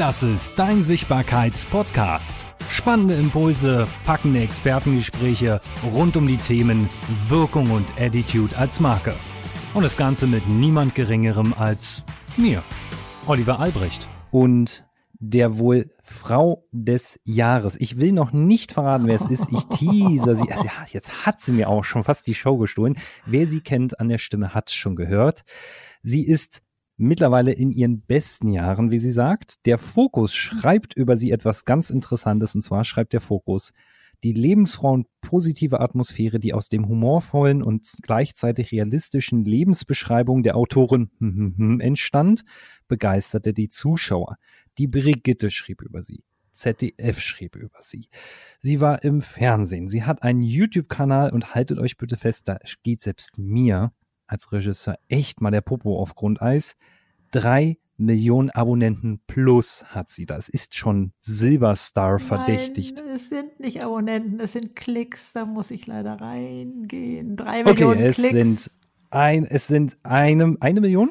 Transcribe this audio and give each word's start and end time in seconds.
Das 0.00 0.22
ist 0.22 0.52
dein 0.56 0.82
Sichtbarkeits-Podcast. 0.82 2.32
Spannende 2.70 3.16
Impulse, 3.16 3.86
packende 4.06 4.40
Expertengespräche 4.40 5.60
rund 5.92 6.16
um 6.16 6.26
die 6.26 6.38
Themen 6.38 6.88
Wirkung 7.28 7.70
und 7.70 8.00
Attitude 8.00 8.56
als 8.56 8.80
Marke. 8.80 9.14
Und 9.74 9.82
das 9.82 9.98
Ganze 9.98 10.26
mit 10.26 10.48
niemand 10.48 10.94
Geringerem 10.94 11.52
als 11.52 12.02
mir, 12.38 12.62
Oliver 13.26 13.60
Albrecht. 13.60 14.08
Und 14.30 14.86
der 15.18 15.58
wohl 15.58 15.90
Frau 16.02 16.66
des 16.72 17.20
Jahres. 17.24 17.78
Ich 17.78 18.00
will 18.00 18.12
noch 18.12 18.32
nicht 18.32 18.72
verraten, 18.72 19.06
wer 19.06 19.16
es 19.16 19.30
ist. 19.30 19.52
Ich 19.52 19.66
teaser 19.66 20.34
sie. 20.34 20.48
Ja, 20.48 20.86
jetzt 20.90 21.26
hat 21.26 21.42
sie 21.42 21.52
mir 21.52 21.68
auch 21.68 21.84
schon 21.84 22.04
fast 22.04 22.26
die 22.26 22.34
Show 22.34 22.56
gestohlen. 22.56 22.96
Wer 23.26 23.46
sie 23.46 23.60
kennt 23.60 24.00
an 24.00 24.08
der 24.08 24.16
Stimme, 24.16 24.54
hat 24.54 24.70
es 24.70 24.74
schon 24.74 24.96
gehört. 24.96 25.44
Sie 26.02 26.26
ist 26.26 26.62
mittlerweile 27.00 27.52
in 27.52 27.70
ihren 27.70 28.02
besten 28.02 28.52
Jahren, 28.52 28.90
wie 28.90 28.98
sie 28.98 29.10
sagt. 29.10 29.66
Der 29.66 29.78
Fokus 29.78 30.34
schreibt 30.34 30.94
über 30.94 31.16
sie 31.16 31.30
etwas 31.30 31.64
ganz 31.64 31.90
Interessantes. 31.90 32.54
Und 32.54 32.62
zwar 32.62 32.84
schreibt 32.84 33.14
der 33.14 33.22
Fokus, 33.22 33.72
die 34.22 34.34
lebensfroh 34.34 34.92
und 34.92 35.06
positive 35.22 35.80
Atmosphäre, 35.80 36.38
die 36.38 36.52
aus 36.52 36.68
dem 36.68 36.86
humorvollen 36.88 37.62
und 37.62 37.90
gleichzeitig 38.02 38.70
realistischen 38.70 39.46
Lebensbeschreibung 39.46 40.42
der 40.42 40.56
Autorin 40.56 41.10
entstand, 41.80 42.44
begeisterte 42.86 43.54
die 43.54 43.70
Zuschauer. 43.70 44.36
Die 44.76 44.86
Brigitte 44.86 45.50
schrieb 45.50 45.80
über 45.80 46.02
sie. 46.02 46.22
ZDF 46.52 47.18
schrieb 47.20 47.56
über 47.56 47.80
sie. 47.80 48.08
Sie 48.60 48.80
war 48.80 49.02
im 49.04 49.22
Fernsehen. 49.22 49.88
Sie 49.88 50.02
hat 50.02 50.22
einen 50.22 50.42
YouTube-Kanal 50.42 51.32
und 51.32 51.54
haltet 51.54 51.78
euch 51.78 51.96
bitte 51.96 52.18
fest, 52.18 52.46
da 52.46 52.58
geht 52.82 53.00
selbst 53.00 53.38
mir 53.38 53.92
als 54.30 54.52
Regisseur 54.52 54.96
echt 55.08 55.40
mal 55.40 55.50
der 55.50 55.60
Popo 55.60 56.00
auf 56.00 56.14
Grundeis. 56.14 56.76
Drei 57.32 57.78
Millionen 57.96 58.48
Abonnenten 58.50 59.20
plus 59.26 59.84
hat 59.84 60.08
sie. 60.08 60.24
Das 60.24 60.48
ist 60.48 60.74
schon 60.74 61.12
Silberstar 61.20 62.18
verdächtigt. 62.18 63.02
Nein, 63.04 63.14
es 63.16 63.28
sind 63.28 63.60
nicht 63.60 63.84
Abonnenten, 63.84 64.40
es 64.40 64.52
sind 64.52 64.74
Klicks. 64.74 65.34
Da 65.34 65.44
muss 65.44 65.70
ich 65.70 65.86
leider 65.86 66.20
reingehen. 66.20 67.36
Drei 67.36 67.62
Millionen 67.62 67.98
okay, 67.98 68.06
es 68.06 68.16
Klicks. 68.16 68.30
Sind 68.32 68.70
ein, 69.10 69.44
es 69.44 69.66
sind 69.66 69.98
eine, 70.02 70.56
eine 70.60 70.80
Million? 70.80 71.10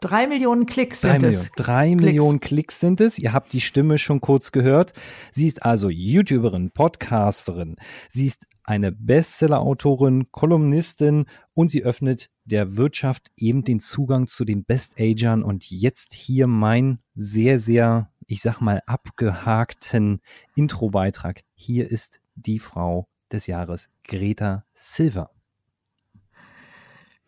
Drei 0.00 0.28
Millionen 0.28 0.64
Klicks 0.64 1.00
Drei 1.00 1.10
sind 1.10 1.22
Millionen. 1.22 1.44
es. 1.44 1.50
Drei 1.56 1.88
Klicks. 1.88 2.04
Millionen 2.04 2.40
Klicks 2.40 2.80
sind 2.80 3.00
es. 3.00 3.18
Ihr 3.18 3.32
habt 3.32 3.52
die 3.52 3.60
Stimme 3.60 3.98
schon 3.98 4.20
kurz 4.20 4.52
gehört. 4.52 4.94
Sie 5.32 5.46
ist 5.46 5.64
also 5.64 5.90
YouTuberin, 5.90 6.70
Podcasterin. 6.70 7.76
Sie 8.08 8.26
ist 8.26 8.46
eine 8.68 8.92
Bestseller-Autorin, 8.92 10.30
Kolumnistin 10.30 11.24
und 11.54 11.70
sie 11.70 11.84
öffnet 11.84 12.28
der 12.44 12.76
Wirtschaft 12.76 13.28
eben 13.36 13.64
den 13.64 13.80
Zugang 13.80 14.26
zu 14.26 14.44
den 14.44 14.64
Best-Agern. 14.64 15.42
Und 15.42 15.70
jetzt 15.70 16.12
hier 16.12 16.46
mein 16.46 16.98
sehr, 17.14 17.58
sehr, 17.58 18.10
ich 18.26 18.42
sag 18.42 18.60
mal, 18.60 18.82
abgehakten 18.84 20.20
Intro-Beitrag. 20.54 21.40
Hier 21.54 21.90
ist 21.90 22.20
die 22.34 22.58
Frau 22.58 23.08
des 23.32 23.46
Jahres, 23.46 23.88
Greta 24.04 24.64
Silver. 24.74 25.30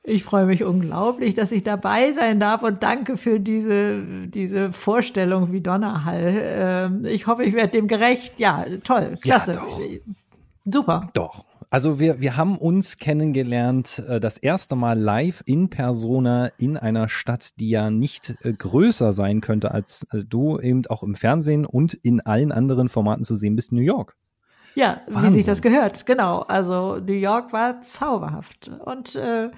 Ich 0.02 0.24
freue 0.24 0.46
mich 0.46 0.62
unglaublich, 0.62 1.34
dass 1.34 1.52
ich 1.52 1.62
dabei 1.62 2.12
sein 2.12 2.38
darf 2.38 2.62
und 2.62 2.82
danke 2.82 3.16
für 3.16 3.38
diese, 3.38 4.28
diese 4.28 4.72
Vorstellung 4.72 5.52
wie 5.52 5.60
Donnerhall. 5.60 6.38
Ähm, 6.42 7.04
Ich 7.06 7.26
hoffe, 7.26 7.44
ich 7.44 7.54
werde 7.54 7.72
dem 7.72 7.86
gerecht. 7.86 8.40
Ja, 8.40 8.64
toll, 8.84 9.16
klasse. 9.20 9.52
Ja. 9.52 9.60
Super. 10.72 11.08
Doch. 11.14 11.44
Also 11.72 12.00
wir, 12.00 12.20
wir 12.20 12.36
haben 12.36 12.58
uns 12.58 12.96
kennengelernt, 12.96 14.02
äh, 14.08 14.18
das 14.18 14.38
erste 14.38 14.74
Mal 14.74 14.98
live 14.98 15.42
in 15.46 15.70
Persona 15.70 16.50
in 16.58 16.76
einer 16.76 17.08
Stadt, 17.08 17.50
die 17.60 17.70
ja 17.70 17.90
nicht 17.90 18.34
äh, 18.42 18.52
größer 18.52 19.12
sein 19.12 19.40
könnte 19.40 19.70
als 19.70 20.04
äh, 20.10 20.24
du, 20.24 20.58
eben 20.58 20.84
auch 20.88 21.04
im 21.04 21.14
Fernsehen 21.14 21.64
und 21.64 21.94
in 21.94 22.20
allen 22.20 22.50
anderen 22.50 22.88
Formaten 22.88 23.24
zu 23.24 23.36
sehen 23.36 23.54
bist, 23.54 23.70
New 23.70 23.82
York. 23.82 24.16
Ja, 24.74 25.00
wie 25.06 25.14
Wahnsinn. 25.14 25.32
sich 25.32 25.44
das 25.44 25.62
gehört, 25.62 26.06
genau. 26.06 26.40
Also 26.40 26.98
New 27.04 27.12
York 27.12 27.52
war 27.52 27.82
zauberhaft. 27.82 28.70
Und 28.84 29.16
äh, 29.16 29.50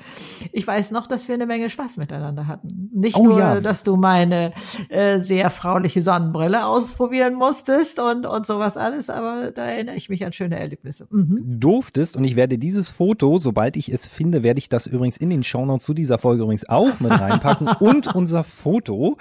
ich 0.52 0.66
weiß 0.66 0.90
noch, 0.90 1.06
dass 1.06 1.28
wir 1.28 1.34
eine 1.34 1.46
Menge 1.46 1.70
Spaß 1.70 1.96
miteinander 1.96 2.46
hatten. 2.46 2.90
Nicht 2.92 3.16
Oh 3.16 3.24
nur, 3.24 3.38
ja. 3.38 3.60
dass 3.60 3.82
du 3.84 3.96
meine 3.96 4.52
äh, 4.88 5.18
sehr 5.18 5.50
frauliche 5.50 6.02
Sonnenbrille 6.02 6.66
ausprobieren 6.66 7.34
musstest 7.34 7.98
und, 7.98 8.26
und 8.26 8.46
sowas 8.46 8.76
alles, 8.76 9.10
aber 9.10 9.52
da 9.52 9.66
erinnere 9.66 9.96
ich 9.96 10.08
mich 10.08 10.24
an 10.24 10.32
schöne 10.32 10.58
Erlebnisse. 10.58 11.06
Mhm. 11.10 11.60
Durftest 11.60 12.16
und 12.16 12.24
ich 12.24 12.36
werde 12.36 12.58
dieses 12.58 12.90
Foto, 12.90 13.38
sobald 13.38 13.76
ich 13.76 13.92
es 13.92 14.06
finde, 14.06 14.42
werde 14.42 14.58
ich 14.58 14.68
das 14.68 14.86
übrigens 14.86 15.16
in 15.16 15.30
den 15.30 15.42
Shownotes 15.42 15.84
zu 15.84 15.94
dieser 15.94 16.18
Folge 16.18 16.42
übrigens 16.42 16.68
auch 16.68 17.00
mit 17.00 17.12
reinpacken 17.12 17.68
und 17.80 18.14
unser 18.14 18.44
Foto, 18.44 19.16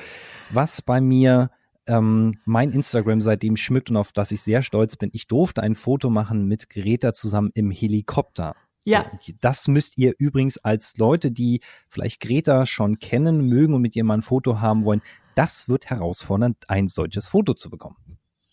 was 0.52 0.82
bei 0.82 1.02
mir 1.02 1.50
ähm, 1.88 2.40
mein 2.46 2.72
Instagram 2.72 3.22
seitdem 3.22 3.58
schmückt 3.58 3.90
und 3.90 3.98
auf 3.98 4.12
das 4.12 4.32
ich 4.32 4.42
sehr 4.42 4.62
stolz 4.62 4.96
bin. 4.96 5.10
Ich 5.14 5.28
durfte 5.28 5.64
ein 5.64 5.76
Foto 5.76 6.10
machen 6.10 6.48
mit 6.48 6.70
Greta 6.70 7.14
zusammen 7.14 7.52
im 7.54 7.72
Helikopter. 7.72 8.56
Ja. 8.84 9.12
So, 9.20 9.34
das 9.42 9.68
müsst 9.68 9.98
ihr 9.98 10.14
übrigens 10.18 10.58
als 10.58 10.98
Leute, 10.98 11.32
die 11.32 11.62
vielleicht 11.90 12.20
Greta 12.20 12.66
schon 12.66 13.00
kennen, 13.00 13.42
mögen 13.46 13.74
und 13.74 13.82
mit 13.82 13.96
ihr 13.96 14.04
mal 14.04 14.16
ein 14.16 14.22
Foto 14.24 14.60
haben 14.60 14.86
wollen, 14.86 15.02
das 15.36 15.70
wird 15.70 15.86
herausfordernd, 15.86 16.70
ein 16.70 16.88
solches 16.88 17.28
Foto 17.28 17.54
zu 17.54 17.70
bekommen. 17.70 17.98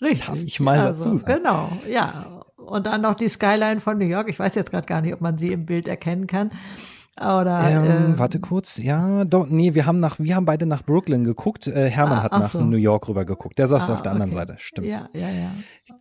Richtig. 0.00 0.26
Darf 0.26 0.38
ich 0.38 0.60
mal 0.60 0.76
dazu 0.76 1.16
sagen. 1.16 1.38
Genau, 1.38 1.72
ja. 1.88 2.44
Und 2.56 2.86
dann 2.86 3.00
noch 3.00 3.14
die 3.14 3.28
Skyline 3.28 3.80
von 3.80 3.98
New 3.98 4.06
York. 4.06 4.28
Ich 4.28 4.38
weiß 4.38 4.54
jetzt 4.54 4.70
gerade 4.70 4.86
gar 4.86 5.00
nicht, 5.00 5.14
ob 5.14 5.20
man 5.20 5.38
sie 5.38 5.52
im 5.52 5.66
Bild 5.66 5.88
erkennen 5.88 6.26
kann. 6.26 6.50
Oder 7.20 7.68
Ähm, 7.68 8.14
äh, 8.14 8.18
warte 8.18 8.38
kurz, 8.40 8.76
ja, 8.76 9.24
doch, 9.24 9.48
nee, 9.48 9.74
wir 9.74 9.86
haben 9.86 9.98
nach, 10.00 10.18
wir 10.20 10.36
haben 10.36 10.44
beide 10.44 10.66
nach 10.66 10.84
Brooklyn 10.84 11.24
geguckt. 11.24 11.66
Äh, 11.66 11.90
Hermann 11.90 12.18
Ah, 12.20 12.22
hat 12.22 12.32
ach 12.32 12.40
nach 12.40 12.50
so. 12.50 12.60
New 12.60 12.76
York 12.76 13.08
rüber 13.08 13.24
geguckt. 13.24 13.58
Der 13.58 13.66
saß 13.66 13.90
Ah, 13.90 13.94
auf 13.94 14.02
der 14.02 14.12
anderen 14.12 14.30
okay. 14.30 14.38
Seite, 14.38 14.54
stimmt. 14.58 14.86
Ja, 14.86 15.08
ja, 15.12 15.28
ja. 15.28 15.50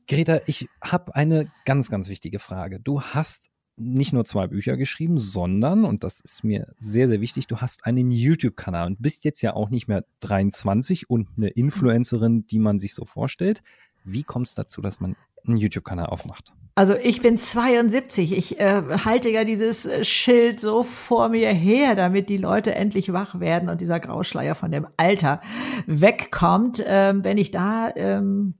Greta, 0.07 0.39
ich 0.45 0.67
habe 0.81 1.15
eine 1.15 1.51
ganz, 1.65 1.89
ganz 1.89 2.07
wichtige 2.09 2.39
Frage. 2.39 2.79
Du 2.79 3.01
hast 3.01 3.49
nicht 3.79 4.11
nur 4.11 4.25
zwei 4.25 4.47
Bücher 4.47 4.75
geschrieben, 4.75 5.19
sondern, 5.19 5.85
und 5.85 6.03
das 6.03 6.19
ist 6.19 6.43
mir 6.43 6.73
sehr, 6.77 7.07
sehr 7.07 7.21
wichtig, 7.21 7.45
du 7.47 7.57
hast 7.57 7.85
einen 7.85 8.09
YouTube-Kanal 8.11 8.87
und 8.87 9.01
bist 9.01 9.23
jetzt 9.23 9.41
ja 9.41 9.53
auch 9.53 9.69
nicht 9.69 9.87
mehr 9.87 10.03
23 10.21 11.09
und 11.09 11.29
eine 11.37 11.49
Influencerin, 11.49 12.43
die 12.43 12.57
man 12.59 12.79
sich 12.79 12.95
so 12.95 13.05
vorstellt. 13.05 13.61
Wie 14.03 14.23
kommt 14.23 14.47
es 14.47 14.53
dazu, 14.53 14.81
dass 14.81 14.99
man 14.99 15.15
einen 15.47 15.57
YouTube-Kanal 15.57 16.07
aufmacht? 16.07 16.53
Also 16.75 16.95
ich 16.95 17.21
bin 17.21 17.39
72. 17.39 18.33
Ich 18.33 18.59
äh, 18.59 18.83
halte 19.03 19.29
ja 19.29 19.43
dieses 19.43 19.87
äh, 19.87 20.03
Schild 20.03 20.59
so 20.59 20.83
vor 20.83 21.29
mir 21.29 21.51
her, 21.51 21.95
damit 21.95 22.29
die 22.29 22.37
Leute 22.37 22.75
endlich 22.75 23.11
wach 23.11 23.39
werden 23.39 23.69
und 23.69 23.81
dieser 23.81 23.99
Grauschleier 23.99 24.53
von 24.53 24.71
dem 24.71 24.87
Alter 24.95 25.41
wegkommt. 25.87 26.83
Ähm, 26.85 27.23
wenn 27.23 27.39
ich 27.39 27.49
da 27.49 27.89
ähm, 27.95 28.53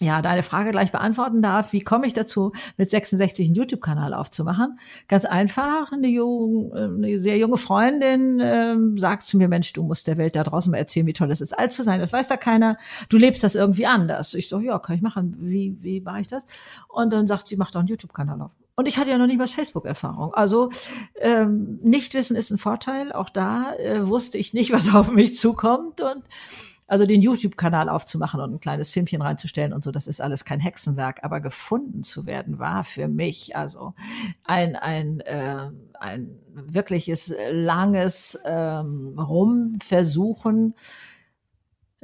ja 0.00 0.22
deine 0.22 0.42
Frage 0.42 0.70
gleich 0.70 0.92
beantworten 0.92 1.42
darf, 1.42 1.72
wie 1.72 1.80
komme 1.80 2.06
ich 2.06 2.14
dazu, 2.14 2.52
mit 2.76 2.90
66 2.90 3.46
einen 3.46 3.54
YouTube-Kanal 3.54 4.14
aufzumachen? 4.14 4.78
Ganz 5.08 5.24
einfach, 5.24 5.92
eine, 5.92 6.08
jung, 6.08 6.72
äh, 6.74 6.84
eine 6.84 7.18
sehr 7.18 7.38
junge 7.38 7.56
Freundin 7.56 8.40
ähm, 8.42 8.98
sagt 8.98 9.24
zu 9.24 9.36
mir, 9.36 9.48
Mensch, 9.48 9.72
du 9.72 9.82
musst 9.82 10.06
der 10.06 10.16
Welt 10.16 10.36
da 10.36 10.44
draußen 10.44 10.70
mal 10.70 10.78
erzählen, 10.78 11.06
wie 11.06 11.12
toll 11.12 11.30
es 11.30 11.40
ist, 11.40 11.58
alt 11.58 11.72
zu 11.72 11.82
sein. 11.82 12.00
Das 12.00 12.12
weiß 12.12 12.28
da 12.28 12.36
keiner. 12.36 12.76
Du 13.08 13.18
lebst 13.18 13.42
das 13.42 13.54
irgendwie 13.54 13.86
anders. 13.86 14.34
Ich 14.34 14.48
so, 14.48 14.60
ja, 14.60 14.78
kann 14.78 14.96
ich 14.96 15.02
machen. 15.02 15.36
Wie, 15.40 15.76
wie 15.80 16.00
mache 16.00 16.20
ich 16.20 16.28
das? 16.28 16.44
Und 16.88 17.12
dann 17.12 17.26
sagt 17.26 17.48
sie, 17.48 17.56
mach 17.56 17.70
doch 17.70 17.80
einen 17.80 17.88
YouTube-Kanal 17.88 18.42
auf. 18.42 18.52
Und 18.78 18.86
ich 18.86 18.96
hatte 18.96 19.10
ja 19.10 19.18
noch 19.18 19.26
nicht 19.26 19.38
mal 19.38 19.48
Facebook-Erfahrung. 19.48 20.34
Also 20.34 20.70
ähm, 21.16 21.80
Nichtwissen 21.82 22.36
ist 22.36 22.52
ein 22.52 22.58
Vorteil. 22.58 23.10
Auch 23.12 23.28
da 23.28 23.74
äh, 23.74 24.06
wusste 24.06 24.38
ich 24.38 24.54
nicht, 24.54 24.70
was 24.72 24.94
auf 24.94 25.10
mich 25.10 25.36
zukommt. 25.36 26.00
Und 26.00 26.22
also 26.88 27.06
den 27.06 27.22
YouTube-Kanal 27.22 27.88
aufzumachen 27.88 28.40
und 28.40 28.54
ein 28.54 28.60
kleines 28.60 28.90
Filmchen 28.90 29.22
reinzustellen 29.22 29.72
und 29.72 29.84
so, 29.84 29.92
das 29.92 30.08
ist 30.08 30.20
alles 30.20 30.44
kein 30.44 30.58
Hexenwerk. 30.58 31.22
Aber 31.22 31.40
gefunden 31.40 32.02
zu 32.02 32.26
werden 32.26 32.58
war 32.58 32.82
für 32.82 33.08
mich 33.08 33.54
also 33.54 33.92
ein 34.44 34.74
ein 34.74 35.20
äh, 35.20 35.70
ein 36.00 36.30
wirkliches 36.52 37.32
langes 37.52 38.38
ähm, 38.44 39.18
Rumversuchen. 39.18 40.74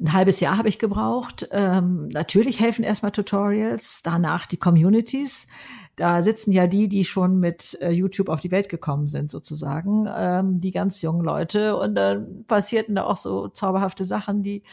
Ein 0.00 0.12
halbes 0.12 0.41
Jahr 0.41 0.59
habe 0.59 0.69
ich 0.69 0.81
gebraucht. 0.81 1.49
Ähm, 1.52 2.08
natürlich 2.08 2.58
helfen 2.58 2.82
erstmal 2.82 3.12
Tutorials, 3.12 4.02
danach 4.02 4.46
die 4.46 4.56
Communities. 4.56 5.46
Da 5.94 6.25
sitzen 6.25 6.50
ja 6.50 6.67
die, 6.67 6.88
die 6.88 7.05
schon 7.05 7.38
mit 7.38 7.79
äh, 7.81 7.91
YouTube 7.91 8.29
auf 8.29 8.41
die 8.41 8.50
Welt 8.50 8.69
gekommen 8.69 9.08
sind, 9.08 9.31
sozusagen, 9.31 10.08
ähm, 10.12 10.58
die 10.58 10.73
ganz 10.73 11.00
jungen 11.00 11.25
Leute. 11.25 11.76
Und 11.76 11.94
dann 11.94 12.44
passierten 12.49 12.96
da 12.96 13.05
auch 13.05 13.17
so 13.17 13.46
zauberhafte 13.46 14.05
Sachen, 14.05 14.43
die, 14.43 14.64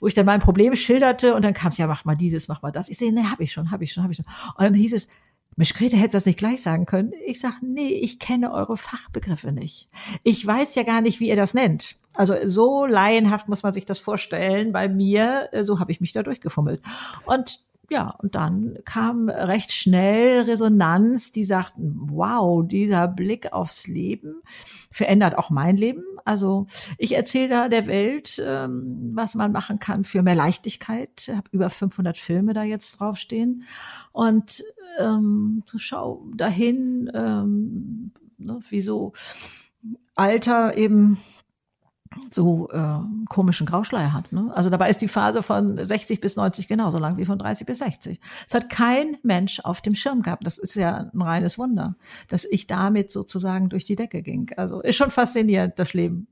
wo 0.00 0.08
ich 0.08 0.14
dann 0.14 0.26
mein 0.26 0.40
Problem 0.40 0.74
schilderte 0.74 1.36
und 1.36 1.44
dann 1.44 1.54
kam 1.54 1.68
es, 1.68 1.78
ja, 1.78 1.86
mach 1.86 2.04
mal 2.04 2.16
dieses, 2.16 2.48
mach 2.48 2.62
mal 2.62 2.72
das. 2.72 2.88
Ich 2.88 2.98
sehe, 2.98 3.12
nee, 3.12 3.22
hab 3.22 3.38
ich 3.38 3.52
schon, 3.52 3.70
hab 3.70 3.82
ich 3.82 3.92
schon, 3.92 4.02
hab 4.02 4.10
ich 4.10 4.16
schon. 4.16 4.26
Und 4.56 4.64
dann 4.64 4.74
hieß 4.74 4.94
es, 4.94 5.06
Mensch, 5.56 5.72
Grete, 5.72 5.96
hättest 5.96 6.12
du 6.12 6.16
das 6.18 6.26
nicht 6.26 6.38
gleich 6.38 6.62
sagen 6.62 6.84
können? 6.84 7.12
Ich 7.24 7.40
sage, 7.40 7.56
nee, 7.62 7.88
ich 7.88 8.18
kenne 8.18 8.52
eure 8.52 8.76
Fachbegriffe 8.76 9.52
nicht. 9.52 9.88
Ich 10.22 10.46
weiß 10.46 10.74
ja 10.74 10.82
gar 10.82 11.00
nicht, 11.00 11.18
wie 11.18 11.28
ihr 11.28 11.36
das 11.36 11.54
nennt. 11.54 11.96
Also 12.12 12.34
so 12.44 12.84
laienhaft 12.84 13.48
muss 13.48 13.62
man 13.62 13.72
sich 13.72 13.86
das 13.86 13.98
vorstellen. 13.98 14.72
Bei 14.72 14.88
mir, 14.88 15.48
so 15.62 15.80
habe 15.80 15.92
ich 15.92 16.00
mich 16.00 16.12
da 16.12 16.22
durchgefummelt. 16.22 16.82
Und 17.24 17.60
ja, 17.90 18.10
und 18.18 18.34
dann 18.34 18.78
kam 18.84 19.28
recht 19.28 19.72
schnell 19.72 20.42
Resonanz, 20.42 21.32
die 21.32 21.44
sagten, 21.44 21.94
wow, 22.10 22.66
dieser 22.66 23.06
Blick 23.06 23.52
aufs 23.52 23.86
Leben 23.86 24.42
verändert 24.90 25.38
auch 25.38 25.50
mein 25.50 25.76
Leben. 25.76 26.02
Also 26.24 26.66
ich 26.98 27.14
erzähle 27.14 27.48
da 27.48 27.68
der 27.68 27.86
Welt, 27.86 28.42
ähm, 28.44 29.12
was 29.14 29.34
man 29.34 29.52
machen 29.52 29.78
kann 29.78 30.04
für 30.04 30.22
mehr 30.22 30.34
Leichtigkeit. 30.34 31.28
Ich 31.28 31.34
habe 31.34 31.48
über 31.52 31.70
500 31.70 32.16
Filme 32.16 32.54
da 32.54 32.64
jetzt 32.64 32.98
draufstehen. 32.98 33.64
Und 34.12 34.64
ähm, 34.98 35.62
schau 35.76 36.26
dahin, 36.34 37.10
ähm, 37.14 38.12
ne, 38.38 38.58
wie 38.68 38.82
so 38.82 39.12
Alter 40.16 40.76
eben 40.76 41.18
so 42.30 42.68
äh, 42.70 42.98
komischen 43.28 43.66
Grauschleier 43.66 44.12
hat. 44.12 44.32
Ne? 44.32 44.50
Also 44.54 44.70
dabei 44.70 44.90
ist 44.90 45.02
die 45.02 45.08
Phase 45.08 45.42
von 45.42 45.86
60 45.86 46.20
bis 46.20 46.36
90 46.36 46.68
genauso 46.68 46.98
lang 46.98 47.16
wie 47.16 47.24
von 47.24 47.38
30 47.38 47.66
bis 47.66 47.78
60. 47.78 48.20
Es 48.46 48.54
hat 48.54 48.68
kein 48.70 49.16
Mensch 49.22 49.60
auf 49.60 49.80
dem 49.80 49.94
Schirm 49.94 50.22
gehabt. 50.22 50.46
Das 50.46 50.58
ist 50.58 50.74
ja 50.74 51.10
ein 51.12 51.22
reines 51.22 51.58
Wunder, 51.58 51.96
dass 52.28 52.44
ich 52.44 52.66
damit 52.66 53.10
sozusagen 53.10 53.68
durch 53.68 53.84
die 53.84 53.96
Decke 53.96 54.22
ging. 54.22 54.50
Also 54.56 54.80
ist 54.80 54.96
schon 54.96 55.10
faszinierend, 55.10 55.78
das 55.78 55.94
Leben. 55.94 56.28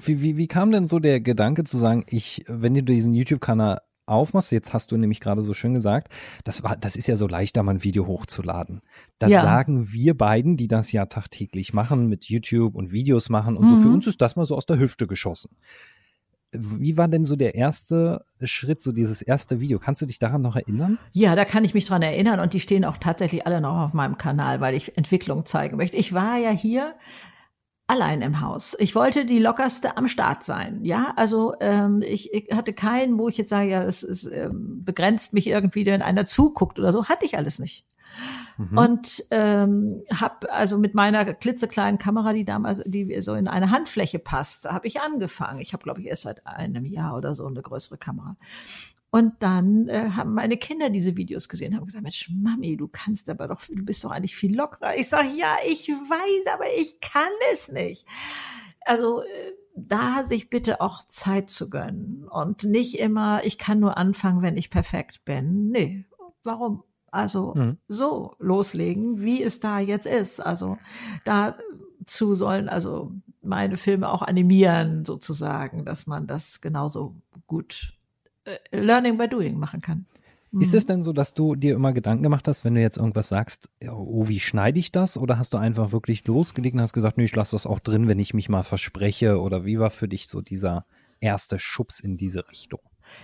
Wie, 0.00 0.22
wie, 0.22 0.36
wie 0.36 0.46
kam 0.46 0.70
denn 0.70 0.86
so 0.86 0.98
der 0.98 1.20
Gedanke 1.20 1.64
zu 1.64 1.76
sagen, 1.76 2.04
ich, 2.06 2.44
wenn 2.46 2.74
du 2.74 2.82
diesen 2.82 3.14
YouTube-Kanal 3.14 3.78
aufmachst, 4.08 4.52
jetzt 4.52 4.72
hast 4.72 4.90
du 4.90 4.96
nämlich 4.96 5.20
gerade 5.20 5.42
so 5.42 5.54
schön 5.54 5.74
gesagt, 5.74 6.12
das 6.44 6.62
war, 6.62 6.76
das 6.76 6.96
ist 6.96 7.08
ja 7.08 7.16
so 7.16 7.26
leicht, 7.26 7.56
da 7.56 7.62
mal 7.62 7.72
ein 7.72 7.84
Video 7.84 8.06
hochzuladen. 8.06 8.80
Das 9.18 9.32
ja. 9.32 9.42
sagen 9.42 9.90
wir 9.92 10.16
beiden, 10.16 10.56
die 10.56 10.68
das 10.68 10.92
ja 10.92 11.06
tagtäglich 11.06 11.74
machen, 11.74 12.08
mit 12.08 12.26
YouTube 12.26 12.76
und 12.76 12.92
Videos 12.92 13.28
machen 13.28 13.56
und 13.56 13.64
mhm. 13.64 13.68
so. 13.68 13.76
Für 13.82 13.88
mhm. 13.88 13.94
uns 13.94 14.06
ist 14.06 14.20
das 14.20 14.36
mal 14.36 14.44
so 14.44 14.56
aus 14.56 14.66
der 14.66 14.78
Hüfte 14.78 15.06
geschossen. 15.06 15.50
Wie 16.52 16.96
war 16.96 17.08
denn 17.08 17.26
so 17.26 17.36
der 17.36 17.54
erste 17.56 18.24
Schritt, 18.42 18.80
so 18.80 18.90
dieses 18.90 19.20
erste 19.20 19.60
Video? 19.60 19.78
Kannst 19.78 20.00
du 20.00 20.06
dich 20.06 20.18
daran 20.18 20.40
noch 20.40 20.56
erinnern? 20.56 20.98
Ja, 21.12 21.36
da 21.36 21.44
kann 21.44 21.64
ich 21.64 21.74
mich 21.74 21.84
dran 21.84 22.00
erinnern 22.00 22.40
und 22.40 22.54
die 22.54 22.60
stehen 22.60 22.86
auch 22.86 22.96
tatsächlich 22.96 23.46
alle 23.46 23.60
noch 23.60 23.76
auf 23.84 23.92
meinem 23.92 24.16
Kanal, 24.16 24.60
weil 24.60 24.74
ich 24.74 24.96
Entwicklung 24.96 25.44
zeigen 25.44 25.76
möchte. 25.76 25.98
Ich 25.98 26.14
war 26.14 26.38
ja 26.38 26.50
hier 26.50 26.94
allein 27.86 28.22
im 28.22 28.40
Haus. 28.40 28.76
Ich 28.78 28.94
wollte 28.94 29.26
die 29.26 29.40
lockerste 29.40 29.96
am 29.96 30.08
Start 30.08 30.42
sein. 30.42 30.84
Ja, 30.84 31.12
also 31.16 31.54
ähm, 31.60 32.02
ich, 32.06 32.32
ich 32.32 32.54
hatte 32.54 32.72
keinen, 32.72 33.18
wo 33.18 33.28
ich 33.28 33.36
jetzt 33.36 33.50
sage, 33.50 33.70
ja, 33.70 33.82
es, 33.82 34.02
es 34.02 34.24
ähm, 34.24 34.84
begrenzt 34.84 35.34
mich 35.34 35.48
irgendwie, 35.48 35.84
wenn 35.84 36.02
einer 36.02 36.24
zuguckt 36.24 36.78
oder 36.78 36.92
so. 36.92 37.06
Hatte 37.06 37.26
ich 37.26 37.36
alles 37.36 37.58
nicht. 37.58 37.84
Mhm. 38.56 38.78
Und 38.78 39.24
ähm, 39.30 40.02
habe 40.12 40.52
also 40.52 40.78
mit 40.78 40.94
meiner 40.94 41.24
klitzekleinen 41.24 41.98
Kamera, 41.98 42.32
die 42.32 42.44
damals, 42.44 42.82
die 42.84 43.20
so 43.20 43.34
in 43.34 43.48
eine 43.48 43.70
Handfläche 43.70 44.18
passt, 44.18 44.70
habe 44.70 44.86
ich 44.86 45.00
angefangen. 45.00 45.60
Ich 45.60 45.72
habe, 45.72 45.82
glaube 45.82 46.00
ich, 46.00 46.06
erst 46.06 46.22
seit 46.22 46.46
einem 46.46 46.84
Jahr 46.84 47.16
oder 47.16 47.34
so 47.34 47.46
eine 47.46 47.62
größere 47.62 47.98
Kamera. 47.98 48.36
Und 49.10 49.34
dann 49.42 49.88
äh, 49.88 50.10
haben 50.10 50.34
meine 50.34 50.58
Kinder 50.58 50.90
diese 50.90 51.16
Videos 51.16 51.48
gesehen, 51.48 51.74
haben 51.74 51.86
gesagt, 51.86 52.02
Mensch, 52.02 52.30
Mami, 52.30 52.76
du 52.76 52.88
kannst 52.88 53.30
aber 53.30 53.48
doch, 53.48 53.62
du 53.66 53.82
bist 53.82 54.04
doch 54.04 54.10
eigentlich 54.10 54.36
viel 54.36 54.54
lockerer. 54.54 54.96
Ich 54.96 55.08
sage, 55.08 55.28
ja, 55.34 55.56
ich 55.66 55.88
weiß, 55.88 56.52
aber 56.52 56.66
ich 56.76 57.00
kann 57.00 57.32
es 57.52 57.70
nicht. 57.70 58.06
Also 58.84 59.22
äh, 59.22 59.52
da 59.74 60.24
sich 60.24 60.50
bitte 60.50 60.80
auch 60.80 61.04
Zeit 61.08 61.50
zu 61.50 61.70
gönnen 61.70 62.26
und 62.28 62.64
nicht 62.64 62.98
immer, 62.98 63.44
ich 63.44 63.56
kann 63.56 63.80
nur 63.80 63.96
anfangen, 63.96 64.42
wenn 64.42 64.56
ich 64.56 64.70
perfekt 64.70 65.24
bin. 65.24 65.70
Nee, 65.70 66.04
warum? 66.42 66.82
Also 67.10 67.54
mhm. 67.54 67.78
so 67.88 68.34
loslegen, 68.38 69.20
wie 69.20 69.42
es 69.42 69.60
da 69.60 69.78
jetzt 69.78 70.06
ist. 70.06 70.40
Also 70.40 70.78
dazu 71.24 72.34
sollen 72.34 72.68
also 72.68 73.12
meine 73.42 73.76
Filme 73.76 74.10
auch 74.10 74.22
animieren, 74.22 75.04
sozusagen, 75.04 75.84
dass 75.84 76.06
man 76.06 76.26
das 76.26 76.60
genauso 76.60 77.14
gut 77.46 77.94
äh, 78.44 78.58
Learning 78.72 79.16
by 79.16 79.28
Doing 79.28 79.58
machen 79.58 79.80
kann. 79.80 80.06
Ist 80.58 80.72
es 80.72 80.84
mhm. 80.84 80.88
denn 80.88 81.02
so, 81.02 81.12
dass 81.12 81.34
du 81.34 81.54
dir 81.56 81.74
immer 81.74 81.92
Gedanken 81.92 82.22
gemacht 82.22 82.48
hast, 82.48 82.64
wenn 82.64 82.74
du 82.74 82.80
jetzt 82.80 82.96
irgendwas 82.96 83.28
sagst, 83.28 83.68
oh, 83.86 84.28
wie 84.28 84.40
schneide 84.40 84.78
ich 84.78 84.90
das? 84.90 85.18
Oder 85.18 85.38
hast 85.38 85.52
du 85.52 85.58
einfach 85.58 85.92
wirklich 85.92 86.26
losgelegt 86.26 86.74
und 86.74 86.80
hast 86.80 86.94
gesagt, 86.94 87.18
nee, 87.18 87.24
ich 87.24 87.36
lasse 87.36 87.54
das 87.54 87.66
auch 87.66 87.80
drin, 87.80 88.08
wenn 88.08 88.18
ich 88.18 88.32
mich 88.32 88.48
mal 88.48 88.62
verspreche? 88.62 89.40
Oder 89.40 89.66
wie 89.66 89.78
war 89.78 89.90
für 89.90 90.08
dich 90.08 90.26
so 90.26 90.40
dieser 90.40 90.86
erste 91.20 91.58
Schubs 91.58 92.00
in 92.00 92.16
diese 92.16 92.48
Richtung? 92.48 92.80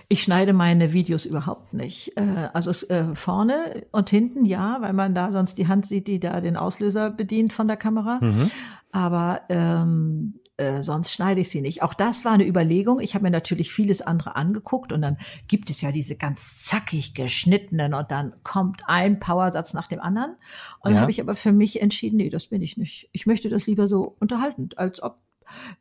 Ich 0.07 0.23
schneide 0.23 0.53
meine 0.53 0.93
Videos 0.93 1.25
überhaupt 1.25 1.73
nicht. 1.73 2.17
Äh, 2.17 2.49
also 2.53 2.71
äh, 2.87 3.15
vorne 3.15 3.85
und 3.91 4.09
hinten 4.09 4.45
ja, 4.45 4.77
weil 4.81 4.93
man 4.93 5.15
da 5.15 5.31
sonst 5.31 5.57
die 5.57 5.67
Hand 5.67 5.85
sieht, 5.85 6.07
die 6.07 6.19
da 6.19 6.41
den 6.41 6.57
Auslöser 6.57 7.09
bedient 7.09 7.53
von 7.53 7.67
der 7.67 7.77
Kamera. 7.77 8.19
Mhm. 8.21 8.51
Aber 8.91 9.41
ähm, 9.49 10.39
äh, 10.57 10.81
sonst 10.81 11.11
schneide 11.11 11.41
ich 11.41 11.49
sie 11.49 11.59
nicht. 11.59 11.81
Auch 11.81 11.93
das 11.93 12.23
war 12.23 12.31
eine 12.31 12.47
Überlegung. 12.47 13.01
Ich 13.01 13.13
habe 13.13 13.23
mir 13.23 13.31
natürlich 13.31 13.73
vieles 13.73 14.01
andere 14.01 14.37
angeguckt 14.37 14.93
und 14.93 15.01
dann 15.01 15.17
gibt 15.49 15.69
es 15.69 15.81
ja 15.81 15.91
diese 15.91 16.15
ganz 16.15 16.63
zackig 16.63 17.13
geschnittenen 17.13 17.93
und 17.93 18.09
dann 18.09 18.33
kommt 18.43 18.83
ein 18.85 19.19
Powersatz 19.19 19.73
nach 19.73 19.87
dem 19.87 19.99
anderen. 19.99 20.35
Und 20.79 20.91
ja. 20.91 20.93
dann 20.93 21.01
habe 21.01 21.11
ich 21.11 21.19
aber 21.19 21.33
für 21.33 21.51
mich 21.51 21.81
entschieden, 21.81 22.17
nee, 22.17 22.29
das 22.29 22.47
bin 22.47 22.61
ich 22.61 22.77
nicht. 22.77 23.09
Ich 23.11 23.25
möchte 23.25 23.49
das 23.49 23.67
lieber 23.67 23.89
so 23.89 24.15
unterhaltend, 24.19 24.77
als 24.77 25.03
ob 25.03 25.17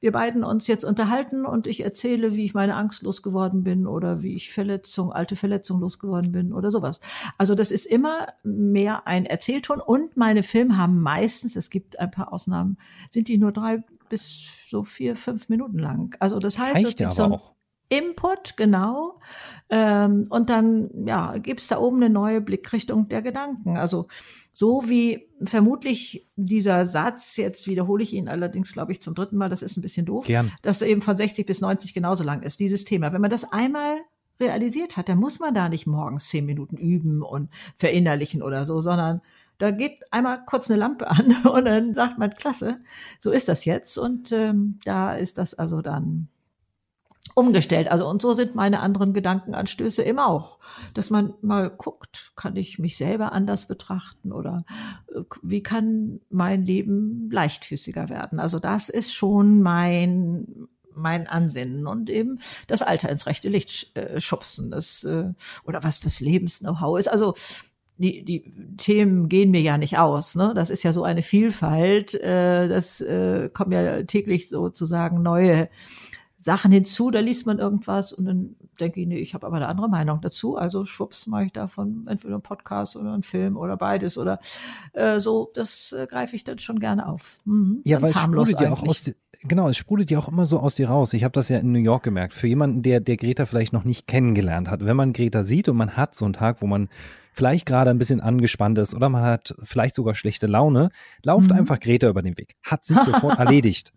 wir 0.00 0.12
beiden 0.12 0.44
uns 0.44 0.66
jetzt 0.66 0.84
unterhalten 0.84 1.46
und 1.46 1.66
ich 1.66 1.82
erzähle, 1.82 2.34
wie 2.34 2.44
ich 2.44 2.54
meine 2.54 2.76
Angst 2.76 3.02
losgeworden 3.02 3.64
bin 3.64 3.86
oder 3.86 4.22
wie 4.22 4.34
ich 4.34 4.52
Verletzung, 4.52 5.12
alte 5.12 5.36
Verletzung 5.36 5.80
losgeworden 5.80 6.32
bin 6.32 6.52
oder 6.52 6.70
sowas. 6.70 7.00
Also 7.38 7.54
das 7.54 7.70
ist 7.70 7.86
immer 7.86 8.28
mehr 8.42 9.06
ein 9.06 9.26
Erzählton 9.26 9.80
und 9.80 10.16
meine 10.16 10.42
Filme 10.42 10.76
haben 10.76 11.00
meistens, 11.00 11.56
es 11.56 11.70
gibt 11.70 11.98
ein 11.98 12.10
paar 12.10 12.32
Ausnahmen, 12.32 12.78
sind 13.10 13.28
die 13.28 13.38
nur 13.38 13.52
drei 13.52 13.82
bis 14.08 14.44
so 14.68 14.84
vier, 14.84 15.16
fünf 15.16 15.48
Minuten 15.48 15.78
lang. 15.78 16.16
Also 16.20 16.38
das 16.38 16.58
heißt, 16.58 16.84
Reicht 16.84 17.00
ja 17.00 17.10
aber 17.10 17.34
auch. 17.34 17.53
Input, 17.98 18.56
genau. 18.56 19.20
Ähm, 19.70 20.26
und 20.30 20.50
dann, 20.50 20.90
ja, 21.06 21.36
gibt's 21.38 21.68
da 21.68 21.78
oben 21.78 21.96
eine 21.96 22.10
neue 22.10 22.40
Blickrichtung 22.40 23.08
der 23.08 23.22
Gedanken. 23.22 23.76
Also 23.76 24.08
so 24.52 24.88
wie 24.88 25.28
vermutlich 25.42 26.28
dieser 26.36 26.86
Satz, 26.86 27.36
jetzt 27.36 27.66
wiederhole 27.66 28.02
ich 28.02 28.12
ihn 28.12 28.28
allerdings, 28.28 28.72
glaube 28.72 28.92
ich, 28.92 29.02
zum 29.02 29.14
dritten 29.14 29.36
Mal, 29.36 29.48
das 29.48 29.62
ist 29.62 29.76
ein 29.76 29.82
bisschen 29.82 30.06
doof, 30.06 30.26
Gern. 30.26 30.52
dass 30.62 30.82
eben 30.82 31.02
von 31.02 31.16
60 31.16 31.44
bis 31.44 31.60
90 31.60 31.92
genauso 31.92 32.24
lang 32.24 32.42
ist, 32.42 32.60
dieses 32.60 32.84
Thema. 32.84 33.12
Wenn 33.12 33.20
man 33.20 33.30
das 33.30 33.52
einmal 33.52 33.96
realisiert 34.40 34.96
hat, 34.96 35.08
dann 35.08 35.18
muss 35.18 35.40
man 35.40 35.54
da 35.54 35.68
nicht 35.68 35.86
morgens 35.86 36.28
zehn 36.28 36.46
Minuten 36.46 36.76
üben 36.76 37.22
und 37.22 37.50
verinnerlichen 37.76 38.42
oder 38.42 38.64
so, 38.64 38.80
sondern 38.80 39.20
da 39.58 39.70
geht 39.70 40.00
einmal 40.10 40.44
kurz 40.44 40.70
eine 40.70 40.78
Lampe 40.78 41.08
an 41.10 41.34
und 41.44 41.64
dann 41.64 41.94
sagt 41.94 42.18
man, 42.18 42.30
klasse, 42.30 42.80
so 43.20 43.30
ist 43.30 43.48
das 43.48 43.64
jetzt. 43.64 43.98
Und 43.98 44.32
ähm, 44.32 44.78
da 44.84 45.14
ist 45.14 45.38
das 45.38 45.54
also 45.54 45.82
dann 45.82 46.28
umgestellt. 47.34 47.90
Also 47.90 48.08
und 48.08 48.22
so 48.22 48.32
sind 48.32 48.54
meine 48.54 48.80
anderen 48.80 49.12
Gedankenanstöße 49.12 50.02
immer 50.02 50.28
auch, 50.28 50.58
dass 50.94 51.10
man 51.10 51.34
mal 51.42 51.68
guckt, 51.68 52.32
kann 52.36 52.56
ich 52.56 52.78
mich 52.78 52.96
selber 52.96 53.32
anders 53.32 53.66
betrachten 53.66 54.32
oder 54.32 54.64
äh, 55.14 55.22
wie 55.42 55.62
kann 55.62 56.20
mein 56.30 56.64
Leben 56.64 57.28
leichtfüßiger 57.30 58.08
werden. 58.08 58.38
Also 58.38 58.58
das 58.58 58.88
ist 58.88 59.12
schon 59.12 59.62
mein 59.62 60.68
mein 60.96 61.26
Ansinnen 61.26 61.88
und 61.88 62.08
eben 62.08 62.38
das 62.68 62.82
Alter 62.82 63.08
ins 63.08 63.26
rechte 63.26 63.48
Licht 63.48 63.96
äh, 63.96 64.20
schubsen, 64.20 64.70
das 64.70 65.02
äh, 65.02 65.32
oder 65.64 65.82
was 65.82 66.00
das 66.00 66.20
Lebens-Know-how 66.20 67.00
ist. 67.00 67.08
Also 67.08 67.34
die, 67.96 68.24
die 68.24 68.52
Themen 68.76 69.28
gehen 69.28 69.50
mir 69.50 69.60
ja 69.60 69.78
nicht 69.78 69.98
aus. 69.98 70.34
Ne? 70.34 70.52
Das 70.54 70.70
ist 70.70 70.82
ja 70.82 70.92
so 70.92 71.04
eine 71.04 71.22
Vielfalt. 71.22 72.14
Äh, 72.14 72.68
das 72.68 73.00
äh, 73.00 73.50
kommen 73.52 73.72
ja 73.72 74.02
täglich 74.02 74.48
sozusagen 74.48 75.22
neue 75.22 75.68
Sachen 76.44 76.70
hinzu, 76.70 77.10
da 77.10 77.20
liest 77.20 77.46
man 77.46 77.58
irgendwas 77.58 78.12
und 78.12 78.26
dann 78.26 78.56
denke 78.78 79.00
ich, 79.00 79.06
nee, 79.06 79.16
ich 79.16 79.32
habe 79.32 79.46
aber 79.46 79.56
eine 79.56 79.66
andere 79.66 79.88
Meinung 79.88 80.20
dazu. 80.20 80.56
Also 80.56 80.84
schwupps 80.84 81.26
mache 81.26 81.46
ich 81.46 81.52
davon 81.54 82.04
entweder 82.06 82.34
einen 82.34 82.42
Podcast 82.42 82.96
oder 82.96 83.14
einen 83.14 83.22
Film 83.22 83.56
oder 83.56 83.78
beides 83.78 84.18
oder 84.18 84.38
äh, 84.92 85.20
so. 85.20 85.50
Das 85.54 85.92
äh, 85.92 86.06
greife 86.06 86.36
ich 86.36 86.44
dann 86.44 86.58
schon 86.58 86.80
gerne 86.80 87.08
auf. 87.08 87.38
Mhm. 87.46 87.80
Ja, 87.86 88.02
weil 88.02 88.10
es 88.10 88.20
sprudelt 88.20 88.60
ja 88.60 88.72
auch 88.72 88.82
aus, 88.82 89.10
genau, 89.44 89.70
es 89.70 89.78
sprudelt 89.78 90.10
ja 90.10 90.18
auch 90.18 90.28
immer 90.28 90.44
so 90.44 90.60
aus 90.60 90.74
dir 90.74 90.90
raus. 90.90 91.14
Ich 91.14 91.24
habe 91.24 91.32
das 91.32 91.48
ja 91.48 91.56
in 91.56 91.72
New 91.72 91.78
York 91.78 92.02
gemerkt. 92.02 92.34
Für 92.34 92.46
jemanden, 92.46 92.82
der, 92.82 93.00
der 93.00 93.16
Greta 93.16 93.46
vielleicht 93.46 93.72
noch 93.72 93.84
nicht 93.84 94.06
kennengelernt 94.06 94.68
hat, 94.68 94.84
wenn 94.84 94.96
man 94.98 95.14
Greta 95.14 95.44
sieht 95.44 95.70
und 95.70 95.78
man 95.78 95.96
hat 95.96 96.14
so 96.14 96.26
einen 96.26 96.34
Tag, 96.34 96.60
wo 96.60 96.66
man 96.66 96.90
vielleicht 97.32 97.64
gerade 97.64 97.90
ein 97.90 97.98
bisschen 97.98 98.20
angespannt 98.20 98.76
ist 98.76 98.94
oder 98.94 99.08
man 99.08 99.22
hat 99.22 99.54
vielleicht 99.62 99.94
sogar 99.94 100.14
schlechte 100.14 100.46
Laune, 100.46 100.90
lauft 101.22 101.48
mhm. 101.48 101.56
einfach 101.56 101.80
Greta 101.80 102.06
über 102.06 102.20
den 102.20 102.36
Weg. 102.36 102.56
Hat 102.62 102.84
sich 102.84 102.98
sofort 102.98 103.38
erledigt. 103.38 103.94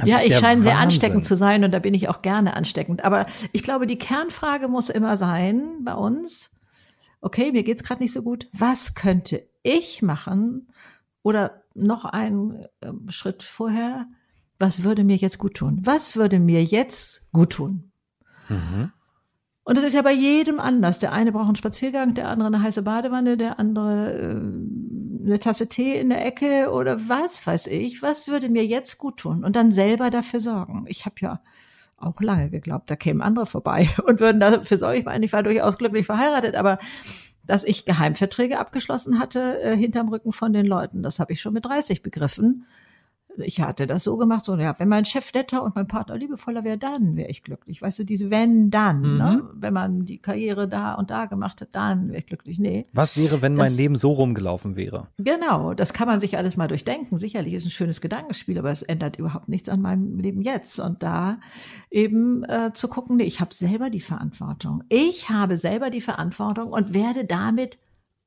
Das 0.00 0.08
ja, 0.08 0.20
ich 0.22 0.36
scheine 0.36 0.62
sehr 0.62 0.78
ansteckend 0.78 1.24
zu 1.24 1.36
sein 1.36 1.64
und 1.64 1.72
da 1.72 1.78
bin 1.78 1.94
ich 1.94 2.08
auch 2.08 2.22
gerne 2.22 2.56
ansteckend. 2.56 3.04
Aber 3.04 3.26
ich 3.52 3.62
glaube, 3.62 3.86
die 3.86 3.98
Kernfrage 3.98 4.68
muss 4.68 4.88
immer 4.88 5.16
sein 5.16 5.84
bei 5.84 5.94
uns, 5.94 6.50
okay, 7.20 7.52
mir 7.52 7.62
geht's 7.62 7.84
gerade 7.84 8.02
nicht 8.02 8.12
so 8.12 8.22
gut, 8.22 8.48
was 8.52 8.94
könnte 8.94 9.46
ich 9.62 10.02
machen? 10.02 10.68
Oder 11.22 11.62
noch 11.74 12.04
einen 12.04 12.64
äh, 12.80 12.92
Schritt 13.08 13.42
vorher, 13.42 14.06
was 14.58 14.82
würde 14.82 15.04
mir 15.04 15.16
jetzt 15.16 15.38
gut 15.38 15.54
tun? 15.54 15.80
Was 15.82 16.16
würde 16.16 16.38
mir 16.38 16.62
jetzt 16.64 17.26
gut 17.32 17.50
tun? 17.50 17.92
Mhm. 18.48 18.92
Und 19.64 19.76
das 19.76 19.84
ist 19.84 19.94
ja 19.94 20.02
bei 20.02 20.12
jedem 20.12 20.58
anders. 20.58 20.98
Der 20.98 21.12
eine 21.12 21.32
braucht 21.32 21.46
einen 21.46 21.56
Spaziergang, 21.56 22.14
der 22.14 22.28
andere 22.28 22.48
eine 22.48 22.62
heiße 22.62 22.82
Badewanne, 22.82 23.36
der 23.36 23.58
andere 23.58 24.12
äh, 24.12 25.24
eine 25.24 25.38
Tasse 25.38 25.68
Tee 25.68 25.98
in 26.00 26.08
der 26.08 26.24
Ecke 26.24 26.70
oder 26.72 27.08
was 27.08 27.46
weiß 27.46 27.66
ich. 27.66 28.02
Was 28.02 28.28
würde 28.28 28.48
mir 28.48 28.64
jetzt 28.64 28.98
gut 28.98 29.18
tun? 29.18 29.44
Und 29.44 29.56
dann 29.56 29.70
selber 29.70 30.10
dafür 30.10 30.40
sorgen. 30.40 30.84
Ich 30.88 31.04
habe 31.04 31.16
ja 31.20 31.40
auch 31.98 32.20
lange 32.20 32.48
geglaubt, 32.48 32.90
da 32.90 32.96
kämen 32.96 33.20
andere 33.20 33.46
vorbei 33.46 33.90
und 34.06 34.20
würden 34.20 34.40
dafür 34.40 34.78
sorgen. 34.78 34.98
Ich 34.98 35.04
meine, 35.04 35.24
ich 35.24 35.32
war 35.32 35.42
durchaus 35.42 35.76
glücklich 35.76 36.06
verheiratet, 36.06 36.54
aber 36.54 36.78
dass 37.46 37.64
ich 37.64 37.84
Geheimverträge 37.84 38.58
abgeschlossen 38.58 39.18
hatte 39.18 39.60
äh, 39.62 39.76
hinterm 39.76 40.08
Rücken 40.08 40.32
von 40.32 40.52
den 40.52 40.66
Leuten, 40.66 41.02
das 41.02 41.18
habe 41.18 41.32
ich 41.32 41.40
schon 41.40 41.52
mit 41.52 41.66
30 41.66 42.02
begriffen 42.02 42.64
ich 43.38 43.60
hatte 43.60 43.86
das 43.86 44.04
so 44.04 44.16
gemacht, 44.16 44.44
so, 44.44 44.56
ja, 44.56 44.78
wenn 44.78 44.88
mein 44.88 45.04
Chef 45.04 45.32
netter 45.32 45.62
und 45.62 45.74
mein 45.74 45.86
Partner 45.86 46.16
liebevoller 46.16 46.64
wäre, 46.64 46.78
dann 46.78 47.16
wäre 47.16 47.30
ich 47.30 47.42
glücklich. 47.42 47.82
Weißt 47.82 47.98
du, 47.98 48.04
diese 48.04 48.30
wenn, 48.30 48.70
dann, 48.70 49.00
ne? 49.00 49.08
mhm. 49.08 49.18
ne? 49.18 49.50
Wenn 49.54 49.72
man 49.72 50.04
die 50.04 50.18
Karriere 50.18 50.68
da 50.68 50.94
und 50.94 51.10
da 51.10 51.26
gemacht 51.26 51.60
hat, 51.60 51.68
dann 51.72 52.08
wäre 52.08 52.18
ich 52.18 52.26
glücklich. 52.26 52.58
Nee. 52.58 52.86
Was 52.92 53.16
wäre, 53.16 53.42
wenn 53.42 53.56
das, 53.56 53.70
mein 53.70 53.76
Leben 53.76 53.96
so 53.96 54.12
rumgelaufen 54.12 54.76
wäre? 54.76 55.08
Genau, 55.18 55.74
das 55.74 55.92
kann 55.92 56.08
man 56.08 56.20
sich 56.20 56.36
alles 56.36 56.56
mal 56.56 56.68
durchdenken. 56.68 57.18
Sicherlich 57.18 57.54
ist 57.54 57.66
ein 57.66 57.70
schönes 57.70 58.00
Gedankenspiel, 58.00 58.58
aber 58.58 58.70
es 58.70 58.82
ändert 58.82 59.16
überhaupt 59.16 59.48
nichts 59.48 59.68
an 59.68 59.80
meinem 59.80 60.18
Leben 60.18 60.42
jetzt. 60.42 60.78
Und 60.80 61.02
da 61.02 61.38
eben 61.90 62.44
äh, 62.44 62.72
zu 62.74 62.88
gucken, 62.88 63.16
nee, 63.16 63.24
ich 63.24 63.40
habe 63.40 63.54
selber 63.54 63.90
die 63.90 64.00
Verantwortung. 64.00 64.84
Ich 64.88 65.30
habe 65.30 65.56
selber 65.56 65.90
die 65.90 66.00
Verantwortung 66.00 66.68
und 66.72 66.94
werde 66.94 67.24
damit 67.24 67.78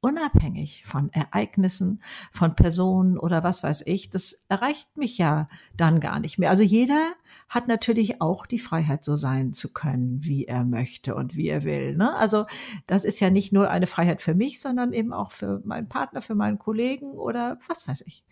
unabhängig 0.03 0.83
von 0.85 1.11
Ereignissen, 1.13 2.01
von 2.31 2.55
Personen 2.55 3.17
oder 3.17 3.43
was 3.43 3.63
weiß 3.63 3.83
ich, 3.85 4.09
das 4.09 4.43
erreicht 4.49 4.97
mich 4.97 5.17
ja 5.17 5.47
dann 5.77 6.01
gar 6.01 6.19
nicht 6.19 6.37
mehr. 6.37 6.49
Also 6.49 6.61
jeder 6.61 7.13
hat 7.49 7.67
natürlich 7.67 8.21
auch 8.21 8.45
die 8.45 8.59
Freiheit, 8.59 9.03
so 9.03 9.15
sein 9.15 9.53
zu 9.53 9.71
können, 9.71 10.23
wie 10.23 10.45
er 10.45 10.63
möchte 10.63 11.15
und 11.15 11.35
wie 11.35 11.47
er 11.47 11.63
will. 11.63 11.95
Ne? 11.95 12.15
Also 12.15 12.45
das 12.87 13.05
ist 13.05 13.19
ja 13.19 13.29
nicht 13.29 13.53
nur 13.53 13.69
eine 13.69 13.87
Freiheit 13.87 14.21
für 14.21 14.33
mich, 14.33 14.59
sondern 14.59 14.93
eben 14.93 15.13
auch 15.13 15.31
für 15.31 15.61
meinen 15.65 15.87
Partner, 15.87 16.21
für 16.21 16.35
meinen 16.35 16.59
Kollegen 16.59 17.11
oder 17.11 17.59
was 17.67 17.87
weiß 17.87 18.01
ich. 18.07 18.23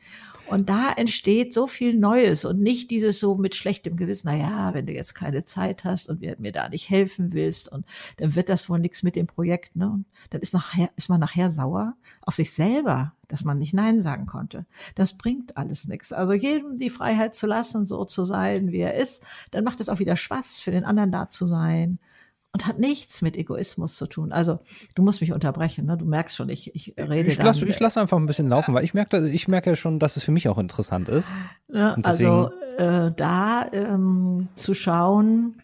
Und 0.48 0.70
da 0.70 0.91
entsteht 0.91 1.53
so 1.53 1.67
viel 1.67 1.93
Neues 1.93 2.46
und 2.46 2.60
nicht 2.60 2.91
dieses 2.91 3.20
so 3.20 3.36
mit 3.36 3.55
schlechtem 3.55 3.96
Gewissen, 3.96 4.27
na 4.27 4.36
ja, 4.36 4.74
wenn 4.74 4.86
du 4.86 4.93
jetzt 4.93 5.13
keine 5.13 5.46
Zeit 5.46 5.84
hast 5.84 6.10
und 6.10 6.22
mir 6.22 6.51
da 6.51 6.67
nicht 6.70 6.89
helfen 6.89 7.34
willst 7.34 7.72
und 7.72 7.86
dann 8.17 8.36
wird 8.36 8.50
das 8.50 8.70
wohl 8.70 8.79
nichts 8.79 9.03
mit 9.03 9.15
dem 9.15 9.27
Projekt, 9.27 9.75
ne? 9.75 10.03
Dann 10.29 10.41
ist 10.41 10.53
nachher, 10.53 10.89
ist 10.96 11.10
man 11.10 11.20
nachher 11.20 11.51
sauer 11.51 11.96
auf 12.22 12.36
sich 12.36 12.51
selber, 12.53 13.13
dass 13.31 13.43
man 13.43 13.57
nicht 13.57 13.73
Nein 13.73 14.01
sagen 14.01 14.25
konnte. 14.25 14.65
Das 14.95 15.17
bringt 15.17 15.57
alles 15.57 15.88
nichts. 15.88 16.11
Also 16.11 16.33
jedem 16.33 16.77
die 16.77 16.89
Freiheit 16.89 17.35
zu 17.35 17.47
lassen, 17.47 17.85
so 17.85 18.05
zu 18.05 18.25
sein, 18.25 18.71
wie 18.71 18.79
er 18.79 18.95
ist, 18.95 19.23
dann 19.51 19.63
macht 19.63 19.79
es 19.79 19.89
auch 19.89 20.00
wieder 20.00 20.17
Spaß, 20.17 20.59
für 20.59 20.71
den 20.71 20.83
anderen 20.83 21.11
da 21.11 21.29
zu 21.29 21.47
sein 21.47 22.00
und 22.53 22.67
hat 22.67 22.79
nichts 22.79 23.21
mit 23.21 23.38
Egoismus 23.38 23.95
zu 23.95 24.07
tun. 24.07 24.31
Also 24.31 24.59
du 24.95 25.03
musst 25.03 25.21
mich 25.21 25.31
unterbrechen, 25.31 25.85
ne? 25.85 25.97
Du 25.97 26.05
merkst 26.05 26.35
schon, 26.35 26.50
ich, 26.50 26.75
ich 26.75 26.95
rede 26.97 27.31
ich 27.31 27.38
lasse 27.38 27.65
ich 27.65 27.79
lass 27.79 27.97
einfach 27.97 28.17
ein 28.17 28.25
bisschen 28.25 28.50
laufen, 28.50 28.73
weil 28.73 28.83
ich 28.83 28.93
merke, 28.93 29.29
ich 29.29 29.47
merke 29.47 29.75
schon, 29.75 30.00
dass 30.00 30.17
es 30.17 30.23
für 30.23 30.31
mich 30.31 30.50
auch 30.50 30.57
interessant 30.57 31.07
ist. 31.07 31.31
Ja, 31.69 31.95
also 32.03 32.51
äh, 32.77 33.11
da 33.15 33.65
ähm, 33.71 34.50
zu 34.55 34.73
schauen, 34.73 35.61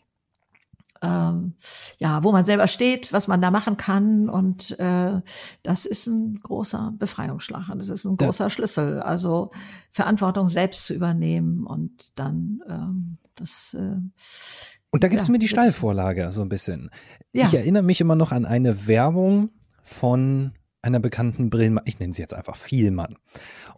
ähm, 1.02 1.54
ja, 2.00 2.24
wo 2.24 2.32
man 2.32 2.46
selber 2.46 2.68
steht, 2.68 3.14
was 3.14 3.28
man 3.28 3.42
da 3.42 3.52
machen 3.52 3.78
kann. 3.78 4.30
Und 4.30 4.78
äh, 4.80 5.22
das 5.64 5.86
ist 5.86 6.08
ein 6.08 6.40
großer 6.42 6.94
Befreiungsschlag. 6.98 7.68
Das 7.76 7.90
ist 7.90 8.06
ein 8.06 8.18
großer 8.18 8.46
ja. 8.46 8.50
Schlüssel. 8.50 9.00
Also 9.02 9.52
Verantwortung 9.92 10.50
selbst 10.50 10.86
zu 10.86 10.94
übernehmen 10.94 11.66
und 11.66 12.12
dann 12.16 12.62
ähm, 12.68 13.18
das. 13.36 13.76
Äh, 13.78 13.98
und 14.90 15.04
da 15.04 15.08
gibt's 15.08 15.28
ja, 15.28 15.32
mir 15.32 15.40
die 15.40 15.48
Steilvorlage 15.48 16.32
so 16.32 16.42
ein 16.42 16.50
bisschen. 16.50 16.90
Ja. 17.34 17.46
Ich 17.46 17.54
erinnere 17.54 17.84
mich 17.84 18.02
immer 18.02 18.16
noch 18.16 18.32
an 18.32 18.46
eine 18.46 18.88
Werbung 18.88 19.50
von 19.84 20.54
einer 20.82 21.00
bekannten 21.00 21.50
Brillen, 21.50 21.80
ich 21.86 22.00
nenne 22.00 22.14
sie 22.14 22.22
jetzt 22.22 22.34
einfach 22.34 22.56
Vielmann. 22.56 23.18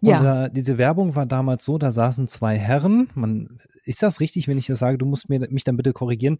Und 0.00 0.08
ja. 0.08 0.44
äh, 0.44 0.50
diese 0.50 0.78
Werbung 0.78 1.16
war 1.16 1.26
damals 1.26 1.64
so, 1.64 1.78
da 1.78 1.90
saßen 1.90 2.28
zwei 2.28 2.56
Herren, 2.56 3.08
man, 3.14 3.58
ist 3.84 4.02
das 4.02 4.20
richtig, 4.20 4.48
wenn 4.48 4.58
ich 4.58 4.66
das 4.66 4.78
sage, 4.78 4.98
du 4.98 5.06
musst 5.06 5.28
mir, 5.28 5.40
mich 5.50 5.64
dann 5.64 5.76
bitte 5.76 5.92
korrigieren, 5.92 6.38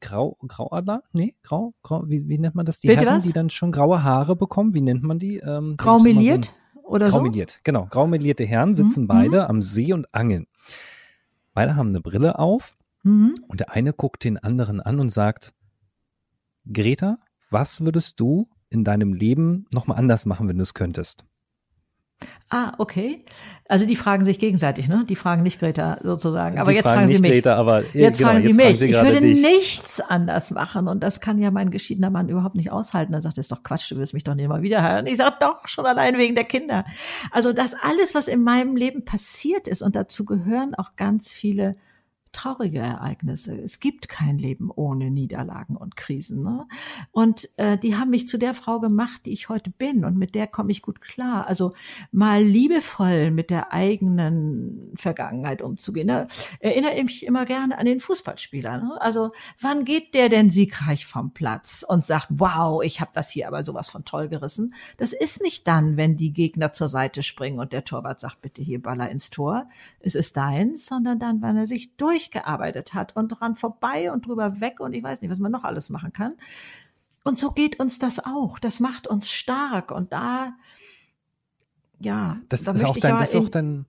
Grau, 0.00 0.36
Grauadler? 0.46 1.02
Nee, 1.12 1.34
Grau, 1.42 1.74
Grau 1.82 2.04
wie, 2.06 2.28
wie 2.28 2.38
nennt 2.38 2.54
man 2.54 2.66
das? 2.66 2.80
Die 2.80 2.88
Bitte 2.88 3.02
Herren, 3.02 3.16
was? 3.16 3.24
die 3.24 3.32
dann 3.32 3.50
schon 3.50 3.72
graue 3.72 4.02
Haare 4.02 4.36
bekommen, 4.36 4.74
wie 4.74 4.80
nennt 4.80 5.02
man 5.02 5.18
die? 5.18 5.38
Ähm, 5.38 5.76
Graumeliert 5.76 6.52
so 6.74 6.80
oder 6.82 7.08
so? 7.08 7.16
Graumeliert, 7.16 7.60
genau. 7.64 7.86
Graumelierte 7.86 8.44
Herren 8.44 8.74
sitzen 8.74 9.02
mhm. 9.02 9.08
beide 9.08 9.42
mhm. 9.42 9.46
am 9.46 9.62
See 9.62 9.92
und 9.92 10.12
angeln. 10.14 10.46
Beide 11.52 11.76
haben 11.76 11.90
eine 11.90 12.00
Brille 12.00 12.38
auf 12.38 12.76
mhm. 13.02 13.38
und 13.48 13.60
der 13.60 13.72
eine 13.72 13.92
guckt 13.92 14.24
den 14.24 14.38
anderen 14.38 14.80
an 14.80 15.00
und 15.00 15.10
sagt, 15.10 15.54
Greta, 16.70 17.18
was 17.50 17.80
würdest 17.82 18.18
du 18.20 18.48
in 18.70 18.84
deinem 18.84 19.12
Leben 19.12 19.66
nochmal 19.72 19.98
anders 19.98 20.26
machen, 20.26 20.48
wenn 20.48 20.56
du 20.56 20.62
es 20.62 20.74
könntest? 20.74 21.24
Ah, 22.48 22.74
okay. 22.78 23.18
Also 23.68 23.86
die 23.86 23.96
fragen 23.96 24.24
sich 24.24 24.38
gegenseitig, 24.38 24.86
ne? 24.88 25.04
Die 25.08 25.16
fragen 25.16 25.42
nicht 25.42 25.58
Greta 25.58 25.98
sozusagen. 26.02 26.58
Aber 26.58 26.70
die 26.70 26.76
jetzt 26.76 26.84
fragen, 26.84 27.00
fragen 27.00 27.14
sie 27.14 27.20
mich. 27.20 27.32
Greta, 27.32 27.56
aber 27.56 27.82
jetzt 27.92 28.18
genau, 28.18 28.30
fragen 28.30 28.42
sie 28.42 28.48
jetzt 28.48 28.56
mich. 28.56 28.64
Fragen 28.64 28.78
sie 28.78 28.86
ich 28.86 29.02
würde 29.02 29.20
dich. 29.20 29.42
nichts 29.42 30.00
anders 30.00 30.52
machen 30.52 30.86
und 30.86 31.02
das 31.02 31.20
kann 31.20 31.38
ja 31.40 31.50
mein 31.50 31.70
geschiedener 31.70 32.10
Mann 32.10 32.28
überhaupt 32.28 32.54
nicht 32.54 32.70
aushalten. 32.70 33.12
Er 33.14 33.22
sagt, 33.22 33.36
das 33.36 33.46
ist 33.46 33.52
doch 33.52 33.64
Quatsch, 33.64 33.90
du 33.90 33.96
wirst 33.96 34.14
mich 34.14 34.22
doch 34.22 34.36
nicht 34.36 34.48
mal 34.48 34.62
wieder 34.62 34.82
heiraten. 34.82 35.08
Ich 35.08 35.16
sage 35.16 35.36
doch 35.40 35.66
schon 35.66 35.86
allein 35.86 36.16
wegen 36.16 36.36
der 36.36 36.44
Kinder. 36.44 36.84
Also 37.32 37.52
das 37.52 37.74
alles, 37.74 38.14
was 38.14 38.28
in 38.28 38.42
meinem 38.44 38.76
Leben 38.76 39.04
passiert 39.04 39.66
ist 39.66 39.82
und 39.82 39.96
dazu 39.96 40.24
gehören 40.24 40.76
auch 40.76 40.94
ganz 40.94 41.32
viele 41.32 41.74
traurige 42.36 42.78
Ereignisse. 42.78 43.58
Es 43.58 43.80
gibt 43.80 44.08
kein 44.08 44.38
Leben 44.38 44.70
ohne 44.70 45.10
Niederlagen 45.10 45.76
und 45.76 45.96
Krisen. 45.96 46.42
Ne? 46.42 46.66
Und 47.16 47.48
äh, 47.56 47.78
die 47.78 47.96
haben 47.96 48.10
mich 48.10 48.28
zu 48.28 48.36
der 48.36 48.52
Frau 48.52 48.78
gemacht, 48.78 49.22
die 49.24 49.32
ich 49.32 49.48
heute 49.48 49.70
bin 49.70 50.04
und 50.04 50.18
mit 50.18 50.34
der 50.34 50.46
komme 50.46 50.70
ich 50.70 50.82
gut 50.82 51.00
klar. 51.00 51.46
Also 51.46 51.72
mal 52.12 52.42
liebevoll 52.42 53.30
mit 53.30 53.48
der 53.48 53.72
eigenen 53.72 54.92
Vergangenheit 54.96 55.62
umzugehen. 55.62 56.08
Da 56.08 56.26
erinnere 56.60 56.94
ich 56.96 57.04
mich 57.04 57.24
immer 57.24 57.46
gerne 57.46 57.78
an 57.78 57.86
den 57.86 58.00
Fußballspieler. 58.00 58.78
Ne? 58.78 58.98
Also 59.00 59.30
wann 59.60 59.86
geht 59.86 60.12
der 60.12 60.28
denn 60.28 60.50
siegreich 60.50 61.06
vom 61.06 61.32
Platz 61.32 61.86
und 61.88 62.04
sagt, 62.04 62.26
wow, 62.30 62.82
ich 62.82 63.00
habe 63.00 63.12
das 63.14 63.30
hier 63.30 63.46
aber 63.46 63.64
sowas 63.64 63.88
von 63.88 64.04
toll 64.04 64.28
gerissen. 64.28 64.74
Das 64.98 65.14
ist 65.14 65.40
nicht 65.40 65.66
dann, 65.66 65.96
wenn 65.96 66.18
die 66.18 66.34
Gegner 66.34 66.74
zur 66.74 66.88
Seite 66.88 67.22
springen 67.22 67.60
und 67.60 67.72
der 67.72 67.84
Torwart 67.84 68.20
sagt, 68.20 68.42
bitte 68.42 68.60
hier 68.60 68.82
Baller 68.82 69.08
ins 69.08 69.30
Tor. 69.30 69.68
Es 70.00 70.14
ist 70.14 70.36
deins, 70.36 70.84
sondern 70.84 71.18
dann, 71.18 71.40
wenn 71.40 71.56
er 71.56 71.66
sich 71.66 71.96
durch 71.96 72.16
durchgearbeitet 72.16 72.94
hat 72.94 73.14
und 73.14 73.28
dran 73.28 73.54
vorbei 73.56 74.10
und 74.10 74.26
drüber 74.26 74.60
weg 74.60 74.80
und 74.80 74.92
ich 74.94 75.02
weiß 75.02 75.20
nicht, 75.20 75.30
was 75.30 75.38
man 75.38 75.52
noch 75.52 75.64
alles 75.64 75.90
machen 75.90 76.12
kann. 76.12 76.34
Und 77.26 77.38
so 77.38 77.50
geht 77.50 77.80
uns 77.80 77.98
das 77.98 78.24
auch. 78.24 78.58
Das 78.58 78.78
macht 78.78 79.08
uns 79.08 79.30
stark 79.30 79.90
und 79.90 80.12
da, 80.12 80.54
ja, 81.98 82.38
das 82.48 82.62
da 82.62 82.72
ist 82.72 82.84
auch 82.84 82.96
dein, 82.96 83.18
das 83.18 83.30
ist 83.30 83.36
auch 83.36 83.48
dein, 83.48 83.86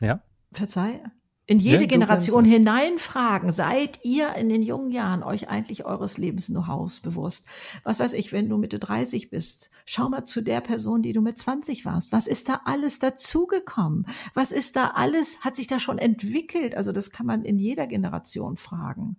ja. 0.00 0.20
Verzeih 0.52 1.00
in 1.46 1.58
jede 1.58 1.82
ja, 1.82 1.88
Generation 1.88 2.44
hineinfragen, 2.44 3.52
seid 3.52 4.00
ihr 4.02 4.34
in 4.34 4.48
den 4.48 4.62
jungen 4.62 4.90
Jahren 4.90 5.22
euch 5.22 5.48
eigentlich 5.48 5.84
eures 5.84 6.16
Lebens 6.16 6.46
Know-hows 6.46 7.00
bewusst? 7.00 7.46
Was 7.82 8.00
weiß 8.00 8.14
ich, 8.14 8.32
wenn 8.32 8.48
du 8.48 8.56
Mitte 8.56 8.78
30 8.78 9.28
bist, 9.28 9.70
schau 9.84 10.08
mal 10.08 10.24
zu 10.24 10.40
der 10.40 10.62
Person, 10.62 11.02
die 11.02 11.12
du 11.12 11.20
mit 11.20 11.38
20 11.38 11.84
warst. 11.84 12.12
Was 12.12 12.26
ist 12.26 12.48
da 12.48 12.62
alles 12.64 12.98
dazugekommen? 12.98 14.06
Was 14.32 14.52
ist 14.52 14.76
da 14.76 14.92
alles, 14.94 15.40
hat 15.40 15.56
sich 15.56 15.66
da 15.66 15.78
schon 15.80 15.98
entwickelt? 15.98 16.74
Also 16.76 16.92
das 16.92 17.10
kann 17.10 17.26
man 17.26 17.44
in 17.44 17.58
jeder 17.58 17.86
Generation 17.86 18.56
fragen. 18.56 19.18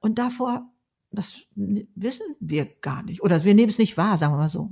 Und 0.00 0.20
davor, 0.20 0.70
das 1.14 1.46
wissen 1.54 2.36
wir 2.40 2.66
gar 2.80 3.02
nicht. 3.02 3.22
Oder 3.22 3.44
wir 3.44 3.54
nehmen 3.54 3.70
es 3.70 3.78
nicht 3.78 3.96
wahr, 3.96 4.16
sagen 4.16 4.34
wir 4.34 4.38
mal 4.38 4.48
so. 4.48 4.70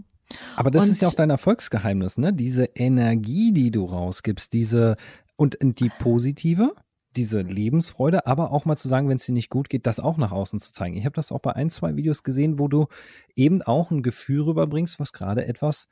Aber 0.57 0.71
das 0.71 0.85
und, 0.85 0.91
ist 0.91 1.03
ja 1.03 1.09
auch 1.09 1.15
dein 1.15 1.31
Erfolgsgeheimnis, 1.31 2.19
ne? 2.19 2.33
Diese 2.33 2.65
Energie, 2.75 3.53
die 3.53 3.71
du 3.71 3.85
rausgibst, 3.85 4.53
diese 4.53 4.95
und 5.37 5.59
die 5.61 5.91
positive, 5.99 6.75
diese 7.17 7.41
Lebensfreude, 7.41 8.27
aber 8.27 8.53
auch 8.53 8.65
mal 8.65 8.77
zu 8.77 8.89
sagen, 8.89 9.09
wenn 9.09 9.17
es 9.17 9.27
dir 9.27 9.33
nicht 9.33 9.51
gut 9.51 9.69
geht, 9.69 9.87
das 9.87 10.01
auch 10.01 10.17
nach 10.17 10.33
außen 10.33 10.59
zu 10.59 10.73
zeigen. 10.73 10.97
Ich 10.97 11.05
habe 11.05 11.15
das 11.15 11.33
auch 11.33 11.41
bei 11.41 11.55
ein, 11.55 11.69
zwei 11.69 11.97
Videos 11.97 12.23
gesehen, 12.23 12.59
wo 12.59 12.69
du 12.69 12.87
eben 13.35 13.63
auch 13.63 13.91
ein 13.91 14.03
Gefühl 14.03 14.43
rüberbringst, 14.43 15.01
was 15.01 15.13
gerade 15.13 15.47
etwas 15.47 15.89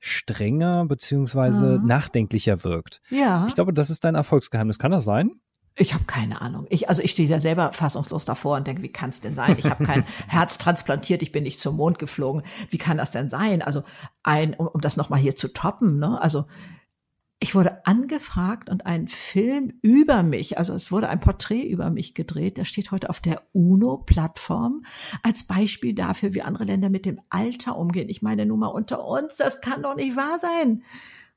strenger 0.00 0.84
beziehungsweise 0.86 1.78
mhm. 1.78 1.86
nachdenklicher 1.86 2.62
wirkt. 2.62 3.00
Ja. 3.10 3.46
Ich 3.48 3.54
glaube, 3.54 3.72
das 3.72 3.90
ist 3.90 4.04
dein 4.04 4.14
Erfolgsgeheimnis. 4.14 4.78
Kann 4.78 4.90
das 4.90 5.04
sein? 5.04 5.40
Ich 5.76 5.92
habe 5.92 6.04
keine 6.04 6.40
Ahnung. 6.40 6.66
Ich, 6.70 6.88
also 6.88 7.02
ich 7.02 7.10
stehe 7.10 7.28
ja 7.28 7.40
selber 7.40 7.72
fassungslos 7.72 8.24
davor 8.24 8.56
und 8.56 8.66
denke, 8.66 8.82
wie 8.82 8.92
kann 8.92 9.10
es 9.10 9.20
denn 9.20 9.34
sein? 9.34 9.56
Ich 9.58 9.64
habe 9.64 9.84
kein 9.84 10.04
Herz 10.28 10.56
transplantiert, 10.56 11.20
ich 11.22 11.32
bin 11.32 11.42
nicht 11.42 11.58
zum 11.58 11.76
Mond 11.76 11.98
geflogen. 11.98 12.42
Wie 12.70 12.78
kann 12.78 12.96
das 12.96 13.10
denn 13.10 13.28
sein? 13.28 13.60
Also 13.60 13.82
ein, 14.22 14.54
um, 14.54 14.68
um 14.68 14.80
das 14.80 14.96
nochmal 14.96 15.18
hier 15.18 15.34
zu 15.34 15.52
toppen, 15.52 15.98
ne? 15.98 16.20
Also 16.20 16.46
ich 17.40 17.54
wurde 17.54 17.84
angefragt 17.86 18.70
und 18.70 18.86
ein 18.86 19.08
Film 19.08 19.74
über 19.82 20.22
mich, 20.22 20.56
also 20.56 20.72
es 20.72 20.92
wurde 20.92 21.08
ein 21.08 21.20
Porträt 21.20 21.66
über 21.66 21.90
mich 21.90 22.14
gedreht, 22.14 22.56
der 22.56 22.64
steht 22.64 22.90
heute 22.90 23.10
auf 23.10 23.20
der 23.20 23.42
UNO-Plattform 23.52 24.84
als 25.22 25.44
Beispiel 25.44 25.94
dafür, 25.94 26.34
wie 26.34 26.42
andere 26.42 26.64
Länder 26.64 26.88
mit 26.88 27.04
dem 27.04 27.20
Alter 27.28 27.76
umgehen. 27.76 28.08
Ich 28.08 28.22
meine, 28.22 28.46
nur 28.46 28.56
mal 28.56 28.68
unter 28.68 29.04
uns, 29.04 29.36
das 29.36 29.60
kann 29.60 29.82
doch 29.82 29.96
nicht 29.96 30.16
wahr 30.16 30.38
sein. 30.38 30.84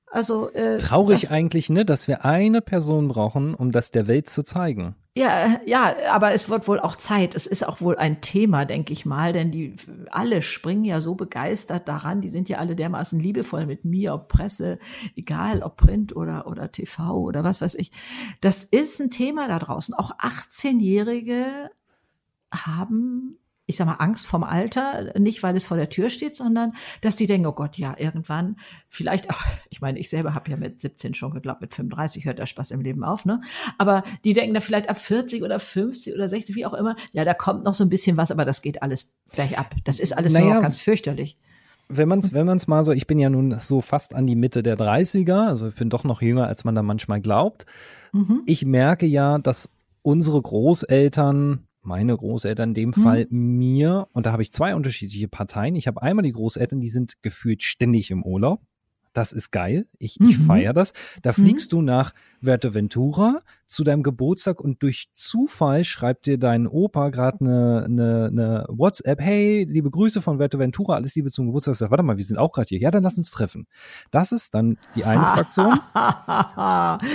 Also 0.10 0.50
äh, 0.54 0.78
traurig 0.78 1.32
eigentlich, 1.32 1.70
ne, 1.70 1.84
dass 1.84 2.08
wir 2.08 2.24
eine 2.24 2.62
Person 2.62 3.10
brauchen, 3.10 3.54
um 3.54 3.72
das 3.72 3.92
der 3.92 4.08
Welt 4.08 4.30
zu 4.30 4.42
zeigen. 4.44 4.96
Ja, 5.18 5.60
ja, 5.66 5.96
aber 6.12 6.34
es 6.34 6.48
wird 6.48 6.68
wohl 6.68 6.80
auch 6.80 6.96
Zeit. 6.96 7.34
Es 7.34 7.48
ist 7.48 7.68
auch 7.68 7.82
wohl 7.82 7.98
ein 7.98 8.22
Thema, 8.22 8.66
denke 8.66 8.94
ich 8.94 9.04
mal, 9.04 9.34
denn 9.34 9.50
die 9.52 9.76
alle 10.12 10.44
springen 10.44 10.86
ja 10.86 11.02
so 11.02 11.16
begeistert 11.16 11.88
daran. 11.88 12.22
Die 12.22 12.30
sind 12.30 12.50
ja 12.50 12.60
alle 12.60 12.76
dermaßen 12.76 13.20
liebevoll 13.20 13.66
mit 13.66 13.84
mir, 13.84 14.14
ob 14.14 14.28
Presse, 14.28 14.78
egal 15.16 15.64
ob 15.64 15.76
Print 15.76 16.16
oder 16.16 16.46
oder 16.46 16.72
TV 16.72 17.18
oder 17.20 17.44
was 17.44 17.62
weiß 17.62 17.76
ich. 17.76 17.92
Das 18.42 18.64
ist 18.64 19.02
ein 19.02 19.10
Thema 19.10 19.48
da 19.48 19.58
draußen. 19.58 19.96
Auch 19.96 20.12
18-Jährige 20.20 21.72
haben 22.52 23.40
ich 23.68 23.76
sag 23.76 23.86
mal, 23.86 23.96
Angst 23.96 24.26
vom 24.26 24.44
Alter, 24.44 25.14
nicht 25.20 25.44
weil 25.44 25.56
es 25.56 25.68
vor 25.68 25.78
der 25.78 25.90
Tür 25.90 26.10
steht, 26.10 26.36
sondern 26.36 26.72
dass 27.02 27.18
die 27.18 27.28
denken, 27.28 27.46
oh 27.48 27.52
Gott, 27.52 27.78
ja, 27.78 27.96
irgendwann, 27.98 28.56
vielleicht 28.90 29.30
auch, 29.30 29.40
ich 29.70 29.82
meine, 29.82 30.00
ich 30.00 30.10
selber 30.10 30.34
habe 30.34 30.50
ja 30.50 30.58
mit 30.58 30.80
17 30.80 31.14
schon 31.14 31.32
geglaubt, 31.32 31.62
mit 31.62 31.74
35 31.74 32.26
hört 32.26 32.40
der 32.40 32.46
Spaß 32.46 32.72
im 32.72 32.82
Leben 32.82 33.04
auf, 33.04 33.26
ne? 33.26 33.42
Aber 33.78 34.04
die 34.24 34.34
denken 34.34 34.54
da 34.54 34.62
vielleicht 34.62 34.90
ab 34.90 34.98
40 34.98 35.44
oder 35.44 35.60
50 35.60 36.16
oder 36.16 36.30
60, 36.30 36.56
wie 36.56 36.66
auch 36.66 36.74
immer, 36.74 36.96
ja, 37.12 37.26
da 37.26 37.34
kommt 37.34 37.66
noch 37.66 37.74
so 37.74 37.84
ein 37.84 37.90
bisschen 37.90 38.16
was, 38.16 38.32
aber 38.32 38.46
das 38.46 38.62
geht 38.62 38.82
alles 38.82 39.18
gleich 39.32 39.58
ab. 39.58 39.76
Das 39.84 40.00
ist 40.00 40.18
alles 40.18 40.32
naja, 40.32 40.54
nur 40.54 40.62
ganz 40.64 40.82
fürchterlich 40.82 41.38
wenn 41.90 42.10
man 42.10 42.20
es 42.20 42.34
wenn 42.34 42.46
man's 42.46 42.68
mal 42.68 42.84
so, 42.84 42.92
ich 42.92 43.08
bin 43.08 43.18
ja 43.18 43.30
nun 43.30 43.60
so 43.62 43.80
fast 43.82 44.14
an 44.14 44.28
die 44.28 44.36
Mitte 44.36 44.62
der 44.62 44.78
30er, 44.78 45.48
also 45.48 45.70
ich 45.70 45.76
bin 45.76 45.90
doch 45.90 46.04
noch 46.04 46.22
jünger, 46.22 46.48
als 46.48 46.66
man 46.66 46.76
da 46.76 46.84
manchmal 46.84 47.22
glaubt. 47.22 47.66
Mhm. 48.12 48.44
Ich 48.46 48.66
merke 48.66 49.06
ja, 49.06 49.38
dass 49.38 49.70
unsere 50.02 50.42
Großeltern 50.42 51.67
meine 51.88 52.16
Großeltern 52.16 52.70
in 52.70 52.74
dem 52.76 52.96
hm. 52.96 53.04
Fall 53.04 53.28
mir, 53.30 54.08
und 54.12 54.26
da 54.26 54.32
habe 54.32 54.44
ich 54.44 54.52
zwei 54.52 54.76
unterschiedliche 54.76 55.28
Parteien. 55.28 55.76
Ich 55.76 55.88
habe 55.88 56.02
einmal 56.02 56.24
die 56.24 56.34
Großeltern, 56.34 56.80
die 56.80 56.90
sind 56.90 57.22
gefühlt 57.24 57.64
ständig 57.64 58.12
im 58.12 58.24
Urlaub. 58.24 58.62
Das 59.18 59.32
ist 59.32 59.50
geil. 59.50 59.88
Ich, 59.98 60.20
mhm. 60.20 60.30
ich 60.30 60.38
feiere 60.38 60.74
das. 60.74 60.94
Da 61.24 61.32
mhm. 61.32 61.34
fliegst 61.34 61.72
mhm. 61.72 61.78
du 61.78 61.82
nach 61.82 62.14
Ventura 62.40 63.42
zu 63.66 63.84
deinem 63.84 64.04
Geburtstag 64.04 64.62
und 64.62 64.84
durch 64.84 65.10
Zufall 65.12 65.86
schreibt 65.86 66.28
dir 66.28 66.38
dein 66.38 66.68
Opa 66.68 67.10
gerade 67.10 67.40
eine, 67.40 67.84
eine, 67.86 68.28
eine 68.28 68.66
WhatsApp. 68.70 69.20
Hey, 69.20 69.66
liebe 69.68 69.90
Grüße 69.90 70.22
von 70.22 70.38
Ventura, 70.38 70.94
alles 70.94 71.16
Liebe 71.16 71.32
zum 71.32 71.48
Geburtstag. 71.48 71.74
Sag, 71.74 71.90
warte 71.90 72.04
mal, 72.04 72.18
wir 72.18 72.24
sind 72.24 72.38
auch 72.38 72.52
gerade 72.52 72.68
hier. 72.68 72.80
Ja, 72.80 72.92
dann 72.92 73.02
lass 73.02 73.18
uns 73.18 73.32
treffen. 73.32 73.66
Das 74.12 74.32
ist 74.32 74.54
dann 74.54 74.78
die 74.94 75.04
eine 75.04 75.22
Fraktion. 75.34 75.80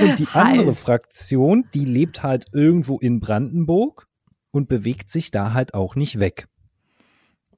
und 0.00 0.19
die 0.19 0.26
andere 0.33 0.67
Heiß. 0.67 0.81
Fraktion, 0.81 1.67
die 1.73 1.85
lebt 1.85 2.25
halt 2.25 2.47
irgendwo 2.52 2.99
in 2.99 3.21
Brandenburg 3.21 4.09
und 4.52 4.68
bewegt 4.68 5.11
sich 5.11 5.32
da 5.32 5.52
halt 5.52 5.75
auch 5.75 5.97
nicht 5.97 6.21
weg. 6.21 6.47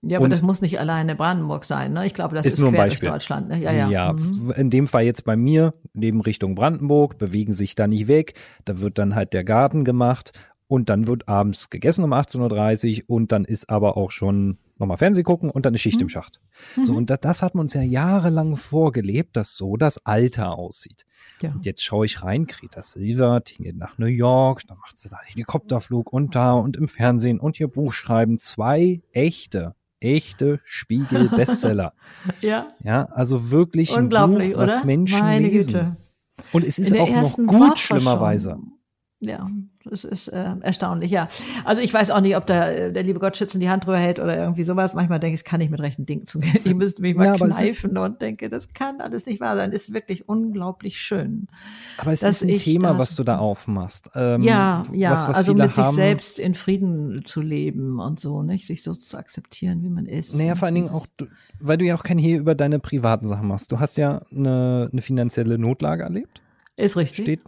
Ja, 0.07 0.19
aber 0.19 0.25
und 0.25 0.31
das 0.31 0.43
muss 0.43 0.61
nicht 0.61 0.79
alleine 0.79 1.15
Brandenburg 1.15 1.65
sein, 1.65 1.93
ne? 1.95 2.05
Ich 2.05 2.15
glaube, 2.15 2.35
das 2.35 2.45
ist, 2.45 2.55
ist 2.55 2.61
nur 2.61 2.73
quer 2.73 2.87
durch 2.87 3.01
Deutschland. 3.01 3.49
Ne? 3.49 3.59
Ja, 3.59 3.73
ja. 3.73 3.89
ja 3.89 4.13
mhm. 4.13 4.53
in 4.57 4.71
dem 4.71 4.87
Fall 4.87 5.05
jetzt 5.05 5.25
bei 5.25 5.35
mir, 5.35 5.75
neben 5.95 6.21
Richtung 6.21 6.55
Brandenburg, 6.55 7.17
bewegen 7.17 7.55
sich 7.55 7.75
da 7.75 7.87
nicht 7.87 8.07
weg. 8.07 8.35
Da 8.65 8.81
wird 8.81 8.99
dann 8.99 9.15
halt 9.15 9.33
der 9.33 9.45
Garten 9.45 9.85
gemacht 9.85 10.33
und 10.67 10.91
dann 10.91 11.07
wird 11.07 11.29
abends 11.29 11.71
gegessen 11.71 12.05
um 12.05 12.13
18.30 12.13 13.05
Uhr 13.05 13.17
und 13.17 13.33
dann 13.33 13.45
ist 13.45 13.71
aber 13.71 13.97
auch 13.97 14.11
schon 14.11 14.59
nochmal 14.79 14.97
Fernseh 14.97 15.23
gucken 15.23 15.51
und 15.51 15.67
dann 15.67 15.75
ist 15.75 15.81
Schicht 15.81 15.97
mhm. 15.97 16.03
im 16.03 16.09
Schacht. 16.09 16.41
Mhm. 16.77 16.85
So, 16.85 16.95
und 16.95 17.11
das, 17.11 17.21
das 17.21 17.43
hat 17.43 17.55
man 17.55 17.63
uns 17.63 17.75
ja 17.75 17.83
jahrelang 17.83 18.57
vorgelebt, 18.57 19.37
dass 19.37 19.57
so 19.57 19.77
das 19.77 20.05
Alter 20.05 20.57
aussieht. 20.59 21.05
Ja. 21.43 21.53
Und 21.53 21.65
jetzt 21.65 21.83
schaue 21.83 22.07
ich 22.07 22.23
rein, 22.23 22.47
Greta 22.47 22.83
Silver 22.83 23.43
tingelt 23.45 23.77
nach 23.77 23.99
New 23.99 24.07
York, 24.07 24.63
dann 24.67 24.79
macht 24.79 24.99
sie 24.99 25.09
da 25.09 25.19
Helikopterflug 25.23 26.13
und 26.13 26.35
da 26.35 26.53
und 26.53 26.77
im 26.77 26.89
Fernsehen 26.89 27.41
und 27.41 27.59
ihr 27.61 27.69
Buch 27.69 27.93
schreiben. 27.93 28.41
Zwei 28.41 29.03
echte, 29.13 29.75
echte 30.01 30.61
Spiegel-Bestseller. 30.65 31.95
ja. 32.41 32.69
Ja, 32.83 33.05
also 33.07 33.51
wirklich 33.51 33.97
ein 33.97 34.09
Buch, 34.09 34.19
was 34.19 34.55
oder? 34.55 34.85
Menschen 34.85 35.21
Meine 35.21 35.49
lesen. 35.49 35.73
Güte. 35.73 35.97
Und 36.53 36.65
es 36.65 36.79
ist 36.79 36.93
auch 36.93 37.09
noch 37.09 37.37
gut, 37.47 37.79
schlimmerweise. 37.79 38.59
Ja, 39.29 39.49
das 39.85 40.05
ist 40.05 40.29
äh, 40.29 40.55
erstaunlich, 40.61 41.11
ja. 41.11 41.29
Also 41.65 41.83
ich 41.83 41.93
weiß 41.93 42.11
auch 42.11 42.21
nicht, 42.21 42.37
ob 42.37 42.47
da 42.47 42.71
äh, 42.71 42.93
der 42.93 43.03
liebe 43.03 43.19
Gott 43.19 43.37
schützen 43.37 43.61
die 43.61 43.69
Hand 43.69 43.85
drüber 43.85 43.99
hält 43.99 44.19
oder 44.19 44.37
irgendwie 44.37 44.65
sowas. 44.65 44.95
Manchmal 44.95 45.21
denke 45.21 45.35
ich, 45.35 45.41
es 45.41 45.45
kann 45.45 45.61
nicht 45.61 45.71
mit 45.71 45.81
rechten 45.81 46.07
Dingen 46.07 46.27
zugehen. 46.27 46.59
Ich 46.65 46.75
müsste 46.75 47.03
mich 47.03 47.15
mal 47.15 47.27
ja, 47.27 47.35
kneifen 47.37 47.99
und 47.99 48.23
denke, 48.23 48.49
das 48.49 48.73
kann 48.73 49.01
alles 49.01 49.27
nicht 49.27 49.41
wahr 49.41 49.55
sein. 49.57 49.71
Das 49.71 49.83
ist 49.83 49.93
wirklich 49.93 50.29
unglaublich 50.29 50.99
schön. 50.99 51.49
Aber 51.99 52.13
es 52.13 52.23
ist 52.23 52.43
ein 52.43 52.57
Thema, 52.57 52.89
das, 52.89 52.99
was 52.99 53.15
du 53.17 53.25
da 53.25 53.39
aufmachst. 53.39 54.11
Ähm, 54.15 54.43
ja, 54.43 54.83
ja, 54.93 55.13
was, 55.13 55.29
was 55.29 55.37
also 55.37 55.55
mit 55.55 55.75
sich 55.75 55.87
selbst 55.87 56.39
in 56.39 56.55
Frieden 56.55 57.23
zu 57.25 57.43
leben 57.43 58.01
und 58.01 58.19
so, 58.19 58.43
nicht? 58.43 58.67
Sich 58.67 58.83
so 58.83 58.95
zu 58.95 59.17
akzeptieren, 59.19 59.83
wie 59.83 59.91
man 59.91 60.07
ist. 60.07 60.37
Naja, 60.37 60.55
vor 60.55 60.67
allen 60.67 60.75
Dingen 60.75 60.91
auch, 60.91 61.07
weil 61.61 61.77
du 61.77 61.85
ja 61.85 61.95
auch 61.95 62.03
kein 62.03 62.19
Hehl 62.19 62.39
über 62.39 62.55
deine 62.55 62.79
privaten 62.79 63.27
Sachen 63.27 63.49
machst. 63.49 63.71
Du 63.71 63.79
hast 63.79 63.97
ja 63.97 64.23
eine, 64.35 64.89
eine 64.91 65.03
finanzielle 65.03 65.59
Notlage 65.59 66.03
erlebt. 66.03 66.41
Ist 66.77 66.97
richtig. 66.97 67.25
Steht, 67.25 67.41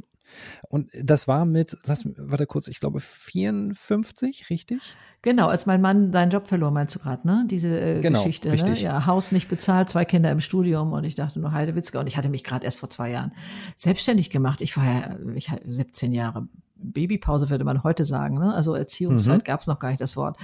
und 0.69 0.91
das 0.95 1.29
war 1.29 1.45
mit, 1.45 1.77
lass, 1.85 2.05
warte 2.17 2.47
kurz, 2.47 2.69
ich 2.69 2.81
glaube 2.81 3.01
54, 3.01 4.51
richtig? 4.51 4.97
Genau, 5.23 5.49
als 5.49 5.67
mein 5.67 5.81
Mann 5.81 6.13
seinen 6.13 6.31
Job 6.31 6.47
verlor, 6.47 6.71
meinst 6.71 6.95
du 6.95 6.99
gerade, 6.99 7.27
ne? 7.27 7.45
Diese 7.49 7.81
äh, 7.81 8.01
genau, 8.01 8.21
Geschichte, 8.21 8.49
ne? 8.49 8.55
richtig. 8.55 8.79
ne? 8.79 8.81
Ja, 8.81 9.07
Haus 9.07 9.33
nicht 9.33 9.49
bezahlt, 9.49 9.89
zwei 9.89 10.05
Kinder 10.05 10.31
im 10.31 10.41
Studium 10.41 10.93
und 10.93 11.05
ich 11.05 11.15
dachte 11.15 11.41
nur 11.41 11.53
Heidewitzka 11.53 12.01
und 12.01 12.07
ich 12.07 12.17
hatte 12.17 12.29
mich 12.29 12.45
gerade 12.45 12.65
erst 12.65 12.79
vor 12.79 12.91
zwei 12.91 13.11
Jahren 13.11 13.33
selbstständig 13.77 14.31
gemacht. 14.31 14.61
Ich 14.61 14.77
war 14.77 14.85
ja, 14.85 15.17
ich 15.35 15.51
17 15.65 16.13
Jahre 16.13 16.49
Babypause 16.79 17.51
würde 17.51 17.65
man 17.65 17.83
heute 17.83 18.05
sagen. 18.05 18.39
Ne? 18.39 18.55
Also 18.55 18.75
Erziehungszeit 18.75 19.39
mhm. 19.39 19.45
gab 19.45 19.61
es 19.61 19.67
noch 19.67 19.79
gar 19.79 19.89
nicht 19.89 20.01
das 20.01 20.17
Wort. 20.17 20.37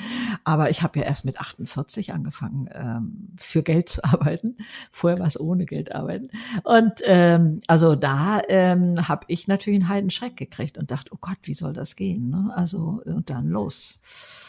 Aber 0.44 0.70
ich 0.70 0.82
habe 0.82 0.98
ja 0.98 1.04
erst 1.04 1.24
mit 1.24 1.40
48 1.40 2.12
angefangen, 2.12 2.68
ähm, 2.72 3.28
für 3.36 3.62
Geld 3.62 3.88
zu 3.88 4.04
arbeiten. 4.04 4.56
Vorher 4.90 5.18
war 5.18 5.26
es 5.26 5.38
ohne 5.38 5.66
Geld 5.66 5.94
arbeiten. 5.94 6.30
Und 6.64 6.94
ähm, 7.04 7.60
also 7.66 7.94
da 7.94 8.40
ähm, 8.48 9.08
habe 9.08 9.24
ich 9.28 9.48
natürlich 9.48 9.80
einen 9.80 9.88
Heidenschreck 9.88 10.36
gekriegt 10.36 10.78
und 10.78 10.90
dachte, 10.90 11.10
oh 11.14 11.18
Gott, 11.20 11.38
wie 11.42 11.54
soll 11.54 11.72
das 11.72 11.96
gehen? 11.96 12.30
Ne? 12.30 12.52
Also 12.54 13.02
und 13.04 13.30
dann 13.30 13.48
los. 13.48 14.00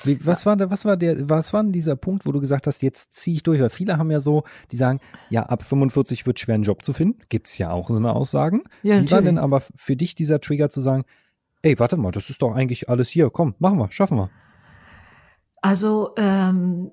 Wie, 0.03 0.25
was 0.25 0.45
war 0.45 0.55
der, 0.55 0.69
was 0.69 0.85
war 0.85 0.97
der, 0.97 1.29
was 1.29 1.53
war 1.53 1.63
denn 1.63 1.71
dieser 1.71 1.95
Punkt, 1.95 2.25
wo 2.25 2.31
du 2.31 2.39
gesagt 2.39 2.67
hast, 2.67 2.81
jetzt 2.81 3.13
ziehe 3.13 3.35
ich 3.35 3.43
durch? 3.43 3.61
Weil 3.61 3.69
viele 3.69 3.97
haben 3.97 4.11
ja 4.11 4.19
so, 4.19 4.43
die 4.71 4.77
sagen, 4.77 4.99
ja, 5.29 5.43
ab 5.43 5.63
45 5.63 6.25
wird 6.25 6.39
schwer, 6.39 6.55
einen 6.55 6.63
Job 6.63 6.83
zu 6.83 6.93
finden. 6.93 7.19
Gibt's 7.29 7.57
ja 7.57 7.71
auch 7.71 7.89
so 7.89 7.95
eine 7.95 8.13
Aussagen. 8.13 8.63
Ja, 8.81 9.01
Wie 9.01 9.11
war 9.11 9.21
denn 9.21 9.37
aber 9.37 9.61
für 9.75 9.95
dich 9.95 10.15
dieser 10.15 10.41
Trigger 10.41 10.69
zu 10.69 10.81
sagen, 10.81 11.05
ey, 11.63 11.80
warte 11.80 11.97
mal, 11.97 12.12
das 12.12 12.30
ist 12.30 12.41
doch 12.41 12.54
eigentlich 12.54 12.89
alles 12.89 13.10
hier. 13.10 13.30
Komm, 13.30 13.56
machen 13.58 13.80
wir, 13.80 13.91
schaffen 13.91 14.17
wir. 14.17 14.30
Also 15.62 16.13
ähm, 16.17 16.91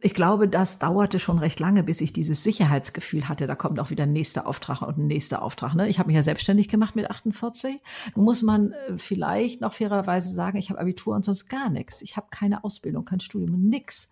ich 0.00 0.14
glaube, 0.14 0.48
das 0.48 0.78
dauerte 0.78 1.18
schon 1.18 1.38
recht 1.38 1.60
lange, 1.60 1.82
bis 1.82 2.00
ich 2.00 2.12
dieses 2.12 2.42
Sicherheitsgefühl 2.42 3.28
hatte. 3.28 3.46
Da 3.46 3.54
kommt 3.54 3.78
auch 3.80 3.90
wieder 3.90 4.04
ein 4.04 4.12
nächster 4.12 4.46
Auftrag 4.46 4.80
und 4.80 4.96
ein 4.96 5.06
nächster 5.06 5.42
Auftrag. 5.42 5.74
Ne? 5.74 5.88
Ich 5.88 5.98
habe 5.98 6.06
mich 6.06 6.16
ja 6.16 6.22
selbstständig 6.22 6.68
gemacht 6.68 6.96
mit 6.96 7.10
48. 7.10 7.76
Nun 8.14 8.24
muss 8.24 8.42
man 8.42 8.72
äh, 8.72 8.96
vielleicht 8.96 9.60
noch 9.60 9.74
fairerweise 9.74 10.32
sagen, 10.32 10.56
ich 10.56 10.70
habe 10.70 10.80
Abitur 10.80 11.14
und 11.14 11.24
sonst 11.24 11.48
gar 11.48 11.68
nichts. 11.68 12.00
Ich 12.00 12.16
habe 12.16 12.28
keine 12.30 12.64
Ausbildung, 12.64 13.04
kein 13.04 13.20
Studium, 13.20 13.68
nix. 13.68 14.10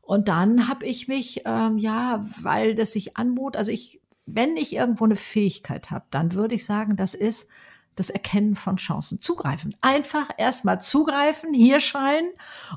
Und 0.00 0.28
dann 0.28 0.68
habe 0.68 0.86
ich 0.86 1.06
mich, 1.06 1.42
ähm, 1.44 1.78
ja, 1.78 2.24
weil 2.40 2.74
das 2.74 2.92
sich 2.92 3.16
anbot, 3.16 3.56
also 3.56 3.70
ich, 3.70 4.00
wenn 4.24 4.56
ich 4.56 4.74
irgendwo 4.74 5.04
eine 5.04 5.16
Fähigkeit 5.16 5.90
habe, 5.90 6.06
dann 6.10 6.32
würde 6.32 6.54
ich 6.54 6.64
sagen, 6.64 6.96
das 6.96 7.14
ist 7.14 7.46
das 7.96 8.10
Erkennen 8.10 8.54
von 8.54 8.76
Chancen. 8.76 9.20
Zugreifen. 9.20 9.74
Einfach 9.80 10.28
erstmal 10.36 10.80
zugreifen, 10.80 11.52
hier 11.54 11.80
scheinen 11.80 12.28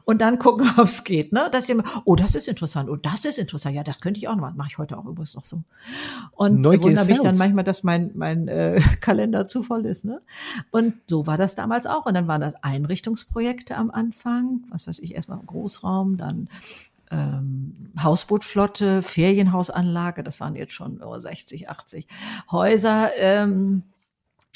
und 0.06 0.22
dann 0.22 0.40
gucken, 0.40 0.70
ob 0.78 0.86
es 0.86 1.04
geht. 1.04 1.34
Ne? 1.34 1.50
Dass 1.52 1.70
ihr, 1.70 1.84
oh, 2.06 2.16
das 2.16 2.36
ist 2.36 2.48
interessant, 2.48 2.90
oh, 2.90 2.96
das 2.96 3.26
ist 3.26 3.38
interessant. 3.38 3.76
Ja, 3.76 3.84
das 3.84 4.00
könnte 4.00 4.18
ich 4.18 4.28
auch 4.28 4.36
noch 4.36 4.42
machen. 4.42 4.58
Mache 4.58 4.70
ich 4.70 4.78
heute 4.78 4.98
auch 4.98 5.06
übrigens 5.06 5.36
noch 5.36 5.46
so. 5.46 5.62
Und 6.32 6.62
Neugier 6.62 6.84
wundere 6.84 7.06
mich 7.06 7.20
dann 7.20 7.38
manchmal, 7.38 7.64
dass 7.64 7.84
mein, 7.84 8.12
mein 8.16 8.48
äh, 8.48 8.82
Kalender 9.02 9.48
zu 9.48 9.62
voll 9.62 9.86
ist. 9.86 10.06
Ne? 10.06 10.22
Und 10.72 10.96
so 11.08 11.28
war 11.28 11.38
das 11.38 11.56
damals 11.56 11.86
auch. 11.86 12.06
Und 12.06 12.14
dann 12.14 12.28
waren 12.28 12.42
das 12.42 12.56
Einrichtungsprojekte 12.64 13.76
am 13.76 13.92
Anfang. 13.92 14.64
Was 14.70 14.88
weiß 14.88 15.00
ich, 15.00 15.16
erstmal 15.16 15.40
im 15.40 15.46
Großraum, 15.46 16.18
dann 16.18 16.48
ähm, 17.12 17.92
Hausbootflotte, 18.02 19.02
Ferienhausanlage, 19.02 20.24
das 20.24 20.40
waren 20.40 20.56
jetzt 20.56 20.74
schon 20.74 21.02
oh, 21.02 21.20
60, 21.20 21.70
80 21.70 22.08
Häuser. 22.52 23.10
Ähm, 23.18 23.84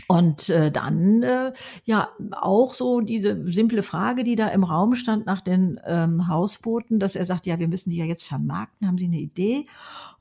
und 0.07 0.49
äh, 0.49 0.71
dann 0.71 1.23
äh, 1.23 1.53
ja 1.85 2.09
auch 2.31 2.73
so 2.73 3.01
diese 3.01 3.47
simple 3.47 3.83
Frage, 3.83 4.23
die 4.23 4.35
da 4.35 4.47
im 4.49 4.63
Raum 4.63 4.95
stand 4.95 5.25
nach 5.25 5.41
den 5.41 5.79
ähm, 5.85 6.27
Hausbooten, 6.27 6.99
dass 6.99 7.15
er 7.15 7.25
sagt, 7.25 7.45
ja, 7.45 7.59
wir 7.59 7.67
müssen 7.67 7.89
die 7.89 7.97
ja 7.97 8.05
jetzt 8.05 8.23
vermarkten, 8.23 8.87
haben 8.87 8.97
Sie 8.97 9.05
eine 9.05 9.19
Idee? 9.19 9.67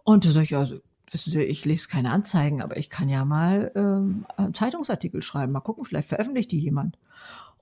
Und 0.04 0.24
da 0.24 0.30
sag 0.30 0.44
ich, 0.44 0.56
also 0.56 0.76
wissen 1.10 1.32
Sie, 1.32 1.42
ich 1.42 1.64
lese 1.64 1.88
keine 1.88 2.10
Anzeigen, 2.10 2.62
aber 2.62 2.76
ich 2.76 2.90
kann 2.90 3.08
ja 3.08 3.24
mal 3.24 3.70
ähm, 3.74 4.26
Zeitungsartikel 4.52 5.22
schreiben, 5.22 5.52
mal 5.52 5.60
gucken, 5.60 5.84
vielleicht 5.84 6.08
veröffentlicht 6.08 6.50
die 6.52 6.60
jemand. 6.60 6.98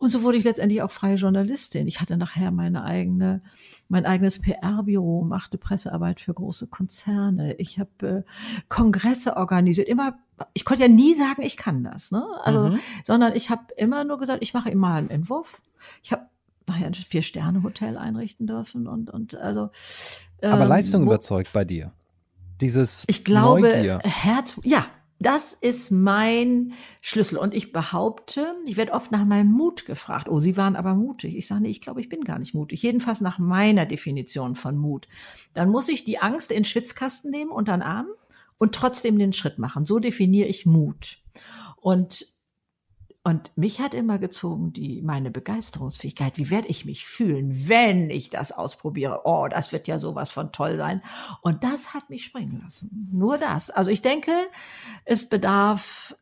Und 0.00 0.08
so 0.08 0.22
wurde 0.22 0.38
ich 0.38 0.44
letztendlich 0.44 0.80
auch 0.80 0.90
freie 0.90 1.16
Journalistin. 1.16 1.86
Ich 1.86 2.00
hatte 2.00 2.16
nachher 2.16 2.50
meine 2.50 2.84
eigene, 2.84 3.42
mein 3.90 4.06
eigenes 4.06 4.40
PR-Büro, 4.40 5.24
machte 5.24 5.58
Pressearbeit 5.58 6.20
für 6.20 6.32
große 6.32 6.68
Konzerne. 6.68 7.52
Ich 7.56 7.78
habe 7.78 8.08
äh, 8.08 8.22
Kongresse 8.70 9.36
organisiert. 9.36 9.88
Immer, 9.88 10.18
ich 10.54 10.64
konnte 10.64 10.84
ja 10.84 10.88
nie 10.88 11.12
sagen, 11.14 11.42
ich 11.42 11.58
kann 11.58 11.84
das, 11.84 12.12
ne? 12.12 12.24
Also, 12.44 12.70
mhm. 12.70 12.80
sondern 13.04 13.34
ich 13.34 13.50
habe 13.50 13.64
immer 13.76 14.04
nur 14.04 14.18
gesagt, 14.18 14.42
ich 14.42 14.54
mache 14.54 14.70
immer 14.70 14.94
einen 14.94 15.10
Entwurf. 15.10 15.60
Ich 16.02 16.12
habe 16.12 16.22
nachher 16.66 16.86
ein 16.86 16.94
Vier-Sterne-Hotel 16.94 17.98
einrichten 17.98 18.46
dürfen 18.46 18.86
und 18.86 19.10
und 19.10 19.34
also. 19.34 19.68
Ähm, 20.40 20.54
Aber 20.54 20.64
Leistung 20.64 21.02
überzeugt 21.02 21.52
bei 21.52 21.66
dir. 21.66 21.92
Dieses 22.62 23.04
ich 23.06 23.22
glaube, 23.22 23.68
Neugier. 23.68 23.98
Herz, 24.02 24.56
ja, 24.62 24.86
das 25.20 25.52
ist 25.52 25.90
mein 25.90 26.72
Schlüssel. 27.02 27.36
Und 27.36 27.52
ich 27.52 27.72
behaupte, 27.72 28.56
ich 28.64 28.78
werde 28.78 28.92
oft 28.92 29.12
nach 29.12 29.26
meinem 29.26 29.52
Mut 29.52 29.84
gefragt. 29.84 30.28
Oh, 30.30 30.40
Sie 30.40 30.56
waren 30.56 30.76
aber 30.76 30.94
mutig. 30.94 31.36
Ich 31.36 31.46
sage, 31.46 31.60
nee, 31.60 31.68
ich 31.68 31.82
glaube, 31.82 32.00
ich 32.00 32.08
bin 32.08 32.24
gar 32.24 32.38
nicht 32.38 32.54
mutig. 32.54 32.82
Jedenfalls 32.82 33.20
nach 33.20 33.38
meiner 33.38 33.84
Definition 33.84 34.54
von 34.54 34.78
Mut. 34.78 35.08
Dann 35.52 35.68
muss 35.70 35.88
ich 35.88 36.04
die 36.04 36.18
Angst 36.18 36.50
in 36.50 36.58
den 36.58 36.64
Schwitzkasten 36.64 37.30
nehmen 37.30 37.50
unter 37.50 37.76
den 37.76 37.82
Arm 37.82 38.06
und 38.58 38.74
trotzdem 38.74 39.18
den 39.18 39.34
Schritt 39.34 39.58
machen. 39.58 39.84
So 39.84 39.98
definiere 39.98 40.48
ich 40.48 40.64
Mut. 40.64 41.18
Und 41.76 42.26
Und 43.22 43.52
mich 43.54 43.80
hat 43.80 43.92
immer 43.92 44.18
gezogen 44.18 44.72
die 44.72 45.02
meine 45.02 45.30
Begeisterungsfähigkeit. 45.30 46.38
Wie 46.38 46.48
werde 46.48 46.68
ich 46.68 46.86
mich 46.86 47.04
fühlen, 47.04 47.68
wenn 47.68 48.10
ich 48.10 48.30
das 48.30 48.50
ausprobiere? 48.50 49.22
Oh, 49.24 49.46
das 49.50 49.72
wird 49.72 49.88
ja 49.88 49.98
sowas 49.98 50.30
von 50.30 50.52
toll 50.52 50.76
sein. 50.76 51.02
Und 51.42 51.62
das 51.62 51.92
hat 51.92 52.08
mich 52.08 52.24
springen 52.24 52.60
lassen. 52.62 53.10
Nur 53.12 53.36
das. 53.36 53.70
Also 53.70 53.90
ich 53.90 54.00
denke, 54.00 54.32
es 55.04 55.28
bedarf 55.28 56.16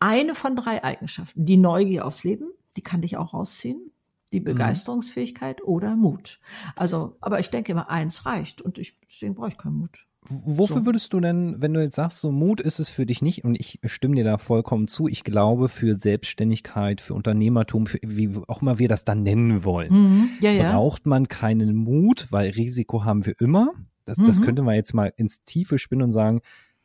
eine 0.00 0.34
von 0.34 0.56
drei 0.56 0.82
Eigenschaften. 0.82 1.46
Die 1.46 1.56
Neugier 1.56 2.04
aufs 2.04 2.24
Leben, 2.24 2.50
die 2.76 2.82
kann 2.82 3.02
dich 3.02 3.16
auch 3.16 3.34
rausziehen. 3.34 3.92
Die 4.32 4.40
mhm. 4.40 4.44
Begeisterungsfähigkeit 4.44 5.60
mhm. 5.60 5.68
oder 5.68 5.94
Mut. 5.94 6.40
Also, 6.74 7.16
aber 7.20 7.38
ich 7.38 7.50
denke 7.50 7.70
immer, 7.70 7.88
eins 7.88 8.26
reicht 8.26 8.60
und 8.60 8.78
ich, 8.78 8.98
deswegen 9.08 9.36
brauche 9.36 9.50
ich 9.50 9.58
keinen 9.58 9.78
Mut. 9.78 10.06
Wofür 10.28 10.78
so. 10.78 10.86
würdest 10.86 11.12
du 11.12 11.20
denn, 11.20 11.56
wenn 11.58 11.74
du 11.74 11.80
jetzt 11.80 11.96
sagst, 11.96 12.20
so 12.20 12.30
Mut 12.30 12.60
ist 12.60 12.78
es 12.78 12.88
für 12.88 13.06
dich 13.06 13.22
nicht, 13.22 13.44
und 13.44 13.58
ich 13.58 13.80
stimme 13.84 14.14
dir 14.14 14.24
da 14.24 14.38
vollkommen 14.38 14.86
zu, 14.86 15.08
ich 15.08 15.24
glaube, 15.24 15.68
für 15.68 15.96
Selbstständigkeit, 15.96 17.00
für 17.00 17.14
Unternehmertum, 17.14 17.86
für 17.86 17.98
wie 18.06 18.30
auch 18.46 18.62
immer 18.62 18.78
wir 18.78 18.88
das 18.88 19.04
dann 19.04 19.24
nennen 19.24 19.64
wollen, 19.64 19.92
mhm. 19.92 20.28
ja, 20.40 20.52
ja. 20.52 20.72
braucht 20.72 21.06
man 21.06 21.28
keinen 21.28 21.74
Mut, 21.74 22.28
weil 22.30 22.50
Risiko 22.50 23.04
haben 23.04 23.26
wir 23.26 23.34
immer. 23.40 23.72
Das, 24.04 24.18
mhm. 24.18 24.26
das 24.26 24.42
könnte 24.42 24.62
man 24.62 24.76
jetzt 24.76 24.94
mal 24.94 25.12
ins 25.16 25.44
Tiefe 25.44 25.78
spinnen 25.78 26.02
und 26.02 26.12
sagen, 26.12 26.40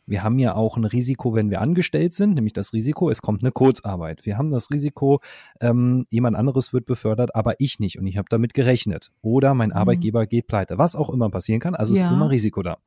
wir 0.07 0.23
haben 0.23 0.39
ja 0.39 0.55
auch 0.55 0.77
ein 0.77 0.85
Risiko, 0.85 1.35
wenn 1.35 1.49
wir 1.49 1.61
angestellt 1.61 2.13
sind, 2.13 2.33
nämlich 2.33 2.53
das 2.53 2.73
Risiko, 2.73 3.09
es 3.09 3.21
kommt 3.21 3.43
eine 3.43 3.51
Kurzarbeit. 3.51 4.25
Wir 4.25 4.37
haben 4.37 4.51
das 4.51 4.71
Risiko, 4.71 5.19
ähm, 5.59 6.05
jemand 6.09 6.37
anderes 6.37 6.73
wird 6.73 6.85
befördert, 6.85 7.35
aber 7.35 7.55
ich 7.59 7.79
nicht 7.79 7.99
und 7.99 8.07
ich 8.07 8.17
habe 8.17 8.27
damit 8.29 8.53
gerechnet. 8.53 9.11
Oder 9.21 9.53
mein 9.53 9.69
mhm. 9.69 9.75
Arbeitgeber 9.75 10.25
geht 10.25 10.47
pleite, 10.47 10.77
was 10.77 10.95
auch 10.95 11.09
immer 11.09 11.29
passieren 11.29 11.59
kann. 11.59 11.75
Also 11.75 11.93
ja. 11.93 12.05
ist 12.05 12.11
immer 12.11 12.31
Risiko 12.31 12.63
da. 12.63 12.77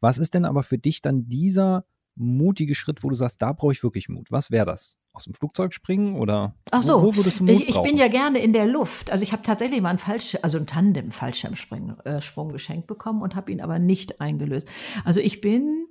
Was 0.00 0.18
ist 0.18 0.34
denn 0.34 0.44
aber 0.44 0.62
für 0.62 0.78
dich 0.78 1.02
dann 1.02 1.28
dieser 1.28 1.84
mutige 2.16 2.74
Schritt, 2.74 3.02
wo 3.02 3.08
du 3.08 3.14
sagst, 3.14 3.40
da 3.40 3.52
brauche 3.52 3.72
ich 3.72 3.82
wirklich 3.82 4.08
Mut? 4.08 4.30
Was 4.30 4.50
wäre 4.50 4.66
das? 4.66 4.96
Aus 5.12 5.24
dem 5.24 5.34
Flugzeug 5.34 5.74
springen 5.74 6.14
oder 6.14 6.54
Ach 6.70 6.82
so, 6.82 7.02
wo, 7.02 7.06
wo 7.06 7.16
würdest 7.16 7.40
du 7.40 7.44
Mut 7.44 7.54
ich, 7.54 7.70
ich 7.70 7.82
bin 7.82 7.96
ja 7.96 8.08
gerne 8.08 8.38
in 8.38 8.52
der 8.52 8.66
Luft. 8.66 9.10
Also 9.10 9.24
ich 9.24 9.32
habe 9.32 9.42
tatsächlich 9.42 9.80
mal 9.80 9.90
einen 9.90 9.98
Fallschirm, 9.98 10.40
also 10.42 10.56
einen 10.56 10.66
Tandem 10.66 11.10
Fallschirmsprung 11.10 11.98
äh, 12.00 12.20
Sprung 12.22 12.52
geschenkt 12.52 12.86
bekommen 12.86 13.22
und 13.22 13.34
habe 13.34 13.50
ihn 13.50 13.60
aber 13.60 13.78
nicht 13.78 14.20
eingelöst. 14.20 14.70
Also 15.04 15.20
ich 15.20 15.40
bin 15.40 15.86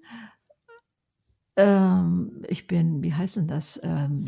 ähm, 1.60 2.44
ich 2.48 2.68
bin, 2.68 3.04
wie 3.04 3.14
heißt 3.14 3.36
denn 3.36 3.48
das? 3.48 3.80
Ähm, 3.84 4.26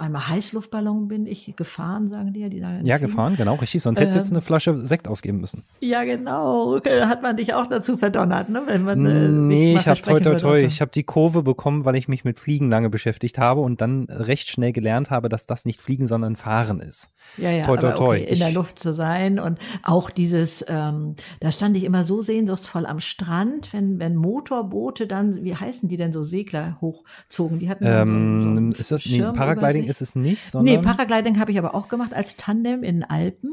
einmal 0.00 0.28
Heißluftballon 0.28 1.08
bin 1.08 1.26
ich 1.26 1.54
gefahren, 1.56 2.08
sagen 2.08 2.32
die 2.32 2.40
ja. 2.40 2.48
Die 2.48 2.60
sagen 2.60 2.84
ja, 2.84 2.98
gefahren, 2.98 3.36
genau, 3.36 3.54
richtig. 3.56 3.82
Sonst 3.82 4.00
hättest 4.00 4.14
du 4.14 4.18
ähm, 4.18 4.22
jetzt 4.24 4.32
eine 4.32 4.40
Flasche 4.40 4.78
Sekt 4.80 5.06
ausgeben 5.08 5.40
müssen. 5.40 5.64
Ja, 5.80 6.04
genau. 6.04 6.80
Hat 6.84 7.22
man 7.22 7.36
dich 7.36 7.54
auch 7.54 7.66
dazu 7.66 7.96
verdonnert, 7.96 8.48
ne? 8.48 8.62
Wenn 8.66 8.84
man, 8.84 9.06
äh, 9.06 9.28
nee, 9.28 9.76
ich 9.76 9.86
habe 9.86 10.00
toi, 10.00 10.20
toi, 10.20 10.36
toi. 10.36 10.60
Ich 10.60 10.80
habe 10.80 10.90
die 10.90 11.02
Kurve 11.02 11.42
bekommen, 11.42 11.84
weil 11.84 11.96
ich 11.96 12.08
mich 12.08 12.24
mit 12.24 12.38
Fliegen 12.38 12.70
lange 12.70 12.90
beschäftigt 12.90 13.38
habe 13.38 13.60
und 13.60 13.80
dann 13.80 14.06
recht 14.08 14.48
schnell 14.48 14.72
gelernt 14.72 15.10
habe, 15.10 15.28
dass 15.28 15.46
das 15.46 15.64
nicht 15.64 15.80
Fliegen, 15.80 16.06
sondern 16.06 16.36
Fahren 16.36 16.80
ist. 16.80 17.10
Ja, 17.36 17.50
ja, 17.50 17.64
toi, 17.64 17.76
toi, 17.76 17.92
toi. 17.92 18.16
Okay, 18.16 18.32
in 18.32 18.38
der 18.38 18.52
Luft 18.52 18.80
zu 18.80 18.94
sein 18.94 19.38
und 19.38 19.58
auch 19.82 20.10
dieses, 20.10 20.64
ähm, 20.68 21.16
da 21.40 21.52
stand 21.52 21.76
ich 21.76 21.84
immer 21.84 22.04
so 22.04 22.22
sehnsuchtsvoll 22.22 22.86
am 22.86 23.00
Strand, 23.00 23.72
wenn, 23.72 23.98
wenn 23.98 24.16
Motorboote 24.16 25.06
dann, 25.06 25.44
wie 25.44 25.54
heißen 25.54 25.88
die 25.88 25.96
denn 25.96 26.12
so, 26.12 26.22
Segler 26.22 26.78
hochzogen? 26.80 27.58
Die 27.58 27.68
hatten 27.68 27.84
ähm, 27.86 28.72
so, 28.72 28.76
so 28.76 28.80
ist 28.80 28.92
das, 28.92 29.06
nee, 29.06 29.20
Paragliding 29.20 29.89
ist 29.90 30.00
es 30.00 30.14
nicht, 30.14 30.50
sondern. 30.50 30.76
Nee, 30.76 30.80
Paragliding 30.80 31.38
habe 31.38 31.52
ich 31.52 31.58
aber 31.58 31.74
auch 31.74 31.88
gemacht 31.88 32.14
als 32.14 32.36
Tandem 32.36 32.82
in 32.82 33.00
den 33.00 33.04
Alpen. 33.04 33.50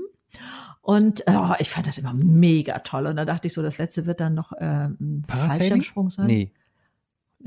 Und 0.82 1.23
oh, 1.28 1.54
ich 1.60 1.69
fand 1.69 1.86
das 1.86 1.97
immer 1.97 2.13
mega 2.13 2.80
toll. 2.80 3.08
Und 3.08 3.17
da 3.17 3.26
dachte 3.26 3.47
ich 3.47 3.54
so, 3.54 3.62
das 3.62 3.78
letzte 3.78 4.06
wird 4.06 4.21
dann 4.21 4.34
noch 4.34 4.54
äh, 4.54 4.86
ein 4.86 5.26
Fallschirmsprung 5.28 6.10
sein. 6.10 6.28
Nee. 6.28 6.52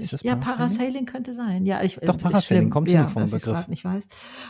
Ist 0.01 0.13
das 0.13 0.23
ja, 0.23 0.37
Parasailing 0.37 1.07
könnte 1.07 1.35
sein. 1.35 1.67
Ja, 1.67 1.83
ich, 1.83 1.97
Doch, 1.97 2.19
Parasailing 2.19 2.71
kommt 2.71 2.91
ja, 2.91 3.07
vom 3.07 3.27
Begriff. 3.31 3.69
nicht 3.69 3.85
weiß. 3.85 4.09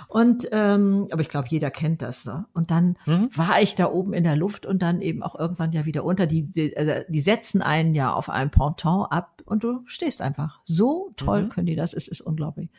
Und, 0.09 0.49
ähm, 0.53 1.07
aber 1.11 1.23
ich 1.23 1.29
glaube, 1.29 1.49
jeder 1.49 1.71
kennt 1.71 2.03
das. 2.03 2.23
So. 2.23 2.45
Und 2.53 2.71
dann 2.71 2.97
mhm. 3.07 3.29
war 3.35 3.61
ich 3.61 3.75
da 3.75 3.91
oben 3.91 4.13
in 4.13 4.25
der 4.25 4.37
Luft 4.37 4.67
und 4.67 4.83
dann 4.83 5.01
eben 5.01 5.23
auch 5.23 5.39
irgendwann 5.39 5.73
ja 5.73 5.85
wieder 5.85 6.05
unter. 6.05 6.27
Die, 6.27 6.45
die, 6.45 6.77
also 6.77 6.93
die 7.09 7.21
setzen 7.21 7.63
einen 7.63 7.95
ja 7.95 8.13
auf 8.13 8.31
einem 8.31 8.51
Ponton 8.51 9.07
ab 9.07 9.43
und 9.45 9.65
du 9.65 9.81
stehst 9.87 10.23
einfach. 10.23 10.61
So 10.65 11.13
toll 11.17 11.45
mhm. 11.45 11.49
können 11.51 11.67
die 11.67 11.77
das, 11.77 11.93
es 11.93 12.09
ist 12.09 12.21
unglaublich. 12.21 12.71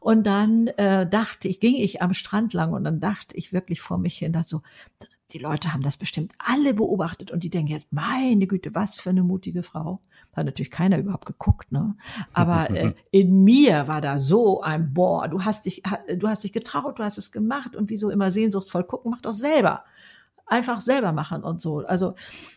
Und 0.00 0.26
dann 0.26 0.68
äh, 0.68 1.08
dachte 1.08 1.48
ich, 1.48 1.60
ging 1.60 1.74
ich 1.76 2.00
am 2.00 2.14
Strand 2.14 2.52
lang 2.52 2.72
und 2.72 2.84
dann 2.84 3.00
dachte 3.00 3.36
ich 3.36 3.52
wirklich 3.52 3.80
vor 3.80 3.98
mich 3.98 4.18
hin, 4.18 4.32
dachte 4.32 4.48
so, 4.48 4.62
die 5.32 5.38
Leute 5.38 5.72
haben 5.72 5.82
das 5.82 5.96
bestimmt 5.96 6.34
alle 6.38 6.74
beobachtet 6.74 7.30
und 7.30 7.42
die 7.44 7.50
denken 7.50 7.72
jetzt, 7.72 7.92
meine 7.92 8.46
Güte, 8.46 8.74
was 8.74 8.96
für 8.96 9.10
eine 9.10 9.22
mutige 9.22 9.62
Frau. 9.62 10.00
Hat 10.34 10.46
natürlich 10.46 10.70
keiner 10.70 10.98
überhaupt 10.98 11.26
geguckt, 11.26 11.72
ne? 11.72 11.94
Aber 12.32 12.70
äh, 12.74 12.94
in 13.10 13.44
mir 13.44 13.86
war 13.88 14.00
da 14.00 14.18
so 14.18 14.62
ein 14.62 14.94
Boah, 14.94 15.28
du 15.28 15.44
hast 15.44 15.66
dich, 15.66 15.82
du 16.16 16.28
hast 16.28 16.44
dich 16.44 16.52
getraut, 16.52 16.98
du 16.98 17.04
hast 17.04 17.18
es 17.18 17.32
gemacht 17.32 17.76
und 17.76 17.90
wieso 17.90 18.10
immer 18.10 18.30
sehnsuchtsvoll 18.30 18.84
gucken, 18.84 19.10
mach 19.10 19.20
doch 19.20 19.34
selber. 19.34 19.84
Einfach 20.46 20.80
selber 20.80 21.12
machen 21.12 21.44
und 21.44 21.60
so. 21.60 21.78
Also 21.78 22.14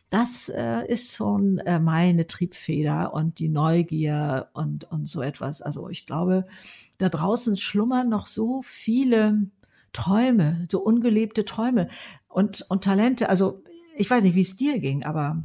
das 0.09 0.49
äh, 0.49 0.85
ist 0.88 1.13
schon 1.13 1.59
äh, 1.59 1.79
meine 1.79 2.27
Triebfeder 2.27 3.13
und 3.13 3.39
die 3.39 3.47
Neugier 3.47 4.49
und, 4.53 4.85
und 4.91 5.07
so 5.07 5.21
etwas. 5.21 5.61
Also 5.61 5.89
ich 5.89 6.05
glaube, 6.05 6.45
da 6.97 7.09
draußen 7.09 7.57
schlummern 7.57 8.09
noch 8.09 8.27
so 8.27 8.61
viele 8.63 9.49
Träume, 9.93 10.67
so 10.69 10.79
ungelebte 10.79 11.45
Träume 11.45 11.88
und, 12.27 12.65
und 12.69 12.83
Talente. 12.83 13.29
Also 13.29 13.63
ich 13.97 14.09
weiß 14.09 14.23
nicht, 14.23 14.35
wie 14.35 14.41
es 14.41 14.57
dir 14.57 14.79
ging, 14.79 15.03
aber 15.03 15.43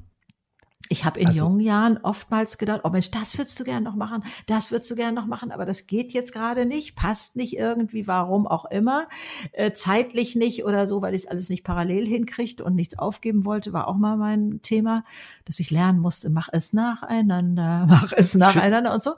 ich 0.89 1.05
habe 1.05 1.21
in 1.21 1.29
also, 1.29 1.45
jungen 1.45 1.61
Jahren 1.61 1.99
oftmals 1.99 2.59
gedacht, 2.59 2.81
oh 2.83 2.91
Mensch, 2.91 3.11
das 3.11 3.39
würdest 3.39 3.61
du 3.61 3.65
gern 3.65 3.85
noch 3.85 3.95
machen, 3.95 4.25
das 4.47 4.73
würdest 4.73 4.91
du 4.91 4.97
gern 4.97 5.15
noch 5.15 5.27
machen, 5.27 5.53
aber 5.53 5.65
das 5.65 5.87
geht 5.87 6.13
jetzt 6.13 6.33
gerade 6.33 6.67
nicht, 6.67 6.97
passt 6.97 7.37
nicht 7.37 7.57
irgendwie, 7.57 8.09
warum 8.09 8.47
auch 8.47 8.65
immer, 8.65 9.07
äh, 9.53 9.73
zeitlich 9.73 10.35
nicht 10.35 10.65
oder 10.65 10.89
so, 10.89 11.01
weil 11.01 11.15
ich 11.15 11.23
es 11.23 11.29
alles 11.29 11.49
nicht 11.49 11.63
parallel 11.63 12.07
hinkriegte 12.07 12.65
und 12.65 12.75
nichts 12.75 12.99
aufgeben 12.99 13.45
wollte, 13.45 13.73
war 13.73 13.87
auch 13.87 13.97
mal 13.97 14.17
mein 14.17 14.63
Thema, 14.63 15.05
dass 15.45 15.61
ich 15.61 15.71
lernen 15.71 16.01
musste, 16.01 16.29
mach 16.29 16.49
es 16.51 16.73
nacheinander, 16.73 17.87
mach 17.89 18.13
es 18.13 18.35
nacheinander 18.35 18.93
und 18.93 19.03
so. 19.03 19.15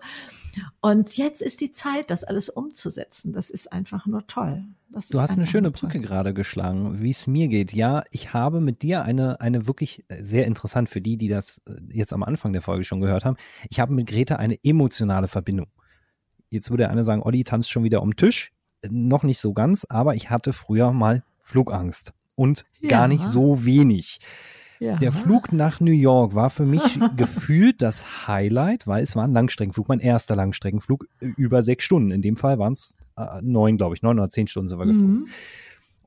Und 0.83 1.17
jetzt 1.17 1.41
ist 1.41 1.63
die 1.63 1.73
Zeit, 1.73 2.11
das 2.11 2.25
alles 2.25 2.51
umzusetzen. 2.51 3.33
Das 3.33 3.49
ist 3.49 3.73
einfach 3.73 4.05
nur 4.05 4.27
toll. 4.27 4.67
Du 5.11 5.21
hast 5.21 5.37
eine 5.37 5.47
schöne 5.47 5.71
Brücke 5.71 6.01
gerade 6.01 6.35
geschlagen, 6.35 7.03
wie 7.03 7.11
es 7.11 7.27
mir 7.27 7.49
geht. 7.49 7.73
Ja, 7.73 8.03
ich 8.11 8.33
habe 8.33 8.61
mit 8.61 8.83
dir 8.83 9.03
eine, 9.03 9.41
eine 9.41 9.67
wirklich 9.67 10.05
äh, 10.09 10.23
sehr 10.23 10.47
interessant 10.47 10.89
für 10.89 11.01
die, 11.01 11.17
die 11.17 11.29
das 11.29 11.61
äh, 11.69 11.75
jetzt 11.93 12.13
am 12.13 12.23
Anfang 12.23 12.53
der 12.53 12.63
Folge 12.63 12.85
schon 12.85 13.01
gehört 13.01 13.25
haben. 13.25 13.37
Ich 13.71 13.81
habe 13.81 13.93
mit 13.93 14.07
Greta 14.07 14.37
eine 14.37 14.57
emotionale 14.63 15.29
Verbindung. 15.29 15.69
Jetzt 16.51 16.71
würde 16.71 16.89
einer 16.89 17.05
sagen, 17.05 17.23
Olli 17.23 17.45
tanzt 17.45 17.71
schon 17.71 17.85
wieder 17.85 18.03
um 18.03 18.17
Tisch. 18.17 18.53
Äh, 18.83 18.89
noch 18.91 19.23
nicht 19.23 19.41
so 19.41 19.53
ganz, 19.53 19.87
aber 19.89 20.15
ich 20.15 20.31
hatte 20.31 20.53
früher 20.53 20.93
mal 20.93 21.25
Flugangst 21.43 22.13
und 22.35 22.65
ja. 22.81 22.89
gar 22.89 23.09
nicht 23.09 23.23
so 23.23 23.65
wenig. 23.65 24.21
Ja. 24.83 24.97
Der 24.97 25.13
Flug 25.13 25.53
nach 25.53 25.79
New 25.79 25.93
York 25.93 26.35
war 26.35 26.51
für 26.51 26.67
mich 26.67 26.83
gefühlt 27.17 27.81
das 27.83 28.27
Highlight, 28.27 28.89
weil 28.89 29.05
es 29.05 29.15
war 29.15 29.23
ein 29.23 29.33
Langstreckenflug, 29.33 29.89
mein 29.89 30.01
erster 30.01 30.35
Langstreckenflug 30.35 31.07
äh, 31.21 31.27
über 31.37 31.63
sechs 31.63 31.85
Stunden. 31.85 32.11
In 32.11 32.21
dem 32.21 32.35
Fall 32.35 32.59
waren 32.59 32.73
es 32.73 32.97
äh, 33.17 33.41
neun, 33.43 33.77
glaube 33.77 33.95
ich, 33.95 34.03
neun 34.03 34.19
oder 34.19 34.29
zehn 34.29 34.49
Stunden 34.49 34.67
sind 34.67 34.81
wir 34.81 34.87
geflogen. 34.87 35.15
Mhm. 35.15 35.29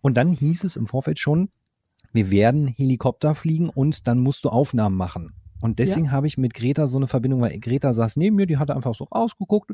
Und 0.01 0.17
dann 0.17 0.33
hieß 0.33 0.65
es 0.65 0.75
im 0.75 0.88
Vorfeld 0.88 1.19
schon, 1.19 1.47
wir 2.11 2.31
werden 2.31 2.67
Helikopter 2.67 3.33
fliegen 3.33 3.69
und 3.69 4.07
dann 4.07 4.19
musst 4.19 4.43
du 4.43 4.49
Aufnahmen 4.49 4.97
machen. 4.97 5.31
Und 5.61 5.79
deswegen 5.79 6.07
ja. 6.07 6.11
habe 6.11 6.27
ich 6.27 6.38
mit 6.38 6.53
Greta 6.53 6.85
so 6.85 6.97
eine 6.97 7.07
Verbindung, 7.07 7.39
weil 7.39 7.57
Greta 7.57 7.93
saß 7.93 8.17
neben 8.17 8.35
mir, 8.35 8.45
die 8.45 8.57
hatte 8.57 8.75
einfach 8.75 8.93
so 8.93 9.05
rausgeguckt 9.05 9.71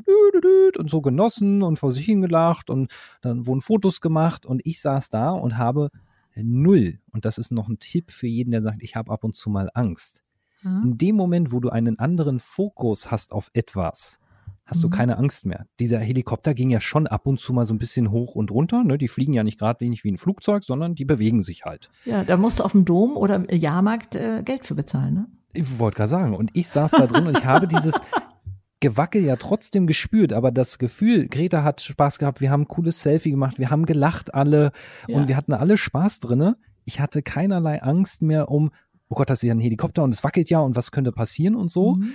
und 0.78 0.90
so 0.90 1.00
genossen 1.00 1.64
und 1.64 1.76
vor 1.76 1.90
sich 1.90 2.04
hingelacht 2.04 2.70
und 2.70 2.92
dann 3.20 3.48
wurden 3.48 3.62
Fotos 3.62 4.00
gemacht 4.00 4.46
und 4.46 4.62
ich 4.64 4.80
saß 4.80 5.10
da 5.10 5.32
und 5.32 5.58
habe 5.58 5.90
null, 6.36 6.98
und 7.12 7.24
das 7.24 7.38
ist 7.38 7.52
noch 7.52 7.68
ein 7.68 7.78
Tipp 7.78 8.10
für 8.10 8.26
jeden, 8.26 8.50
der 8.50 8.60
sagt, 8.60 8.82
ich 8.82 8.96
habe 8.96 9.12
ab 9.12 9.24
und 9.24 9.34
zu 9.34 9.50
mal 9.50 9.70
Angst. 9.74 10.22
Mhm. 10.62 10.80
In 10.84 10.98
dem 10.98 11.16
Moment, 11.16 11.52
wo 11.52 11.60
du 11.60 11.70
einen 11.70 11.98
anderen 11.98 12.38
Fokus 12.38 13.10
hast 13.10 13.32
auf 13.32 13.50
etwas, 13.52 14.18
hast 14.64 14.78
mhm. 14.78 14.82
du 14.82 14.90
keine 14.90 15.18
Angst 15.18 15.46
mehr. 15.46 15.66
Dieser 15.80 15.98
Helikopter 15.98 16.54
ging 16.54 16.70
ja 16.70 16.80
schon 16.80 17.06
ab 17.06 17.26
und 17.26 17.38
zu 17.38 17.52
mal 17.52 17.66
so 17.66 17.74
ein 17.74 17.78
bisschen 17.78 18.10
hoch 18.10 18.34
und 18.34 18.50
runter. 18.50 18.84
Ne? 18.84 18.98
Die 18.98 19.08
fliegen 19.08 19.34
ja 19.34 19.44
nicht 19.44 19.58
geradlinig 19.58 20.04
wie 20.04 20.12
ein 20.12 20.18
Flugzeug, 20.18 20.64
sondern 20.64 20.94
die 20.94 21.04
bewegen 21.04 21.42
sich 21.42 21.64
halt. 21.64 21.90
Ja, 22.04 22.24
da 22.24 22.36
musst 22.36 22.60
du 22.60 22.64
auf 22.64 22.72
dem 22.72 22.84
Dom 22.84 23.16
oder 23.16 23.36
im 23.36 23.46
Jahrmarkt 23.50 24.14
äh, 24.14 24.42
Geld 24.44 24.66
für 24.66 24.74
bezahlen, 24.74 25.14
ne? 25.14 25.26
Ich 25.54 25.78
wollte 25.78 25.96
gerade 25.96 26.08
sagen. 26.08 26.34
Und 26.34 26.50
ich 26.54 26.68
saß 26.68 26.92
da 26.92 27.06
drin 27.06 27.26
und 27.26 27.36
ich 27.36 27.44
habe 27.44 27.68
dieses, 27.68 28.00
Gewackel 28.82 29.22
ja 29.22 29.36
trotzdem 29.36 29.86
gespürt, 29.86 30.32
aber 30.32 30.50
das 30.50 30.78
Gefühl, 30.78 31.28
Greta 31.28 31.62
hat 31.62 31.80
Spaß 31.80 32.18
gehabt, 32.18 32.40
wir 32.40 32.50
haben 32.50 32.62
ein 32.62 32.68
cooles 32.68 33.00
Selfie 33.00 33.30
gemacht, 33.30 33.58
wir 33.60 33.70
haben 33.70 33.86
gelacht 33.86 34.34
alle 34.34 34.72
ja. 35.06 35.16
und 35.16 35.28
wir 35.28 35.36
hatten 35.36 35.52
alle 35.52 35.78
Spaß 35.78 36.18
drinne. 36.18 36.58
Ich 36.84 36.98
hatte 37.00 37.22
keinerlei 37.22 37.80
Angst 37.80 38.22
mehr 38.22 38.50
um, 38.50 38.72
oh 39.08 39.14
Gott, 39.14 39.30
das 39.30 39.38
ist 39.38 39.46
ja 39.46 39.54
ein 39.54 39.60
Helikopter 39.60 40.02
und 40.02 40.12
es 40.12 40.24
wackelt 40.24 40.50
ja 40.50 40.58
und 40.58 40.74
was 40.74 40.90
könnte 40.90 41.12
passieren 41.12 41.54
und 41.54 41.70
so. 41.70 41.94
Mhm. 41.94 42.12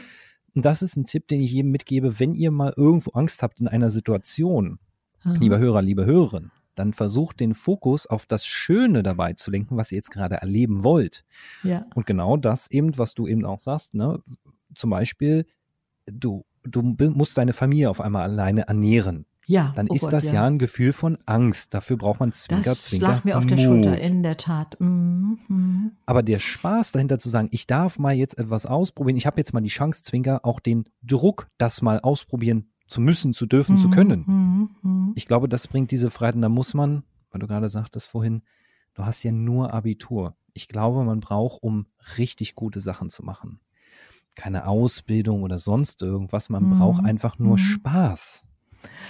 Und 0.56 0.65
das 0.65 0.82
ist 0.82 0.97
ein 0.97 1.06
Tipp, 1.06 1.30
den 1.30 1.39
ich 1.39 1.53
jedem 1.53 1.71
mitgebe, 1.71 2.19
wenn 2.19 2.36
ihr 2.36 2.51
mal 2.51 2.73
irgendwo 2.75 3.12
Angst 3.12 3.41
habt 3.43 3.62
in 3.62 3.69
einer 3.69 3.89
Situation, 3.89 4.77
mhm. 5.23 5.36
lieber 5.36 5.60
Hörer, 5.60 5.82
liebe 5.82 6.06
Hörerin, 6.06 6.51
dann 6.75 6.91
versucht 6.91 7.39
den 7.39 7.53
Fokus 7.53 8.08
auf 8.08 8.25
das 8.25 8.45
Schöne 8.45 9.03
dabei 9.03 9.34
zu 9.34 9.51
lenken, 9.51 9.77
was 9.77 9.93
ihr 9.93 9.97
jetzt 9.97 10.12
gerade 10.12 10.36
erleben 10.36 10.84
wollt. 10.84 11.23
Ja. 11.63 11.86
Und 11.95 12.06
genau 12.06 12.36
das 12.36 12.69
eben, 12.69 12.97
was 12.97 13.13
du 13.13 13.25
eben 13.25 13.45
auch 13.45 13.62
sagst, 13.62 13.93
ne? 13.93 14.21
Zum 14.75 14.89
Beispiel, 14.89 15.45
du 16.12 16.45
du 16.67 16.82
musst 16.82 17.38
deine 17.38 17.53
Familie 17.53 17.89
auf 17.89 18.01
einmal 18.01 18.23
alleine 18.23 18.67
ernähren. 18.67 19.25
Ja, 19.49 19.71
dann 19.77 19.88
oh 19.89 19.95
ist 19.95 20.01
Gott, 20.01 20.13
das 20.13 20.30
ja. 20.30 20.45
ein 20.45 20.60
Gefühl 20.60 20.91
von 20.91 21.17
Angst. 21.25 21.73
Dafür 21.73 21.95
braucht 21.95 22.19
man 22.19 22.34
Zwinker, 22.34 22.63
Das 22.71 22.84
Zwinker, 22.84 23.08
lag 23.08 23.23
mir 23.23 23.38
auf 23.38 23.45
der 23.45 23.56
Mut. 23.56 23.65
Schulter, 23.65 23.97
in 23.97 24.21
der 24.21 24.36
Tat. 24.36 24.75
Mhm. 24.80 25.39
mhm. 25.47 25.91
Aber 26.06 26.21
der 26.21 26.39
Spaß 26.39 26.91
dahinter 26.91 27.17
zu 27.17 27.30
sagen, 27.30 27.47
ich 27.51 27.65
darf 27.65 27.97
mal 27.97 28.13
jetzt 28.13 28.38
etwas 28.38 28.65
ausprobieren, 28.65 29.15
ich 29.15 29.25
habe 29.25 29.38
jetzt 29.38 29.53
mal 29.53 29.62
die 29.62 29.69
Chance, 29.69 30.03
Zwinker, 30.03 30.41
auch 30.43 30.60
den 30.60 30.84
Druck, 31.01 31.47
das 31.58 31.82
mal 31.82 32.01
ausprobieren 32.01 32.69
zu 32.88 32.99
müssen, 32.99 33.34
zu 33.34 33.45
dürfen, 33.45 33.77
zu 33.77 33.89
können. 33.89 34.23
Mhm. 34.27 34.69
Mhm. 34.82 35.13
Ich 35.15 35.25
glaube, 35.25 35.47
das 35.47 35.69
bringt 35.69 35.91
diese 35.91 36.10
Freiheit. 36.10 36.36
Und 36.36 36.41
da 36.41 36.49
muss 36.49 36.73
man, 36.73 37.03
weil 37.32 37.39
du 37.39 37.47
gerade 37.47 37.69
sagtest 37.69 38.10
vorhin, 38.10 38.41
du 38.95 39.06
hast 39.06 39.23
ja 39.23 39.32
nur 39.32 39.73
Abitur. 39.73 40.36
Ich 40.53 40.67
glaube, 40.67 41.06
man 41.06 41.21
braucht, 41.21 41.63
um 41.63 41.86
richtig 42.17 42.56
gute 42.56 42.82
Sachen 42.82 43.10
zu 43.10 43.23
machen, 43.23 43.62
keine 44.38 44.67
Ausbildung 44.67 45.43
oder 45.43 45.60
sonst 45.60 46.02
irgendwas. 46.02 46.50
Man 46.50 46.63
Mhm. 46.69 46.76
braucht 46.78 47.06
einfach 47.06 47.38
nur 47.39 47.54
Mhm. 47.56 47.58
Spaß. 47.58 48.47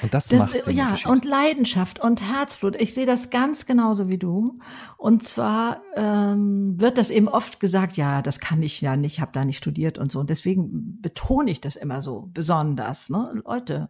Und 0.02 0.14
das, 0.14 0.28
Das, 0.28 0.52
macht 0.52 0.68
den 0.68 0.76
ja, 0.76 0.96
und 1.06 1.26
Leidenschaft 1.26 2.00
und 2.00 2.22
Herzblut. 2.22 2.80
Ich 2.82 2.94
sehe 2.94 3.06
das 3.06 3.30
ganz 3.30 3.66
genauso 3.66 4.08
wie 4.08 4.18
du. 4.18 4.60
Und 4.98 5.24
zwar 5.24 5.82
ähm, 5.96 6.80
wird 6.80 6.98
das 6.98 7.10
eben 7.10 7.28
oft 7.28 7.60
gesagt, 7.60 7.98
ja, 7.98 8.22
das 8.22 8.40
kann 8.40 8.62
ich 8.62 8.82
ja 8.82 8.96
nicht, 8.96 9.22
habe 9.22 9.32
da 9.34 9.46
nicht 9.46 9.58
studiert 9.58 9.98
und 9.98 10.12
so. 10.12 10.20
Und 10.20 10.30
deswegen 10.30 11.02
betone 11.02 11.52
ich 11.52 11.62
das 11.62 11.76
immer 11.76 12.02
so 12.02 12.30
besonders. 12.34 13.10
Ne? 13.10 13.42
Leute, 13.46 13.90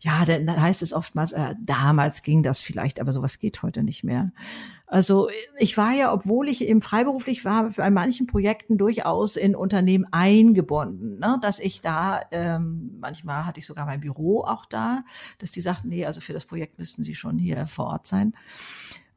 ja, 0.00 0.24
dann 0.24 0.60
heißt 0.60 0.82
es 0.82 0.92
oftmals, 0.92 1.32
äh, 1.32 1.54
damals 1.60 2.22
ging 2.22 2.42
das 2.42 2.60
vielleicht, 2.60 3.00
aber 3.00 3.12
sowas 3.12 3.38
geht 3.38 3.62
heute 3.62 3.82
nicht 3.82 4.04
mehr. 4.04 4.32
Also 4.90 5.28
ich 5.56 5.76
war 5.76 5.92
ja, 5.92 6.12
obwohl 6.12 6.48
ich 6.48 6.62
eben 6.62 6.82
freiberuflich 6.82 7.44
war, 7.44 7.70
bei 7.70 7.90
manchen 7.90 8.26
Projekten 8.26 8.76
durchaus 8.76 9.36
in 9.36 9.54
Unternehmen 9.54 10.04
eingebunden, 10.10 11.20
ne? 11.20 11.38
dass 11.40 11.60
ich 11.60 11.80
da, 11.80 12.20
ähm, 12.32 12.98
manchmal 13.00 13.46
hatte 13.46 13.60
ich 13.60 13.66
sogar 13.66 13.86
mein 13.86 14.00
Büro 14.00 14.40
auch 14.40 14.66
da, 14.66 15.04
dass 15.38 15.50
die 15.50 15.60
sagten, 15.60 15.88
nee, 15.88 16.04
also 16.06 16.20
für 16.20 16.32
das 16.32 16.44
Projekt 16.44 16.78
müssten 16.78 17.04
sie 17.04 17.14
schon 17.14 17.38
hier 17.38 17.66
vor 17.66 17.86
Ort 17.86 18.06
sein. 18.06 18.34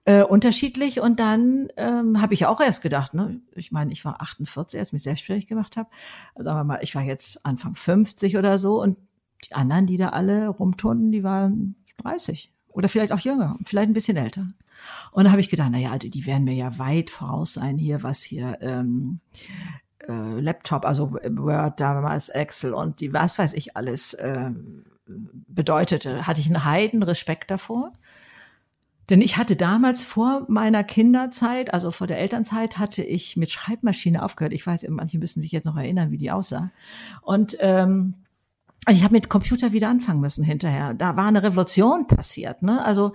Äh, 0.06 0.24
unterschiedlich 0.24 1.00
und 1.00 1.20
dann 1.20 1.70
ähm, 1.78 2.22
habe 2.22 2.34
ich 2.34 2.46
auch 2.46 2.60
erst 2.60 2.82
gedacht, 2.82 3.13
ne, 3.13 3.39
ich 3.56 3.72
meine, 3.72 3.94
ich 3.94 4.04
war 4.04 4.22
48, 4.22 4.78
als 4.78 4.89
ich 4.89 4.94
mich 4.94 5.04
selbstständig 5.04 5.48
gemacht 5.48 5.78
habe. 5.78 5.89
Also 6.36 6.50
sagen 6.50 6.60
wir 6.60 6.63
mal, 6.66 6.80
ich 6.82 6.94
war 6.94 7.04
jetzt 7.04 7.46
Anfang 7.46 7.74
50 7.74 8.38
oder 8.38 8.58
so 8.58 8.82
und 8.82 8.98
die 9.46 9.54
anderen, 9.54 9.86
die 9.86 9.96
da 9.96 10.10
alle 10.10 10.50
rumturnten, 10.50 11.13
die 11.13 11.24
waren 11.24 11.76
30 11.98 12.52
oder 12.68 12.89
vielleicht 12.89 13.13
auch 13.13 13.20
jünger, 13.20 13.58
vielleicht 13.63 13.89
ein 13.89 13.94
bisschen 13.94 14.18
älter. 14.18 14.48
Und 15.12 15.24
da 15.24 15.32
habe 15.32 15.39
ich 15.39 15.50
gedacht, 15.50 15.70
na 15.72 15.78
ja, 15.78 15.92
also 15.92 16.10
die 16.10 16.26
werden 16.26 16.44
mir 16.44 16.56
ja 16.56 16.78
weit 16.80 17.10
voraus 17.10 17.54
sein 17.54 17.78
hier, 17.78 18.04
was 18.04 18.24
hier 18.24 18.58
ähm, 18.60 19.22
äh, 20.00 20.39
Laptop, 20.39 20.86
also 20.86 21.13
Word, 21.13 21.80
damals 21.80 22.28
Excel 22.30 22.74
und 22.74 23.00
die 23.00 23.13
was 23.13 23.38
weiß 23.39 23.54
ich 23.54 23.78
alles 23.78 24.13
äh, 24.16 24.52
bedeutete. 25.06 26.28
Hatte 26.28 26.39
ich 26.39 26.48
einen 26.48 26.66
heiden 26.66 27.04
Respekt 27.04 27.52
davor. 27.52 27.94
Denn 29.10 29.22
ich 29.22 29.36
hatte 29.36 29.56
damals 29.56 30.02
vor 30.02 30.46
meiner 30.48 30.84
Kinderzeit, 30.84 31.74
also 31.74 31.92
vor 31.92 32.08
der 32.08 32.20
Elternzeit, 32.20 32.78
hatte 32.78 33.04
ich 33.04 33.36
mit 33.36 33.52
Schreibmaschine 33.52 34.24
aufgehört. 34.24 34.54
Ich 34.54 34.66
weiß, 34.66 34.86
manche 34.89 35.18
müssen 35.18 35.42
sich 35.42 35.52
jetzt 35.52 35.66
noch 35.66 35.76
erinnern, 35.76 36.12
wie 36.12 36.18
die 36.18 36.32
aussah. 36.32 36.72
Und 37.22 37.58
ähm, 37.60 38.16
also 38.86 38.98
ich 38.98 39.04
habe 39.04 39.13
mit 39.13 39.30
Computer 39.30 39.74
wieder 39.74 39.89
anfangen 39.89 40.22
müssen 40.22 40.44
hinterher. 40.44 40.94
Da 40.94 41.18
war 41.18 41.28
eine 41.28 41.44
Revolution 41.44 42.08
passiert. 42.08 42.62
Ne? 42.62 42.84
Also 42.84 43.13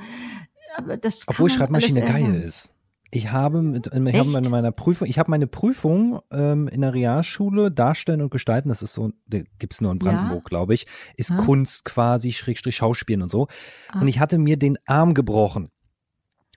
das 1.01 1.27
Obwohl 1.27 1.51
Schreibmaschine 1.51 2.01
geil 2.01 2.35
ist. 2.35 2.75
Ich 3.11 3.33
habe 3.33 3.63
mit, 3.63 3.87
ich 3.87 4.19
habe 4.19 4.29
meine 4.29 4.49
meiner 4.51 4.73
Prüfung, 4.73 5.09
ich 5.09 5.19
habe 5.19 5.31
meine 5.31 5.47
Prüfung 5.47 6.21
ähm, 6.31 6.69
in 6.69 6.83
der 6.83 6.93
Realschule 6.93 7.71
Darstellen 7.71 8.21
und 8.21 8.31
Gestalten, 8.31 8.69
das 8.69 8.83
ist 8.83 8.93
so, 8.93 9.13
der 9.27 9.45
gibt's 9.59 9.81
nur 9.81 9.93
in 9.93 9.99
Ja? 9.99 10.05
Brandenburg, 10.11 10.45
glaube 10.45 10.75
ich, 10.75 10.87
ist 11.17 11.31
Ah. 11.31 11.37
Kunst 11.37 11.85
quasi, 11.85 12.33
Schrägstrich 12.33 12.77
Schauspielen 12.77 13.23
und 13.23 13.31
so. 13.31 13.49
Ah. 13.91 14.01
Und 14.01 14.09
ich 14.09 14.21
hatte 14.21 14.37
mir 14.37 14.59
den 14.59 14.79
Arm 14.87 15.15
gebrochen. 15.15 15.71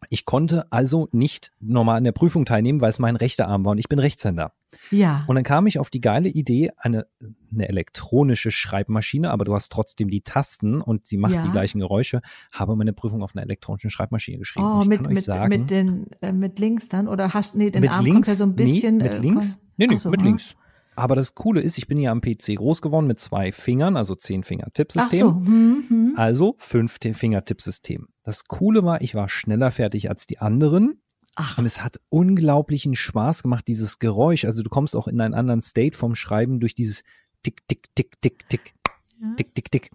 Ich 0.10 0.26
konnte 0.26 0.72
also 0.72 1.08
nicht 1.12 1.52
normal 1.60 1.98
an 1.98 2.04
der 2.04 2.12
Prüfung 2.12 2.46
teilnehmen, 2.46 2.82
weil 2.82 2.90
es 2.90 3.00
mein 3.00 3.16
rechter 3.16 3.48
Arm 3.48 3.66
war 3.66 3.72
und 3.72 3.78
ich 3.78 3.90
bin 3.90 4.00
Rechtshänder. 4.00 4.54
Ja. 4.90 5.26
Und 5.28 5.36
dann 5.36 5.44
kam 5.44 5.68
ich 5.68 5.80
auf 5.80 5.90
die 5.90 6.02
geile 6.02 6.30
Idee, 6.30 6.72
eine, 6.78 7.06
eine 7.52 7.68
elektronische 7.68 8.52
Schreibmaschine, 8.52 9.30
aber 9.30 9.46
du 9.46 9.54
hast 9.54 9.72
trotzdem 9.72 10.10
die 10.10 10.22
Tasten 10.22 10.82
und 10.82 11.08
sie 11.08 11.18
macht 11.18 11.34
Ja. 11.34 11.44
die 11.44 11.52
gleichen 11.52 11.80
Geräusche, 11.80 12.22
habe 12.52 12.76
meine 12.76 12.94
Prüfung 12.94 13.22
auf 13.22 13.36
einer 13.36 13.44
elektronischen 13.44 13.90
Schreibmaschine 13.90 14.38
geschrieben. 14.38 14.66
Oh, 14.66 14.86
mit, 14.86 15.08
mit, 15.08 15.22
sagen, 15.22 15.50
mit 15.50 15.70
den 15.70 16.08
äh, 16.22 16.32
mit 16.32 16.60
links 16.60 16.90
dann 16.90 17.08
oder 17.08 17.34
hast 17.34 17.56
nee 17.56 17.70
den 17.70 17.82
mit 17.82 17.92
Arm 17.92 18.06
links, 18.06 18.16
kommt 18.16 18.28
ja 18.28 18.36
so 18.36 18.44
ein 18.46 18.56
bisschen 18.56 18.98
nee, 18.98 19.04
mit 19.04 19.14
äh, 19.14 19.18
links, 19.20 19.60
nee, 19.78 19.88
nee, 19.88 19.98
so, 19.98 20.10
mit 20.10 20.22
hm. 20.22 20.28
links. 20.28 20.56
Aber 21.02 21.16
das 21.16 21.34
Coole 21.36 21.62
ist, 21.62 21.78
ich 21.78 21.88
bin 21.88 21.98
ja 21.98 22.12
am 22.12 22.22
PC 22.22 22.56
groß 22.56 22.82
geworden 22.82 23.08
mit 23.08 23.20
zwei 23.20 23.52
Fingern, 23.52 23.98
also 23.98 24.14
zehn 24.16 24.44
Finger 24.44 24.66
Ach 24.68 24.74
Tippsystem. 24.74 25.20
so. 25.20 25.32
Hm, 25.36 25.84
hm. 25.88 26.14
Also 26.16 26.56
fünf 26.60 27.00
Finger 27.14 27.44
Tippsystem. 27.44 28.08
Das 28.24 28.46
Coole 28.46 28.84
war, 28.84 29.02
ich 29.02 29.16
war 29.16 29.28
schneller 29.28 29.72
fertig 29.72 30.10
als 30.10 30.28
die 30.28 30.38
anderen. 30.40 31.02
Ach, 31.36 31.58
Und 31.58 31.66
es 31.66 31.84
hat 31.84 32.00
unglaublichen 32.10 32.94
Spaß 32.94 33.42
gemacht, 33.44 33.68
dieses 33.68 34.00
Geräusch. 34.00 34.46
Also 34.46 34.64
du 34.64 34.70
kommst 34.70 34.96
auch 34.96 35.08
in 35.08 35.20
einen 35.22 35.34
anderen 35.34 35.62
State 35.62 35.98
vom 35.98 36.14
Schreiben 36.14 36.60
durch 36.60 36.76
dieses 36.76 37.04
Tick, 37.42 37.68
Tick, 37.68 37.88
Tick, 37.96 38.22
Tick, 38.22 38.48
Tick, 38.50 38.74
ja. 39.20 39.34
Tick, 39.38 39.56
Tick, 39.56 39.72
Tick. 39.72 39.90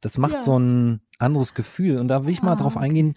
Das 0.00 0.16
macht 0.16 0.32
Ja. 0.34 0.42
so 0.42 0.58
ein 0.58 1.00
anderes 1.18 1.54
Gefühl. 1.54 1.98
Und 1.98 2.08
da 2.08 2.24
will 2.24 2.32
ich 2.32 2.40
mal 2.42 2.52
Ah, 2.52 2.56
drauf 2.56 2.76
eingehen 2.78 3.14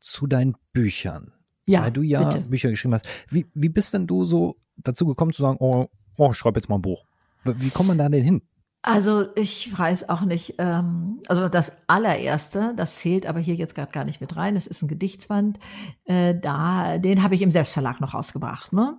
zu 0.00 0.26
deinen 0.26 0.54
Büchern. 0.72 1.32
ja, 1.64 1.82
weil 1.82 1.90
du 1.92 2.02
ja 2.02 2.22
bitte. 2.22 2.40
Bücher 2.48 2.70
geschrieben 2.70 2.94
hast. 2.94 3.06
Wie, 3.30 3.46
wie 3.54 3.68
bist 3.70 3.92
denn 3.94 4.06
du 4.06 4.24
so 4.24 4.56
dazu 4.76 5.06
gekommen 5.06 5.32
zu 5.32 5.42
sagen, 5.42 5.56
oh, 5.58 5.86
oh 6.18 6.30
ich 6.30 6.36
schreibe 6.36 6.58
jetzt 6.58 6.68
mal 6.68 6.76
ein 6.76 6.82
Buch? 6.82 7.04
Wie 7.44 7.70
kommt 7.70 7.88
man 7.88 7.98
da 7.98 8.08
denn 8.08 8.22
hin? 8.22 8.42
Also 8.88 9.26
ich 9.34 9.76
weiß 9.76 10.08
auch 10.10 10.20
nicht, 10.20 10.54
ähm, 10.58 11.20
also 11.26 11.48
das 11.48 11.72
allererste, 11.88 12.72
das 12.76 12.94
zählt 12.98 13.26
aber 13.26 13.40
hier 13.40 13.56
jetzt 13.56 13.74
gerade 13.74 13.90
gar 13.90 14.04
nicht 14.04 14.20
mit 14.20 14.36
rein, 14.36 14.54
das 14.54 14.68
ist 14.68 14.80
ein 14.80 14.86
Gedichtsband, 14.86 15.58
äh, 16.04 16.36
da, 16.40 16.96
den 16.98 17.24
habe 17.24 17.34
ich 17.34 17.42
im 17.42 17.50
Selbstverlag 17.50 18.00
noch 18.00 18.14
rausgebracht. 18.14 18.72
Ne? 18.72 18.96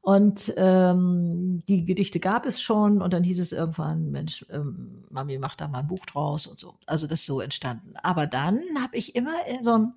Und 0.00 0.54
ähm, 0.56 1.62
die 1.68 1.84
Gedichte 1.84 2.18
gab 2.18 2.46
es 2.46 2.62
schon 2.62 3.02
und 3.02 3.12
dann 3.12 3.24
hieß 3.24 3.38
es 3.40 3.52
irgendwann, 3.52 4.10
Mensch, 4.10 4.46
ähm, 4.48 5.04
Mami, 5.10 5.38
mach 5.38 5.54
da 5.54 5.68
mal 5.68 5.80
ein 5.80 5.86
Buch 5.86 6.06
draus 6.06 6.46
und 6.46 6.58
so. 6.58 6.78
Also 6.86 7.06
das 7.06 7.20
ist 7.20 7.26
so 7.26 7.42
entstanden. 7.42 7.92
Aber 8.02 8.26
dann 8.26 8.62
habe 8.80 8.96
ich 8.96 9.14
immer 9.16 9.34
äh, 9.46 9.62
so 9.62 9.74
ein 9.74 9.92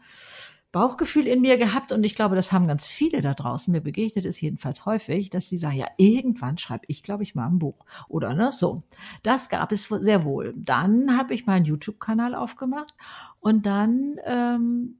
Bauchgefühl 0.71 1.25
in 1.25 1.41
mir 1.41 1.57
gehabt 1.57 1.91
und 1.91 2.03
ich 2.03 2.13
glaube, 2.13 2.35
das 2.35 2.51
haben 2.51 2.67
ganz 2.67 2.87
viele 2.87 3.21
da 3.21 3.33
draußen. 3.33 3.71
Mir 3.71 3.81
begegnet 3.81 4.25
es 4.25 4.39
jedenfalls 4.39 4.85
häufig, 4.85 5.31
dass 5.31 5.49
sie 5.49 5.57
sagen, 5.57 5.77
ja, 5.77 5.87
irgendwann 5.97 6.59
schreibe 6.59 6.85
ich, 6.87 7.01
glaube 7.01 7.23
ich, 7.23 7.33
mal 7.33 7.47
ein 7.47 7.57
Buch. 7.57 7.85
Oder 8.07 8.35
ne, 8.35 8.51
so. 8.51 8.83
Das 9.23 9.49
gab 9.49 9.71
es 9.71 9.85
sehr 9.85 10.23
wohl. 10.23 10.53
Dann 10.55 11.17
habe 11.17 11.33
ich 11.33 11.47
meinen 11.47 11.65
YouTube-Kanal 11.65 12.35
aufgemacht 12.35 12.93
und 13.39 13.65
dann, 13.65 14.17
ähm, 14.25 14.99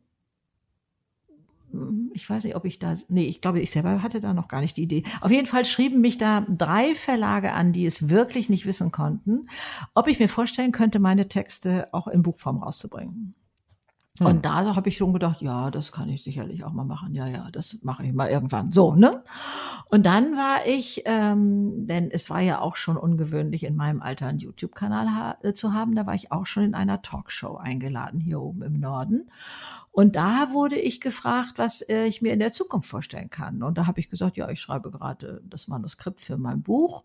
ich 2.13 2.27
weiß 2.27 2.45
nicht, 2.45 2.55
ob 2.55 2.65
ich 2.65 2.79
da, 2.79 2.95
nee, 3.07 3.27
ich 3.27 3.39
glaube, 3.41 3.59
ich 3.59 3.69
selber 3.69 4.01
hatte 4.01 4.19
da 4.19 4.33
noch 4.33 4.47
gar 4.47 4.61
nicht 4.61 4.75
die 4.75 4.83
Idee. 4.83 5.03
Auf 5.21 5.29
jeden 5.29 5.45
Fall 5.45 5.65
schrieben 5.65 6.01
mich 6.01 6.17
da 6.17 6.47
drei 6.49 6.95
Verlage 6.95 7.51
an, 7.51 7.73
die 7.73 7.85
es 7.85 8.09
wirklich 8.09 8.49
nicht 8.49 8.65
wissen 8.65 8.91
konnten, 8.91 9.47
ob 9.93 10.07
ich 10.07 10.19
mir 10.19 10.29
vorstellen 10.29 10.71
könnte, 10.71 10.97
meine 10.97 11.27
Texte 11.27 11.89
auch 11.91 12.07
in 12.07 12.23
Buchform 12.23 12.57
rauszubringen. 12.57 13.35
Hm. 14.19 14.27
Und 14.27 14.45
da 14.45 14.75
habe 14.75 14.89
ich 14.89 14.97
schon 14.97 15.13
gedacht, 15.13 15.41
ja, 15.41 15.71
das 15.71 15.91
kann 15.91 16.09
ich 16.09 16.23
sicherlich 16.23 16.63
auch 16.63 16.73
mal 16.73 16.83
machen. 16.83 17.15
Ja, 17.15 17.27
ja, 17.27 17.49
das 17.51 17.77
mache 17.81 18.05
ich 18.05 18.13
mal 18.13 18.29
irgendwann. 18.29 18.71
So, 18.71 18.95
ne? 18.95 19.23
Und 19.89 20.05
dann 20.05 20.35
war 20.35 20.65
ich, 20.67 21.03
ähm, 21.05 21.87
denn 21.87 22.11
es 22.11 22.29
war 22.29 22.41
ja 22.41 22.59
auch 22.59 22.75
schon 22.75 22.97
ungewöhnlich, 22.97 23.63
in 23.63 23.75
meinem 23.75 24.01
Alter 24.01 24.27
einen 24.27 24.39
YouTube-Kanal 24.39 25.15
ha 25.15 25.37
äh, 25.41 25.53
zu 25.53 25.73
haben. 25.73 25.95
Da 25.95 26.05
war 26.05 26.15
ich 26.15 26.31
auch 26.31 26.45
schon 26.45 26.63
in 26.63 26.75
einer 26.75 27.01
Talkshow 27.01 27.57
eingeladen, 27.57 28.19
hier 28.19 28.41
oben 28.41 28.61
im 28.61 28.79
Norden. 28.79 29.31
Und 29.91 30.15
da 30.15 30.51
wurde 30.51 30.77
ich 30.77 31.01
gefragt, 31.01 31.53
was 31.57 31.81
äh, 31.81 32.05
ich 32.05 32.21
mir 32.21 32.33
in 32.33 32.39
der 32.39 32.53
Zukunft 32.53 32.89
vorstellen 32.89 33.29
kann. 33.29 33.63
Und 33.63 33.77
da 33.77 33.87
habe 33.87 33.99
ich 33.99 34.09
gesagt, 34.09 34.37
ja, 34.37 34.49
ich 34.49 34.61
schreibe 34.61 34.91
gerade 34.91 35.41
das 35.43 35.67
Manuskript 35.67 36.21
für 36.21 36.37
mein 36.37 36.61
Buch. 36.61 37.03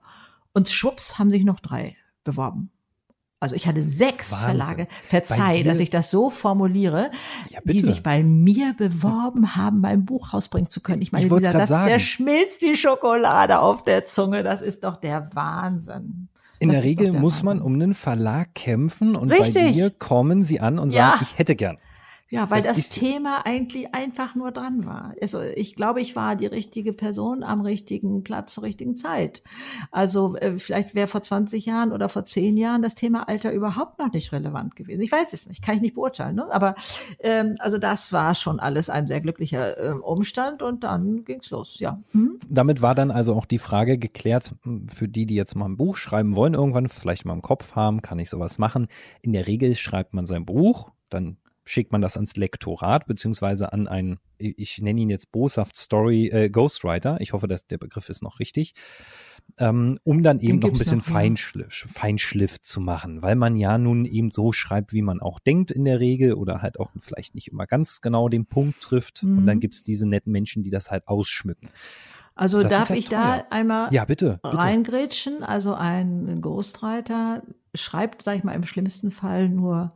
Und 0.53 0.69
schwupps 0.69 1.19
haben 1.19 1.31
sich 1.31 1.45
noch 1.45 1.61
drei 1.61 1.97
beworben. 2.23 2.71
Also 3.45 3.55
ich 3.55 3.67
hatte 3.69 3.83
sechs 3.83 4.33
Wahnsinn. 4.33 4.47
Verlage. 4.59 4.85
Bei 4.87 5.09
Verzeih, 5.09 5.63
dass 5.63 5.79
ich 5.79 5.91
das 5.91 6.11
so 6.11 6.31
formuliere, 6.31 7.11
Ja, 7.51 7.61
die 7.65 7.81
sich 7.81 8.03
bei 8.03 8.23
mir 8.25 8.75
beworben 8.77 9.55
haben, 9.57 9.81
mein 9.81 10.05
Buch 10.05 10.35
rausbringen 10.35 10.69
zu 10.69 10.81
können. 10.81 11.01
Ich 11.03 11.13
meine, 11.13 11.27
Ich 11.27 11.33
dieser 11.33 11.53
grad 11.53 11.69
Satz, 11.69 11.79
der 11.79 11.87
sagen. 11.89 12.01
schmilzt 12.01 12.63
wie 12.63 12.77
Schokolade 12.77 13.59
auf 13.61 13.85
der 13.85 14.05
Zunge. 14.05 14.43
Das 14.43 14.61
ist 14.63 14.85
doch 14.85 14.97
der 14.97 15.31
Wahnsinn. 15.35 16.29
In 16.61 16.69
Das 16.69 16.79
der 16.79 16.85
Regel 16.89 17.11
der 17.11 17.21
muss 17.21 17.43
man 17.43 17.59
Wahnsinn. 17.59 17.67
um 17.67 17.75
einen 17.83 17.95
Verlag 17.95 18.55
kämpfen 18.55 19.17
und 19.17 19.29
bei 19.29 19.37
Richtig. 19.39 19.73
dir 19.75 19.91
kommen 19.91 20.43
sie 20.43 20.61
an 20.61 20.79
und 20.79 20.93
Ja. 20.93 21.11
sagen, 21.13 21.21
ich 21.23 21.39
hätte 21.39 21.55
gern. 21.57 21.79
Ja, 22.31 22.51
weil 22.51 22.63
Das 22.63 22.77
das, 22.77 22.89
Thema 22.91 23.45
eigentlich 23.45 23.95
einfach 23.95 24.35
nur 24.35 24.51
dran 24.51 24.87
war. 24.87 25.15
Also 25.21 25.41
ich 25.41 25.77
glaube, 25.77 26.01
ich 26.01 26.17
war 26.17 26.37
die 26.37 26.47
richtige 26.47 26.93
Person 26.93 27.43
am 27.43 27.61
richtigen 27.61 28.25
Platz 28.25 28.55
zur 28.55 28.65
richtigen 28.65 28.97
Zeit. 28.97 29.43
Also 29.91 30.35
äh, 30.37 30.59
vielleicht 30.59 30.95
wäre 30.95 31.07
vor 31.07 31.23
20 31.23 31.67
Jahren 31.67 31.93
oder 31.93 32.09
vor 32.09 32.25
10 32.25 32.57
Jahren 32.57 32.83
das 32.83 32.95
Thema 32.95 33.29
Alter 33.29 33.53
überhaupt 33.53 33.99
noch 33.99 34.13
nicht 34.13 34.33
relevant 34.33 34.75
gewesen. 34.75 35.03
Ich 35.03 35.13
weiß 35.13 35.33
es 35.33 35.47
nicht, 35.49 35.63
kann 35.63 35.77
ich 35.77 35.83
nicht 35.83 35.95
beurteilen. 35.95 36.37
Ne? 36.37 36.47
Aber 36.51 36.75
ähm, 37.21 37.57
also 37.59 37.79
das 37.79 38.13
war 38.13 38.35
schon 38.35 38.59
alles 38.59 38.91
ein 38.91 39.07
sehr 39.07 39.21
glücklicher 39.21 39.79
äh, 39.79 39.93
Umstand 39.93 40.63
und 40.63 40.83
dann 40.83 41.25
ging's 41.25 41.51
los. 41.51 41.79
Ja. 41.79 42.01
Mhm. 42.13 42.41
Damit 42.49 42.81
war 42.81 42.95
dann 42.95 43.11
also 43.11 43.35
auch 43.35 43.47
die 43.47 43.59
Frage 43.59 43.99
geklärt, 43.99 44.55
m, 44.65 44.89
für 44.89 45.09
die, 45.09 45.27
die 45.27 45.35
jetzt 45.35 45.55
mal 45.55 45.67
ein 45.67 45.77
Buch 45.77 45.97
schreiben 45.97 46.35
wollen, 46.35 46.55
irgendwann 46.55 46.89
vielleicht 46.89 47.27
mal 47.27 47.35
im 47.35 47.43
Kopf 47.43 47.75
haben, 47.75 48.03
kann 48.03 48.19
ich 48.19 48.31
sowas 48.31 48.59
machen. 48.59 48.89
In 49.23 49.33
der 49.33 49.47
Regel 49.47 49.75
schreibt 49.77 50.15
man 50.15 50.27
sein 50.27 50.47
Buch, 50.47 50.91
dann 51.11 51.37
schickt 51.65 51.93
man 51.93 52.01
das 52.01 52.17
ans 52.17 52.37
Lektorat, 52.37 53.07
beziehungsweise 53.07 53.73
an 53.73 53.89
einen, 53.89 54.19
ich 54.39 54.79
nenne 54.81 55.01
ihn 55.01 55.11
jetzt 55.11 55.33
boshaft 55.33 55.77
Story 55.77 56.29
äh, 56.29 56.51
Ghostwriter. 56.51 57.21
Ich 57.21 57.33
hoffe, 57.33 57.49
dass 57.49 57.67
der 57.67 57.79
Begriff 57.79 58.09
ist 58.09 58.23
noch 58.23 58.39
richtig. 58.41 58.75
Ähm, 59.59 59.99
um 60.05 60.23
dann 60.23 60.41
eben 60.41 60.59
noch 60.59 60.71
ein 60.71 60.79
bisschen 60.79 60.99
noch. 60.99 61.05
Feinschliff, 61.05 61.87
Feinschliff 61.89 62.61
zu 62.61 62.81
machen, 62.81 63.23
weil 63.23 63.37
man 63.37 63.57
ja 63.57 63.79
nun 63.79 64.05
eben 64.05 64.31
so 64.33 64.53
schreibt, 64.53 64.93
wie 64.93 65.03
man 65.03 65.21
auch 65.21 65.39
denkt 65.39 65.71
in 65.71 65.85
der 65.85 66.01
Regel 66.01 66.35
oder 66.35 66.63
halt 66.63 66.81
auch 66.81 66.91
vielleicht 67.01 67.35
nicht 67.35 67.49
immer 67.49 67.67
ganz 67.67 68.01
genau 68.01 68.29
den 68.29 68.47
Punkt 68.47 68.81
trifft. 68.81 69.23
Und 69.23 69.43
Mhm. 69.43 69.47
dann 69.47 69.61
gibt's 69.61 69.83
diese 69.83 70.07
netten 70.09 70.33
Menschen, 70.33 70.63
die 70.63 70.71
das 70.71 70.91
halt 70.91 71.09
ausschmücken. 71.09 71.69
Also 72.35 72.63
Das 72.63 72.71
darf 72.73 72.91
ja 72.91 72.97
ich 72.97 73.07
teuer. 73.07 73.45
da 73.51 73.57
einmal 73.57 73.93
Ja, 73.95 74.05
bitte. 74.05 74.41
bitte. 74.43 74.57
reingrätschen. 74.59 75.45
Also 75.45 75.75
ein 75.75 76.41
Ghostwriter 76.41 77.43
schreibt, 77.75 78.23
sag 78.23 78.37
ich 78.37 78.45
mal, 78.45 78.55
im 78.55 78.65
schlimmsten 78.67 79.11
Fall 79.11 79.49
nur 79.49 79.93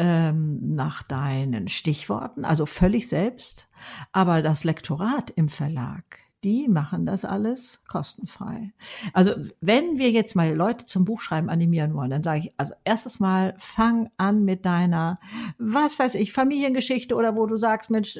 ähm, 0.00 0.74
nach 0.74 1.02
deinen 1.02 1.68
Stichworten, 1.68 2.46
also 2.46 2.64
völlig 2.64 3.06
selbst. 3.06 3.68
Aber 4.12 4.40
das 4.40 4.64
Lektorat 4.64 5.28
im 5.28 5.50
Verlag, 5.50 6.20
die 6.42 6.68
machen 6.68 7.04
das 7.04 7.26
alles 7.26 7.84
kostenfrei. 7.86 8.72
Also 9.12 9.34
wenn 9.60 9.98
wir 9.98 10.10
jetzt 10.10 10.34
mal 10.34 10.54
Leute 10.54 10.86
zum 10.86 11.04
Buchschreiben 11.04 11.50
animieren 11.50 11.92
wollen, 11.92 12.08
dann 12.08 12.22
sage 12.22 12.40
ich, 12.40 12.54
also 12.56 12.72
erstes 12.84 13.20
Mal 13.20 13.54
fang 13.58 14.08
an 14.16 14.42
mit 14.42 14.64
deiner, 14.64 15.18
was 15.58 15.98
weiß 15.98 16.14
ich, 16.14 16.32
Familiengeschichte 16.32 17.14
oder 17.14 17.36
wo 17.36 17.44
du 17.44 17.58
sagst, 17.58 17.90
Mensch, 17.90 18.18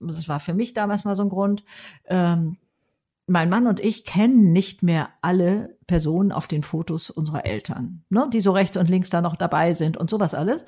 das 0.00 0.28
war 0.28 0.40
für 0.40 0.54
mich 0.54 0.74
damals 0.74 1.04
mal 1.04 1.14
so 1.14 1.22
ein 1.22 1.28
Grund, 1.28 1.64
ähm, 2.06 2.56
mein 3.32 3.48
Mann 3.48 3.66
und 3.66 3.80
ich 3.80 4.04
kennen 4.04 4.52
nicht 4.52 4.82
mehr 4.82 5.08
alle 5.22 5.76
Personen 5.86 6.32
auf 6.32 6.46
den 6.46 6.62
Fotos 6.62 7.10
unserer 7.10 7.46
Eltern, 7.46 8.04
ne, 8.10 8.28
die 8.32 8.42
so 8.42 8.52
rechts 8.52 8.76
und 8.76 8.88
links 8.88 9.10
da 9.10 9.20
noch 9.22 9.36
dabei 9.36 9.74
sind 9.74 9.96
und 9.96 10.10
sowas 10.10 10.34
alles. 10.34 10.64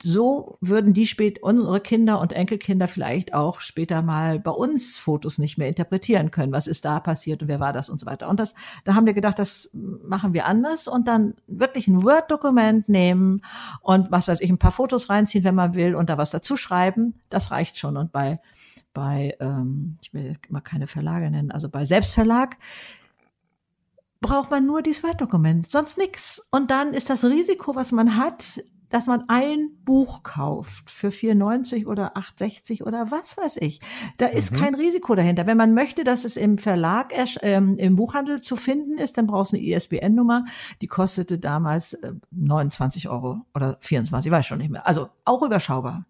So 0.00 0.58
würden 0.60 0.92
die 0.92 1.06
spät 1.06 1.42
unsere 1.42 1.80
Kinder 1.80 2.20
und 2.20 2.32
Enkelkinder 2.32 2.86
vielleicht 2.86 3.34
auch 3.34 3.60
später 3.60 4.00
mal 4.00 4.38
bei 4.38 4.52
uns 4.52 4.96
Fotos 4.96 5.38
nicht 5.38 5.58
mehr 5.58 5.66
interpretieren 5.66 6.30
können. 6.30 6.52
Was 6.52 6.68
ist 6.68 6.84
da 6.84 7.00
passiert 7.00 7.42
und 7.42 7.48
wer 7.48 7.58
war 7.58 7.72
das 7.72 7.90
und 7.90 7.98
so 7.98 8.06
weiter. 8.06 8.28
Und 8.28 8.38
das, 8.38 8.54
da 8.84 8.94
haben 8.94 9.06
wir 9.06 9.14
gedacht, 9.14 9.40
das 9.40 9.70
machen 9.72 10.34
wir 10.34 10.46
anders 10.46 10.86
und 10.86 11.08
dann 11.08 11.34
wirklich 11.48 11.88
ein 11.88 12.04
Word-Dokument 12.04 12.88
nehmen 12.88 13.42
und 13.80 14.12
was 14.12 14.28
weiß 14.28 14.40
ich, 14.40 14.50
ein 14.50 14.58
paar 14.58 14.70
Fotos 14.70 15.10
reinziehen, 15.10 15.42
wenn 15.42 15.56
man 15.56 15.74
will 15.74 15.96
und 15.96 16.10
da 16.10 16.16
was 16.16 16.30
dazu 16.30 16.56
schreiben. 16.56 17.14
Das 17.28 17.50
reicht 17.50 17.76
schon. 17.76 17.96
Und 17.96 18.12
bei 18.12 18.40
bei, 18.92 19.36
ähm, 19.40 19.98
ich 20.02 20.12
will 20.14 20.36
immer 20.48 20.60
keine 20.60 20.86
Verlage 20.86 21.30
nennen, 21.30 21.50
also 21.50 21.68
bei 21.68 21.84
Selbstverlag 21.84 22.56
braucht 24.20 24.50
man 24.50 24.66
nur 24.66 24.82
dieses 24.82 25.02
Word-Dokument, 25.02 25.68
sonst 25.70 25.98
nix. 25.98 26.40
Und 26.50 26.70
dann 26.70 26.94
ist 26.94 27.10
das 27.10 27.24
Risiko, 27.24 27.74
was 27.74 27.90
man 27.90 28.16
hat, 28.16 28.62
dass 28.88 29.06
man 29.06 29.24
ein 29.28 29.70
Buch 29.84 30.22
kauft 30.22 30.90
für 30.90 31.08
4,90 31.08 31.86
oder 31.86 32.14
8,60 32.16 32.82
oder 32.84 33.10
was 33.10 33.36
weiß 33.38 33.56
ich. 33.56 33.80
Da 34.18 34.26
ist 34.26 34.52
Mhm. 34.52 34.56
kein 34.56 34.74
Risiko 34.74 35.14
dahinter. 35.14 35.46
Wenn 35.46 35.56
man 35.56 35.72
möchte, 35.74 36.04
dass 36.04 36.24
es 36.26 36.36
im 36.36 36.58
Verlag, 36.58 37.12
ähm, 37.40 37.78
im 37.78 37.96
Buchhandel 37.96 38.42
zu 38.42 38.54
finden 38.54 38.98
ist, 38.98 39.16
dann 39.16 39.26
brauchst 39.26 39.54
du 39.54 39.56
eine 39.56 39.64
ISBN-Nummer. 39.66 40.44
Die 40.82 40.88
kostete 40.88 41.38
damals 41.38 41.94
äh, 41.94 42.12
29 42.30 43.08
Euro 43.08 43.40
oder 43.54 43.78
24, 43.80 44.30
weiß 44.30 44.46
schon 44.46 44.58
nicht 44.58 44.70
mehr. 44.70 44.86
Also 44.86 45.08
auch 45.24 45.42
überschaubar. 45.42 46.04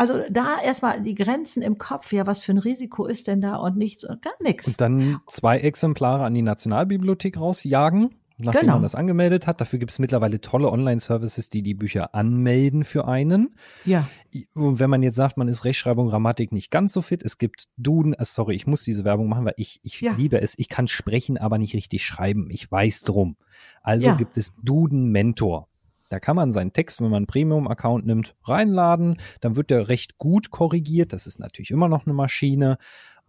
Also 0.00 0.14
da 0.30 0.56
erstmal 0.64 1.02
die 1.02 1.14
Grenzen 1.14 1.62
im 1.62 1.76
Kopf, 1.76 2.10
ja, 2.14 2.26
was 2.26 2.40
für 2.40 2.52
ein 2.52 2.58
Risiko 2.58 3.04
ist 3.04 3.26
denn 3.26 3.42
da 3.42 3.56
und 3.56 3.76
nichts 3.76 4.02
und 4.02 4.22
gar 4.22 4.32
nichts. 4.40 4.66
Und 4.66 4.80
dann 4.80 5.20
zwei 5.26 5.58
Exemplare 5.58 6.24
an 6.24 6.32
die 6.32 6.40
Nationalbibliothek 6.40 7.38
rausjagen, 7.38 8.14
nachdem 8.38 8.62
Genau. 8.62 8.72
man 8.74 8.82
das 8.82 8.94
angemeldet 8.94 9.46
hat. 9.46 9.60
Dafür 9.60 9.78
gibt 9.78 9.92
es 9.92 9.98
mittlerweile 9.98 10.40
tolle 10.40 10.70
Online-Services, 10.72 11.50
die 11.50 11.60
die 11.62 11.74
Bücher 11.74 12.14
anmelden 12.14 12.84
für 12.84 13.06
einen. 13.08 13.54
Ja, 13.84 14.08
Und 14.54 14.78
wenn 14.78 14.88
man 14.88 15.02
jetzt 15.02 15.16
sagt, 15.16 15.36
man 15.36 15.48
ist 15.48 15.66
Rechtschreibung, 15.66 16.08
Grammatik 16.08 16.50
nicht 16.50 16.70
ganz 16.70 16.94
so 16.94 17.02
fit, 17.02 17.22
es 17.22 17.36
gibt 17.36 17.64
Duden, 17.76 18.14
äh, 18.14 18.24
sorry, 18.24 18.54
ich 18.54 18.66
muss 18.66 18.82
diese 18.84 19.04
Werbung 19.04 19.28
machen, 19.28 19.44
weil 19.44 19.54
ich, 19.58 19.80
ich 19.82 20.00
Ja. 20.00 20.12
liebe 20.14 20.40
es. 20.40 20.54
Ich 20.56 20.70
kann 20.70 20.88
sprechen, 20.88 21.36
aber 21.36 21.58
nicht 21.58 21.74
richtig 21.74 22.06
schreiben. 22.06 22.48
Ich 22.50 22.72
weiß 22.72 23.02
drum. 23.02 23.36
Also 23.82 24.08
Ja. 24.08 24.14
gibt 24.14 24.38
es 24.38 24.54
Duden 24.62 25.10
Mentor. 25.12 25.68
Da 26.10 26.20
kann 26.20 26.36
man 26.36 26.52
seinen 26.52 26.72
Text, 26.72 27.00
wenn 27.00 27.08
man 27.08 27.18
einen 27.18 27.26
Premium-Account 27.26 28.04
nimmt, 28.04 28.36
reinladen. 28.44 29.16
Dann 29.40 29.56
wird 29.56 29.70
der 29.70 29.88
recht 29.88 30.18
gut 30.18 30.50
korrigiert. 30.50 31.12
Das 31.12 31.26
ist 31.26 31.38
natürlich 31.38 31.70
immer 31.70 31.88
noch 31.88 32.04
eine 32.04 32.14
Maschine. 32.14 32.78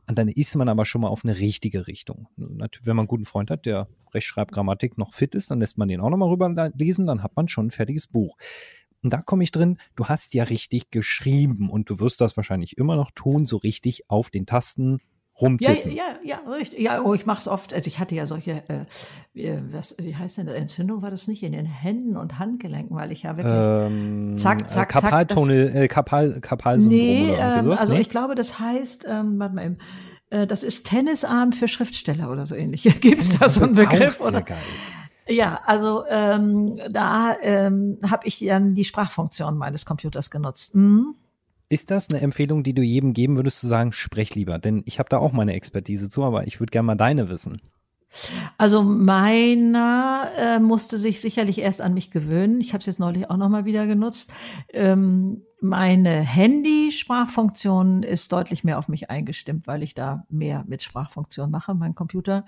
Und 0.10 0.17
dann 0.17 0.28
ist 0.28 0.56
man 0.56 0.67
aber 0.67 0.84
schon 0.84 1.02
mal 1.02 1.08
auf 1.08 1.24
eine 1.24 1.38
richtige 1.38 1.88
Richtung. 1.88 2.28
Natürlich, 2.36 2.88
wenn 2.88 2.96
man 2.96 3.04
einen 3.04 3.08
guten 3.08 3.26
Freund 3.26 3.52
hat, 3.52 3.67
der 3.67 3.88
Rechtschreibgrammatik 4.13 4.98
noch 4.98 5.13
fit 5.13 5.36
ist, 5.36 5.52
dann 5.52 5.60
lässt 5.60 5.78
man 5.78 5.88
den 5.88 6.02
auch 6.02 6.10
nochmal 6.10 6.30
rüber 6.30 6.72
lesen, 6.76 7.06
dann 7.06 7.24
hat 7.24 7.36
man 7.36 7.48
schon 7.48 7.67
ein 7.67 7.72
fertiges 7.72 8.08
Buch. 8.08 8.36
Und 9.04 9.13
da 9.13 9.22
komme 9.22 9.44
ich 9.44 9.52
drin, 9.52 9.78
du 9.96 10.08
hast 10.08 10.34
ja 10.34 10.44
richtig 10.44 10.91
geschrieben 10.91 11.70
und 11.70 11.89
du 11.89 12.00
wirst 12.00 12.20
das 12.20 12.36
wahrscheinlich 12.36 12.78
immer 12.78 12.96
noch 12.96 13.12
tun, 13.12 13.46
so 13.46 13.58
richtig 13.58 14.10
auf 14.10 14.30
den 14.30 14.46
Tasten 14.46 15.00
rumtippen. 15.41 15.91
ja, 15.91 16.04
ja, 16.23 16.39
richtig. 16.49 16.80
Ja, 16.80 17.01
oh, 17.01 17.13
ich 17.13 17.25
mache 17.25 17.39
es 17.39 17.47
oft. 17.47 17.73
Also 17.73 17.88
ich 17.88 17.99
hatte 17.99 18.15
ja 18.15 18.27
solche, 18.27 18.63
äh, 18.69 18.86
wie, 19.34 19.51
was, 19.71 19.95
wie 19.99 20.15
heißt 20.15 20.38
denn 20.38 20.45
das? 20.45 20.56
Entzündung 20.56 21.01
war 21.01 21.12
das 21.12 21.27
nicht 21.27 21.43
in 21.43 21.51
den 21.51 21.65
Händen 21.65 22.15
und 22.15 22.39
Handgelenken, 22.39 22.95
weil 22.95 23.12
ich 23.12 23.23
ja 23.23 23.36
wirklich. 23.38 23.54
Ähm, 23.56 24.38
Zack, 24.38 24.69
zack, 24.69 24.89
äh, 24.89 25.01
Kapaltunnel, 25.01 25.75
äh, 25.75 25.88
Kapal, 25.88 26.39
Kapalsyndrom 26.39 26.99
nee, 26.99 27.32
oder 27.34 27.58
ähm, 27.58 27.65
sowas, 27.65 27.80
also 27.80 27.93
nee? 27.93 28.01
ich 28.01 28.10
glaube, 28.10 28.36
das 28.36 28.60
heißt, 28.60 29.06
ähm, 29.10 29.39
warte 29.39 29.56
mal 29.56 29.65
eben, 29.65 29.77
äh, 30.30 30.47
das 30.47 30.63
ist 30.63 30.88
Tennisarm 30.88 31.51
für 31.51 31.67
Schriftsteller 31.67 32.32
oder 32.32 32.45
so 32.45 32.56
ähnlich. 32.56 32.84
Gibt's 33.01 33.38
da 33.38 33.49
so 33.49 33.63
einen 33.63 33.73
Begriff? 33.75 34.21
Oder? 34.21 34.41
geil. 34.41 34.58
Ja, 35.27 35.62
also 35.65 36.04
ähm, 36.10 36.80
da 36.89 37.36
ähm, 37.41 37.99
habe 38.10 38.27
ich 38.27 38.39
dann 38.39 38.73
die 38.73 38.84
Sprachfunktion 38.84 39.58
meines 39.58 39.86
Computers 39.86 40.32
genutzt. 40.32 40.75
Mhm. 40.75 41.15
Ist 41.72 41.90
das 41.90 42.10
eine 42.10 42.20
Empfehlung, 42.20 42.64
die 42.64 42.74
du 42.74 42.82
jedem 42.82 43.14
geben 43.14 43.38
würdest, 43.38 43.62
zu 43.62 43.68
sagen, 43.70 43.94
sprech 43.94 44.36
lieber? 44.36 44.60
Denn 44.60 44.84
ich 44.86 45.00
habe 45.00 45.08
da 45.08 45.20
auch 45.20 45.32
meine 45.32 45.54
Expertise 45.54 46.10
zu, 46.10 46.22
aber 46.26 46.46
ich 46.46 46.60
würde 46.60 46.72
gerne 46.72 46.88
mal 46.88 46.96
deine 46.96 47.30
wissen. 47.30 47.62
Also 48.58 48.84
meiner 48.84 50.32
äh, 50.36 50.60
musste 50.60 50.98
sich 50.98 51.22
sicherlich 51.22 51.60
erst 51.60 51.80
an 51.80 51.94
mich 51.94 52.12
gewöhnen. 52.12 52.60
Ich 52.60 52.74
habe 52.74 52.82
es 52.82 52.88
jetzt 52.88 53.00
neulich 53.00 53.30
auch 53.30 53.38
noch 53.38 53.48
mal 53.48 53.64
wieder 53.64 53.88
genutzt. 53.88 54.34
Ähm, 54.74 55.44
meine 55.62 56.20
Handy-Sprachfunktion 56.20 58.04
ist 58.04 58.34
deutlich 58.34 58.66
mehr 58.66 58.78
auf 58.78 58.90
mich 58.90 59.10
eingestimmt, 59.10 59.66
weil 59.66 59.82
ich 59.82 59.94
da 59.94 60.26
mehr 60.28 60.66
mit 60.68 60.84
Sprachfunktion 60.84 61.50
mache, 61.50 61.74
mein 61.74 61.96
Computer. 61.96 62.46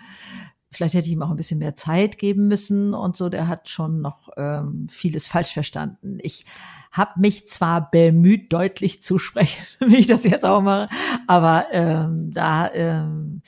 Vielleicht 0.70 0.96
hätte 0.96 1.08
ich 1.08 1.14
ihm 1.14 1.22
auch 1.22 1.30
ein 1.30 1.38
bisschen 1.38 1.60
mehr 1.60 1.78
Zeit 1.78 2.18
geben 2.18 2.50
müssen 2.50 2.94
und 2.94 3.16
so. 3.16 3.30
Der 3.30 3.48
hat 3.48 3.70
schon 3.70 4.02
noch 4.02 4.32
ähm, 4.36 4.88
vieles 4.90 5.30
falsch 5.30 5.54
verstanden. 5.54 6.18
Ich 6.22 6.44
habe 6.94 7.20
mich 7.20 7.48
zwar 7.48 7.92
bemüht, 7.92 8.54
deutlich 8.54 9.02
zu 9.02 9.20
sprechen, 9.20 9.62
wie 9.86 9.98
ich 9.98 10.06
das 10.08 10.24
jetzt 10.24 10.46
auch 10.46 10.62
mache, 10.62 10.88
aber 11.28 11.66
ähm, 11.74 12.32
da, 12.34 12.72
ähm, 12.74 13.42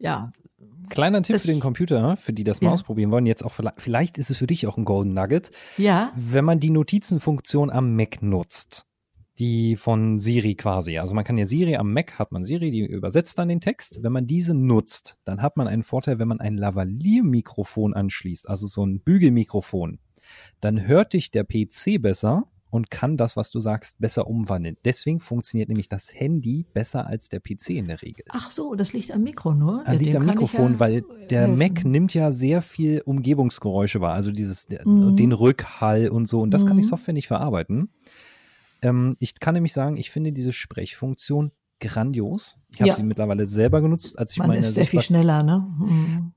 ja, 0.00 0.32
Kleiner 0.90 1.20
Tipp 1.20 1.38
für 1.38 1.46
den 1.48 1.60
Computer, 1.60 2.16
für 2.16 2.32
die 2.32 2.44
das 2.44 2.62
mal 2.62 2.68
Ja. 2.68 2.72
ausprobieren 2.72 3.10
wollen. 3.10 3.26
Jetzt 3.26 3.44
auch 3.44 3.52
vielleicht, 3.52 3.82
vielleicht 3.82 4.16
ist 4.16 4.30
es 4.30 4.38
für 4.38 4.46
dich 4.46 4.66
auch 4.66 4.78
ein 4.78 4.86
Golden 4.86 5.12
Nugget. 5.12 5.50
ja, 5.76 6.10
Wenn 6.16 6.46
man 6.46 6.60
die 6.60 6.70
Notizenfunktion 6.70 7.68
am 7.68 7.94
Mac 7.94 8.22
nutzt, 8.22 8.86
die 9.38 9.76
von 9.76 10.18
Siri 10.18 10.54
quasi, 10.54 10.96
also 10.98 11.14
man 11.14 11.24
kann 11.24 11.36
ja 11.36 11.44
Siri 11.44 11.76
am 11.76 11.92
Mac 11.92 12.18
hat 12.18 12.32
man 12.32 12.42
Siri, 12.42 12.70
die 12.70 12.80
übersetzt 12.86 13.38
dann 13.38 13.48
den 13.48 13.60
Text. 13.60 14.02
Wenn 14.02 14.12
man 14.12 14.26
diese 14.26 14.54
nutzt, 14.54 15.18
dann 15.26 15.42
hat 15.42 15.58
man 15.58 15.68
einen 15.68 15.82
Vorteil, 15.82 16.18
wenn 16.18 16.26
man 16.28 16.40
ein 16.40 16.56
Lavalier-Mikrofon 16.56 17.92
anschließt, 17.92 18.48
also 18.48 18.66
so 18.66 18.84
ein 18.86 19.00
Bügelmikrofon, 19.00 19.98
dann 20.62 20.86
hört 20.86 21.12
dich 21.12 21.30
der 21.30 21.44
PC 21.44 22.00
besser 22.00 22.44
und 22.70 22.90
kann 22.90 23.16
das, 23.16 23.36
was 23.36 23.50
du 23.50 23.60
sagst, 23.60 23.98
besser 23.98 24.26
umwandeln. 24.26 24.76
Deswegen 24.84 25.20
funktioniert 25.20 25.68
nämlich 25.68 25.88
das 25.88 26.12
Handy 26.14 26.66
besser 26.74 27.06
als 27.06 27.28
der 27.28 27.40
PC 27.40 27.70
in 27.70 27.86
der 27.88 28.02
Regel. 28.02 28.24
Ach 28.28 28.50
so, 28.50 28.74
das 28.74 28.92
liegt 28.92 29.10
am 29.12 29.22
Mikro 29.22 29.54
nur. 29.54 29.82
Ah, 29.86 29.92
Ja, 29.92 29.98
liegt 29.98 30.14
am 30.16 30.26
Mikrofon, 30.26 30.74
ja 30.74 30.80
weil 30.80 31.02
der 31.30 31.48
helfen. 31.48 31.58
Mac 31.58 31.84
nimmt 31.84 32.14
ja 32.14 32.30
sehr 32.32 32.60
viel 32.62 33.00
Umgebungsgeräusche 33.04 34.00
wahr, 34.00 34.14
also 34.14 34.30
dieses 34.30 34.68
Mhm. 34.84 35.16
den 35.16 35.32
Rückhall 35.32 36.08
und 36.08 36.26
so 36.26 36.40
und 36.40 36.50
das 36.50 36.66
kann 36.66 36.76
die 36.76 36.82
Mhm. 36.82 36.88
Software 36.88 37.14
nicht 37.14 37.26
verarbeiten. 37.28 37.90
Ähm, 38.82 39.16
ich 39.18 39.40
kann 39.40 39.54
nämlich 39.54 39.72
sagen, 39.72 39.96
ich 39.96 40.10
finde 40.10 40.32
diese 40.32 40.52
Sprechfunktion 40.52 41.52
grandios. 41.80 42.56
Ich 42.70 42.80
habe 42.80 42.88
Ja. 42.88 42.94
sie 42.94 43.02
mittlerweile 43.02 43.46
selber 43.46 43.80
genutzt, 43.80 44.18
als 44.18 44.32
ich 44.32 44.38
Man 44.38 44.48
meine 44.48 44.60
ist 44.66 44.74
sehr 44.74 44.86
viel 44.86 45.00
schneller, 45.00 45.42
ne? 45.42 45.66
Mhm. 45.78 46.32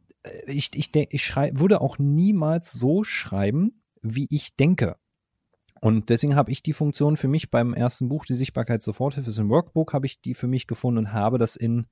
ich, 0.47 0.69
ich, 0.75 0.91
denk, 0.91 1.07
ich 1.11 1.23
schrei, 1.23 1.51
würde 1.55 1.81
auch 1.81 1.97
niemals 1.97 2.71
so 2.71 3.03
schreiben, 3.03 3.81
wie 4.03 4.27
ich 4.29 4.55
denke. 4.55 4.95
Und 5.83 6.09
deswegen 6.09 6.35
habe 6.35 6.51
ich 6.51 6.61
die 6.61 6.73
Funktion 6.73 7.17
für 7.17 7.27
mich 7.27 7.49
beim 7.49 7.73
ersten 7.73 8.07
Buch, 8.07 8.23
die 8.25 8.35
Sichtbarkeit 8.35 8.83
Soforthilfe, 8.83 9.31
ist 9.31 9.39
ein 9.39 9.49
Workbook, 9.49 9.93
habe 9.93 10.05
ich 10.05 10.21
die 10.21 10.35
für 10.35 10.47
mich 10.47 10.67
gefunden 10.67 10.99
und 10.99 11.13
habe 11.13 11.39
das 11.39 11.55
in, 11.55 11.87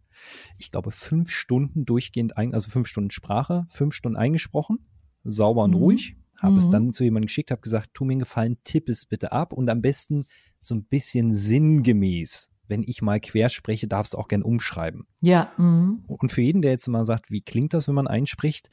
ich 0.60 0.72
glaube, 0.72 0.92
fünf 0.92 1.32
Stunden 1.32 1.86
durchgehend, 1.86 2.38
ein, 2.38 2.54
also 2.54 2.70
fünf 2.70 2.88
Stunden 2.88 3.10
Sprache, 3.10 3.66
fünf 3.70 3.96
Stunden 3.96 4.16
eingesprochen, 4.16 4.78
sauber 5.24 5.64
und 5.64 5.72
Mhm. 5.72 5.78
ruhig. 5.78 6.16
Habe 6.38 6.58
es 6.60 6.68
Mhm. 6.68 6.72
dann 6.72 6.94
zu 6.94 7.04
jemandem 7.04 7.26
geschickt, 7.28 7.50
habe 7.52 7.62
gesagt, 7.62 7.90
tu 7.96 8.06
mir 8.06 8.14
einen 8.14 8.20
Gefallen, 8.20 8.58
tipp 8.64 8.88
es 8.90 9.06
bitte 9.06 9.32
ab 9.32 9.54
und 9.54 9.68
am 9.70 9.82
besten 9.82 10.26
so 10.62 10.76
ein 10.76 10.84
bisschen 10.86 11.34
sinngemäß. 11.34 12.52
Wenn 12.68 12.84
ich 12.84 13.02
mal 13.02 13.20
quer 13.20 13.50
spreche, 13.50 13.88
darfst 13.88 14.14
du 14.14 14.20
auch 14.20 14.28
gern 14.28 14.44
umschreiben. 14.44 15.08
Ja. 15.22 15.52
Mhm. 15.58 16.04
Und 16.08 16.32
für 16.32 16.42
jeden, 16.42 16.62
der 16.62 16.72
jetzt 16.72 16.88
mal 16.88 17.06
sagt, 17.06 17.32
wie 17.32 17.42
klingt 17.42 17.74
das, 17.74 17.88
wenn 17.88 17.96
man 17.96 18.08
einspricht, 18.08 18.70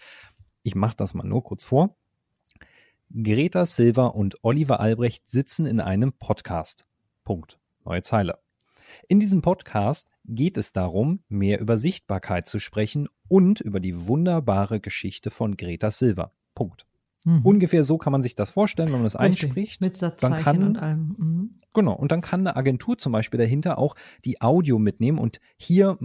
ich 0.63 0.75
mache 0.75 0.97
das 0.97 1.15
mal 1.15 1.27
nur 1.27 1.43
kurz 1.43 1.65
vor. 1.65 1.97
Greta 3.15 3.67
Silva 3.67 4.07
und 4.07 4.37
Oliver 4.43 4.81
Albrecht 4.81 5.29
sitzen 5.29 5.67
in 5.67 5.81
einem 5.81 6.13
Podcast. 6.13 6.85
Punkt. 7.25 7.59
Neue 7.85 8.03
Zeile. 8.03 8.39
In 9.09 9.21
diesem 9.21 9.43
Podcast 9.43 10.11
geht 10.25 10.59
es 10.59 10.73
darum, 10.73 11.21
mehr 11.29 11.61
über 11.61 11.79
Sichtbarkeit 11.79 12.47
zu 12.47 12.59
sprechen 12.59 13.09
und 13.29 13.61
über 13.61 13.81
die 13.81 14.07
wunderbare 14.07 14.81
Geschichte 14.81 15.31
von 15.31 15.57
Greta 15.57 15.91
Silva. 15.91 16.33
Punkt. 16.55 16.87
Mhm. 17.25 17.43
Ungefähr 17.43 17.85
so 17.85 17.99
kann 17.99 18.13
man 18.13 18.23
sich 18.23 18.35
das 18.35 18.51
vorstellen, 18.51 18.89
wenn 18.89 18.97
man 18.97 19.05
das 19.05 19.19
Richtig. 19.19 19.45
einspricht. 19.45 19.81
Mit 19.81 19.97
Satzzeichen 19.97 20.45
kann- 20.45 20.63
und 20.63 20.79
allem. 20.79 21.17
Mhm. 21.19 21.61
Genau, 21.75 21.93
und 21.93 22.11
dann 22.11 22.23
kann 22.23 22.41
eine 22.41 22.57
Agentur 22.57 22.97
zum 22.97 23.13
Beispiel 23.13 23.39
dahinter 23.39 23.79
auch 23.79 23.95
die 24.25 24.41
Audio 24.41 24.79
mitnehmen. 24.79 25.19
Und 25.19 25.41
hier 25.59 25.97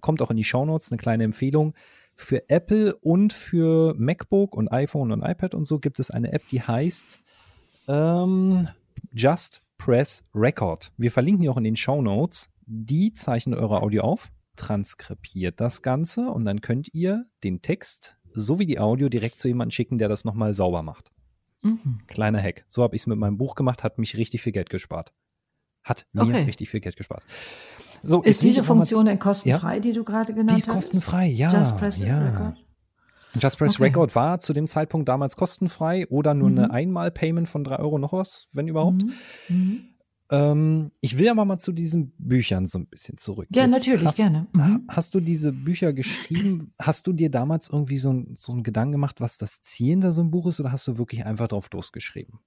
kommt 0.00 0.20
auch 0.20 0.30
in 0.30 0.36
die 0.36 0.44
Shownotes 0.44 0.90
eine 0.90 0.98
kleine 0.98 1.24
Empfehlung. 1.24 1.74
Für 2.14 2.48
Apple 2.48 2.94
und 2.96 3.32
für 3.32 3.94
MacBook 3.96 4.54
und 4.54 4.68
iPhone 4.70 5.12
und 5.12 5.22
iPad 5.22 5.54
und 5.54 5.66
so 5.66 5.78
gibt 5.78 5.98
es 6.00 6.10
eine 6.10 6.32
App, 6.32 6.46
die 6.48 6.62
heißt 6.62 7.20
ähm, 7.88 8.68
Just 9.12 9.62
Press 9.78 10.22
Record. 10.34 10.92
Wir 10.96 11.10
verlinken 11.10 11.42
die 11.42 11.48
auch 11.48 11.56
in 11.56 11.64
den 11.64 11.76
Shownotes. 11.76 12.50
Die 12.66 13.12
zeichnet 13.12 13.58
eure 13.58 13.82
Audio 13.82 14.02
auf, 14.02 14.30
transkribiert 14.56 15.60
das 15.60 15.82
Ganze 15.82 16.28
und 16.30 16.44
dann 16.44 16.60
könnt 16.60 16.94
ihr 16.94 17.26
den 17.42 17.60
Text 17.62 18.16
sowie 18.34 18.66
die 18.66 18.78
Audio 18.78 19.08
direkt 19.08 19.40
zu 19.40 19.48
jemandem 19.48 19.72
schicken, 19.72 19.98
der 19.98 20.08
das 20.08 20.24
nochmal 20.24 20.54
sauber 20.54 20.82
macht. 20.82 21.10
Mhm. 21.62 22.00
Kleiner 22.06 22.40
Hack. 22.40 22.64
So 22.68 22.82
habe 22.82 22.94
ich 22.96 23.02
es 23.02 23.06
mit 23.06 23.18
meinem 23.18 23.36
Buch 23.36 23.54
gemacht, 23.56 23.82
hat 23.82 23.98
mich 23.98 24.16
richtig 24.16 24.42
viel 24.42 24.52
Geld 24.52 24.70
gespart. 24.70 25.12
Hat 25.82 26.06
mir 26.12 26.22
Okay. 26.22 26.44
richtig 26.44 26.70
viel 26.70 26.80
Geld 26.80 26.96
gespart. 26.96 27.24
So, 28.02 28.22
Ist 28.22 28.42
nicht 28.42 28.56
diese 28.56 28.64
Funktion 28.64 29.06
denn 29.06 29.18
kostenfrei, 29.18 29.78
die 29.80 29.92
du 29.92 30.04
gerade 30.04 30.32
genannt 30.32 30.50
Die 30.50 30.54
hast? 30.54 30.66
ist 30.66 30.68
kostenfrei, 30.68 31.26
ja. 31.28 31.50
Just 31.52 31.76
Press 31.76 31.98
ja. 31.98 32.18
Record? 32.20 32.56
Just 33.34 33.58
Press 33.58 33.74
Okay. 33.76 33.84
Record 33.84 34.14
war 34.14 34.38
zu 34.40 34.52
dem 34.52 34.66
Zeitpunkt 34.66 35.08
damals 35.08 35.36
kostenfrei 35.36 36.06
oder 36.08 36.34
nur 36.34 36.50
Mhm. 36.50 36.58
eine 36.58 36.70
Einmal-Payment 36.72 37.48
von 37.48 37.64
drei 37.64 37.78
Euro 37.78 37.98
noch 37.98 38.12
was, 38.12 38.48
wenn 38.52 38.68
überhaupt. 38.68 39.04
Mhm. 39.04 39.12
Mhm. 39.48 39.80
Ähm, 40.30 40.90
ich 41.00 41.18
will 41.18 41.28
aber 41.28 41.44
mal 41.44 41.58
zu 41.58 41.72
diesen 41.72 42.12
Büchern 42.18 42.66
so 42.66 42.78
ein 42.78 42.86
bisschen 42.86 43.18
zurück. 43.18 43.48
Ja, 43.54 43.62
Jetzt 43.62 43.70
natürlich, 43.72 44.06
hast, 44.06 44.16
gerne. 44.16 44.46
Mhm. 44.52 44.84
Hast 44.88 45.14
du 45.14 45.20
diese 45.20 45.52
Bücher 45.52 45.92
geschrieben? 45.92 46.72
Hast 46.80 47.06
du 47.06 47.12
dir 47.12 47.30
damals 47.30 47.68
irgendwie 47.68 47.98
so, 47.98 48.12
ein- 48.12 48.34
so 48.36 48.52
einen 48.52 48.62
Gedanken 48.62 48.92
gemacht, 48.92 49.20
was 49.20 49.36
das 49.38 49.60
Ziel 49.62 49.90
hinter 49.90 50.10
so 50.12 50.22
einem 50.22 50.30
Buch 50.30 50.46
ist, 50.46 50.58
oder 50.60 50.72
hast 50.72 50.86
du 50.88 50.96
wirklich 50.98 51.24
einfach 51.26 51.48
drauf 51.48 51.68
losgeschrieben? 51.72 52.38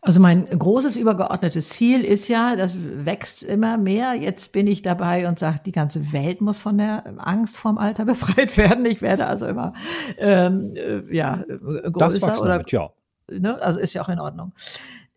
Also 0.00 0.20
mein 0.20 0.46
großes 0.46 0.96
übergeordnetes 0.96 1.70
Ziel 1.70 2.04
ist 2.04 2.28
ja, 2.28 2.54
das 2.56 2.76
wächst 2.80 3.42
immer 3.42 3.76
mehr. 3.76 4.14
Jetzt 4.14 4.52
bin 4.52 4.66
ich 4.66 4.82
dabei 4.82 5.28
und 5.28 5.38
sage, 5.38 5.60
die 5.66 5.72
ganze 5.72 6.12
Welt 6.12 6.40
muss 6.40 6.58
von 6.58 6.78
der 6.78 7.04
Angst 7.18 7.56
vorm 7.56 7.78
Alter 7.78 8.04
befreit 8.06 8.56
werden. 8.56 8.84
Ich 8.84 9.02
werde 9.02 9.26
also 9.26 9.46
immer 9.46 9.72
ähm, 10.16 10.74
äh, 10.76 11.14
ja 11.14 11.40
äh, 11.42 11.90
Das 11.90 12.14
größer 12.14 12.32
du 12.32 12.40
oder 12.40 12.52
damit, 12.52 12.70
ja. 12.70 12.90
ne? 13.30 13.60
also 13.60 13.80
ist 13.80 13.94
ja 13.94 14.02
auch 14.02 14.08
in 14.08 14.20
Ordnung. 14.20 14.52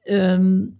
Ähm, 0.05 0.79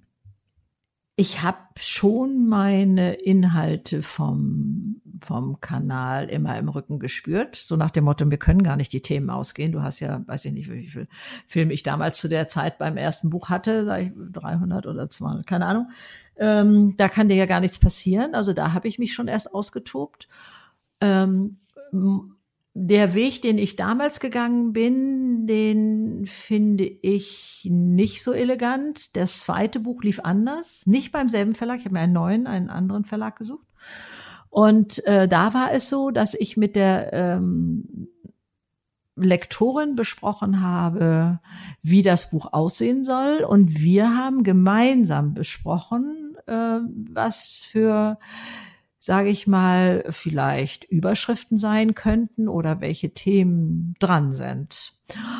ich 1.16 1.44
habe 1.44 1.58
schon 1.80 2.48
meine 2.48 3.14
Inhalte 3.14 4.02
vom, 4.02 5.01
vom 5.22 5.60
Kanal 5.62 6.30
immer 6.30 6.58
im 6.58 6.70
Rücken 6.70 7.00
gespürt. 7.00 7.56
So 7.56 7.76
nach 7.76 7.92
dem 7.92 8.04
Motto, 8.04 8.30
wir 8.30 8.38
können 8.38 8.64
gar 8.64 8.76
nicht 8.76 8.92
die 8.94 9.02
Themen 9.02 9.30
ausgehen. 9.30 9.72
Du 9.72 9.82
hast 9.82 10.00
ja, 10.00 10.22
weiß 10.28 10.46
ich 10.46 10.54
nicht, 10.54 10.72
wie 10.72 10.88
viel 10.88 11.08
Filme 11.48 11.74
ich 11.74 11.84
damals 11.84 12.20
zu 12.20 12.28
der 12.28 12.48
Zeit 12.48 12.78
beim 12.78 12.98
ersten 12.98 13.30
Buch 13.30 13.50
hatte, 13.50 13.86
sag 13.86 14.02
ich 14.02 14.12
300 14.32 14.88
oder 14.88 15.10
200, 15.10 15.46
keine 15.48 15.66
Ahnung. 15.66 15.90
Ähm, 16.38 16.96
da 16.98 17.08
kann 17.08 17.30
dir 17.30 17.36
ja 17.36 17.46
gar 17.46 17.60
nichts 17.60 17.80
passieren. 17.80 18.36
Also 18.36 18.54
da 18.54 18.74
habe 18.74 18.88
ich 18.88 19.00
mich 19.00 19.14
schon 19.14 19.28
erst 19.28 19.54
ausgetobt. 19.54 20.28
Ähm, 21.00 21.58
der 22.74 23.14
Weg, 23.14 23.42
den 23.42 23.58
ich 23.58 23.76
damals 23.76 24.20
gegangen 24.20 24.72
bin, 24.72 25.46
den 25.46 26.26
finde 26.26 26.86
ich 26.86 27.68
nicht 27.70 28.24
so 28.24 28.32
elegant. 28.32 29.16
Das 29.18 29.42
zweite 29.42 29.82
Buch 29.82 30.04
lief 30.04 30.22
anders, 30.22 30.88
nicht 30.88 31.12
beim 31.12 31.28
selben 31.28 31.54
Verlag. 31.54 31.80
Ich 31.80 31.86
habe 31.86 31.94
mir 31.94 32.02
einen 32.02 32.14
neuen, 32.14 32.48
einen 32.48 32.70
anderen 32.70 33.04
Verlag 33.04 33.38
gesucht. 33.38 33.68
Und 34.52 35.04
äh, 35.06 35.30
da 35.30 35.54
war 35.54 35.72
es 35.72 35.90
so, 35.90 36.12
dass 36.12 36.34
ich 36.34 36.58
mit 36.58 36.76
der 36.76 37.14
ähm, 37.14 38.10
Lektorin 39.16 39.96
besprochen 39.96 40.62
habe, 40.62 41.40
wie 41.82 42.02
das 42.02 42.30
Buch 42.30 42.52
aussehen 42.52 43.06
soll. 43.06 43.46
Und 43.48 43.80
wir 43.80 44.16
haben 44.16 44.44
gemeinsam 44.44 45.34
besprochen, 45.34 46.36
äh, 46.48 46.80
was 47.14 47.46
für 47.64 48.20
sage 49.04 49.30
ich 49.30 49.48
mal, 49.48 50.06
vielleicht 50.12 50.84
Überschriften 50.84 51.58
sein 51.58 51.96
könnten 51.96 52.48
oder 52.48 52.82
welche 52.82 53.16
Themen 53.16 53.96
dran 54.00 54.32
sind. 54.32 54.94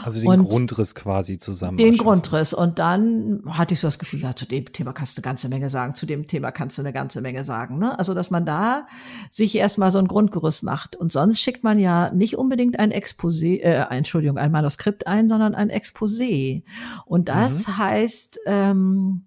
Also 0.04 0.20
den 0.20 0.28
Und 0.28 0.50
Grundriss 0.50 0.96
quasi 0.96 1.38
zusammen. 1.38 1.78
Den. 1.78 1.96
Grundriss. 1.96 2.56
Und 2.56 2.80
dann 2.80 3.44
hatte 3.48 3.76
ich 3.76 3.80
so 3.80 3.88
das 3.88 4.00
Gefühl, 4.00 4.22
ja, 4.22 4.36
zu 4.36 4.48
dem 4.48 4.74
Thema 4.74 4.94
kannst 4.94 5.16
du 5.16 5.20
eine 5.20 5.26
ganze 5.26 5.48
Menge 5.48 5.70
sagen, 5.70 5.94
zu 5.96 6.08
dem 6.08 6.26
Thema 6.26 6.52
kannst 6.52 6.80
du 6.80 6.82
eine 6.82 6.92
ganze 6.92 7.22
Menge 7.22 7.46
sagen. 7.46 7.78
Ne? 7.78 7.98
Also, 8.00 8.16
dass 8.16 8.32
man 8.32 8.48
da 8.48 8.88
sich 9.30 9.56
erstmal 9.56 9.92
so 9.92 10.00
ein 10.00 10.08
Grundgerüst 10.08 10.64
macht. 10.64 10.96
Und 10.96 11.12
sonst 11.12 11.40
schickt 11.40 11.64
man 11.64 11.78
ja 11.78 12.12
nicht 12.12 12.38
unbedingt 12.38 12.80
ein 12.80 12.92
Exposé, 12.92 13.62
äh, 13.62 13.86
Entschuldigung, 13.96 14.40
ein 14.40 14.52
Manuskript 14.52 15.06
ein, 15.06 15.30
sondern 15.30 15.54
ein 15.54 15.70
Exposé. 15.70 16.64
Und 17.06 17.30
das 17.30 17.68
heißt, 17.78 18.40
ähm, 18.48 19.26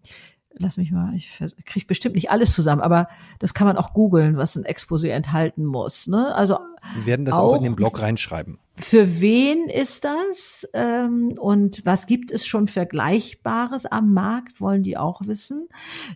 lass 0.56 0.76
mich 0.76 0.92
mal, 0.92 1.14
ich 1.14 1.40
kriege 1.64 1.86
bestimmt 1.86 2.14
nicht 2.14 2.30
alles 2.30 2.52
zusammen, 2.54 2.82
aber 2.82 3.08
das 3.38 3.54
kann 3.54 3.66
man 3.66 3.76
auch 3.76 3.92
googeln, 3.92 4.36
was 4.36 4.56
ein 4.56 4.64
Exposé 4.64 5.08
enthalten 5.08 5.64
muss. 5.64 6.06
Ne? 6.06 6.34
Also 6.34 6.58
Wir 6.94 7.06
werden 7.06 7.24
das 7.24 7.34
auch, 7.34 7.52
auch 7.52 7.56
in 7.56 7.64
den 7.64 7.76
Blog 7.76 8.00
reinschreiben. 8.00 8.58
für 8.76 9.20
wen 9.20 9.68
ist 9.68 10.04
das 10.04 10.68
ähm, 10.74 11.34
und 11.38 11.84
was 11.84 12.06
gibt 12.06 12.30
es 12.30 12.46
schon 12.46 12.66
Vergleichbares 12.66 13.86
am 13.86 14.12
Markt, 14.12 14.60
wollen 14.60 14.82
die 14.82 14.96
auch 14.96 15.22
wissen. 15.26 15.68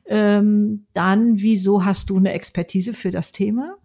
Ähm, 0.07 0.87
dann, 0.93 1.41
wieso 1.41 1.85
hast 1.85 2.11
du 2.11 2.17
eine 2.17 2.33
Expertise 2.33 2.93
für 2.93 3.11
das 3.11 3.33
Thema? 3.33 3.77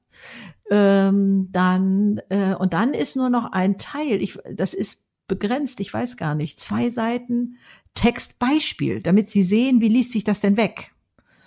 Ähm, 0.69 1.47
dann 1.51 2.21
äh, 2.29 2.53
und 2.53 2.73
dann 2.73 2.93
ist 2.93 3.15
nur 3.15 3.29
noch 3.29 3.51
ein 3.51 3.77
Teil. 3.77 4.21
Ich, 4.21 4.37
das 4.53 4.73
ist 4.73 5.03
begrenzt. 5.33 5.79
Ich 5.79 5.93
weiß 5.93 6.17
gar 6.17 6.35
nicht. 6.35 6.59
Zwei 6.59 6.89
Seiten 6.89 7.57
Textbeispiel, 7.93 9.01
damit 9.01 9.29
sie 9.29 9.43
sehen, 9.43 9.81
wie 9.81 9.89
liest 9.89 10.11
sich 10.11 10.23
das 10.23 10.41
denn 10.41 10.57
weg. 10.57 10.91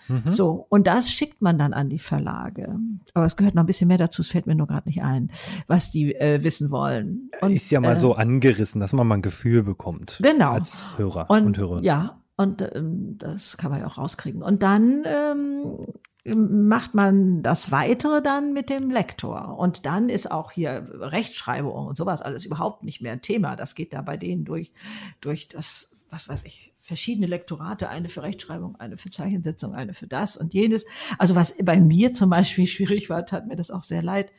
Mhm. 0.09 0.35
So, 0.35 0.67
und 0.69 0.87
das 0.87 1.11
schickt 1.11 1.43
man 1.43 1.59
dann 1.59 1.73
an 1.73 1.89
die 1.89 1.99
Verlage. 1.99 2.79
Aber 3.15 3.27
es 3.27 3.37
gehört 3.37 3.55
noch 3.55 3.65
ein 3.65 3.67
bisschen 3.67 3.89
mehr 3.89 3.99
dazu, 3.99 4.23
es 4.23 4.29
fällt 4.29 4.47
mir 4.47 4.55
nur 4.55 4.69
gerade 4.69 4.89
nicht 4.89 5.03
ein, 5.03 5.31
was 5.67 5.91
die 5.91 6.15
äh, 6.15 6.43
wissen 6.45 6.71
wollen. 6.71 7.31
Und, 7.41 7.53
ist 7.53 7.71
ja 7.71 7.81
mal 7.81 7.93
äh, 7.93 7.97
so 7.97 8.15
angerissen, 8.15 8.81
dass 8.81 8.93
man 8.93 9.07
mal 9.07 9.17
ein 9.17 9.23
Gefühl 9.23 9.63
bekommt. 9.63 10.21
Genau. 10.23 10.53
Als 10.53 10.97
Hörer 10.97 11.29
und, 11.29 11.47
und, 11.47 11.59
Hörerin. 11.59 11.85
Ja, 11.85 12.23
und 12.37 12.63
ähm, 12.75 13.17
das 13.19 13.57
kann 13.57 13.71
man 13.71 13.81
ja 13.81 13.87
auch 13.87 13.99
rauskriegen. 13.99 14.43
Und 14.43 14.63
dann 14.63 15.03
ähm, 15.07 15.87
macht 16.35 16.95
man 16.95 17.43
das 17.43 17.71
Weitere 17.71 18.23
dann 18.23 18.53
mit 18.53 18.71
dem 18.71 18.91
Lektor. 18.91 19.59
Und 19.59 19.87
dann 19.87 20.09
ist 20.09 20.31
auch 20.31 20.51
hier 20.51 20.89
Rechtschreibung 20.93 21.87
und 21.87 21.97
sowas 21.97 22.23
alles 22.23 22.45
überhaupt 22.45 22.83
nicht 22.83 23.01
mehr 23.01 23.13
ein 23.13 23.23
Thema. 23.23 23.57
Das 23.57 23.75
geht 23.75 23.93
da 23.93 24.03
bei 24.03 24.17
denen 24.17 24.45
durch, 24.45 24.73
durch 25.21 25.49
das, 25.49 25.91
was 26.11 26.29
weiß 26.29 26.43
ich, 26.45 26.75
verschiedene 26.79 27.27
Lektorate, 27.27 27.89
eine 27.89 28.09
für 28.09 28.23
Rechtschreibung, 28.23 28.77
eine 28.77 28.97
für 28.97 29.11
Zeichensetzung, 29.11 29.75
eine 29.75 29.95
für 29.95 30.07
das 30.07 30.37
und 30.37 30.55
jenes. 30.55 30.87
Also 31.19 31.35
was 31.35 31.55
bei 31.63 31.81
mir 31.81 32.15
zum 32.15 32.31
Beispiel 32.31 32.67
schwierig 32.67 33.11
war, 33.11 33.27
tat 33.27 33.47
mir 33.47 33.57
das 33.57 33.71
auch 33.71 33.85
sehr 33.85 34.03
leid. 34.03 34.33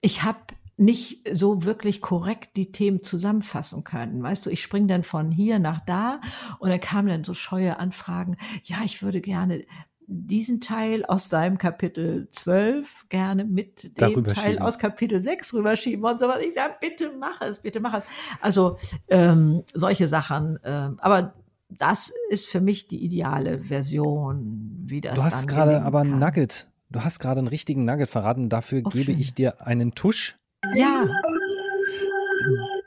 Ich 0.00 0.22
habe 0.22 0.38
nicht 0.78 1.28
so 1.32 1.64
wirklich 1.64 2.00
korrekt 2.00 2.56
die 2.56 2.70
Themen 2.70 3.02
zusammenfassen 3.02 3.82
können. 3.82 4.22
Weißt 4.22 4.46
du, 4.46 4.50
ich 4.50 4.62
spring 4.62 4.86
dann 4.86 5.02
von 5.02 5.32
hier 5.32 5.58
nach 5.58 5.80
da 5.84 6.20
und 6.60 6.70
dann 6.70 6.80
kamen 6.80 7.08
dann 7.08 7.24
so 7.24 7.34
scheue 7.34 7.78
Anfragen. 7.78 8.36
Ja, 8.62 8.78
ich 8.84 9.02
würde 9.02 9.20
gerne 9.20 9.64
diesen 10.10 10.60
Teil 10.62 11.04
aus 11.04 11.28
deinem 11.28 11.58
Kapitel 11.58 12.28
12 12.30 13.06
gerne 13.10 13.44
mit 13.44 13.84
dem 13.84 13.94
Darüber 13.94 14.32
Teil 14.32 14.52
schieben. 14.52 14.62
aus 14.62 14.78
Kapitel 14.78 15.20
6 15.20 15.52
rüberschieben 15.54 16.02
und 16.04 16.18
sowas. 16.18 16.38
Ich 16.40 16.54
sage, 16.54 16.74
bitte 16.80 17.12
mach 17.18 17.40
es, 17.42 17.58
bitte 17.58 17.80
mach 17.80 17.94
es. 17.94 18.04
Also 18.40 18.78
ähm, 19.08 19.62
solche 19.74 20.08
Sachen. 20.08 20.58
Ähm, 20.64 20.96
aber 21.00 21.34
das 21.68 22.10
ist 22.30 22.46
für 22.46 22.62
mich 22.62 22.88
die 22.88 23.04
ideale 23.04 23.58
Version, 23.60 24.82
wie 24.86 25.02
das 25.02 25.14
Du 25.16 25.22
hast 25.22 25.46
gerade 25.46 25.82
aber 25.82 26.00
einen 26.00 26.12
kann. 26.12 26.20
Nugget. 26.20 26.68
Du 26.88 27.04
hast 27.04 27.18
gerade 27.18 27.40
einen 27.40 27.48
richtigen 27.48 27.84
Nugget 27.84 28.08
verraten. 28.08 28.48
Dafür 28.48 28.80
Oh, 28.86 28.88
gebe 28.88 29.04
schön. 29.12 29.20
ich 29.20 29.34
dir 29.34 29.66
einen 29.66 29.94
Tusch. 29.94 30.38
Ja, 30.74 31.04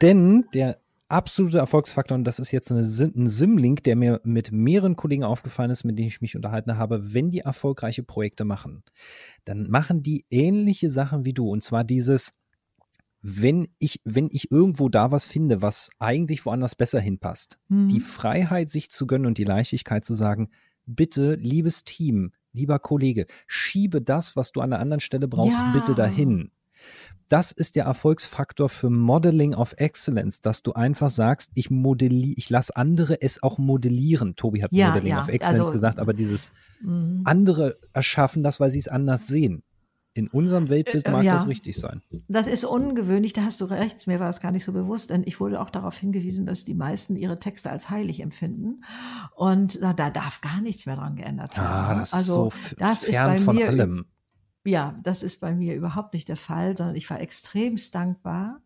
Denn 0.01 0.45
der 0.55 0.80
absolute 1.11 1.57
Erfolgsfaktor, 1.57 2.17
und 2.17 2.23
das 2.23 2.39
ist 2.39 2.51
jetzt 2.51 2.71
eine, 2.71 2.81
ein 2.81 3.27
Sim-Link, 3.27 3.83
der 3.83 3.95
mir 3.95 4.21
mit 4.23 4.51
mehreren 4.51 4.95
Kollegen 4.95 5.23
aufgefallen 5.23 5.71
ist, 5.71 5.83
mit 5.83 5.97
denen 5.97 6.07
ich 6.07 6.21
mich 6.21 6.35
unterhalten 6.35 6.77
habe, 6.77 7.13
wenn 7.13 7.29
die 7.29 7.39
erfolgreiche 7.39 8.03
Projekte 8.03 8.45
machen, 8.45 8.83
dann 9.45 9.69
machen 9.69 10.03
die 10.03 10.25
ähnliche 10.29 10.89
Sachen 10.89 11.25
wie 11.25 11.33
du. 11.33 11.49
Und 11.49 11.63
zwar 11.63 11.83
dieses, 11.83 12.33
wenn 13.21 13.67
ich, 13.79 14.01
wenn 14.03 14.29
ich 14.31 14.51
irgendwo 14.51 14.89
da 14.89 15.11
was 15.11 15.27
finde, 15.27 15.61
was 15.61 15.89
eigentlich 15.99 16.45
woanders 16.45 16.75
besser 16.75 16.99
hinpasst, 16.99 17.59
mhm. 17.67 17.87
die 17.87 17.99
Freiheit, 17.99 18.69
sich 18.69 18.89
zu 18.89 19.05
gönnen 19.05 19.27
und 19.27 19.37
die 19.37 19.43
Leichtigkeit 19.43 20.05
zu 20.05 20.13
sagen, 20.13 20.49
bitte, 20.85 21.35
liebes 21.35 21.83
Team, 21.83 22.31
lieber 22.53 22.79
Kollege, 22.79 23.27
schiebe 23.47 24.01
das, 24.01 24.35
was 24.35 24.51
du 24.51 24.61
an 24.61 24.73
einer 24.73 24.81
anderen 24.81 25.01
Stelle 25.01 25.27
brauchst, 25.27 25.59
ja. 25.59 25.71
bitte 25.73 25.93
dahin 25.93 26.51
das 27.31 27.53
ist 27.53 27.77
der 27.77 27.85
Erfolgsfaktor 27.85 28.67
für 28.67 28.89
Modeling 28.89 29.53
of 29.53 29.73
Excellence, 29.77 30.41
dass 30.41 30.63
du 30.63 30.73
einfach 30.73 31.09
sagst, 31.09 31.51
ich 31.55 31.71
modelliere, 31.71 32.35
ich 32.37 32.49
lasse 32.49 32.75
andere 32.75 33.21
es 33.21 33.41
auch 33.41 33.57
modellieren. 33.57 34.35
Tobi 34.35 34.61
hat 34.61 34.71
ja, 34.73 34.89
Modeling 34.89 35.13
ja. 35.13 35.21
of 35.21 35.29
Excellence 35.29 35.59
also, 35.59 35.71
gesagt, 35.71 35.99
aber 35.99 36.13
dieses 36.13 36.51
mhm. 36.81 37.21
andere 37.23 37.75
erschaffen 37.93 38.43
das, 38.43 38.59
weil 38.59 38.69
sie 38.69 38.79
es 38.79 38.89
anders 38.89 39.27
sehen. 39.27 39.63
In 40.13 40.27
unserem 40.27 40.67
Weltbild 40.67 41.05
äh, 41.05 41.11
mag 41.11 41.23
ja, 41.23 41.31
das 41.35 41.47
richtig 41.47 41.77
sein. 41.77 42.01
Das 42.27 42.47
ist 42.47 42.65
ungewöhnlich, 42.65 43.31
da 43.31 43.43
hast 43.43 43.61
du 43.61 43.65
recht, 43.65 44.07
mir 44.07 44.19
war 44.19 44.27
es 44.27 44.41
gar 44.41 44.51
nicht 44.51 44.65
so 44.65 44.73
bewusst, 44.73 45.09
denn 45.09 45.23
ich 45.25 45.39
wurde 45.39 45.61
auch 45.61 45.69
darauf 45.69 45.97
hingewiesen, 45.97 46.45
dass 46.45 46.65
die 46.65 46.73
meisten 46.73 47.15
ihre 47.15 47.39
Texte 47.39 47.71
als 47.71 47.89
heilig 47.89 48.19
empfinden. 48.19 48.83
Und 49.37 49.81
da, 49.81 49.93
da 49.93 50.09
darf 50.09 50.41
gar 50.41 50.59
nichts 50.59 50.85
mehr 50.85 50.97
dran 50.97 51.15
geändert 51.15 51.55
werden. 51.55 51.65
Ah, 51.65 51.95
das 51.95 52.11
also, 52.11 52.49
ist 52.49 52.67
so 52.67 52.75
das 52.77 53.05
fern 53.05 53.35
ist 53.35 53.39
bei 53.39 53.45
von 53.45 53.55
mir, 53.55 53.67
allem 53.69 54.05
ja, 54.63 54.99
das 55.03 55.23
ist 55.23 55.39
bei 55.39 55.53
mir 55.53 55.75
überhaupt 55.75 56.13
nicht 56.13 56.27
der 56.27 56.35
Fall, 56.35 56.77
sondern 56.77 56.95
ich 56.95 57.09
war 57.09 57.19
extremst 57.19 57.95
dankbar, 57.95 58.61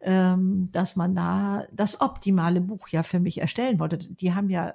ähm, 0.00 0.68
dass 0.72 0.96
man 0.96 1.14
da 1.14 1.64
das 1.72 2.00
optimale 2.00 2.60
Buch 2.60 2.88
ja 2.88 3.02
für 3.02 3.20
mich 3.20 3.40
erstellen 3.40 3.78
wollte. 3.78 3.98
Die 3.98 4.34
haben 4.34 4.50
ja, 4.50 4.74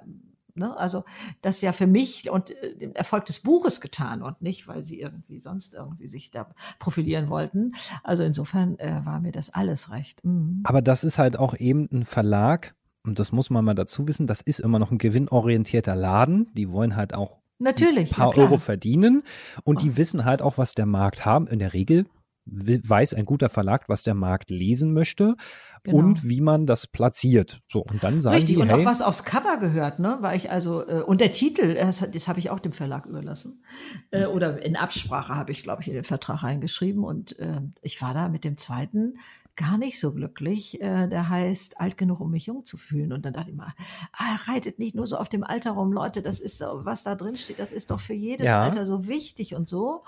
ne, 0.54 0.76
also 0.76 1.04
das 1.42 1.60
ja 1.60 1.72
für 1.72 1.86
mich 1.86 2.28
und 2.30 2.50
äh, 2.50 2.76
den 2.76 2.94
Erfolg 2.94 3.26
des 3.26 3.40
Buches 3.40 3.80
getan 3.80 4.22
und 4.22 4.42
nicht, 4.42 4.66
weil 4.66 4.84
sie 4.84 5.00
irgendwie 5.00 5.40
sonst 5.40 5.74
irgendwie 5.74 6.08
sich 6.08 6.30
da 6.30 6.50
profilieren 6.78 7.28
wollten. 7.28 7.72
Also 8.02 8.24
insofern 8.24 8.78
äh, 8.78 9.00
war 9.04 9.20
mir 9.20 9.32
das 9.32 9.50
alles 9.50 9.90
recht. 9.90 10.24
Mhm. 10.24 10.62
Aber 10.64 10.82
das 10.82 11.04
ist 11.04 11.18
halt 11.18 11.38
auch 11.38 11.56
eben 11.56 11.88
ein 11.92 12.04
Verlag, 12.04 12.74
und 13.06 13.18
das 13.18 13.32
muss 13.32 13.50
man 13.50 13.64
mal 13.64 13.74
dazu 13.74 14.08
wissen, 14.08 14.26
das 14.26 14.40
ist 14.40 14.60
immer 14.60 14.78
noch 14.78 14.90
ein 14.90 14.96
gewinnorientierter 14.96 15.94
Laden. 15.94 16.48
Die 16.54 16.70
wollen 16.70 16.96
halt 16.96 17.12
auch 17.12 17.43
Natürlich. 17.64 18.12
Ein 18.12 18.16
paar 18.16 18.36
Euro 18.36 18.58
verdienen 18.58 19.22
und 19.64 19.76
oh. 19.76 19.80
die 19.80 19.96
wissen 19.96 20.24
halt 20.24 20.42
auch, 20.42 20.58
was 20.58 20.74
der 20.74 20.86
Markt 20.86 21.24
haben. 21.24 21.46
In 21.46 21.58
der 21.58 21.72
Regel 21.72 22.06
weiß 22.46 23.14
ein 23.14 23.24
guter 23.24 23.48
Verlag, 23.48 23.88
was 23.88 24.02
der 24.02 24.12
Markt 24.14 24.50
lesen 24.50 24.92
möchte 24.92 25.34
genau. 25.82 25.98
und 25.98 26.28
wie 26.28 26.42
man 26.42 26.66
das 26.66 26.86
platziert. 26.86 27.62
So 27.72 27.80
und 27.80 28.04
dann 28.04 28.20
sagen 28.20 28.36
Richtig, 28.36 28.56
die, 28.56 28.62
und 28.62 28.68
hey, 28.68 28.82
auch 28.82 28.84
was 28.84 29.00
aufs 29.00 29.24
Cover 29.24 29.56
gehört, 29.56 29.98
ne? 29.98 30.18
Weil 30.20 30.36
ich 30.36 30.50
also 30.50 30.86
äh, 30.86 31.00
und 31.00 31.22
der 31.22 31.30
Titel, 31.30 31.74
das, 31.74 32.04
das 32.12 32.28
habe 32.28 32.38
ich 32.38 32.50
auch 32.50 32.60
dem 32.60 32.72
Verlag 32.72 33.06
überlassen 33.06 33.62
äh, 34.10 34.26
oder 34.26 34.62
in 34.62 34.76
Absprache 34.76 35.34
habe 35.34 35.52
ich, 35.52 35.62
glaube 35.62 35.82
ich, 35.82 35.88
in 35.88 35.94
den 35.94 36.04
Vertrag 36.04 36.42
reingeschrieben 36.42 37.02
und 37.02 37.38
äh, 37.38 37.60
ich 37.80 38.02
war 38.02 38.12
da 38.12 38.28
mit 38.28 38.44
dem 38.44 38.58
zweiten 38.58 39.14
gar 39.56 39.78
nicht 39.78 40.00
so 40.00 40.12
glücklich. 40.12 40.80
Äh, 40.80 41.08
der 41.08 41.28
heißt 41.28 41.80
alt 41.80 41.96
genug, 41.96 42.20
um 42.20 42.30
mich 42.30 42.46
jung 42.46 42.64
zu 42.66 42.76
fühlen. 42.76 43.12
Und 43.12 43.24
dann 43.24 43.32
dachte 43.32 43.50
ich 43.50 43.56
mal, 43.56 43.72
ah, 44.12 44.36
reitet 44.46 44.78
nicht 44.78 44.94
nur 44.94 45.06
so 45.06 45.16
auf 45.16 45.28
dem 45.28 45.44
Alter 45.44 45.72
rum, 45.72 45.92
Leute, 45.92 46.22
das 46.22 46.40
ist 46.40 46.58
so, 46.58 46.84
was 46.84 47.02
da 47.04 47.14
drin 47.14 47.36
steht, 47.36 47.58
das 47.58 47.72
ist 47.72 47.90
doch 47.90 48.00
für 48.00 48.14
jedes 48.14 48.46
ja. 48.46 48.62
Alter 48.62 48.86
so 48.86 49.06
wichtig 49.06 49.54
und 49.54 49.68
so. 49.68 50.04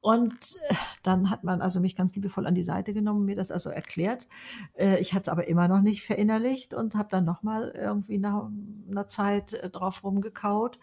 Und 0.00 0.56
äh, 0.68 0.74
dann 1.02 1.30
hat 1.30 1.44
man 1.44 1.60
also 1.60 1.80
mich 1.80 1.96
ganz 1.96 2.14
liebevoll 2.14 2.46
an 2.46 2.54
die 2.54 2.62
Seite 2.62 2.94
genommen, 2.94 3.24
mir 3.24 3.36
das 3.36 3.50
also 3.50 3.70
erklärt. 3.70 4.28
Äh, 4.74 5.00
ich 5.00 5.12
hatte 5.12 5.22
es 5.22 5.28
aber 5.28 5.48
immer 5.48 5.66
noch 5.68 5.80
nicht 5.80 6.04
verinnerlicht 6.04 6.72
und 6.72 6.94
habe 6.94 7.08
dann 7.10 7.24
nochmal 7.24 7.72
irgendwie 7.76 8.18
nach 8.18 8.48
einer 8.88 9.08
Zeit 9.08 9.54
äh, 9.54 9.70
drauf 9.70 10.04
rumgekaut. 10.04 10.78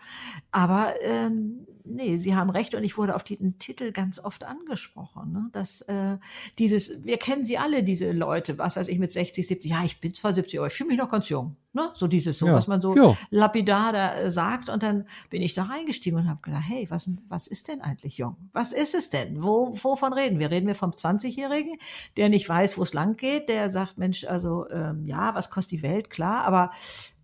Aber 0.51 0.93
ähm, 1.01 1.65
nee, 1.85 2.17
Sie 2.17 2.35
haben 2.35 2.49
recht 2.49 2.75
und 2.75 2.83
ich 2.83 2.97
wurde 2.97 3.15
auf 3.15 3.23
den 3.23 3.57
Titel 3.59 3.91
ganz 3.91 4.19
oft 4.19 4.43
angesprochen. 4.43 5.31
Ne? 5.31 5.49
Dass 5.51 5.81
äh, 5.83 6.17
dieses, 6.59 7.03
wir 7.03 7.17
kennen 7.17 7.45
sie 7.45 7.57
alle, 7.57 7.83
diese 7.83 8.11
Leute, 8.11 8.57
was 8.57 8.75
weiß 8.75 8.87
ich, 8.89 8.99
mit 8.99 9.11
60, 9.11 9.47
70, 9.47 9.71
ja, 9.71 9.83
ich 9.85 10.01
bin 10.01 10.13
zwar 10.13 10.33
70, 10.33 10.59
aber 10.59 10.67
ich 10.67 10.73
fühle 10.73 10.89
mich 10.89 10.97
noch 10.97 11.09
ganz 11.09 11.29
jung. 11.29 11.55
Ne? 11.75 11.91
So 11.95 12.07
dieses 12.07 12.39
so, 12.39 12.47
ja. 12.47 12.53
was 12.53 12.67
man 12.67 12.81
so 12.81 12.95
ja. 12.95 13.17
lapidar 13.29 13.91
da 13.91 14.15
äh, 14.15 14.31
sagt. 14.31 14.69
Und 14.69 14.81
dann 14.81 15.05
bin 15.29 15.41
ich 15.41 15.53
da 15.53 15.63
reingestiegen 15.63 16.17
und 16.17 16.29
habe 16.29 16.39
gedacht, 16.41 16.63
hey, 16.65 16.87
was, 16.89 17.09
was 17.27 17.47
ist 17.47 17.67
denn 17.67 17.81
eigentlich 17.81 18.17
jung? 18.17 18.37
Was 18.53 18.71
ist 18.71 18.95
es 18.95 19.09
denn? 19.09 19.43
Wo, 19.43 19.71
wovon 19.83 20.13
reden 20.13 20.39
wir? 20.39 20.49
Reden 20.51 20.67
wir 20.67 20.75
vom 20.75 20.91
20-Jährigen, 20.91 21.77
der 22.15 22.29
nicht 22.29 22.47
weiß, 22.47 22.77
wo 22.77 22.83
es 22.83 22.93
lang 22.93 23.17
geht, 23.17 23.49
der 23.49 23.69
sagt, 23.69 23.97
Mensch, 23.97 24.23
also 24.23 24.69
ähm, 24.69 25.05
ja, 25.05 25.35
was 25.35 25.49
kostet 25.49 25.73
die 25.73 25.83
Welt? 25.83 26.09
Klar, 26.09 26.45
aber 26.45 26.71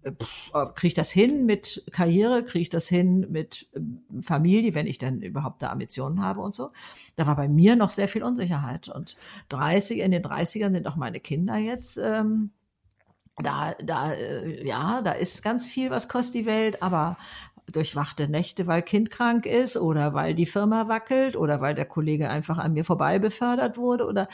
äh, 0.04 0.10
äh 0.10 0.66
kriege 0.76 0.88
ich 0.88 0.94
das 0.96 1.12
hin 1.12 1.46
mit 1.46 1.86
Karriere, 1.94 2.44
kriege 2.44 2.64
ich 2.64 2.70
das 2.70 2.90
hin 2.90 3.28
mit 3.30 3.70
ähm, 3.74 4.02
Familie, 4.22 4.74
wenn 4.76 4.86
ich 4.86 4.98
denn 4.98 5.22
überhaupt 5.22 5.62
da 5.62 5.70
Ambitionen 5.70 6.22
habe 6.22 6.42
und 6.42 6.54
so. 6.54 6.72
Da 7.16 7.26
war 7.26 7.38
bei 7.38 7.48
mir 7.48 7.78
noch 7.78 7.92
sehr 7.92 8.10
viel 8.10 8.24
Unsicherheit. 8.24 8.90
Und 8.90 9.16
30, 9.48 10.00
in 10.00 10.12
den 10.12 10.24
30ern 10.24 10.74
sind 10.74 10.88
auch 10.88 10.98
meine 10.98 11.22
Kinder 11.22 11.56
jetzt. 11.56 11.98
Ähm, 11.98 12.52
da, 13.38 13.74
da, 13.84 14.14
äh, 14.14 14.66
ja, 14.68 15.02
da 15.02 15.14
ist 15.14 15.44
ganz 15.44 15.68
viel, 15.68 15.90
was 15.90 16.10
kostet 16.10 16.36
die 16.36 16.46
Welt, 16.46 16.82
aber 16.82 17.18
durchwachte 17.72 18.28
Nächte, 18.28 18.68
weil 18.68 18.82
Kind 18.82 19.12
krank 19.12 19.46
ist 19.46 19.78
oder 19.78 20.14
weil 20.14 20.36
die 20.36 20.46
Firma 20.46 20.88
wackelt 20.88 21.36
oder 21.36 21.62
weil 21.62 21.74
der 21.74 21.86
Kollege 21.86 22.30
einfach 22.30 22.58
an 22.58 22.74
mir 22.74 22.84
vorbei 22.84 23.20
befördert 23.20 23.78
wurde 23.78 24.06
oder 24.06 24.28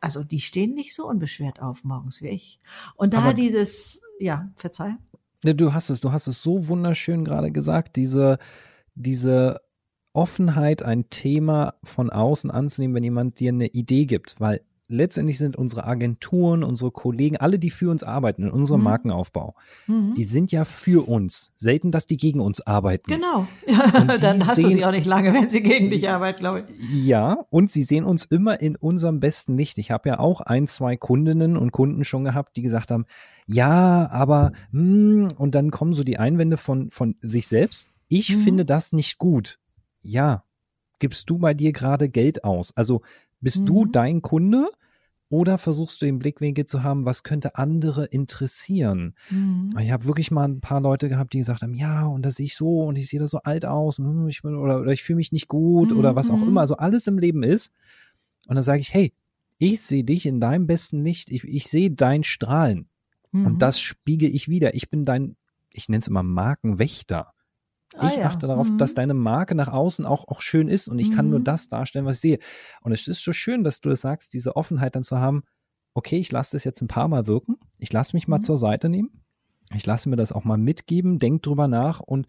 also 0.00 0.22
die 0.22 0.40
stehen 0.40 0.74
nicht 0.74 0.94
so 0.94 1.08
unbeschwert 1.08 1.60
auf 1.60 1.84
morgens 1.84 2.22
wie 2.22 2.28
ich. 2.28 2.58
Und 2.94 3.14
da 3.14 3.18
aber 3.18 3.34
dieses, 3.34 4.02
ja, 4.18 4.50
verzeih. 4.56 4.96
Du 5.42 5.72
hast 5.72 5.90
es, 5.90 6.00
du 6.00 6.12
hast 6.12 6.28
es 6.28 6.42
so 6.42 6.68
wunderschön 6.68 7.24
gerade 7.24 7.50
gesagt, 7.50 7.96
diese, 7.96 8.38
diese 8.94 9.60
Offenheit, 10.12 10.82
ein 10.82 11.10
Thema 11.10 11.74
von 11.82 12.10
außen 12.10 12.50
anzunehmen, 12.50 12.94
wenn 12.94 13.04
jemand 13.04 13.40
dir 13.40 13.48
eine 13.48 13.66
Idee 13.66 14.06
gibt, 14.06 14.38
weil 14.38 14.60
letztendlich 14.92 15.38
sind 15.38 15.56
unsere 15.56 15.84
Agenturen, 15.84 16.62
unsere 16.62 16.90
Kollegen, 16.90 17.36
alle, 17.38 17.58
die 17.58 17.70
für 17.70 17.90
uns 17.90 18.02
arbeiten 18.02 18.44
in 18.44 18.50
unserem 18.50 18.80
mhm. 18.80 18.84
Markenaufbau, 18.84 19.54
mhm. 19.86 20.14
die 20.14 20.24
sind 20.24 20.52
ja 20.52 20.64
für 20.64 21.08
uns. 21.08 21.52
Selten, 21.56 21.90
dass 21.90 22.06
die 22.06 22.16
gegen 22.16 22.40
uns 22.40 22.60
arbeiten. 22.60 23.10
Genau. 23.10 23.48
Dann 24.20 24.46
hast 24.46 24.56
sehen, 24.56 24.64
du 24.64 24.70
sie 24.70 24.84
auch 24.84 24.92
nicht 24.92 25.06
lange, 25.06 25.32
wenn 25.34 25.50
sie 25.50 25.62
gegen 25.62 25.90
dich 25.90 26.08
arbeiten, 26.08 26.40
glaube 26.40 26.64
ich. 26.68 27.04
Ja, 27.06 27.44
und 27.50 27.70
sie 27.70 27.82
sehen 27.82 28.04
uns 28.04 28.24
immer 28.24 28.60
in 28.60 28.76
unserem 28.76 29.18
besten 29.18 29.56
Licht. 29.56 29.78
Ich 29.78 29.90
habe 29.90 30.10
ja 30.10 30.18
auch 30.18 30.40
ein, 30.40 30.66
zwei 30.66 30.96
Kundinnen 30.96 31.56
und 31.56 31.72
Kunden 31.72 32.04
schon 32.04 32.24
gehabt, 32.24 32.56
die 32.56 32.62
gesagt 32.62 32.90
haben, 32.90 33.06
ja, 33.46 34.08
aber, 34.10 34.52
hm, 34.72 35.28
und 35.36 35.54
dann 35.54 35.70
kommen 35.70 35.94
so 35.94 36.04
die 36.04 36.18
Einwände 36.18 36.56
von, 36.56 36.90
von 36.90 37.16
sich 37.20 37.48
selbst. 37.48 37.88
Ich 38.08 38.36
mhm. 38.36 38.40
finde 38.42 38.64
das 38.64 38.92
nicht 38.92 39.18
gut. 39.18 39.58
Ja, 40.02 40.44
gibst 40.98 41.30
du 41.30 41.38
bei 41.38 41.54
dir 41.54 41.72
gerade 41.72 42.08
Geld 42.08 42.44
aus? 42.44 42.76
Also 42.76 43.02
bist 43.40 43.60
mhm. 43.62 43.66
du 43.66 43.86
dein 43.86 44.22
Kunde 44.22 44.70
oder 45.32 45.56
versuchst 45.56 46.02
du 46.02 46.06
den 46.06 46.18
Blickwinkel 46.18 46.66
zu 46.66 46.82
haben, 46.82 47.06
was 47.06 47.22
könnte 47.22 47.56
andere 47.56 48.04
interessieren? 48.04 49.14
Mhm. 49.30 49.74
Ich 49.80 49.90
habe 49.90 50.04
wirklich 50.04 50.30
mal 50.30 50.46
ein 50.46 50.60
paar 50.60 50.82
Leute 50.82 51.08
gehabt, 51.08 51.32
die 51.32 51.38
gesagt 51.38 51.62
haben, 51.62 51.72
ja, 51.72 52.04
und 52.04 52.26
das 52.26 52.36
sehe 52.36 52.44
ich 52.44 52.54
so 52.54 52.82
und 52.82 52.96
ich 52.96 53.08
sehe 53.08 53.18
da 53.18 53.26
so 53.26 53.38
alt 53.38 53.64
aus 53.64 53.96
hm, 53.96 54.28
ich 54.28 54.42
bin, 54.42 54.54
oder, 54.54 54.82
oder 54.82 54.92
ich 54.92 55.02
fühle 55.02 55.16
mich 55.16 55.32
nicht 55.32 55.48
gut 55.48 55.90
mhm. 55.90 55.96
oder 55.96 56.14
was 56.14 56.28
auch 56.28 56.36
mhm. 56.36 56.48
immer. 56.48 56.60
Also 56.60 56.76
alles 56.76 57.06
im 57.06 57.18
Leben 57.18 57.42
ist. 57.42 57.72
Und 58.46 58.56
dann 58.56 58.62
sage 58.62 58.80
ich, 58.80 58.92
hey, 58.92 59.14
ich 59.56 59.80
sehe 59.80 60.04
dich 60.04 60.26
in 60.26 60.38
deinem 60.38 60.66
besten 60.66 61.02
Licht. 61.02 61.32
Ich, 61.32 61.44
ich 61.44 61.66
sehe 61.66 61.90
dein 61.90 62.24
Strahlen. 62.24 62.90
Mhm. 63.30 63.46
Und 63.46 63.62
das 63.62 63.80
spiegel 63.80 64.34
ich 64.34 64.48
wieder. 64.48 64.74
Ich 64.74 64.90
bin 64.90 65.06
dein, 65.06 65.36
ich 65.72 65.88
nenne 65.88 66.00
es 66.00 66.08
immer 66.08 66.22
Markenwächter. 66.22 67.32
Ah, 67.96 68.08
ich 68.08 68.16
ja. 68.16 68.26
achte 68.26 68.46
darauf, 68.46 68.70
mhm. 68.70 68.78
dass 68.78 68.94
deine 68.94 69.14
Marke 69.14 69.54
nach 69.54 69.68
außen 69.68 70.06
auch, 70.06 70.28
auch 70.28 70.40
schön 70.40 70.68
ist 70.68 70.88
und 70.88 70.98
ich 70.98 71.10
mhm. 71.10 71.14
kann 71.14 71.30
nur 71.30 71.40
mhm. 71.40 71.44
das 71.44 71.68
darstellen, 71.68 72.06
was 72.06 72.16
ich 72.16 72.20
sehe. 72.20 72.38
Und 72.82 72.92
es 72.92 73.06
ist 73.06 73.22
so 73.22 73.32
schön, 73.32 73.64
dass 73.64 73.80
du 73.80 73.90
das 73.90 74.00
sagst, 74.00 74.34
diese 74.34 74.56
Offenheit 74.56 74.96
dann 74.96 75.02
zu 75.02 75.18
haben, 75.18 75.42
okay, 75.94 76.18
ich 76.18 76.32
lasse 76.32 76.56
das 76.56 76.64
jetzt 76.64 76.80
ein 76.80 76.88
paar 76.88 77.08
Mal 77.08 77.26
wirken, 77.26 77.56
ich 77.78 77.92
lasse 77.92 78.16
mich 78.16 78.28
mal 78.28 78.38
mhm. 78.38 78.42
zur 78.42 78.56
Seite 78.56 78.88
nehmen, 78.88 79.24
ich 79.74 79.84
lasse 79.84 80.08
mir 80.08 80.16
das 80.16 80.32
auch 80.32 80.44
mal 80.44 80.58
mitgeben, 80.58 81.18
denk 81.18 81.42
drüber 81.42 81.68
nach 81.68 82.00
und 82.00 82.26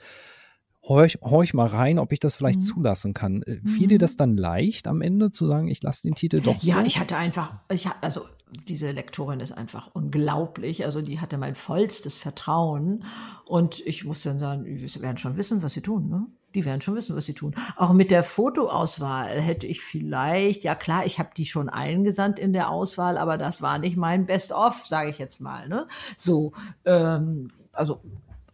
horch, 0.84 1.18
horch 1.22 1.54
mal 1.54 1.68
rein, 1.68 2.00
ob 2.00 2.12
ich 2.12 2.20
das 2.20 2.36
vielleicht 2.36 2.60
mhm. 2.60 2.66
zulassen 2.66 3.14
kann. 3.14 3.42
Äh, 3.44 3.60
fiel 3.66 3.88
dir 3.88 3.98
das 3.98 4.18
dann 4.18 4.38
leicht 4.38 4.88
am 4.88 5.02
Ende 5.02 5.32
zu 5.32 5.48
sagen, 5.48 5.68
ich 5.68 5.82
lasse 5.82 6.08
den 6.08 6.16
Titel 6.16 6.42
doch 6.42 6.62
so? 6.62 6.70
Ja, 6.70 6.82
ich 6.84 7.00
hatte 7.00 7.18
einfach, 7.18 7.54
ich, 7.72 7.88
also 8.02 8.22
diese 8.68 8.92
Lektorin 8.92 9.40
ist 9.40 9.52
einfach 9.52 9.90
unglaublich. 9.94 10.86
Also 10.86 11.02
die 11.02 11.20
hatte 11.20 11.38
mein 11.38 11.56
vollstes 11.56 12.18
Vertrauen. 12.18 13.04
Und 13.46 13.82
ich 13.86 14.06
musste 14.06 14.30
dann 14.30 14.40
sagen, 14.40 14.66
die 14.66 15.02
werden 15.02 15.18
schon 15.18 15.38
wissen, 15.38 15.64
was 15.64 15.74
sie 15.74 15.82
tun. 15.82 16.10
Ne? 16.10 16.26
Die 16.54 16.66
werden 16.66 16.82
schon 16.82 16.96
wissen, 16.96 17.16
was 17.16 17.26
sie 17.26 17.34
tun. 17.34 17.56
Auch 17.78 17.94
mit 17.94 18.12
der 18.12 18.24
Fotoauswahl 18.24 19.42
hätte 19.42 19.66
ich 19.66 19.82
vielleicht, 19.82 20.64
ja 20.64 20.76
klar, 20.76 21.06
ich 21.06 21.18
habe 21.18 21.30
die 21.36 21.46
schon 21.46 21.70
eingesandt 21.70 22.38
in 22.38 22.54
der 22.54 22.70
Auswahl, 22.70 23.18
aber 23.18 23.38
das 23.38 23.62
war 23.62 23.80
nicht 23.80 23.98
mein 23.98 24.28
Best-of, 24.28 24.86
sage 24.86 25.10
ich 25.10 25.18
jetzt 25.18 25.42
mal. 25.42 25.68
Ne? 25.68 25.88
So, 26.18 26.54
ähm, 26.86 27.50
also 27.72 28.02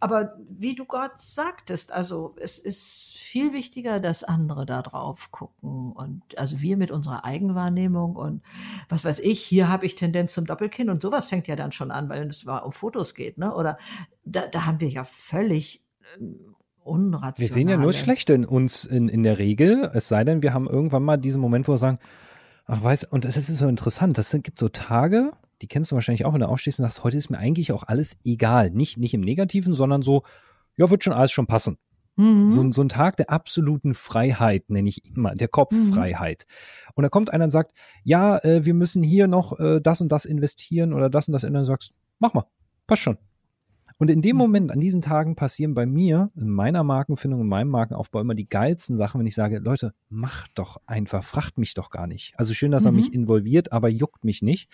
aber 0.00 0.38
wie 0.48 0.74
du 0.74 0.86
Gott 0.86 1.12
sagtest, 1.18 1.92
also 1.92 2.34
es 2.40 2.58
ist 2.58 3.18
viel 3.18 3.52
wichtiger, 3.52 4.00
dass 4.00 4.24
andere 4.24 4.64
da 4.64 4.80
drauf 4.80 5.30
gucken 5.30 5.92
und 5.92 6.38
also 6.38 6.60
wir 6.62 6.78
mit 6.78 6.90
unserer 6.90 7.24
Eigenwahrnehmung 7.26 8.16
und 8.16 8.42
was 8.88 9.04
weiß 9.04 9.20
ich, 9.20 9.42
hier 9.42 9.68
habe 9.68 9.84
ich 9.84 9.96
Tendenz 9.96 10.32
zum 10.32 10.46
Doppelkinn 10.46 10.88
und 10.88 11.02
sowas 11.02 11.26
fängt 11.26 11.46
ja 11.48 11.56
dann 11.56 11.70
schon 11.70 11.90
an, 11.90 12.08
weil 12.08 12.26
es 12.28 12.44
um 12.44 12.72
Fotos 12.72 13.14
geht, 13.14 13.36
ne? 13.36 13.54
Oder 13.54 13.76
da, 14.24 14.46
da 14.46 14.64
haben 14.64 14.80
wir 14.80 14.88
ja 14.88 15.04
völlig 15.04 15.84
ähm, 16.18 16.56
unrational. 16.82 17.48
Wir 17.48 17.52
sehen 17.52 17.68
ja 17.68 17.76
nur 17.76 17.88
das 17.88 17.98
Schlechte 17.98 18.32
in 18.32 18.46
uns 18.46 18.86
in, 18.86 19.10
in 19.10 19.22
der 19.22 19.38
Regel, 19.38 19.90
es 19.92 20.08
sei 20.08 20.24
denn, 20.24 20.42
wir 20.42 20.54
haben 20.54 20.66
irgendwann 20.66 21.02
mal 21.02 21.18
diesen 21.18 21.42
Moment, 21.42 21.68
wo 21.68 21.72
wir 21.72 21.78
sagen, 21.78 21.98
ach 22.64 22.82
weiß, 22.82 23.04
und 23.04 23.26
das 23.26 23.36
ist 23.36 23.48
so 23.48 23.68
interessant, 23.68 24.16
das 24.16 24.30
gibt 24.42 24.58
so 24.58 24.70
Tage, 24.70 25.32
die 25.62 25.68
kennst 25.68 25.90
du 25.90 25.94
wahrscheinlich 25.94 26.24
auch, 26.24 26.32
wenn 26.32 26.40
du 26.40 26.48
aufstehst 26.48 26.80
und 26.80 26.84
sagst, 26.84 27.04
heute 27.04 27.16
ist 27.16 27.30
mir 27.30 27.38
eigentlich 27.38 27.72
auch 27.72 27.82
alles 27.82 28.16
egal. 28.24 28.70
Nicht, 28.70 28.98
nicht 28.98 29.14
im 29.14 29.20
Negativen, 29.20 29.74
sondern 29.74 30.02
so, 30.02 30.22
ja, 30.76 30.90
wird 30.90 31.04
schon 31.04 31.12
alles 31.12 31.32
schon 31.32 31.46
passen. 31.46 31.78
Mhm. 32.16 32.48
So, 32.48 32.70
so 32.72 32.82
ein 32.82 32.88
Tag 32.88 33.16
der 33.16 33.30
absoluten 33.30 33.94
Freiheit, 33.94 34.68
nenne 34.68 34.88
ich 34.88 35.04
immer, 35.04 35.34
der 35.34 35.48
Kopffreiheit. 35.48 36.46
Mhm. 36.46 36.92
Und 36.94 37.02
da 37.02 37.08
kommt 37.08 37.32
einer 37.32 37.44
und 37.44 37.50
sagt, 37.50 37.72
ja, 38.04 38.38
äh, 38.38 38.64
wir 38.64 38.74
müssen 38.74 39.02
hier 39.02 39.26
noch 39.26 39.58
äh, 39.58 39.80
das 39.80 40.00
und 40.00 40.10
das 40.10 40.24
investieren 40.24 40.92
oder 40.92 41.08
das 41.08 41.28
und 41.28 41.32
das 41.32 41.44
ändern. 41.44 41.60
Und 41.60 41.68
du 41.68 41.72
sagst, 41.72 41.92
mach 42.18 42.34
mal, 42.34 42.44
passt 42.86 43.02
schon. 43.02 43.18
Und 43.98 44.10
in 44.10 44.22
dem 44.22 44.36
mhm. 44.36 44.38
Moment, 44.38 44.72
an 44.72 44.80
diesen 44.80 45.02
Tagen 45.02 45.36
passieren 45.36 45.74
bei 45.74 45.84
mir, 45.84 46.30
in 46.34 46.48
meiner 46.48 46.82
Markenfindung, 46.82 47.42
in 47.42 47.46
meinem 47.46 47.68
Markenaufbau 47.68 48.20
immer 48.20 48.34
die 48.34 48.48
geilsten 48.48 48.96
Sachen, 48.96 49.18
wenn 49.18 49.26
ich 49.26 49.34
sage, 49.34 49.58
Leute, 49.58 49.92
macht 50.08 50.52
doch 50.54 50.78
einfach, 50.86 51.22
fragt 51.22 51.58
mich 51.58 51.74
doch 51.74 51.90
gar 51.90 52.06
nicht. 52.06 52.32
Also 52.36 52.54
schön, 52.54 52.70
dass 52.70 52.84
mhm. 52.84 52.88
er 52.88 52.92
mich 52.92 53.14
involviert, 53.14 53.72
aber 53.72 53.90
juckt 53.90 54.24
mich 54.24 54.40
nicht. 54.40 54.70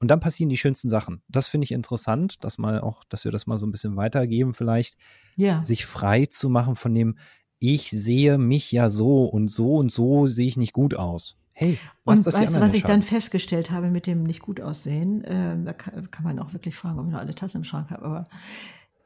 Und 0.00 0.08
dann 0.08 0.20
passieren 0.20 0.48
die 0.48 0.56
schönsten 0.56 0.88
Sachen. 0.88 1.22
Das 1.28 1.48
finde 1.48 1.64
ich 1.64 1.72
interessant, 1.72 2.44
dass 2.44 2.58
mal 2.58 2.80
auch, 2.80 3.04
dass 3.04 3.24
wir 3.24 3.32
das 3.32 3.46
mal 3.46 3.58
so 3.58 3.66
ein 3.66 3.72
bisschen 3.72 3.96
weitergeben, 3.96 4.54
vielleicht, 4.54 4.96
ja. 5.36 5.62
sich 5.62 5.86
frei 5.86 6.26
zu 6.26 6.48
machen 6.48 6.76
von 6.76 6.94
dem, 6.94 7.16
ich 7.58 7.90
sehe 7.90 8.38
mich 8.38 8.70
ja 8.70 8.90
so 8.90 9.24
und 9.24 9.48
so 9.48 9.76
und 9.76 9.90
so 9.90 10.26
sehe 10.26 10.46
ich 10.46 10.56
nicht 10.56 10.72
gut 10.72 10.94
aus. 10.94 11.36
Hey, 11.52 11.76
und 12.04 12.24
weißt 12.24 12.56
du, 12.56 12.60
was 12.60 12.74
ich 12.74 12.84
dann 12.84 13.02
festgestellt 13.02 13.72
habe 13.72 13.90
mit 13.90 14.06
dem 14.06 14.22
nicht 14.22 14.40
gut 14.40 14.60
aussehen? 14.60 15.24
Äh, 15.24 15.56
da 15.64 15.72
kann, 15.72 16.08
kann, 16.12 16.22
man 16.22 16.38
auch 16.38 16.52
wirklich 16.52 16.76
fragen, 16.76 17.00
ob 17.00 17.06
ich 17.06 17.12
noch 17.12 17.18
alle 17.18 17.34
Tassen 17.34 17.58
im 17.58 17.64
Schrank 17.64 17.90
habe. 17.90 18.04
Aber 18.04 18.28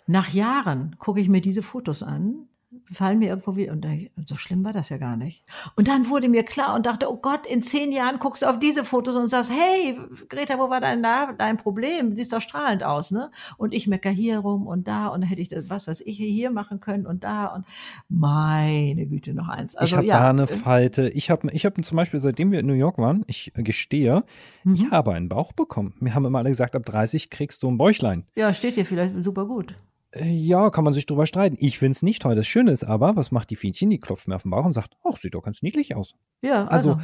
nach 0.07 0.29
Jahren 0.29 0.97
gucke 0.99 1.21
ich 1.21 1.31
mir 1.31 1.41
diese 1.41 1.63
Fotos 1.63 2.03
an 2.03 2.49
fallen 2.91 3.19
mir 3.19 3.29
irgendwo 3.29 3.57
wieder, 3.57 3.73
und 3.73 4.29
so 4.29 4.37
schlimm 4.37 4.65
war 4.65 4.73
das 4.73 4.89
ja 4.89 4.99
gar 4.99 5.17
nicht. 5.17 5.45
Und 5.77 5.89
dann 5.89 6.09
wurde 6.09 6.29
mir 6.29 6.43
klar 6.43 6.75
und 6.75 6.87
dachte, 6.87 7.11
oh 7.11 7.17
Gott, 7.17 7.47
in 7.47 7.63
zehn 7.63 7.93
Jahren 7.93 8.19
guckst 8.19 8.43
du 8.43 8.47
auf 8.47 8.59
diese 8.59 8.85
Fotos 8.85 9.17
und 9.17 9.29
sagst, 9.29 9.51
hey, 9.51 9.99
Greta, 10.29 10.59
wo 10.59 10.71
war 10.71 10.81
dein, 10.81 11.03
dein 11.03 11.57
Problem? 11.57 12.11
Du 12.11 12.17
siehst 12.17 12.33
doch 12.33 12.41
strahlend 12.41 12.83
aus, 12.83 13.11
ne? 13.11 13.31
Und 13.57 13.75
ich 13.75 13.87
mecker 13.87 14.11
hier 14.11 14.39
rum 14.39 14.67
und 14.67 14.89
da 14.89 15.09
und 15.09 15.23
dann 15.23 15.29
hätte 15.29 15.41
ich 15.41 15.49
das, 15.49 15.69
was 15.71 15.87
weiß 15.87 16.01
ich, 16.03 16.17
hier 16.17 16.51
machen 16.51 16.81
können 16.81 17.07
und 17.07 17.25
da 17.25 17.47
und 17.47 17.67
meine 18.09 19.07
Güte, 19.07 19.35
noch 19.35 19.49
eins. 19.49 19.77
Also, 19.77 19.93
ich 19.93 19.97
habe 19.97 20.07
ja, 20.07 20.19
da 20.19 20.31
eine 20.31 20.47
Falte. 20.47 21.09
Ich 21.11 21.31
habe 21.31 21.51
ich 21.53 21.67
hab 21.67 21.83
zum 21.83 21.97
Beispiel, 21.97 22.21
seitdem 22.21 22.53
wir 22.53 22.61
in 22.61 22.67
New 22.67 22.73
York 22.73 22.99
waren, 22.99 23.25
ich 23.27 23.53
gestehe, 23.55 24.25
mhm. 24.65 24.75
ich 24.75 24.91
habe 24.91 25.13
einen 25.13 25.29
Bauch 25.29 25.53
bekommen. 25.53 25.95
Mir 26.01 26.15
haben 26.15 26.25
immer 26.25 26.39
alle 26.39 26.51
gesagt, 26.51 26.75
ab 26.75 26.85
30 26.85 27.31
kriegst 27.31 27.63
du 27.63 27.71
ein 27.71 27.79
Bäuchlein. 27.79 28.25
Ja, 28.35 28.53
steht 28.55 28.77
dir 28.77 28.87
vielleicht 28.87 29.15
super 29.23 29.47
gut. 29.47 29.75
Ja, 30.15 30.71
kann 30.71 30.85
man 30.85 30.93
sich 30.93 31.07
drüber 31.07 31.27
streiten. 31.27 31.57
Ich 31.59 31.79
finde 31.79 31.93
es 31.93 32.03
nicht 32.03 32.23
toll. 32.23 32.35
Das 32.35 32.47
Schöne 32.47 32.71
ist 32.71 32.85
aber, 32.85 33.17
was 33.17 33.31
macht 33.31 33.51
die 33.51 33.57
Fienchen? 33.57 33.89
Die 33.91 33.99
klopft 33.99 34.29
mir 34.29 34.37
auf 34.37 34.43
den 34.43 34.51
Bauch 34.51 34.65
und 34.65 34.73
sagt, 34.73 34.97
ach, 35.05 35.17
sieht 35.17 35.35
doch 35.35 35.43
ganz 35.43 35.63
niedlich 35.63 35.97
aus. 35.97 36.15
Ja, 36.43 36.67
also. 36.67 36.93
Also, 36.93 37.03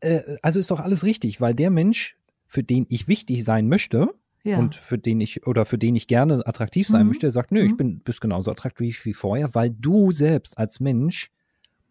äh, 0.00 0.36
also 0.42 0.58
ist 0.58 0.70
doch 0.70 0.80
alles 0.80 1.04
richtig, 1.04 1.40
weil 1.40 1.54
der 1.54 1.70
Mensch, 1.70 2.16
für 2.46 2.62
den 2.62 2.86
ich 2.90 3.08
wichtig 3.08 3.44
sein 3.44 3.68
möchte, 3.68 4.10
ja. 4.44 4.58
und 4.58 4.74
für 4.74 4.98
den 4.98 5.20
ich 5.20 5.46
oder 5.46 5.64
für 5.64 5.78
den 5.78 5.96
ich 5.96 6.08
gerne 6.08 6.46
attraktiv 6.46 6.88
sein 6.88 7.02
mhm. 7.02 7.08
möchte, 7.08 7.30
sagt, 7.30 7.52
nö, 7.52 7.62
mhm. 7.62 7.66
ich 7.66 7.76
bin 7.76 8.00
bist 8.00 8.20
genauso 8.20 8.50
attraktiv 8.50 9.04
wie 9.04 9.14
vorher, 9.14 9.54
weil 9.54 9.70
du 9.70 10.12
selbst 10.12 10.58
als 10.58 10.80
Mensch 10.80 11.30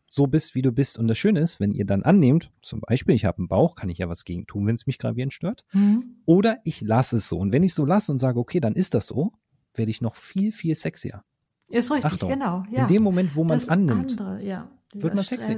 so 0.07 0.27
bist, 0.27 0.55
wie 0.55 0.61
du 0.61 0.73
bist. 0.73 0.99
Und 0.99 1.07
das 1.07 1.17
Schöne 1.17 1.39
ist, 1.39 1.61
wenn 1.61 1.73
ihr 1.73 1.85
dann 1.85 2.03
annehmt, 2.03 2.51
zum 2.61 2.81
Beispiel, 2.81 3.15
ich 3.15 3.23
habe 3.23 3.37
einen 3.37 3.47
Bauch, 3.47 3.75
kann 3.75 3.89
ich 3.89 3.99
ja 3.99 4.09
was 4.09 4.25
gegen 4.25 4.45
tun, 4.45 4.67
wenn 4.67 4.75
es 4.75 4.85
mich 4.85 4.97
gravierend 4.97 5.31
stört. 5.31 5.63
Mhm. 5.71 6.17
Oder 6.25 6.57
ich 6.65 6.81
lasse 6.81 7.15
es 7.15 7.29
so. 7.29 7.37
Und 7.37 7.53
wenn 7.53 7.63
ich 7.63 7.73
so 7.73 7.85
lasse 7.85 8.11
und 8.11 8.19
sage, 8.19 8.37
okay, 8.37 8.59
dann 8.59 8.73
ist 8.73 8.93
das 8.93 9.07
so, 9.07 9.31
werde 9.75 9.91
ich 9.91 10.01
noch 10.01 10.15
viel, 10.15 10.51
viel 10.51 10.75
sexier. 10.75 11.23
Ist 11.69 11.91
richtig, 11.91 12.11
Achtung, 12.11 12.29
genau. 12.29 12.63
Ja. 12.69 12.81
In 12.81 12.87
dem 12.87 13.03
Moment, 13.03 13.35
wo 13.35 13.43
man 13.43 13.57
es 13.57 13.69
annimmt, 13.69 14.19
andere, 14.19 14.43
ja, 14.43 14.67
wird 14.93 15.15
man 15.15 15.23
sexy. 15.23 15.57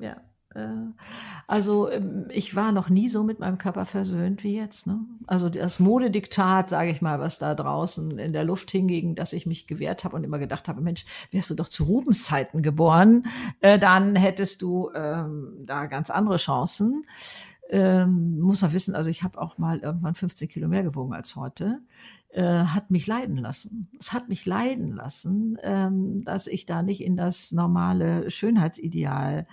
ja. 0.00 0.16
Äh, 0.54 0.68
also 1.46 1.90
ähm, 1.90 2.26
ich 2.30 2.56
war 2.56 2.72
noch 2.72 2.88
nie 2.88 3.08
so 3.08 3.22
mit 3.22 3.38
meinem 3.38 3.58
Körper 3.58 3.84
versöhnt 3.84 4.44
wie 4.44 4.56
jetzt. 4.56 4.86
Ne? 4.86 5.00
Also 5.26 5.48
das 5.48 5.78
Modediktat, 5.78 6.70
sage 6.70 6.90
ich 6.90 7.02
mal, 7.02 7.20
was 7.20 7.38
da 7.38 7.54
draußen 7.54 8.18
in 8.18 8.32
der 8.32 8.44
Luft 8.44 8.70
hinging, 8.70 9.14
dass 9.14 9.32
ich 9.32 9.46
mich 9.46 9.66
gewehrt 9.66 10.04
habe 10.04 10.16
und 10.16 10.24
immer 10.24 10.38
gedacht 10.38 10.68
habe, 10.68 10.80
Mensch, 10.80 11.04
wärst 11.30 11.50
du 11.50 11.54
doch 11.54 11.68
zu 11.68 11.84
Rubens 11.84 12.24
Zeiten 12.24 12.62
geboren, 12.62 13.26
äh, 13.60 13.78
dann 13.78 14.16
hättest 14.16 14.62
du 14.62 14.90
ähm, 14.94 15.54
da 15.64 15.86
ganz 15.86 16.10
andere 16.10 16.36
Chancen 16.36 17.04
ähm, 17.70 18.40
muss 18.40 18.62
man 18.62 18.72
wissen, 18.72 18.94
also 18.94 19.10
ich 19.10 19.22
habe 19.22 19.40
auch 19.40 19.58
mal 19.58 19.80
irgendwann 19.80 20.14
15 20.14 20.48
Kilo 20.48 20.68
mehr 20.68 20.82
gewogen 20.82 21.12
als 21.12 21.36
heute, 21.36 21.80
äh, 22.30 22.42
hat 22.42 22.90
mich 22.90 23.06
leiden 23.06 23.36
lassen. 23.36 23.90
Es 24.00 24.14
hat 24.14 24.30
mich 24.30 24.46
leiden 24.46 24.92
lassen, 24.92 25.58
ähm, 25.62 26.24
dass 26.24 26.46
ich 26.46 26.64
da 26.64 26.82
nicht 26.82 27.02
in 27.02 27.16
das 27.16 27.52
normale 27.52 28.30
Schönheitsideal 28.30 29.46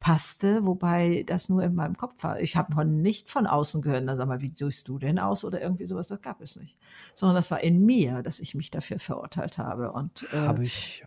passte, 0.00 0.66
wobei 0.66 1.24
das 1.28 1.48
nur 1.48 1.62
in 1.62 1.76
meinem 1.76 1.96
Kopf 1.96 2.22
war. 2.24 2.40
Ich 2.40 2.56
habe 2.56 2.84
nicht 2.84 3.30
von 3.30 3.46
außen 3.46 3.82
gehört, 3.82 4.04
na 4.04 4.16
sag 4.16 4.26
mal, 4.26 4.40
wie 4.40 4.52
siehst 4.54 4.88
du 4.88 4.98
denn 4.98 5.20
aus 5.20 5.44
oder 5.44 5.62
irgendwie 5.62 5.86
sowas, 5.86 6.08
das 6.08 6.20
gab 6.22 6.40
es 6.40 6.56
nicht. 6.56 6.76
Sondern 7.14 7.36
das 7.36 7.52
war 7.52 7.60
in 7.60 7.84
mir, 7.84 8.22
dass 8.22 8.40
ich 8.40 8.56
mich 8.56 8.72
dafür 8.72 8.98
verurteilt 8.98 9.58
habe. 9.58 9.92
Und 9.92 10.26
äh, 10.32 10.38
habe 10.38 10.64
ich 10.64 11.04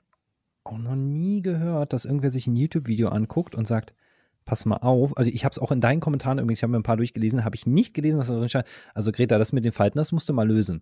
auch 0.64 0.78
noch 0.78 0.96
nie 0.96 1.42
gehört, 1.42 1.92
dass 1.92 2.06
irgendwer 2.06 2.32
sich 2.32 2.48
ein 2.48 2.56
YouTube-Video 2.56 3.10
anguckt 3.10 3.54
und 3.54 3.68
sagt, 3.68 3.94
pass 4.46 4.66
mal 4.66 4.78
auf. 4.78 5.18
Also 5.18 5.30
ich 5.30 5.46
habe 5.46 5.54
es 5.54 5.60
auch 5.60 5.72
in 5.72 5.82
deinen 5.82 6.00
Kommentaren 6.00 6.40
übrigens, 6.40 6.60
ich 6.60 6.64
habe 6.64 6.72
mir 6.72 6.80
ein 6.80 6.84
paar 6.84 6.98
durchgelesen, 6.98 7.46
habe 7.46 7.56
ich 7.56 7.66
nicht 7.66 7.94
gelesen, 7.94 8.18
dass 8.18 8.28
da 8.28 8.36
drin 8.36 8.50
stand, 8.50 8.66
also 8.94 9.12
Greta, 9.12 9.38
das 9.38 9.54
mit 9.54 9.66
den 9.66 9.72
Falten, 9.72 9.98
das 9.98 10.12
musst 10.12 10.30
du 10.30 10.34
mal 10.34 10.48
lösen. 10.48 10.82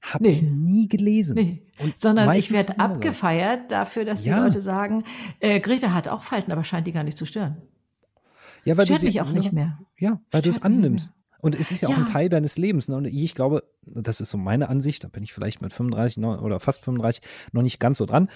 Habe 0.00 0.24
nee. 0.24 0.30
ich 0.30 0.42
nie 0.42 0.88
gelesen. 0.88 1.34
Nee. 1.34 1.62
Und 1.78 2.00
Sondern 2.00 2.32
ich 2.34 2.52
werde 2.52 2.78
abgefeiert 2.78 3.70
dafür, 3.70 4.04
dass 4.04 4.22
die 4.22 4.30
ja. 4.30 4.44
Leute 4.44 4.60
sagen, 4.60 5.04
äh, 5.40 5.60
Greta 5.60 5.92
hat 5.92 6.08
auch 6.08 6.22
Falten, 6.22 6.52
aber 6.52 6.64
scheint 6.64 6.86
die 6.86 6.92
gar 6.92 7.04
nicht 7.04 7.18
zu 7.18 7.26
stören. 7.26 7.56
Ja, 8.64 8.76
weil 8.76 8.86
Stört 8.86 9.02
du 9.02 9.06
mich 9.06 9.20
auch 9.20 9.30
nicht 9.30 9.52
mehr. 9.52 9.78
Ja, 9.98 10.20
weil 10.30 10.42
du 10.42 10.50
es 10.50 10.62
annimmst. 10.62 11.12
Und 11.40 11.58
es 11.58 11.72
ist 11.72 11.80
ja, 11.80 11.88
ja, 11.88 11.94
auch 11.94 11.98
ein 11.98 12.06
Teil 12.06 12.28
deines 12.28 12.56
Lebens. 12.56 12.86
Ne? 12.86 12.96
Und 12.96 13.06
ich 13.06 13.34
glaube, 13.34 13.64
das 13.84 14.20
ist 14.20 14.30
so 14.30 14.38
meine 14.38 14.68
Ansicht, 14.68 15.02
da 15.02 15.08
bin 15.08 15.24
ich 15.24 15.32
vielleicht 15.32 15.60
mit 15.60 15.72
35 15.72 16.22
oder 16.22 16.60
fast 16.60 16.84
35 16.84 17.20
noch 17.50 17.62
nicht 17.62 17.80
ganz 17.80 17.98
so 17.98 18.06
dran. 18.06 18.28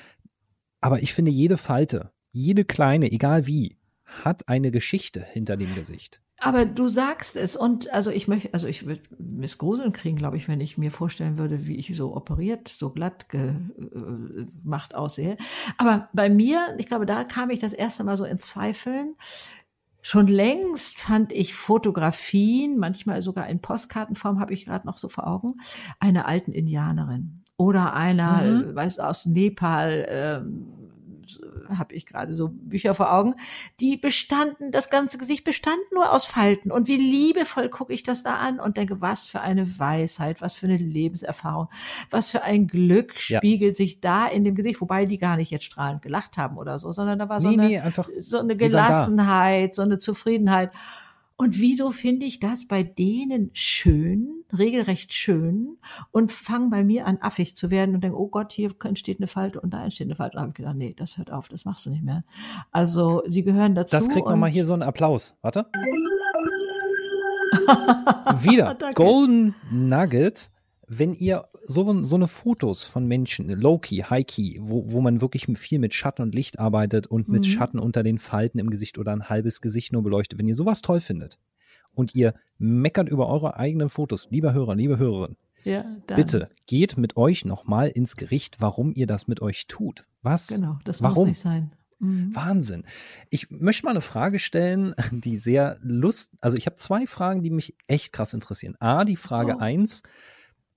Aber 0.81 1.01
ich 1.01 1.15
finde, 1.15 1.31
jede 1.31 1.57
Falte, 1.57 2.11
jede 2.33 2.65
kleine, 2.65 3.11
egal 3.13 3.47
wie, 3.47 3.76
hat 4.07 4.49
eine 4.49 4.71
Geschichte 4.71 5.21
hinter 5.21 5.57
dem 5.57 5.75
Gesicht. 5.75 6.21
Aber 6.39 6.67
du 6.67 6.87
sagst 6.89 7.37
es 7.37 7.57
und 7.57 7.93
also 7.95 8.11
ich 8.11 8.29
möchte, 8.29 8.53
also 8.53 8.69
ich 8.69 8.87
würde 8.87 9.01
Miss 9.19 9.57
Gruseln 9.57 9.93
kriegen, 9.93 10.17
glaube 10.17 10.37
ich, 10.37 10.49
wenn 10.49 10.61
ich 10.61 10.77
mir 10.77 10.91
vorstellen 10.91 11.39
würde, 11.39 11.67
wie 11.67 11.77
ich 11.77 11.97
so 11.97 12.15
operiert, 12.15 12.69
so 12.69 12.91
glatt 12.91 13.29
gemacht 13.31 14.95
aussehe. 14.95 15.39
Aber 15.79 16.11
bei 16.13 16.29
mir, 16.29 16.75
ich 16.79 16.87
glaube, 16.87 17.07
da 17.07 17.25
kam 17.25 17.49
ich 17.51 17.61
das 17.61 17.73
erste 17.73 18.05
Mal 18.05 18.19
so 18.19 18.25
in 18.25 18.39
Zweifeln. 18.39 19.15
Schon 20.03 20.29
längst 20.29 21.01
fand 21.01 21.33
ich 21.33 21.55
Fotografien, 21.55 22.79
manchmal 22.79 23.23
sogar 23.23 23.49
in 23.49 23.61
Postkartenform, 23.61 24.39
habe 24.39 24.53
ich 24.53 24.67
gerade 24.67 24.87
noch 24.87 24.99
so 24.99 25.09
vor 25.09 25.27
Augen, 25.27 25.55
einer 26.01 26.29
alten 26.29 26.53
Indianerin 26.53 27.43
oder 27.57 27.95
einer, 27.95 28.43
mhm. 28.43 28.75
weiß 28.75 28.99
aus 28.99 29.27
Nepal, 29.27 30.07
ähm, 30.09 30.86
habe 31.69 31.95
ich 31.95 32.07
gerade 32.07 32.35
so 32.35 32.49
Bücher 32.49 32.95
vor 32.95 33.13
Augen, 33.13 33.35
die 33.81 33.97
bestanden, 33.97 34.71
das 34.71 34.91
ganze 34.91 35.19
Gesicht 35.19 35.45
bestand 35.45 35.81
nur 35.93 36.13
aus 36.13 36.27
Falten. 36.27 36.71
Und 36.71 36.89
wie 36.89 36.97
liebevoll 36.97 37.69
gucke 37.69 37.93
ich 37.93 38.03
das 38.03 38.23
da 38.23 38.37
an 38.37 38.61
und 38.61 38.77
denke, 38.77 39.01
was 39.01 39.23
für 39.23 39.41
eine 39.41 39.79
Weisheit, 39.79 40.41
was 40.41 40.55
für 40.55 40.67
eine 40.67 40.77
Lebenserfahrung, 40.77 41.69
was 42.11 42.31
für 42.31 42.43
ein 42.43 42.67
Glück 42.67 43.15
spiegelt 43.19 43.73
ja. 43.73 43.75
sich 43.75 44.01
da 44.01 44.27
in 44.27 44.45
dem 44.45 44.55
Gesicht, 44.55 44.81
wobei 44.81 45.07
die 45.07 45.19
gar 45.19 45.37
nicht 45.37 45.51
jetzt 45.51 45.65
strahlend 45.65 46.03
gelacht 46.03 46.39
haben 46.39 46.57
oder 46.57 46.79
so, 46.79 46.93
sondern 46.93 47.19
da 47.19 47.29
war 47.29 47.41
so, 47.41 47.49
nee, 47.49 47.55
eine, 47.55 47.67
nee, 47.67 47.79
einfach, 47.79 48.09
so 48.19 48.39
eine 48.39 48.57
Gelassenheit, 48.57 49.75
so 49.75 49.83
eine 49.83 49.99
Zufriedenheit. 49.99 50.73
Und 51.37 51.59
wieso 51.59 51.91
finde 51.91 52.27
ich 52.27 52.41
das 52.41 52.67
bei 52.67 52.83
denen 52.83 53.51
schön, 53.53 54.36
regelrecht 54.57 55.13
schön 55.13 55.77
und 56.11 56.33
fange 56.33 56.71
bei 56.71 56.85
mir 56.85 57.07
an 57.07 57.19
affig 57.21 57.57
zu 57.57 57.71
werden 57.71 57.95
und 57.95 58.03
denke, 58.03 58.19
oh 58.19 58.29
Gott, 58.29 58.53
hier 58.53 58.71
entsteht 58.85 59.19
eine 59.19 59.27
Falte 59.27 59.61
und 59.61 59.73
da 59.73 59.85
entsteht 59.85 60.07
eine 60.07 60.17
Falte. 60.17 60.37
Und 60.37 60.43
habe 60.43 60.51
ich 60.51 60.57
gedacht, 60.57 60.77
nee, 60.77 60.95
das 60.97 61.19
hört 61.19 61.33
auf, 61.33 61.49
das 61.49 61.65
machst 61.65 61.87
du 61.87 61.91
nicht 61.91 62.05
mehr. 62.05 62.25
Also 62.71 63.23
sie 63.27 63.43
gehören 63.43 63.75
dazu. 63.75 63.97
Das 63.97 64.09
kriegt 64.09 64.27
nochmal 64.27 64.51
hier 64.51 64.65
so 64.65 64.73
einen 64.73 64.83
Applaus. 64.83 65.37
Warte. 65.43 65.67
Wieder. 68.43 68.77
Golden 68.95 69.55
Nugget 69.71 70.51
wenn 70.89 71.15
ihr 71.15 71.49
so, 71.65 72.05
so 72.05 72.15
eine 72.15 72.29
Fotos 72.29 72.85
von 72.85 73.07
Menschen, 73.07 73.49
Low-Key, 73.49 74.03
High-Key, 74.03 74.59
wo, 74.61 74.93
wo 74.93 75.01
man 75.01 75.21
wirklich 75.21 75.47
viel 75.59 75.81
mit 75.81 75.95
Schatten 75.95 76.23
und 76.23 76.35
Licht 76.35 76.61
arbeitet 76.61 77.09
und 77.09 77.29
mit 77.29 77.45
mhm. 77.45 77.51
Schatten 77.51 77.79
unter 77.81 78.03
den 78.03 78.19
Falten 78.19 78.61
im 78.61 78.71
Gesicht 78.71 78.99
oder 78.99 79.13
ein 79.13 79.29
halbes 79.29 79.61
Gesicht 79.61 79.93
nur 79.93 80.05
beleuchtet, 80.05 80.39
wenn 80.39 80.47
ihr 80.47 80.55
sowas 80.55 80.83
toll 80.83 81.01
findet 81.01 81.39
und 81.97 82.15
ihr 82.15 82.35
meckert 82.59 83.09
über 83.09 83.29
eure 83.29 83.57
eigenen 83.57 83.89
Fotos, 83.89 84.29
lieber 84.31 84.53
Hörer, 84.53 84.75
liebe 84.77 84.99
Hörerin, 84.99 85.37
Ja. 85.65 85.85
Bitte 86.07 86.49
geht 86.67 86.97
mit 86.97 87.17
euch 87.17 87.45
nochmal 87.45 87.89
ins 87.89 88.15
Gericht, 88.17 88.61
warum 88.61 88.93
ihr 88.95 89.07
das 89.09 89.27
mit 89.27 89.43
euch 89.43 89.67
tut. 89.67 90.07
Was? 90.23 90.47
Genau, 90.49 90.79
das 90.85 91.03
warum? 91.03 91.19
muss 91.19 91.29
nicht 91.29 91.41
sein. 91.41 91.73
Mhm. 91.99 92.35
Wahnsinn. 92.35 92.85
Ich 93.31 93.51
möchte 93.51 93.85
mal 93.85 93.91
eine 93.93 94.01
Frage 94.03 94.39
stellen, 94.39 94.95
die 95.11 95.39
sehr 95.39 95.77
lust, 95.81 96.33
also 96.41 96.57
ich 96.57 96.67
habe 96.67 96.77
zwei 96.77 97.07
Fragen, 97.07 97.43
die 97.43 97.51
mich 97.51 97.75
echt 97.87 98.13
krass 98.13 98.35
interessieren. 98.35 98.77
A, 98.81 99.05
die 99.05 99.17
Frage 99.17 99.57
Oh. 99.57 99.61
eins: 99.61 100.03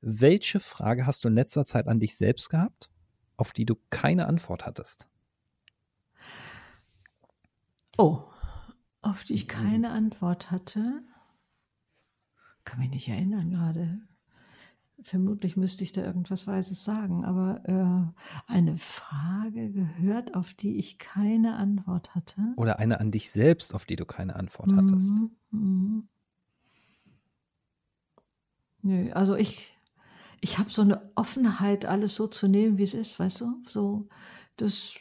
welche 0.01 0.59
Frage 0.61 1.05
hast 1.05 1.23
du 1.23 1.27
in 1.27 1.35
letzter 1.35 1.65
Zeit 1.65 1.87
an 1.87 1.99
dich 1.99 2.15
selbst 2.15 2.49
gehabt, 2.49 2.89
auf 3.35 3.51
die 3.51 3.65
du 3.65 3.75
keine 3.89 4.27
Antwort 4.27 4.65
hattest? 4.65 5.07
Oh, 7.97 8.23
auf 9.01 9.23
die 9.25 9.33
ich 9.33 9.47
keine 9.47 9.91
Antwort 9.91 10.51
hatte. 10.51 11.01
Kann 12.69 12.81
mich 12.81 12.91
nicht 12.91 13.09
erinnern 13.09 13.49
gerade. 13.49 13.99
Vermutlich 15.01 15.57
müsste 15.57 15.83
ich 15.83 15.91
da 15.91 16.03
irgendwas 16.03 16.45
Weises 16.45 16.83
sagen, 16.83 17.25
aber 17.25 17.63
äh, 17.65 18.51
eine 18.51 18.77
Frage 18.77 19.71
gehört, 19.71 20.35
auf 20.35 20.53
die 20.53 20.77
ich 20.77 20.99
keine 20.99 21.55
Antwort 21.55 22.13
hatte. 22.13 22.53
Oder 22.57 22.77
eine 22.77 22.99
an 22.99 23.09
dich 23.09 23.31
selbst, 23.31 23.73
auf 23.73 23.85
die 23.85 23.95
du 23.95 24.05
keine 24.05 24.35
Antwort 24.35 24.71
hattest? 24.75 25.15
Mhm, 25.15 25.31
mhm. 25.49 26.07
Nö, 28.83 29.11
also 29.13 29.35
ich, 29.35 29.67
ich 30.39 30.59
habe 30.59 30.69
so 30.69 30.83
eine 30.83 31.09
Offenheit, 31.15 31.85
alles 31.85 32.13
so 32.13 32.27
zu 32.27 32.47
nehmen, 32.47 32.77
wie 32.77 32.83
es 32.83 32.93
ist, 32.93 33.19
weißt 33.19 33.41
du? 33.41 33.63
So, 33.65 34.07
dass 34.57 34.93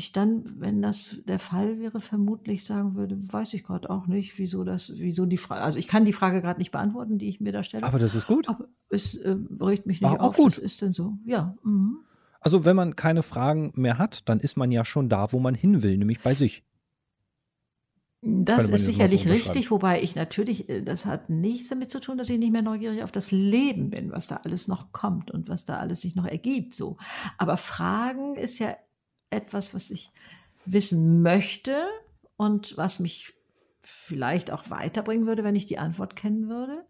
ich 0.00 0.12
dann, 0.12 0.60
wenn 0.60 0.82
das 0.82 1.18
der 1.26 1.38
Fall 1.38 1.78
wäre, 1.78 2.00
vermutlich 2.00 2.64
sagen 2.64 2.96
würde, 2.96 3.16
weiß 3.32 3.54
ich 3.54 3.62
gerade 3.62 3.88
auch 3.88 4.06
nicht, 4.06 4.36
wieso 4.38 4.64
das, 4.64 4.92
wieso 4.96 5.26
die 5.26 5.36
Frage, 5.36 5.62
also 5.62 5.78
ich 5.78 5.86
kann 5.86 6.04
die 6.04 6.12
Frage 6.12 6.40
gerade 6.40 6.58
nicht 6.58 6.72
beantworten, 6.72 7.18
die 7.18 7.28
ich 7.28 7.40
mir 7.40 7.52
da 7.52 7.62
stelle. 7.62 7.84
Aber 7.84 7.98
das 7.98 8.14
ist 8.14 8.26
gut. 8.26 8.48
Aber 8.48 8.66
es 8.88 9.14
äh, 9.14 9.36
regt 9.60 9.86
mich 9.86 10.00
nicht 10.00 10.10
War 10.10 10.20
auch 10.20 10.30
auf, 10.30 10.36
gut. 10.36 10.56
das 10.56 10.58
ist 10.58 10.82
denn 10.82 10.92
so. 10.92 11.18
Ja. 11.24 11.54
Mhm. 11.62 11.98
Also 12.40 12.64
wenn 12.64 12.74
man 12.74 12.96
keine 12.96 13.22
Fragen 13.22 13.72
mehr 13.76 13.98
hat, 13.98 14.28
dann 14.28 14.40
ist 14.40 14.56
man 14.56 14.72
ja 14.72 14.84
schon 14.84 15.08
da, 15.08 15.32
wo 15.32 15.38
man 15.38 15.54
hin 15.54 15.82
will, 15.82 15.98
nämlich 15.98 16.20
bei 16.20 16.34
sich. 16.34 16.64
Das 18.22 18.68
ist 18.68 18.84
sicherlich 18.84 19.26
richtig, 19.28 19.70
wobei 19.70 20.02
ich 20.02 20.14
natürlich, 20.14 20.68
äh, 20.68 20.82
das 20.82 21.06
hat 21.06 21.30
nichts 21.30 21.68
damit 21.68 21.90
zu 21.90 22.00
tun, 22.00 22.18
dass 22.18 22.28
ich 22.28 22.38
nicht 22.38 22.52
mehr 22.52 22.60
neugierig 22.62 23.02
auf 23.02 23.12
das 23.12 23.30
Leben 23.30 23.90
bin, 23.90 24.12
was 24.12 24.26
da 24.26 24.36
alles 24.44 24.68
noch 24.68 24.92
kommt 24.92 25.30
und 25.30 25.48
was 25.48 25.64
da 25.64 25.78
alles 25.78 26.02
sich 26.02 26.16
noch 26.16 26.26
ergibt, 26.26 26.74
so. 26.74 26.98
Aber 27.38 27.56
Fragen 27.56 28.34
ist 28.34 28.58
ja 28.58 28.76
etwas, 29.30 29.74
was 29.74 29.90
ich 29.90 30.10
wissen 30.66 31.22
möchte 31.22 31.76
und 32.36 32.76
was 32.76 32.98
mich 33.00 33.32
vielleicht 33.82 34.50
auch 34.50 34.70
weiterbringen 34.70 35.26
würde, 35.26 35.42
wenn 35.44 35.56
ich 35.56 35.66
die 35.66 35.78
Antwort 35.78 36.16
kennen 36.16 36.48
würde. 36.48 36.84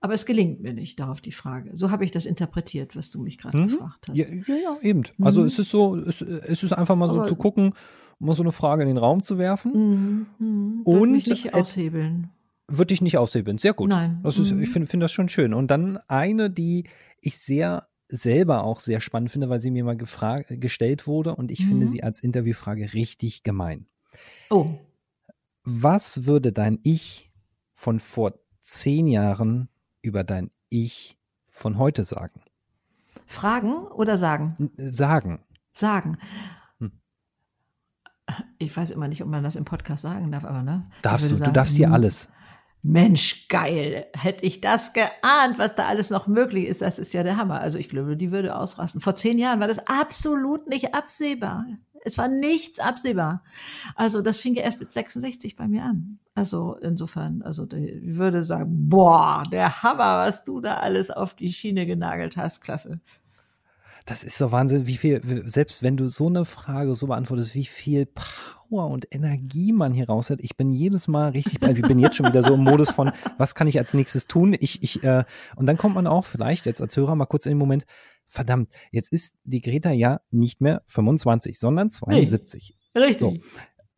Aber 0.00 0.12
es 0.12 0.26
gelingt 0.26 0.60
mir 0.60 0.74
nicht, 0.74 1.00
darauf 1.00 1.20
die 1.22 1.32
Frage. 1.32 1.72
So 1.76 1.90
habe 1.90 2.04
ich 2.04 2.10
das 2.10 2.26
interpretiert, 2.26 2.94
was 2.94 3.10
du 3.10 3.22
mich 3.22 3.38
gerade 3.38 3.56
Mhm. 3.56 3.68
gefragt 3.68 4.08
hast. 4.08 4.16
Ja, 4.18 4.26
ja, 4.28 4.54
ja 4.56 4.76
eben. 4.82 5.02
Also 5.22 5.40
Mhm. 5.40 5.46
es 5.46 5.58
ist 5.58 5.70
so, 5.70 5.96
es, 5.96 6.20
es 6.20 6.62
ist 6.62 6.72
einfach 6.72 6.96
mal 6.96 7.08
so 7.08 7.20
Aber- 7.20 7.26
zu 7.28 7.36
gucken, 7.36 7.72
mal 8.18 8.34
so 8.34 8.42
eine 8.42 8.52
Frage 8.52 8.82
in 8.82 8.88
den 8.88 8.98
Raum 8.98 9.22
zu 9.22 9.38
werfen. 9.38 9.72
Mhm. 9.72 10.26
Mhm. 10.38 10.82
Und 10.82 11.12
mich 11.12 11.26
nicht 11.26 11.54
aushebeln. 11.54 12.28
Wird 12.68 12.90
dich 12.90 13.00
nicht 13.00 13.16
aushebeln. 13.18 13.58
Sehr 13.58 13.72
gut. 13.74 13.88
Nein. 13.88 14.20
Das 14.22 14.38
ist, 14.38 14.52
Mhm. 14.52 14.62
ich 14.62 14.68
finde 14.68 14.88
finde 14.88 15.04
das 15.04 15.12
schon 15.12 15.28
schön. 15.28 15.54
Und 15.54 15.68
dann 15.70 15.96
eine, 16.08 16.50
die 16.50 16.84
ich 17.20 17.38
sehr 17.38 17.88
selber 18.12 18.62
auch 18.64 18.80
sehr 18.80 19.00
spannend 19.00 19.30
finde, 19.32 19.48
weil 19.48 19.58
sie 19.60 19.70
mir 19.70 19.84
mal 19.84 19.96
gefragt, 19.96 20.52
gestellt 20.60 21.06
wurde 21.06 21.34
und 21.34 21.50
ich 21.50 21.66
finde 21.66 21.86
Mhm. 21.86 21.90
sie 21.90 22.02
als 22.02 22.20
Interviewfrage 22.20 22.92
richtig 22.92 23.42
gemein. 23.42 23.86
Oh, 24.50 24.78
Was 25.64 26.26
würde 26.26 26.52
dein 26.52 26.78
Ich 26.82 27.30
von 27.74 28.00
vor 28.00 28.34
zehn 28.60 29.06
Jahren 29.06 29.68
über 30.02 30.24
dein 30.24 30.50
Ich 30.68 31.18
von 31.48 31.78
heute 31.78 32.04
sagen? 32.04 32.40
Fragen 33.26 33.86
oder 33.86 34.18
sagen? 34.18 34.56
N- 34.58 34.70
Sagen. 34.92 35.40
Sagen. 35.72 36.18
Hm. 36.78 36.92
Ich 38.58 38.76
weiß 38.76 38.90
immer 38.90 39.08
nicht, 39.08 39.22
ob 39.22 39.28
man 39.28 39.42
das 39.42 39.56
im 39.56 39.64
Podcast 39.64 40.02
sagen 40.02 40.30
darf, 40.32 40.44
aber 40.44 40.62
ne? 40.62 40.90
Darfst 41.02 41.26
du, 41.26 41.30
würde 41.30 41.38
du 41.38 41.44
sagen, 41.44 41.54
darfst 41.54 41.76
hier 41.76 41.86
hm, 41.86 41.94
alles. 41.94 42.28
Mensch, 42.82 43.46
geil. 43.48 44.06
Hätte 44.12 44.44
ich 44.44 44.60
das 44.60 44.92
geahnt, 44.92 45.58
was 45.58 45.76
da 45.76 45.86
alles 45.86 46.10
noch 46.10 46.26
möglich 46.26 46.66
ist, 46.66 46.82
das 46.82 46.98
ist 46.98 47.12
ja 47.12 47.22
der 47.22 47.36
Hammer. 47.36 47.60
Also 47.60 47.78
ich 47.78 47.88
glaube, 47.88 48.16
die 48.16 48.32
würde 48.32 48.56
ausrasten. 48.56 49.00
Vor 49.00 49.14
zehn 49.14 49.38
Jahren 49.38 49.60
war 49.60 49.68
das 49.68 49.86
absolut 49.86 50.68
nicht 50.68 50.92
absehbar. 50.94 51.64
Es 52.04 52.18
war 52.18 52.26
nichts 52.26 52.80
absehbar. 52.80 53.44
Also 53.94 54.22
das 54.22 54.36
fing 54.36 54.56
ja 54.56 54.64
erst 54.64 54.80
mit 54.80 54.90
66 54.90 55.54
bei 55.54 55.68
mir 55.68 55.84
an. 55.84 56.18
Also 56.34 56.76
insofern, 56.82 57.42
also 57.42 57.68
ich 57.70 58.16
würde 58.16 58.42
sagen, 58.42 58.88
boah, 58.88 59.44
der 59.50 59.84
Hammer, 59.84 60.26
was 60.26 60.42
du 60.42 60.60
da 60.60 60.78
alles 60.78 61.12
auf 61.12 61.34
die 61.34 61.52
Schiene 61.52 61.86
genagelt 61.86 62.36
hast. 62.36 62.62
Klasse. 62.62 63.00
Das 64.06 64.24
ist 64.24 64.36
so 64.36 64.50
Wahnsinn, 64.50 64.88
wie 64.88 64.96
viel, 64.96 65.44
selbst 65.46 65.84
wenn 65.84 65.96
du 65.96 66.08
so 66.08 66.26
eine 66.26 66.44
Frage 66.44 66.96
so 66.96 67.06
beantwortest, 67.06 67.54
wie 67.54 67.66
viel 67.66 68.06
Power 68.06 68.61
und 68.80 69.06
Energie 69.10 69.72
man 69.72 69.92
hier 69.92 70.06
raus 70.06 70.30
hat. 70.30 70.40
Ich 70.40 70.56
bin 70.56 70.72
jedes 70.72 71.08
Mal 71.08 71.30
richtig 71.30 71.62
ich 71.62 71.82
bin 71.82 71.98
jetzt 71.98 72.16
schon 72.16 72.26
wieder 72.26 72.42
so 72.42 72.54
im 72.54 72.64
Modus 72.64 72.90
von, 72.90 73.12
was 73.38 73.54
kann 73.54 73.66
ich 73.66 73.78
als 73.78 73.94
nächstes 73.94 74.26
tun? 74.26 74.56
Ich, 74.58 74.82
ich, 74.82 75.02
äh, 75.04 75.24
und 75.56 75.66
dann 75.66 75.76
kommt 75.76 75.94
man 75.94 76.06
auch 76.06 76.24
vielleicht 76.24 76.66
jetzt 76.66 76.80
als 76.80 76.96
Hörer 76.96 77.14
mal 77.14 77.26
kurz 77.26 77.46
in 77.46 77.50
den 77.52 77.58
Moment, 77.58 77.84
verdammt, 78.28 78.70
jetzt 78.90 79.12
ist 79.12 79.36
die 79.44 79.60
Greta 79.60 79.90
ja 79.90 80.20
nicht 80.30 80.60
mehr 80.60 80.82
25, 80.86 81.58
sondern 81.58 81.90
72. 81.90 82.76
Richtig. 82.94 83.18
So. 83.18 83.36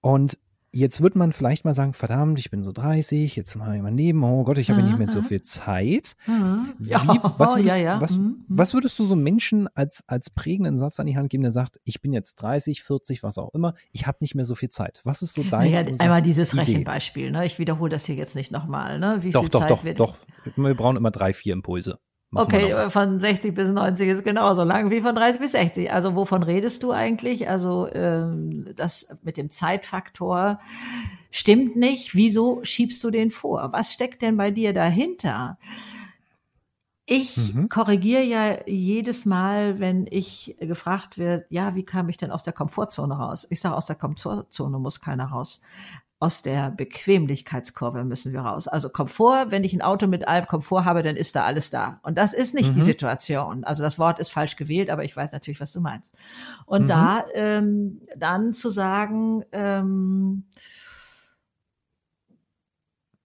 Und 0.00 0.38
jetzt 0.74 1.00
wird 1.00 1.14
man 1.14 1.32
vielleicht 1.32 1.64
mal 1.64 1.74
sagen, 1.74 1.94
verdammt, 1.94 2.38
ich 2.38 2.50
bin 2.50 2.62
so 2.62 2.72
30, 2.72 3.36
jetzt 3.36 3.54
mache 3.56 3.76
ich 3.76 3.82
mein 3.82 3.96
Leben, 3.96 4.22
oh 4.24 4.44
Gott, 4.44 4.58
ich 4.58 4.70
habe 4.70 4.80
ja 4.80 4.86
nicht 4.86 4.98
mehr 4.98 5.10
so 5.10 5.20
Aha. 5.20 5.28
viel 5.28 5.42
Zeit. 5.42 6.16
Mhm. 6.26 6.74
Wie, 6.78 6.90
was, 6.90 7.54
würdest, 7.54 7.66
ja, 7.66 7.76
ja. 7.76 8.00
Was, 8.00 8.18
Mhm, 8.18 8.24
mhm. 8.24 8.44
was 8.48 8.74
würdest 8.74 8.98
du 8.98 9.04
so 9.06 9.16
Menschen 9.16 9.68
als, 9.74 10.04
als 10.06 10.30
prägenden 10.30 10.76
Satz 10.76 10.98
an 11.00 11.06
die 11.06 11.16
Hand 11.16 11.30
geben, 11.30 11.42
der 11.42 11.52
sagt, 11.52 11.80
ich 11.84 12.00
bin 12.00 12.12
jetzt 12.12 12.36
30, 12.36 12.82
40, 12.82 13.22
was 13.22 13.38
auch 13.38 13.54
immer, 13.54 13.74
ich 13.92 14.06
habe 14.06 14.18
nicht 14.20 14.34
mehr 14.34 14.44
so 14.44 14.54
viel 14.54 14.68
Zeit. 14.68 15.00
Was 15.04 15.22
ist 15.22 15.34
so 15.34 15.42
dein 15.42 15.72
Naja, 15.72 15.84
einmal 15.98 16.22
dieses 16.22 16.52
Idee? 16.52 16.60
Rechenbeispiel. 16.62 17.30
Ne? 17.30 17.46
Ich 17.46 17.58
wiederhole 17.58 17.90
das 17.90 18.04
hier 18.04 18.16
jetzt 18.16 18.34
nicht 18.34 18.50
nochmal. 18.50 18.98
Ne? 18.98 19.18
Wie 19.20 19.30
Doch, 19.30 19.42
viel 19.42 19.50
doch, 19.50 19.60
Zeit 19.60 19.70
doch, 19.70 19.84
wird 19.84 20.00
doch. 20.00 20.16
Wir 20.56 20.74
brauchen 20.74 20.96
immer 20.96 21.10
drei, 21.10 21.32
vier 21.32 21.52
Impulse. 21.52 21.98
Okay, 22.34 22.90
von 22.90 23.20
60 23.20 23.54
bis 23.54 23.68
90 23.68 24.08
ist 24.08 24.24
genauso 24.24 24.64
lang 24.64 24.90
wie 24.90 25.00
von 25.00 25.14
30 25.14 25.40
bis 25.40 25.52
60. 25.52 25.92
Also 25.92 26.14
wovon 26.14 26.42
redest 26.42 26.82
du 26.82 26.92
eigentlich? 26.92 27.48
Also 27.48 27.88
ähm, 27.92 28.72
das 28.76 29.08
mit 29.22 29.36
dem 29.36 29.50
Zeitfaktor 29.50 30.60
stimmt 31.30 31.76
nicht. 31.76 32.14
Wieso 32.14 32.64
schiebst 32.64 33.02
du 33.04 33.10
den 33.10 33.30
vor? 33.30 33.70
Was 33.72 33.92
steckt 33.92 34.22
denn 34.22 34.36
bei 34.36 34.50
dir 34.50 34.72
dahinter? 34.72 35.58
Ich 37.06 37.54
Mhm. 37.54 37.68
korrigiere 37.68 38.22
ja 38.22 38.66
jedes 38.66 39.26
Mal, 39.26 39.78
wenn 39.78 40.06
ich 40.10 40.56
gefragt 40.58 41.18
wird, 41.18 41.44
ja, 41.50 41.74
wie 41.74 41.84
kam 41.84 42.08
ich 42.08 42.16
denn 42.16 42.30
aus 42.30 42.44
der 42.44 42.54
Komfortzone 42.54 43.14
raus? 43.14 43.46
Ich 43.50 43.60
sage, 43.60 43.76
aus 43.76 43.84
der 43.84 43.96
Komfortzone 43.96 44.78
muss 44.78 45.00
keiner 45.00 45.26
raus. 45.26 45.60
Aus 46.20 46.40
der 46.42 46.70
Bequemlichkeitskurve 46.70 48.04
müssen 48.04 48.32
wir 48.32 48.40
raus. 48.40 48.66
Also 48.68 48.88
Komfort, 48.88 49.50
wenn 49.50 49.64
ich 49.64 49.74
ein 49.74 49.82
Auto 49.82 50.06
mit 50.06 50.26
allem 50.26 50.46
Komfort 50.46 50.84
habe, 50.84 51.02
dann 51.02 51.16
ist 51.16 51.36
da 51.36 51.44
alles 51.44 51.70
da. 51.70 52.00
Und 52.02 52.16
das 52.16 52.32
ist 52.32 52.54
nicht 52.54 52.74
die 52.76 52.80
Mhm. 52.80 52.84
Situation. 52.84 53.64
Also 53.64 53.82
das 53.82 53.98
Wort 53.98 54.18
ist 54.20 54.30
falsch 54.30 54.56
gewählt, 54.56 54.88
aber 54.90 55.04
ich 55.04 55.14
weiß 55.14 55.32
natürlich, 55.32 55.60
was 55.60 55.72
du 55.72 55.80
meinst. 55.80 56.12
Und 56.66 56.84
Mhm. 56.84 56.88
da 56.88 57.24
ähm, 57.34 58.00
dann 58.16 58.52
zu 58.52 58.70
sagen, 58.70 59.44
ähm, 59.52 60.44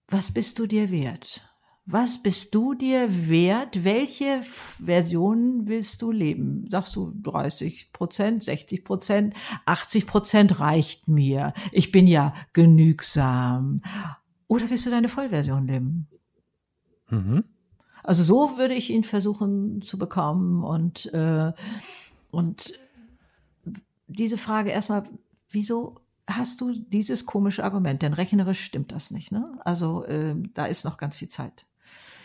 was 0.08 0.32
bist 0.32 0.58
du 0.58 0.66
dir 0.66 0.90
wert? 0.90 1.49
Was 1.92 2.22
bist 2.22 2.54
du 2.54 2.74
dir 2.74 3.28
wert? 3.28 3.82
Welche 3.82 4.42
Version 4.44 5.66
willst 5.66 6.00
du 6.02 6.12
leben? 6.12 6.68
Sagst 6.70 6.94
du 6.94 7.12
30 7.20 7.92
Prozent, 7.92 8.44
60 8.44 8.84
Prozent, 8.84 9.34
80 9.66 10.06
Prozent 10.06 10.60
reicht 10.60 11.08
mir. 11.08 11.52
Ich 11.72 11.90
bin 11.90 12.06
ja 12.06 12.32
genügsam. 12.52 13.82
Oder 14.46 14.70
willst 14.70 14.86
du 14.86 14.90
deine 14.90 15.08
Vollversion 15.08 15.66
leben? 15.66 16.06
Mhm. 17.08 17.42
Also 18.04 18.22
so 18.22 18.56
würde 18.56 18.74
ich 18.74 18.90
ihn 18.90 19.02
versuchen 19.02 19.82
zu 19.82 19.98
bekommen 19.98 20.62
und 20.62 21.12
äh, 21.12 21.52
und 22.30 22.78
diese 24.06 24.38
Frage 24.38 24.70
erstmal, 24.70 25.08
wieso 25.48 25.96
hast 26.28 26.60
du 26.60 26.72
dieses 26.72 27.26
komische 27.26 27.64
Argument? 27.64 28.00
Denn 28.02 28.12
rechnerisch 28.12 28.62
stimmt 28.62 28.92
das 28.92 29.10
nicht, 29.10 29.32
ne? 29.32 29.58
Also 29.64 30.04
äh, 30.04 30.36
da 30.54 30.66
ist 30.66 30.84
noch 30.84 30.96
ganz 30.96 31.16
viel 31.16 31.28
Zeit. 31.28 31.66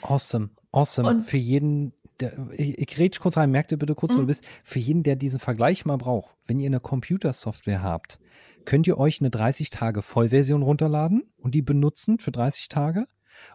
Awesome, 0.09 0.49
awesome. 0.71 1.07
Und- 1.09 1.23
für 1.23 1.37
jeden, 1.37 1.93
der, 2.19 2.33
ich, 2.53 2.77
ich 2.79 2.97
rede 2.97 3.19
kurz 3.19 3.37
rein, 3.37 3.51
merkt 3.51 3.71
ihr 3.71 3.77
bitte 3.79 3.95
kurz, 3.95 4.13
wo 4.13 4.17
Mhm. 4.17 4.21
du 4.21 4.27
bist, 4.27 4.43
für 4.63 4.79
jeden, 4.79 5.03
der 5.03 5.15
diesen 5.15 5.39
Vergleich 5.39 5.85
mal 5.85 5.97
braucht, 5.97 6.35
wenn 6.47 6.59
ihr 6.59 6.67
eine 6.67 6.79
Computersoftware 6.79 7.81
habt, 7.83 8.19
könnt 8.65 8.87
ihr 8.87 8.97
euch 8.97 9.19
eine 9.21 9.29
30 9.29 9.69
Tage 9.69 10.01
Vollversion 10.01 10.63
runterladen 10.63 11.23
und 11.37 11.53
die 11.55 11.61
benutzen 11.61 12.17
für 12.19 12.31
30 12.31 12.67
Tage? 12.69 13.07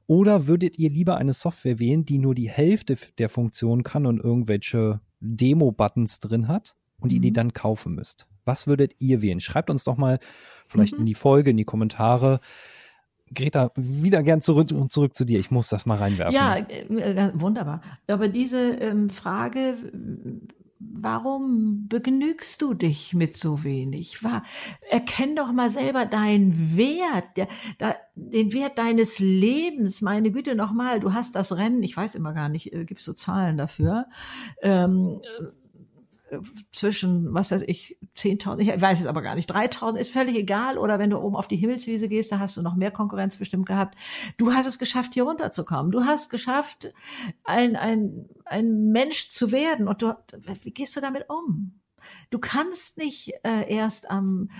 Oder 0.06 0.46
würdet 0.46 0.78
ihr 0.78 0.90
lieber 0.90 1.16
eine 1.16 1.32
Software 1.32 1.78
wählen, 1.78 2.04
die 2.04 2.18
nur 2.18 2.34
die 2.34 2.50
Hälfte 2.50 2.96
der 3.18 3.28
Funktion 3.28 3.82
kann 3.82 4.06
und 4.06 4.20
irgendwelche 4.20 5.00
Demo-Buttons 5.20 6.20
drin 6.20 6.48
hat 6.48 6.76
und 7.00 7.12
ihr 7.12 7.20
die 7.20 7.30
Mhm. 7.30 7.34
dann 7.34 7.52
kaufen 7.54 7.94
müsst? 7.94 8.26
Was 8.44 8.66
würdet 8.66 8.94
ihr 9.00 9.22
wählen? 9.22 9.40
Schreibt 9.40 9.70
uns 9.70 9.84
doch 9.84 9.96
mal 9.96 10.18
vielleicht 10.68 10.94
Mhm. 10.94 11.00
in 11.00 11.06
die 11.06 11.14
Folge, 11.14 11.50
in 11.50 11.56
die 11.56 11.64
Kommentare, 11.64 12.40
Greta, 13.34 13.70
wieder 13.76 14.22
gern 14.22 14.42
zurück 14.42 14.72
und 14.72 14.92
zurück 14.92 15.16
zu 15.16 15.24
dir. 15.24 15.38
Ich 15.38 15.50
muss 15.50 15.68
das 15.68 15.86
mal 15.86 15.98
reinwerfen. 15.98 16.34
Ja, 16.34 16.56
äh, 16.56 17.30
wunderbar. 17.34 17.80
Aber 18.08 18.28
diese 18.28 18.58
ähm, 18.58 19.08
Frage, 19.10 19.76
warum 20.80 21.86
begnügst 21.88 22.60
du 22.62 22.74
dich 22.74 23.14
mit 23.14 23.36
so 23.36 23.64
wenig? 23.64 24.24
War, 24.24 24.42
erkenn 24.90 25.36
doch 25.36 25.52
mal 25.52 25.70
selber 25.70 26.06
deinen 26.06 26.76
Wert, 26.76 27.36
der, 27.36 27.48
der, 27.78 27.96
den 28.14 28.52
Wert 28.52 28.78
deines 28.78 29.18
Lebens. 29.18 30.02
Meine 30.02 30.32
Güte, 30.32 30.54
nochmal, 30.54 31.00
du 31.00 31.12
hast 31.12 31.36
das 31.36 31.56
Rennen, 31.56 31.82
ich 31.82 31.96
weiß 31.96 32.14
immer 32.14 32.32
gar 32.32 32.48
nicht, 32.48 32.72
äh, 32.72 32.84
gibst 32.84 33.06
du 33.06 33.12
Zahlen 33.12 33.56
dafür? 33.56 34.06
Ähm, 34.62 35.20
zwischen, 36.72 37.32
was 37.34 37.50
weiß 37.50 37.62
ich, 37.66 37.98
10.000, 38.16 38.58
ich 38.60 38.80
weiß 38.80 39.00
es 39.00 39.06
aber 39.06 39.22
gar 39.22 39.34
nicht, 39.34 39.50
3.000, 39.50 39.96
ist 39.96 40.10
völlig 40.10 40.36
egal. 40.36 40.78
Oder 40.78 40.98
wenn 40.98 41.10
du 41.10 41.18
oben 41.18 41.36
auf 41.36 41.48
die 41.48 41.56
Himmelswiese 41.56 42.08
gehst, 42.08 42.32
da 42.32 42.38
hast 42.38 42.56
du 42.56 42.62
noch 42.62 42.76
mehr 42.76 42.90
Konkurrenz 42.90 43.36
bestimmt 43.36 43.66
gehabt. 43.66 43.96
Du 44.36 44.52
hast 44.52 44.66
es 44.66 44.78
geschafft, 44.78 45.14
hier 45.14 45.24
runterzukommen. 45.24 45.90
Du 45.90 46.04
hast 46.04 46.30
geschafft, 46.30 46.92
ein, 47.44 47.76
ein, 47.76 48.28
ein 48.44 48.90
Mensch 48.90 49.30
zu 49.30 49.52
werden. 49.52 49.88
Und 49.88 50.02
du, 50.02 50.14
wie 50.62 50.72
gehst 50.72 50.96
du 50.96 51.00
damit 51.00 51.26
um? 51.28 51.79
Du 52.30 52.38
kannst 52.38 52.98
nicht 52.98 53.32
äh, 53.42 53.72
erst 53.72 54.10
am, 54.10 54.50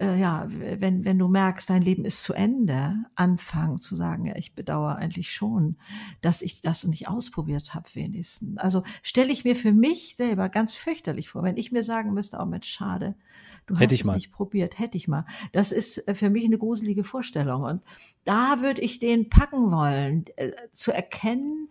äh, 0.00 0.18
ja, 0.18 0.46
wenn, 0.48 1.04
wenn 1.04 1.18
du 1.18 1.28
merkst, 1.28 1.68
dein 1.70 1.82
Leben 1.82 2.04
ist 2.04 2.22
zu 2.22 2.32
Ende, 2.32 2.96
anfangen 3.14 3.80
zu 3.80 3.96
sagen, 3.96 4.26
ja, 4.26 4.36
ich 4.36 4.54
bedauere 4.54 4.96
eigentlich 4.96 5.32
schon, 5.32 5.76
dass 6.20 6.42
ich 6.42 6.60
das 6.60 6.84
nicht 6.84 7.08
ausprobiert 7.08 7.74
habe 7.74 7.88
wenigstens. 7.94 8.58
Also 8.58 8.82
stelle 9.02 9.32
ich 9.32 9.44
mir 9.44 9.56
für 9.56 9.72
mich 9.72 10.16
selber 10.16 10.48
ganz 10.48 10.72
fürchterlich 10.72 11.28
vor, 11.28 11.42
wenn 11.42 11.56
ich 11.56 11.72
mir 11.72 11.82
sagen 11.82 12.12
müsste, 12.12 12.38
oh 12.40 12.46
Mensch, 12.46 12.68
schade, 12.68 13.14
du 13.66 13.78
hast 13.78 13.92
es 13.92 14.04
mal. 14.04 14.14
nicht 14.14 14.32
probiert, 14.32 14.78
hätte 14.78 14.96
ich 14.96 15.08
mal. 15.08 15.26
Das 15.52 15.72
ist 15.72 16.06
äh, 16.08 16.14
für 16.14 16.30
mich 16.30 16.44
eine 16.44 16.58
gruselige 16.58 17.04
Vorstellung. 17.04 17.62
Und 17.62 17.82
da 18.24 18.60
würde 18.60 18.80
ich 18.80 18.98
den 18.98 19.28
packen 19.28 19.70
wollen, 19.70 20.24
äh, 20.36 20.52
zu 20.72 20.92
erkennen, 20.92 21.68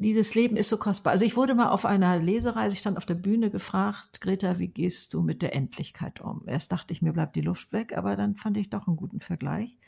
dieses 0.00 0.34
Leben 0.34 0.56
ist 0.56 0.70
so 0.70 0.78
kostbar. 0.78 1.12
Also 1.12 1.24
ich 1.24 1.36
wurde 1.36 1.54
mal 1.54 1.68
auf 1.68 1.84
einer 1.84 2.18
Lesereise, 2.18 2.74
ich 2.74 2.80
stand 2.80 2.96
auf 2.96 3.06
der 3.06 3.14
Bühne 3.14 3.50
gefragt, 3.50 4.20
Greta, 4.20 4.58
wie 4.58 4.68
gehst 4.68 5.14
du 5.14 5.20
mit 5.20 5.42
der 5.42 5.54
Endlichkeit 5.54 6.20
um? 6.20 6.42
Erst 6.46 6.72
dachte 6.72 6.92
ich, 6.92 7.02
mir 7.02 7.12
bleibt 7.12 7.36
die 7.36 7.42
Luft 7.42 7.72
weg, 7.72 7.96
aber 7.96 8.16
dann 8.16 8.34
fand 8.34 8.56
ich 8.56 8.70
doch 8.70 8.86
einen 8.86 8.96
guten 8.96 9.20
Vergleich 9.20 9.78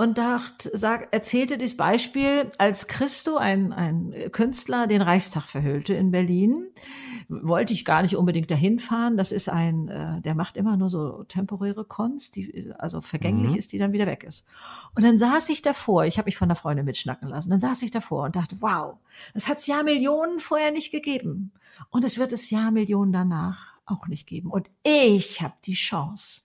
und 0.00 0.16
dacht, 0.16 0.70
sag, 0.72 1.12
erzählte 1.12 1.58
dieses 1.58 1.76
Beispiel, 1.76 2.48
als 2.56 2.86
Christo, 2.86 3.36
ein, 3.36 3.70
ein 3.70 4.14
Künstler, 4.32 4.86
den 4.86 5.02
Reichstag 5.02 5.44
verhüllte 5.44 5.92
in 5.92 6.10
Berlin, 6.10 6.68
wollte 7.28 7.74
ich 7.74 7.84
gar 7.84 8.00
nicht 8.00 8.16
unbedingt 8.16 8.50
dahin 8.50 8.78
fahren. 8.78 9.18
Das 9.18 9.30
ist 9.30 9.50
ein, 9.50 9.88
äh, 9.88 10.22
der 10.22 10.34
macht 10.34 10.56
immer 10.56 10.78
nur 10.78 10.88
so 10.88 11.24
temporäre 11.24 11.84
Kunst, 11.84 12.36
die 12.36 12.72
also 12.78 13.02
vergänglich 13.02 13.50
mhm. 13.50 13.58
ist, 13.58 13.74
die 13.74 13.78
dann 13.78 13.92
wieder 13.92 14.06
weg 14.06 14.24
ist. 14.24 14.46
Und 14.94 15.04
dann 15.04 15.18
saß 15.18 15.50
ich 15.50 15.60
davor, 15.60 16.06
ich 16.06 16.16
habe 16.16 16.28
mich 16.28 16.38
von 16.38 16.48
der 16.48 16.56
Freundin 16.56 16.86
mitschnacken 16.86 17.28
lassen, 17.28 17.50
dann 17.50 17.60
saß 17.60 17.82
ich 17.82 17.90
davor 17.90 18.24
und 18.24 18.36
dachte, 18.36 18.56
wow, 18.60 18.96
das 19.34 19.48
hat's 19.48 19.66
Jahr 19.66 19.84
Millionen 19.84 20.40
vorher 20.40 20.70
nicht 20.70 20.92
gegeben. 20.92 21.52
Und 21.90 22.04
es 22.04 22.16
wird 22.16 22.32
es 22.32 22.48
Jahr 22.48 22.70
Millionen 22.70 23.12
danach 23.12 23.74
auch 23.84 24.08
nicht 24.08 24.26
geben. 24.26 24.50
Und 24.50 24.70
ich 24.82 25.42
habe 25.42 25.56
die 25.66 25.74
Chance, 25.74 26.40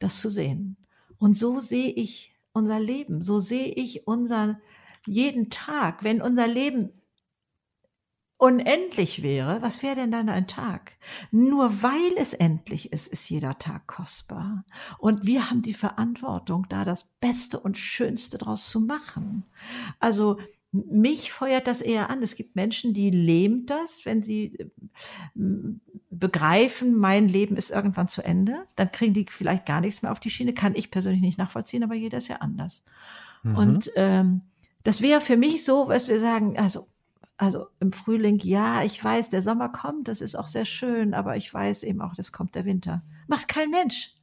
das 0.00 0.20
zu 0.20 0.28
sehen. 0.28 0.76
Und 1.18 1.38
so 1.38 1.60
sehe 1.60 1.92
ich 1.92 2.29
unser 2.52 2.80
Leben. 2.80 3.22
So 3.22 3.40
sehe 3.40 3.68
ich 3.68 4.06
unser 4.06 4.60
jeden 5.06 5.50
Tag. 5.50 6.04
Wenn 6.04 6.22
unser 6.22 6.46
Leben 6.46 6.90
unendlich 8.40 9.22
wäre, 9.22 9.60
was 9.60 9.82
wäre 9.82 9.96
denn 9.96 10.10
dann 10.10 10.30
ein 10.30 10.46
Tag? 10.46 10.92
Nur 11.30 11.82
weil 11.82 12.14
es 12.16 12.32
endlich 12.32 12.92
ist, 12.92 13.06
ist 13.08 13.28
jeder 13.28 13.58
Tag 13.58 13.86
kostbar. 13.86 14.64
Und 14.98 15.26
wir 15.26 15.50
haben 15.50 15.60
die 15.62 15.74
Verantwortung, 15.74 16.66
da 16.68 16.84
das 16.84 17.04
Beste 17.20 17.60
und 17.60 17.76
Schönste 17.76 18.38
draus 18.38 18.70
zu 18.70 18.80
machen. 18.80 19.44
Also 19.98 20.38
mich 20.72 21.32
feuert 21.32 21.66
das 21.66 21.80
eher 21.80 22.10
an. 22.10 22.22
Es 22.22 22.36
gibt 22.36 22.54
Menschen, 22.54 22.94
die 22.94 23.10
lähmt 23.10 23.70
das, 23.70 24.04
wenn 24.04 24.22
sie 24.22 24.56
äh, 24.56 24.66
begreifen, 26.10 26.96
mein 26.96 27.28
Leben 27.28 27.56
ist 27.56 27.70
irgendwann 27.70 28.08
zu 28.08 28.22
Ende. 28.22 28.66
Dann 28.76 28.92
kriegen 28.92 29.14
die 29.14 29.26
vielleicht 29.28 29.66
gar 29.66 29.80
nichts 29.80 30.02
mehr 30.02 30.12
auf 30.12 30.20
die 30.20 30.30
Schiene. 30.30 30.52
Kann 30.52 30.74
ich 30.74 30.90
persönlich 30.90 31.22
nicht 31.22 31.38
nachvollziehen, 31.38 31.82
aber 31.82 31.94
jeder 31.94 32.18
ist 32.18 32.28
ja 32.28 32.36
anders. 32.36 32.84
Mhm. 33.42 33.56
Und 33.56 33.90
ähm, 33.96 34.42
das 34.84 35.02
wäre 35.02 35.20
für 35.20 35.36
mich 35.36 35.64
so, 35.64 35.88
was 35.88 36.08
wir 36.08 36.18
sagen, 36.18 36.58
also 36.58 36.86
also 37.36 37.68
im 37.80 37.94
Frühling, 37.94 38.38
ja, 38.40 38.82
ich 38.82 39.02
weiß, 39.02 39.30
der 39.30 39.40
Sommer 39.40 39.70
kommt, 39.70 40.08
das 40.08 40.20
ist 40.20 40.36
auch 40.36 40.46
sehr 40.46 40.66
schön, 40.66 41.14
aber 41.14 41.36
ich 41.38 41.52
weiß 41.52 41.84
eben 41.84 42.02
auch, 42.02 42.14
das 42.14 42.32
kommt 42.32 42.54
der 42.54 42.66
Winter. 42.66 43.02
Macht 43.28 43.48
kein 43.48 43.70
Mensch. 43.70 44.14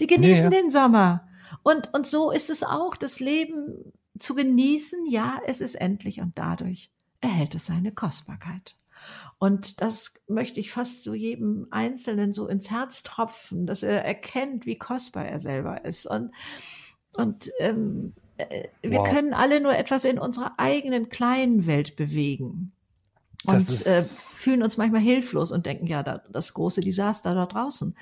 Die 0.00 0.06
genießen 0.06 0.48
nee, 0.48 0.56
ja. 0.56 0.62
den 0.62 0.70
Sommer. 0.70 1.28
Und, 1.62 1.92
und 1.92 2.06
so 2.06 2.30
ist 2.30 2.48
es 2.48 2.62
auch. 2.62 2.96
Das 2.96 3.20
Leben 3.20 3.92
zu 4.18 4.34
genießen, 4.34 5.06
ja, 5.06 5.40
es 5.46 5.60
ist 5.60 5.74
endlich 5.74 6.20
und 6.20 6.38
dadurch 6.38 6.90
erhält 7.20 7.54
es 7.54 7.66
seine 7.66 7.92
Kostbarkeit. 7.92 8.76
Und 9.38 9.80
das 9.80 10.14
möchte 10.28 10.60
ich 10.60 10.70
fast 10.70 11.02
so 11.02 11.14
jedem 11.14 11.66
Einzelnen 11.70 12.32
so 12.32 12.46
ins 12.46 12.70
Herz 12.70 13.02
tropfen, 13.02 13.66
dass 13.66 13.82
er 13.82 14.04
erkennt, 14.04 14.66
wie 14.66 14.78
kostbar 14.78 15.26
er 15.26 15.40
selber 15.40 15.84
ist. 15.84 16.06
Und, 16.06 16.32
und 17.14 17.50
ähm, 17.58 18.14
äh, 18.36 18.68
wir 18.82 19.00
wow. 19.00 19.08
können 19.08 19.34
alle 19.34 19.60
nur 19.60 19.76
etwas 19.76 20.04
in 20.04 20.18
unserer 20.18 20.52
eigenen 20.58 21.08
kleinen 21.08 21.66
Welt 21.66 21.96
bewegen. 21.96 22.72
Und 23.44 23.86
äh, 23.86 24.02
fühlen 24.02 24.62
uns 24.62 24.76
manchmal 24.76 25.00
hilflos 25.00 25.50
und 25.50 25.66
denken, 25.66 25.88
ja, 25.88 26.04
da, 26.04 26.22
das 26.30 26.54
große 26.54 26.80
Desaster 26.80 27.34
da 27.34 27.46
draußen 27.46 27.96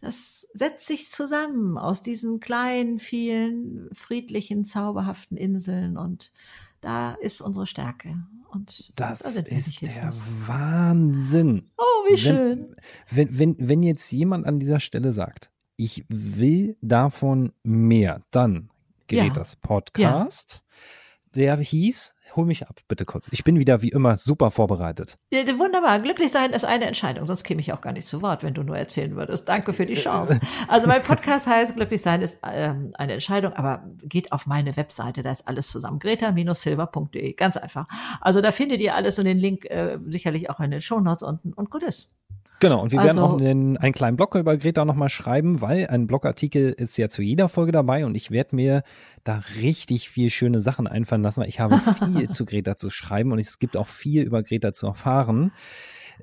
das 0.00 0.48
setzt 0.54 0.86
sich 0.86 1.10
zusammen 1.10 1.76
aus 1.76 2.02
diesen 2.02 2.40
kleinen, 2.40 2.98
vielen, 2.98 3.88
friedlichen, 3.92 4.64
zauberhaften 4.64 5.36
Inseln 5.36 5.96
und 5.96 6.32
da 6.80 7.12
ist 7.12 7.42
unsere 7.42 7.66
Stärke. 7.66 8.16
Und 8.50 8.92
das 8.98 9.20
da 9.20 9.28
ist 9.28 9.82
der 9.82 10.10
Wahnsinn. 10.46 11.70
Oh, 11.76 12.10
wie 12.10 12.16
schön. 12.16 12.74
Wenn, 13.08 13.38
wenn, 13.38 13.56
wenn 13.58 13.82
jetzt 13.82 14.10
jemand 14.10 14.46
an 14.46 14.58
dieser 14.58 14.80
Stelle 14.80 15.12
sagt, 15.12 15.50
ich 15.76 16.04
will 16.08 16.76
davon 16.80 17.52
mehr, 17.62 18.22
dann 18.30 18.70
gerät 19.06 19.28
ja. 19.28 19.34
das 19.34 19.56
Podcast. 19.56 20.62
Ja. 20.64 20.99
Der 21.34 21.56
hieß 21.56 22.14
hol 22.36 22.46
mich 22.46 22.68
ab, 22.68 22.80
bitte 22.88 23.04
kurz. 23.04 23.28
Ich 23.30 23.44
bin 23.44 23.58
wieder 23.58 23.82
wie 23.82 23.88
immer 23.88 24.16
super 24.16 24.50
vorbereitet. 24.50 25.18
Ja, 25.32 25.40
wunderbar. 25.58 25.98
Glücklich 26.00 26.30
sein 26.30 26.52
ist 26.52 26.64
eine 26.64 26.86
Entscheidung. 26.86 27.26
Sonst 27.26 27.44
käme 27.44 27.60
ich 27.60 27.72
auch 27.72 27.80
gar 27.80 27.92
nicht 27.92 28.08
zu 28.08 28.22
Wort, 28.22 28.42
wenn 28.42 28.54
du 28.54 28.62
nur 28.62 28.76
erzählen 28.76 29.14
würdest. 29.16 29.48
Danke 29.48 29.72
für 29.72 29.86
die 29.86 29.94
Chance. 30.00 30.40
Also 30.68 30.86
mein 30.86 31.02
Podcast 31.02 31.46
heißt 31.46 31.76
Glücklich 31.76 32.02
sein 32.02 32.22
ist 32.22 32.38
ähm, 32.42 32.92
eine 32.94 33.14
Entscheidung, 33.14 33.52
aber 33.52 33.84
geht 34.02 34.32
auf 34.32 34.46
meine 34.46 34.76
Webseite, 34.76 35.22
da 35.22 35.30
ist 35.30 35.46
alles 35.48 35.68
zusammen. 35.68 35.98
greta-silver.de. 35.98 37.32
Ganz 37.34 37.56
einfach. 37.56 37.86
Also 38.20 38.40
da 38.40 38.52
findet 38.52 38.80
ihr 38.80 38.94
alles 38.94 39.18
und 39.18 39.24
den 39.24 39.38
Link 39.38 39.64
äh, 39.66 39.98
sicherlich 40.06 40.50
auch 40.50 40.60
in 40.60 40.70
den 40.70 40.80
Shownotes 40.80 41.22
unten 41.22 41.52
und 41.52 41.70
gut 41.70 41.82
ist. 41.82 42.14
Genau, 42.60 42.82
und 42.82 42.92
wir 42.92 43.00
also, 43.00 43.16
werden 43.16 43.24
auch 43.24 43.40
einen, 43.40 43.76
einen 43.78 43.94
kleinen 43.94 44.16
Blog 44.18 44.34
über 44.34 44.56
Greta 44.58 44.84
nochmal 44.84 45.08
schreiben, 45.08 45.62
weil 45.62 45.86
ein 45.86 46.06
Blogartikel 46.06 46.70
ist 46.70 46.98
ja 46.98 47.08
zu 47.08 47.22
jeder 47.22 47.48
Folge 47.48 47.72
dabei 47.72 48.04
und 48.04 48.14
ich 48.14 48.30
werde 48.30 48.54
mir 48.54 48.82
da 49.24 49.42
richtig 49.56 50.10
viel 50.10 50.28
schöne 50.28 50.60
Sachen 50.60 50.86
einfallen 50.86 51.22
lassen, 51.22 51.40
weil 51.40 51.48
ich 51.48 51.58
habe 51.58 51.78
viel 52.04 52.28
zu 52.28 52.44
Greta 52.44 52.76
zu 52.76 52.90
schreiben 52.90 53.32
und 53.32 53.38
es 53.38 53.58
gibt 53.58 53.78
auch 53.78 53.88
viel 53.88 54.22
über 54.22 54.42
Greta 54.42 54.74
zu 54.74 54.86
erfahren. 54.86 55.52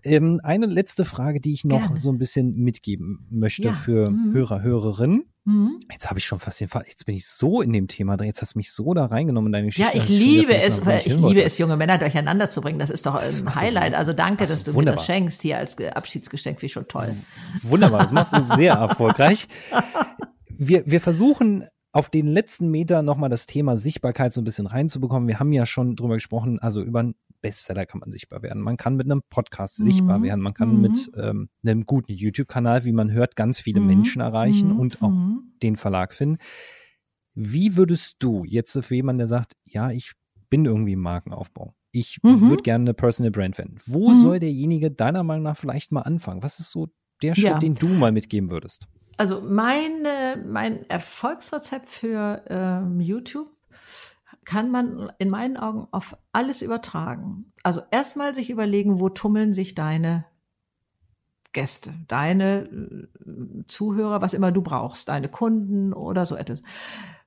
Ähm, 0.04 0.40
eine 0.44 0.66
letzte 0.66 1.06
Frage, 1.06 1.40
die 1.40 1.54
ich 1.54 1.66
noch 1.66 1.80
Gerne. 1.80 1.98
so 1.98 2.12
ein 2.12 2.18
bisschen 2.18 2.56
mitgeben 2.56 3.28
möchte 3.30 3.64
ja. 3.64 3.74
für 3.74 4.10
mhm. 4.10 4.34
Hörer, 4.34 4.62
Hörerinnen. 4.62 5.24
Mhm. 5.46 5.80
Jetzt 5.92 6.10
habe 6.10 6.20
ich 6.20 6.26
schon 6.26 6.40
fast 6.40 6.60
den 6.60 6.68
Fall, 6.68 6.84
jetzt 6.88 7.06
bin 7.06 7.16
ich 7.16 7.26
so 7.26 7.62
in 7.62 7.72
dem 7.72 7.88
Thema 7.88 8.18
drin, 8.18 8.28
jetzt 8.28 8.42
hast 8.42 8.56
du 8.56 8.60
mich 8.60 8.72
so 8.72 8.94
da 8.94 9.06
reingenommen 9.06 9.48
in 9.48 9.54
deine 9.54 9.68
Geschichte. 9.68 9.98
Ja, 9.98 10.04
ich 10.04 10.10
liebe 10.10 10.56
es, 10.56 10.80
ich, 10.80 11.06
ich 11.06 11.18
liebe 11.18 11.42
es, 11.42 11.58
junge 11.58 11.78
Männer 11.78 11.98
durcheinander 11.98 12.50
zu 12.50 12.60
bringen. 12.60 12.80
Das 12.80 12.90
ist 12.90 13.06
doch 13.06 13.18
das 13.20 13.42
ein 13.42 13.56
Highlight. 13.56 13.94
also 13.94 14.12
danke, 14.12 14.46
dass 14.46 14.64
du 14.64 14.74
wunderbar. 14.74 14.94
mir 14.94 14.98
das 14.98 15.06
schenkst 15.06 15.42
hier 15.42 15.58
als 15.58 15.78
Abschiedsgeschenk, 15.78 16.62
wie 16.62 16.70
schon 16.70 16.88
toll. 16.88 17.16
Wunderbar, 17.62 18.02
das 18.02 18.12
machst 18.12 18.34
du 18.34 18.42
sehr 18.56 18.74
erfolgreich. 18.74 19.48
Wir, 20.50 20.84
wir 20.86 21.00
versuchen 21.00 21.64
auf 21.94 22.10
den 22.10 22.28
letzten 22.28 22.70
Meter 22.70 23.02
nochmal 23.02 23.30
das 23.30 23.46
Thema 23.46 23.78
Sichtbarkeit 23.78 24.34
so 24.34 24.42
ein 24.42 24.44
bisschen 24.44 24.68
reinzubekommen. 24.68 25.28
Wir 25.28 25.40
haben 25.40 25.52
ja 25.54 25.66
schon 25.66 25.96
drüber 25.96 26.16
gesprochen, 26.16 26.60
also 26.60 26.82
über 26.82 27.00
einen 27.00 27.16
Bestseller 27.42 27.86
kann 27.86 28.00
man 28.00 28.12
sichtbar 28.12 28.42
werden. 28.42 28.62
Man 28.62 28.78
kann 28.78 28.96
mit 28.96 29.10
einem 29.10 29.22
Podcast 29.30 29.80
mhm. 29.80 29.84
sichtbar 29.84 30.22
werden. 30.22 30.42
Man 30.42 30.54
kann 30.54 30.76
mhm. 30.76 30.82
mit 30.82 31.12
ähm, 31.16 31.50
einem 31.64 31.86
guten 31.86 32.12
YouTube-Kanal, 32.12 32.84
wie 32.84 32.92
man 32.92 33.12
hört, 33.12 33.36
ganz 33.36 33.60
viele 33.60 33.80
mhm. 33.80 33.88
Menschen 33.88 34.22
erreichen 34.22 34.74
mhm. 34.74 34.80
und 34.80 35.02
auch 35.02 35.10
mhm. 35.10 35.54
den 35.62 35.76
Verlag 35.76 36.14
finden. 36.14 36.38
Wie 37.34 37.76
würdest 37.76 38.16
du 38.20 38.44
jetzt 38.46 38.78
für 38.84 38.96
jemanden, 38.96 39.20
der 39.20 39.28
sagt, 39.28 39.56
ja, 39.66 39.92
ich 39.92 40.14
bin 40.50 40.66
irgendwie 40.66 40.94
im 40.94 41.02
Markenaufbau, 41.02 41.76
ich 41.92 42.20
mhm. 42.24 42.50
würde 42.50 42.64
gerne 42.64 42.84
eine 42.84 42.94
Personal 42.94 43.32
Brand 43.32 43.58
werden. 43.58 43.80
Wo 43.86 44.14
soll 44.14 44.40
derjenige 44.40 44.92
deiner 44.92 45.24
Meinung 45.24 45.44
nach 45.44 45.58
vielleicht 45.58 45.92
mal 45.92 46.02
anfangen? 46.02 46.44
Was 46.44 46.60
ist 46.60 46.72
so 46.72 46.88
der 47.22 47.36
Schritt, 47.36 47.46
ja. 47.46 47.60
den 47.60 47.74
du 47.74 47.88
mal 47.88 48.12
mitgeben 48.12 48.50
würdest? 48.50 48.88
Also 49.18 49.42
meine, 49.42 50.44
mein 50.48 50.88
Erfolgsrezept 50.90 51.90
für 51.90 52.44
ähm, 52.50 53.00
YouTube 53.00 53.57
kann 54.48 54.72
man 54.72 55.12
in 55.18 55.30
meinen 55.30 55.58
Augen 55.58 55.90
auf 55.92 56.16
alles 56.32 56.62
übertragen. 56.62 57.52
Also 57.64 57.82
erstmal 57.92 58.34
sich 58.34 58.50
überlegen, 58.50 59.02
wo 59.02 59.10
tummeln 59.10 59.52
sich 59.52 59.76
deine 59.76 60.26
Gäste, 61.52 61.94
deine 62.08 62.62
äh, 62.64 63.66
Zuhörer, 63.68 64.22
was 64.22 64.34
immer 64.34 64.54
du 64.54 64.62
brauchst, 64.62 65.10
deine 65.10 65.28
Kunden 65.28 65.92
oder 65.92 66.26
so 66.26 66.38
etwas. 66.38 66.64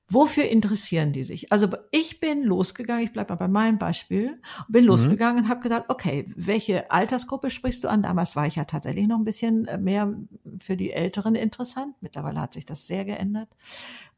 Wofür 0.09 0.45
interessieren 0.45 1.13
die 1.13 1.23
sich? 1.23 1.51
Also 1.51 1.67
ich 1.91 2.19
bin 2.19 2.43
losgegangen, 2.43 3.03
ich 3.03 3.13
bleibe 3.13 3.33
mal 3.33 3.37
bei 3.37 3.47
meinem 3.47 3.77
Beispiel, 3.77 4.41
bin 4.67 4.85
mhm. 4.85 4.89
losgegangen 4.89 5.43
und 5.43 5.49
habe 5.49 5.61
gedacht, 5.61 5.85
okay, 5.89 6.25
welche 6.35 6.89
Altersgruppe 6.89 7.51
sprichst 7.51 7.83
du 7.83 7.87
an? 7.87 8.01
Damals 8.01 8.35
war 8.35 8.47
ich 8.47 8.55
ja 8.55 8.65
tatsächlich 8.65 9.07
noch 9.07 9.19
ein 9.19 9.25
bisschen 9.25 9.67
äh, 9.67 9.77
mehr 9.77 10.11
für 10.59 10.75
die 10.75 10.91
Älteren 10.91 11.35
interessant. 11.35 11.95
Mittlerweile 12.01 12.41
hat 12.41 12.55
sich 12.55 12.65
das 12.65 12.87
sehr 12.87 13.05
geändert. 13.05 13.49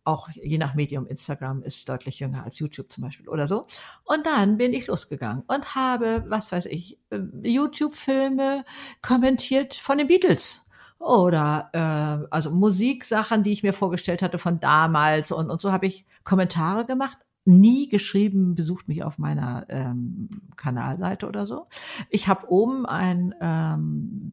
Auch 0.06 0.30
je 0.30 0.58
nach 0.58 0.76
Medium, 0.76 1.08
Instagram 1.08 1.64
ist 1.64 1.88
deutlich 1.88 2.20
jünger 2.20 2.44
als 2.44 2.60
YouTube 2.60 2.92
zum 2.92 3.04
Beispiel 3.04 3.30
oder 3.30 3.48
so. 3.48 3.68
Und 4.04 4.26
dann 4.26 4.58
bin 4.58 4.74
ich 4.74 4.88
losgegangen 4.88 5.44
und 5.48 5.76
habe, 5.76 6.26
was 6.28 6.52
weiß 6.52 6.66
ich, 6.68 7.00
äh, 7.10 7.20
YouTube-Filme 7.44 8.66
kommentiert 9.02 9.74
von 9.74 9.98
den 9.98 10.08
Beatles 10.08 10.66
oder 11.00 11.70
äh, 11.74 12.28
also 12.32 12.50
Musiksachen, 12.52 13.44
die 13.44 13.52
ich 13.52 13.64
mir 13.64 13.74
vorgestellt 13.74 14.22
hatte 14.22 14.38
von 14.38 14.60
damals 14.60 15.32
und, 15.32 15.50
und 15.50 15.62
so 15.62 15.72
habe 15.72 15.86
ich 15.86 16.06
Kommentare 16.24 16.86
gemacht, 16.86 17.18
nie 17.46 17.90
geschrieben, 17.90 18.56
besucht 18.56 18.88
mich 18.88 19.04
auf 19.04 19.20
meiner 19.20 19.66
ähm, 19.70 20.30
Kanalseite 20.56 21.28
oder 21.28 21.46
so. 21.46 21.68
Ich 22.10 22.28
habe 22.28 22.50
oben 22.50 22.86
ein 22.86 23.36
ähm, 23.42 24.32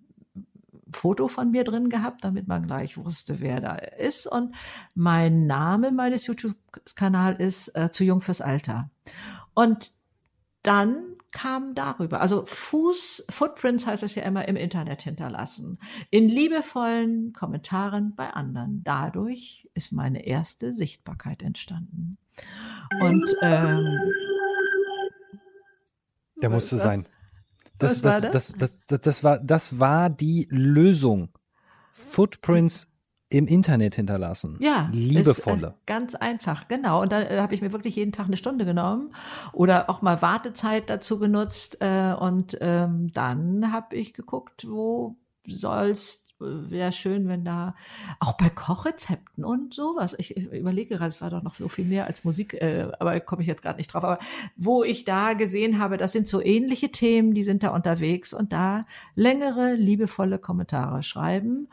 Foto 0.92 1.28
von 1.28 1.50
mir 1.50 1.64
drin 1.64 1.88
gehabt, 1.88 2.24
damit 2.24 2.48
man 2.48 2.66
gleich 2.66 2.96
wusste, 2.96 3.40
wer 3.40 3.60
da 3.60 3.74
ist. 3.74 4.26
Und 4.26 4.54
mein 4.94 5.46
Name 5.46 5.92
meines 5.92 6.26
YouTube-Kanals 6.26 7.40
ist 7.40 7.68
äh, 7.76 7.90
zu 7.90 8.04
jung 8.04 8.20
fürs 8.20 8.40
Alter. 8.40 8.90
Und 9.54 9.92
dann 10.62 11.10
kam 11.32 11.74
darüber. 11.74 12.20
Also 12.20 12.44
Fuß, 12.44 13.24
Footprints 13.30 13.86
heißt 13.86 14.02
es 14.02 14.14
ja 14.14 14.24
immer 14.24 14.48
im 14.48 14.56
Internet 14.56 15.02
hinterlassen. 15.02 15.78
In 16.10 16.28
liebevollen 16.28 17.32
Kommentaren 17.32 18.14
bei 18.16 18.30
anderen. 18.30 18.82
Dadurch 18.82 19.68
ist 19.74 19.92
meine 19.92 20.26
erste 20.26 20.72
Sichtbarkeit 20.72 21.42
entstanden. 21.42 22.18
Und 23.00 23.24
ähm, 23.42 23.98
der 26.42 26.50
musste 26.50 26.78
sein. 26.78 27.06
Das, 27.80 28.00
das, 28.00 28.20
das? 28.20 28.52
Das, 28.52 28.78
das, 28.86 29.00
das, 29.00 29.24
war, 29.24 29.38
das 29.38 29.78
war 29.78 30.10
die 30.10 30.46
Lösung. 30.50 31.30
Footprints 31.92 32.88
im 33.30 33.46
Internet 33.46 33.94
hinterlassen. 33.94 34.56
Ja, 34.60 34.88
liebevolle. 34.92 35.68
Ist, 35.68 35.72
äh, 35.72 35.86
ganz 35.86 36.14
einfach, 36.16 36.66
genau. 36.66 37.00
Und 37.00 37.12
da 37.12 37.22
äh, 37.22 37.40
habe 37.40 37.54
ich 37.54 37.62
mir 37.62 37.72
wirklich 37.72 37.94
jeden 37.94 38.12
Tag 38.12 38.26
eine 38.26 38.36
Stunde 38.36 38.64
genommen 38.64 39.14
oder 39.52 39.88
auch 39.88 40.02
mal 40.02 40.20
Wartezeit 40.20 40.90
dazu 40.90 41.18
genutzt. 41.18 41.78
Äh, 41.80 42.12
und 42.12 42.58
ähm, 42.60 43.12
dann 43.14 43.72
habe 43.72 43.94
ich 43.96 44.14
geguckt, 44.14 44.66
wo 44.68 45.16
soll's 45.46 46.19
wäre 46.40 46.92
schön, 46.92 47.28
wenn 47.28 47.44
da 47.44 47.74
auch 48.18 48.32
bei 48.32 48.48
Kochrezepten 48.48 49.44
und 49.44 49.74
sowas. 49.74 50.14
Ich, 50.18 50.36
ich 50.36 50.44
überlege 50.52 50.96
gerade, 50.96 51.10
es 51.10 51.20
war 51.20 51.30
doch 51.30 51.42
noch 51.42 51.54
so 51.54 51.68
viel 51.68 51.84
mehr 51.84 52.06
als 52.06 52.24
Musik, 52.24 52.54
äh, 52.54 52.88
aber 52.98 53.20
komme 53.20 53.42
ich 53.42 53.48
jetzt 53.48 53.62
gerade 53.62 53.78
nicht 53.78 53.92
drauf. 53.92 54.04
Aber 54.04 54.18
wo 54.56 54.82
ich 54.82 55.04
da 55.04 55.34
gesehen 55.34 55.78
habe, 55.78 55.96
das 55.96 56.12
sind 56.12 56.26
so 56.26 56.42
ähnliche 56.42 56.90
Themen, 56.90 57.34
die 57.34 57.42
sind 57.42 57.62
da 57.62 57.70
unterwegs 57.70 58.32
und 58.32 58.52
da 58.52 58.84
längere, 59.14 59.74
liebevolle 59.74 60.38
Kommentare 60.38 61.02
schreiben 61.02 61.68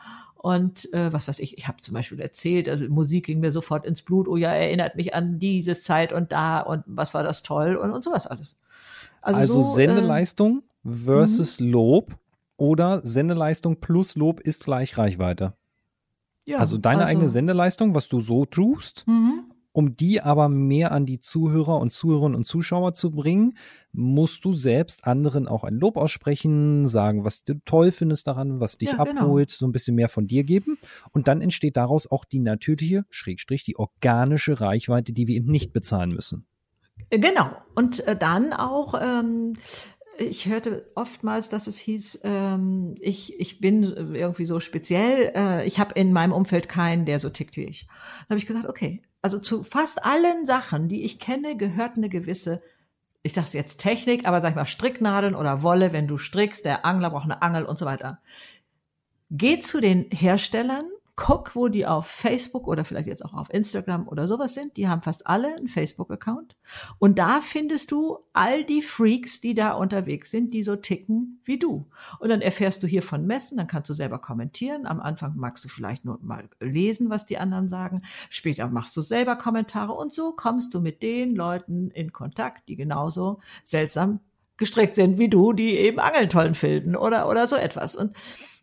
und 0.47 0.93
äh, 0.93 1.11
was 1.11 1.27
weiß 1.27 1.39
ich, 1.39 1.57
ich 1.57 1.67
habe 1.67 1.81
zum 1.81 1.93
Beispiel 1.93 2.19
erzählt, 2.19 2.69
also 2.69 2.85
Musik 2.87 3.25
ging 3.25 3.39
mir 3.39 3.51
sofort 3.51 3.85
ins 3.85 4.01
Blut, 4.01 4.27
oh 4.27 4.37
ja, 4.37 4.53
erinnert 4.53 4.95
mich 4.95 5.13
an 5.13 5.39
diese 5.39 5.77
Zeit 5.77 6.13
und 6.13 6.31
da 6.31 6.59
und 6.59 6.83
was 6.85 7.13
war 7.13 7.23
das 7.23 7.43
toll 7.43 7.75
und, 7.75 7.91
und 7.91 8.03
sowas 8.03 8.27
alles. 8.27 8.55
Also, 9.21 9.39
also 9.41 9.61
so, 9.61 9.73
Sendeleistung 9.73 10.63
äh, 10.85 10.89
versus 10.89 11.59
mhm. 11.59 11.71
Lob 11.71 12.17
oder 12.57 13.01
Sendeleistung 13.05 13.79
plus 13.79 14.15
Lob 14.15 14.39
ist 14.39 14.65
gleich 14.65 14.97
Reichweite. 14.97 15.53
Ja, 16.45 16.59
also 16.59 16.77
deine 16.77 16.99
also, 16.99 17.09
eigene 17.11 17.29
Sendeleistung, 17.29 17.93
was 17.93 18.09
du 18.09 18.19
so 18.19 18.45
tust, 18.45 19.05
mhm. 19.07 19.51
Um 19.77 19.95
die 19.95 20.21
aber 20.21 20.49
mehr 20.49 20.91
an 20.91 21.05
die 21.05 21.19
Zuhörer 21.19 21.77
und 21.77 21.91
Zuhörerinnen 21.91 22.35
und 22.35 22.45
Zuschauer 22.45 22.95
zu 22.95 23.11
bringen, 23.11 23.59
musst 23.91 24.43
du 24.43 24.53
selbst 24.53 25.05
anderen 25.05 25.47
auch 25.47 25.63
ein 25.63 25.75
Lob 25.75 25.97
aussprechen, 25.97 26.89
sagen, 26.89 27.23
was 27.23 27.43
du 27.43 27.61
toll 27.63 27.91
findest 27.91 28.25
daran, 28.25 28.59
was 28.59 28.79
dich 28.79 28.93
ja, 28.93 29.03
genau. 29.03 29.21
abholt, 29.21 29.51
so 29.51 29.67
ein 29.67 29.71
bisschen 29.71 29.93
mehr 29.93 30.09
von 30.09 30.25
dir 30.25 30.43
geben. 30.43 30.79
Und 31.11 31.27
dann 31.27 31.41
entsteht 31.41 31.77
daraus 31.77 32.09
auch 32.09 32.25
die 32.25 32.39
natürliche, 32.39 33.05
Schrägstrich, 33.11 33.65
die 33.65 33.77
organische 33.77 34.59
Reichweite, 34.59 35.13
die 35.13 35.27
wir 35.27 35.35
eben 35.35 35.51
nicht 35.51 35.73
bezahlen 35.73 36.09
müssen. 36.09 36.47
Genau. 37.11 37.51
Und 37.75 37.99
äh, 38.07 38.15
dann 38.15 38.53
auch 38.53 38.99
ähm, 38.99 39.53
ich 40.19 40.47
hörte 40.47 40.89
oftmals, 40.95 41.49
dass 41.49 41.67
es 41.67 41.77
hieß, 41.77 42.21
ähm, 42.23 42.95
ich, 42.99 43.39
ich 43.39 43.59
bin 43.59 43.83
irgendwie 43.83 44.45
so 44.45 44.59
speziell, 44.59 45.31
äh, 45.35 45.65
ich 45.65 45.79
habe 45.79 45.93
in 45.93 46.13
meinem 46.13 46.31
Umfeld 46.31 46.69
keinen, 46.69 47.05
der 47.05 47.19
so 47.19 47.29
tickt 47.29 47.57
wie 47.57 47.65
ich. 47.65 47.87
Dann 47.87 48.31
habe 48.31 48.39
ich 48.39 48.45
gesagt, 48.45 48.67
okay, 48.67 49.01
also 49.21 49.39
zu 49.39 49.63
fast 49.63 50.03
allen 50.03 50.45
Sachen, 50.45 50.89
die 50.89 51.03
ich 51.03 51.19
kenne, 51.19 51.57
gehört 51.57 51.97
eine 51.97 52.09
gewisse, 52.09 52.61
ich 53.23 53.33
sag's 53.33 53.53
jetzt 53.53 53.79
Technik, 53.79 54.27
aber 54.27 54.41
sag 54.41 54.49
ich 54.51 54.55
mal 54.55 54.65
Stricknadeln 54.65 55.35
oder 55.35 55.61
Wolle, 55.61 55.93
wenn 55.93 56.07
du 56.07 56.17
strickst, 56.17 56.65
der 56.65 56.85
Angler 56.85 57.09
braucht 57.09 57.25
eine 57.25 57.41
Angel 57.41 57.65
und 57.65 57.77
so 57.77 57.85
weiter. 57.85 58.19
Geh 59.29 59.59
zu 59.59 59.81
den 59.81 60.09
Herstellern 60.11 60.85
guck, 61.17 61.55
wo 61.55 61.67
die 61.67 61.85
auf 61.85 62.05
Facebook 62.05 62.67
oder 62.67 62.85
vielleicht 62.85 63.07
jetzt 63.07 63.25
auch 63.25 63.33
auf 63.33 63.51
Instagram 63.51 64.07
oder 64.07 64.27
sowas 64.27 64.53
sind. 64.53 64.77
Die 64.77 64.87
haben 64.87 65.01
fast 65.01 65.25
alle 65.25 65.55
einen 65.55 65.67
Facebook-Account. 65.67 66.55
Und 66.99 67.17
da 67.17 67.41
findest 67.41 67.91
du 67.91 68.19
all 68.33 68.63
die 68.63 68.83
Freaks, 68.83 69.41
die 69.41 69.55
da 69.55 69.71
unterwegs 69.71 70.29
sind, 70.29 70.53
die 70.53 70.61
so 70.61 70.75
ticken 70.75 71.41
wie 71.43 71.57
du. 71.57 71.89
Und 72.19 72.29
dann 72.29 72.41
erfährst 72.41 72.83
du 72.83 72.87
hier 72.87 73.01
von 73.01 73.25
Messen, 73.25 73.57
dann 73.57 73.65
kannst 73.65 73.89
du 73.89 73.95
selber 73.95 74.19
kommentieren. 74.19 74.85
Am 74.85 74.99
Anfang 74.99 75.35
magst 75.35 75.65
du 75.65 75.69
vielleicht 75.69 76.05
nur 76.05 76.19
mal 76.21 76.47
lesen, 76.59 77.09
was 77.09 77.25
die 77.25 77.39
anderen 77.39 77.67
sagen. 77.67 78.03
Später 78.29 78.69
machst 78.69 78.95
du 78.95 79.01
selber 79.01 79.35
Kommentare 79.37 79.93
und 79.93 80.13
so 80.13 80.33
kommst 80.33 80.75
du 80.75 80.79
mit 80.79 81.01
den 81.01 81.35
Leuten 81.35 81.89
in 81.89 82.13
Kontakt, 82.13 82.69
die 82.69 82.75
genauso 82.75 83.39
seltsam 83.63 84.19
gestrickt 84.55 84.95
sind 84.95 85.17
wie 85.17 85.29
du, 85.29 85.53
die 85.53 85.77
eben 85.77 85.99
Angeln 85.99 86.29
tollen 86.29 86.53
finden 86.53 86.95
oder, 86.95 87.27
oder 87.27 87.47
so 87.47 87.55
etwas. 87.55 87.95
Und 87.95 88.13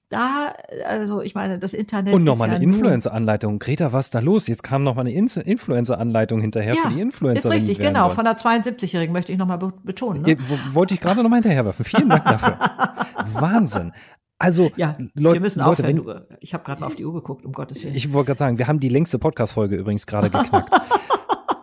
da, 0.09 0.53
also 0.87 1.23
ich 1.23 1.35
meine, 1.35 1.59
das 1.59 1.73
Internet. 1.73 2.15
Und 2.15 2.25
nochmal 2.25 2.49
ja 2.49 2.55
eine 2.55 2.65
Influencer-Anleitung. 2.65 3.59
Greta, 3.59 3.93
was 3.93 4.07
ist 4.07 4.15
da 4.15 4.21
los? 4.21 4.47
Jetzt 4.47 4.63
kam 4.63 4.85
nochmal 4.85 5.07
eine 5.07 5.15
Influencer-Anleitung 5.15 6.41
hinterher 6.41 6.75
ja, 6.75 6.83
für 6.83 6.89
die 6.91 7.01
Influencer. 7.01 7.49
Ist 7.49 7.51
richtig, 7.51 7.79
genau. 7.79 8.11
Von 8.11 8.25
der 8.25 8.37
72-Jährigen 8.37 9.13
möchte 9.13 9.33
ich 9.33 9.39
nochmal 9.39 9.59
betonen. 9.59 10.23
Ne? 10.23 10.37
Wollte 10.73 10.95
ich 10.95 11.01
gerade 11.01 11.23
nochmal 11.23 11.39
hinterherwerfen. 11.39 11.85
Vielen 11.85 12.09
Dank 12.09 12.25
dafür. 12.25 12.59
Wahnsinn. 13.33 13.93
Also, 14.39 14.71
ja, 14.77 14.97
Leute, 15.15 15.35
wir 15.35 15.41
müssen 15.41 15.61
Leute, 15.61 15.83
aufhören. 15.83 16.07
Wenn, 16.07 16.39
ich 16.41 16.55
habe 16.55 16.65
gerade 16.65 16.81
mal 16.81 16.89
auf 16.89 16.97
die 16.97 17.05
Uhr 17.05 17.15
geguckt, 17.15 17.47
um 17.47 17.53
Gottes 17.53 17.83
Willen. 17.83 17.95
Ich 17.95 18.13
wollte 18.13 18.29
gerade 18.29 18.39
sagen, 18.39 18.59
wir 18.59 18.67
haben 18.67 18.81
die 18.81 18.89
längste 18.89 19.19
Podcast-Folge 19.19 19.77
übrigens 19.77 20.07
gerade 20.07 20.31
geknackt. 20.31 20.71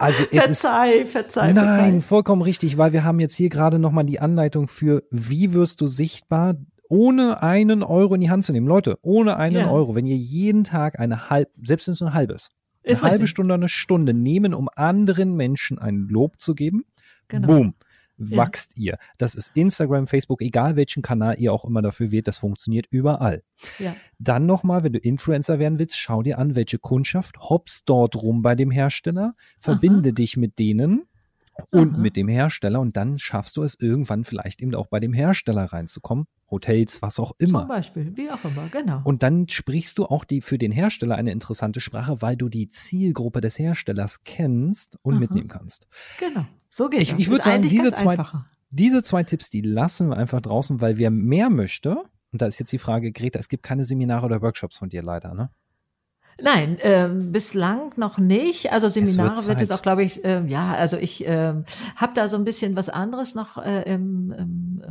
Also 0.02 0.24
verzeih, 0.24 0.94
ist, 0.94 1.12
verzeih, 1.12 1.54
nein, 1.54 1.74
verzeih. 1.76 2.02
vollkommen 2.02 2.42
richtig, 2.42 2.80
weil 2.80 2.92
wir 2.92 3.04
haben 3.04 3.20
jetzt 3.20 3.36
hier 3.36 3.50
gerade 3.50 3.78
nochmal 3.78 4.04
die 4.04 4.20
Anleitung 4.20 4.68
für, 4.68 5.04
wie 5.12 5.54
wirst 5.54 5.80
du 5.80 5.86
sichtbar 5.86 6.56
ohne 6.92 7.42
einen 7.42 7.84
Euro 7.84 8.16
in 8.16 8.22
die 8.22 8.30
Hand 8.30 8.44
zu 8.44 8.52
nehmen. 8.52 8.68
Leute, 8.68 9.00
ohne 9.02 9.38
einen 9.38 9.56
yeah. 9.56 9.72
Euro, 9.72 9.96
wenn 9.96 10.06
ihr 10.06 10.18
jeden 10.18 10.66
Tag 10.66 11.00
eine 11.00 11.30
halbe, 11.30 11.50
selbst 11.64 11.88
wenn 11.88 11.94
es 11.94 12.02
nur 12.02 12.10
ein 12.10 12.14
halbes, 12.14 12.50
eine 12.84 12.94
ist 12.94 13.02
halbe 13.02 13.14
richtig. 13.16 13.30
Stunde, 13.30 13.54
eine 13.54 13.70
Stunde 13.70 14.14
nehmen, 14.14 14.54
um 14.54 14.68
anderen 14.76 15.38
Menschen 15.38 15.80
ein 15.80 16.08
Lob 16.10 16.42
zu 16.42 16.54
geben, 16.54 16.84
genau. 17.30 17.48
boom, 17.48 17.76
wachst 18.18 18.74
ja. 18.76 18.94
ihr. 18.94 18.98
Das 19.18 19.36
ist 19.36 19.56
Instagram, 19.56 20.06
Facebook, 20.06 20.42
egal 20.42 20.76
welchen 20.76 21.02
Kanal 21.02 21.40
ihr 21.40 21.54
auch 21.54 21.64
immer 21.64 21.82
dafür 21.82 22.12
wählt, 22.12 22.28
das 22.28 22.40
funktioniert 22.40 22.88
überall. 22.90 23.42
Ja. 23.80 23.96
Dann 24.20 24.46
nochmal, 24.46 24.84
wenn 24.84 24.92
du 24.92 25.00
Influencer 25.00 25.60
werden 25.60 25.80
willst, 25.80 25.98
schau 25.98 26.24
dir 26.24 26.40
an, 26.40 26.58
welche 26.58 26.78
Kundschaft, 26.78 27.40
hops 27.40 27.86
dort 27.86 28.18
rum 28.18 28.42
bei 28.42 28.56
dem 28.56 28.70
Hersteller, 28.70 29.36
verbinde 29.62 30.10
Aha. 30.10 30.16
dich 30.16 30.36
mit 30.36 30.60
denen 30.60 31.04
und 31.70 31.94
Aha. 31.94 32.02
mit 32.02 32.16
dem 32.16 32.28
Hersteller 32.28 32.80
und 32.80 32.98
dann 32.98 33.20
schaffst 33.20 33.58
du 33.58 33.64
es 33.64 33.76
irgendwann 33.80 34.24
vielleicht 34.24 34.62
eben 34.62 34.74
auch 34.76 34.88
bei 34.88 35.00
dem 35.00 35.14
Hersteller 35.14 35.66
reinzukommen. 35.66 36.26
Hotels, 36.50 37.02
was 37.02 37.20
auch 37.20 37.34
immer. 37.38 37.60
Zum 37.60 37.68
Beispiel, 37.70 38.18
wie 38.18 38.30
auch 38.30 38.44
immer, 38.44 38.68
genau. 38.70 39.02
Und 39.04 39.24
dann 39.24 39.48
sprichst 39.48 39.98
du 39.98 40.06
auch 40.06 40.26
die 40.26 40.42
für 40.42 40.58
den 40.58 40.72
Hersteller 40.72 41.16
eine 41.16 41.32
interessante 41.32 41.80
Sprache, 41.80 42.22
weil 42.22 42.36
du 42.36 42.50
die 42.50 42.68
Zielgruppe 42.68 43.40
des 43.40 43.58
Herstellers 43.58 44.24
kennst 44.24 44.98
und 45.02 45.14
Aha. 45.14 45.20
mitnehmen 45.20 45.48
kannst. 45.48 45.88
Genau, 46.20 46.46
so 46.70 46.90
geht 46.90 47.02
ich, 47.02 47.12
das. 47.12 47.20
Ich 47.20 47.30
würde 47.30 47.44
sagen, 47.44 47.62
diese 47.64 47.94
zwei, 47.94 48.18
diese 48.70 49.04
zwei 49.04 49.24
Tipps, 49.24 49.50
die 49.50 49.62
lassen 49.62 50.10
wir 50.10 50.18
einfach 50.18 50.42
draußen, 50.42 50.82
weil 50.82 50.98
wer 50.98 51.12
mehr 51.12 51.50
möchte, 51.50 52.04
und 52.32 52.42
da 52.42 52.48
ist 52.48 52.60
jetzt 52.60 52.72
die 52.72 52.78
Frage, 52.78 53.12
Greta, 53.12 53.40
es 53.40 53.50
gibt 53.50 53.64
keine 53.64 53.86
Seminare 53.86 54.26
oder 54.26 54.42
Workshops 54.42 54.78
von 54.78 54.90
dir 54.90 55.04
leider, 55.04 55.34
ne? 55.34 55.50
Nein, 56.42 56.78
ähm, 56.82 57.32
bislang 57.32 57.94
noch 57.98 58.18
nicht. 58.18 58.72
Also 58.72 58.88
Seminare 58.90 59.34
es 59.34 59.48
wird, 59.48 59.60
wird 59.60 59.70
es 59.70 59.72
auch, 59.72 59.82
glaube 59.82 60.04
ich, 60.04 60.24
ähm, 60.24 60.48
ja, 60.48 60.74
also 60.74 60.98
ich 60.98 61.24
ähm, 61.26 61.66
habe 61.96 62.14
da 62.16 62.28
so 62.28 62.38
ein 62.38 62.44
bisschen 62.44 62.76
was 62.76 62.90
anderes 62.90 63.36
noch 63.36 63.58
äh, 63.58 63.84
im, 63.84 64.32
im 64.32 64.82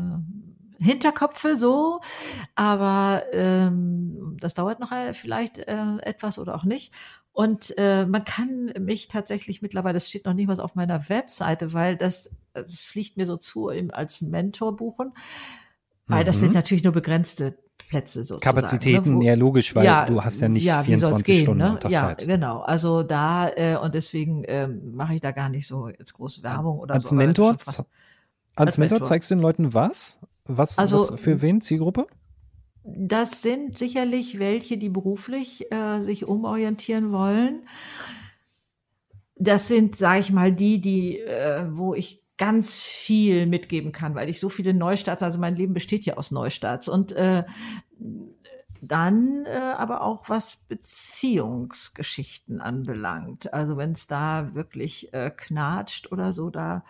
äh, 0.81 0.85
Hinterkopfe 0.85 1.57
so, 1.57 2.01
aber 2.55 3.25
ähm, 3.33 4.37
das 4.41 4.55
dauert 4.55 4.81
noch 4.81 4.93
äh, 4.93 5.13
vielleicht 5.13 5.59
äh, 5.59 5.97
etwas 6.03 6.39
oder 6.39 6.55
auch 6.55 6.65
nicht. 6.65 6.93
Und 7.33 7.75
äh, 7.79 8.07
man 8.07 8.25
kann 8.25 8.73
mich 8.79 9.09
tatsächlich 9.09 9.63
mittlerweile, 9.63 9.95
das 9.95 10.09
steht 10.09 10.25
noch 10.25 10.35
nicht 10.35 10.49
was 10.49 10.59
auf 10.59 10.75
meiner 10.75 11.09
Webseite, 11.09 11.73
weil 11.73 11.97
das, 11.97 12.31
das 12.53 12.81
fliegt 12.81 13.17
mir 13.17 13.27
so 13.27 13.37
zu, 13.37 13.71
eben 13.71 13.91
als 13.91 14.21
Mentor 14.21 14.77
buchen. 14.77 15.13
Weil 16.11 16.25
das 16.25 16.41
sind 16.41 16.55
natürlich 16.55 16.85
nur 16.85 16.93
begrenzte 16.93 17.59
Plätze 17.89 18.23
sozusagen. 18.23 18.41
Kapazitäten, 18.41 19.11
ne, 19.11 19.17
wo, 19.17 19.23
ja 19.23 19.35
logisch, 19.35 19.75
weil 19.75 19.85
ja, 19.85 20.07
du 20.07 20.23
hast 20.23 20.41
ja 20.41 20.49
nicht 20.49 20.65
ja, 20.65 20.83
24 20.83 21.25
gehen, 21.25 21.43
Stunden 21.43 21.59
ne? 21.59 21.79
ja, 21.89 22.09
Zeit. 22.09 22.27
genau. 22.27 22.61
Also 22.61 23.03
da 23.03 23.49
äh, 23.49 23.77
und 23.77 23.95
deswegen 23.95 24.45
ähm, 24.47 24.93
mache 24.95 25.15
ich 25.15 25.21
da 25.21 25.33
gar 25.33 25.49
nicht 25.49 25.67
so 25.67 25.89
jetzt 25.89 26.13
große 26.13 26.43
Werbung 26.43 26.79
oder 26.79 26.95
als 26.95 27.09
so. 27.09 27.15
Mentor, 27.15 27.51
als, 27.51 27.83
als 28.55 28.79
Mentor, 28.79 28.79
Mentor 28.79 29.03
zeigst 29.03 29.31
du 29.31 29.35
den 29.35 29.43
Leuten 29.43 29.75
was? 29.75 30.19
Was, 30.45 30.79
also, 30.79 31.11
was 31.11 31.21
für 31.21 31.43
wen 31.43 31.61
Zielgruppe? 31.61 32.07
Das 32.83 33.43
sind 33.43 33.79
sicherlich 33.79 34.39
welche, 34.39 34.79
die 34.79 34.89
beruflich 34.89 35.71
äh, 35.71 36.01
sich 36.01 36.27
umorientieren 36.27 37.13
wollen. 37.13 37.63
Das 39.37 39.69
sind, 39.69 39.97
sage 39.97 40.21
ich 40.21 40.33
mal, 40.33 40.53
die, 40.53 40.81
die, 40.81 41.19
äh, 41.19 41.65
wo 41.71 41.95
ich 41.95 42.20
ganz 42.41 42.80
viel 42.80 43.45
mitgeben 43.45 43.93
kann, 43.93 44.14
weil 44.14 44.30
ich 44.30 44.41
so 44.41 44.49
viele 44.49 44.72
Neustarts, 44.72 45.22
also 45.22 45.38
mein 45.38 45.57
Leben 45.57 45.74
besteht 45.74 46.07
ja 46.07 46.16
aus 46.16 46.30
Neustarts 46.30 46.88
und 46.88 47.12
äh, 47.12 47.45
dann 48.80 49.45
äh, 49.45 49.59
aber 49.59 50.01
auch 50.01 50.30
was 50.30 50.57
Beziehungsgeschichten 50.57 52.62
anbelangt. 52.62 53.53
Also 53.53 53.76
wenn 53.76 53.93
es 53.93 54.07
da 54.07 54.55
wirklich 54.55 55.12
äh, 55.12 55.30
knatscht 55.30 56.11
oder 56.12 56.32
so, 56.32 56.49
da 56.49 56.82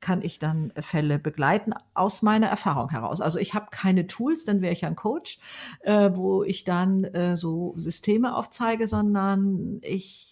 kann 0.00 0.22
ich 0.22 0.40
dann 0.40 0.72
Fälle 0.80 1.20
begleiten 1.20 1.72
aus 1.94 2.22
meiner 2.22 2.48
Erfahrung 2.48 2.90
heraus. 2.90 3.20
Also 3.20 3.38
ich 3.38 3.54
habe 3.54 3.66
keine 3.70 4.08
Tools, 4.08 4.42
dann 4.42 4.60
wäre 4.60 4.72
ich 4.72 4.84
ein 4.84 4.96
Coach, 4.96 5.38
äh, 5.82 6.10
wo 6.14 6.42
ich 6.42 6.64
dann 6.64 7.04
äh, 7.04 7.36
so 7.36 7.74
Systeme 7.76 8.34
aufzeige, 8.34 8.88
sondern 8.88 9.78
ich 9.82 10.25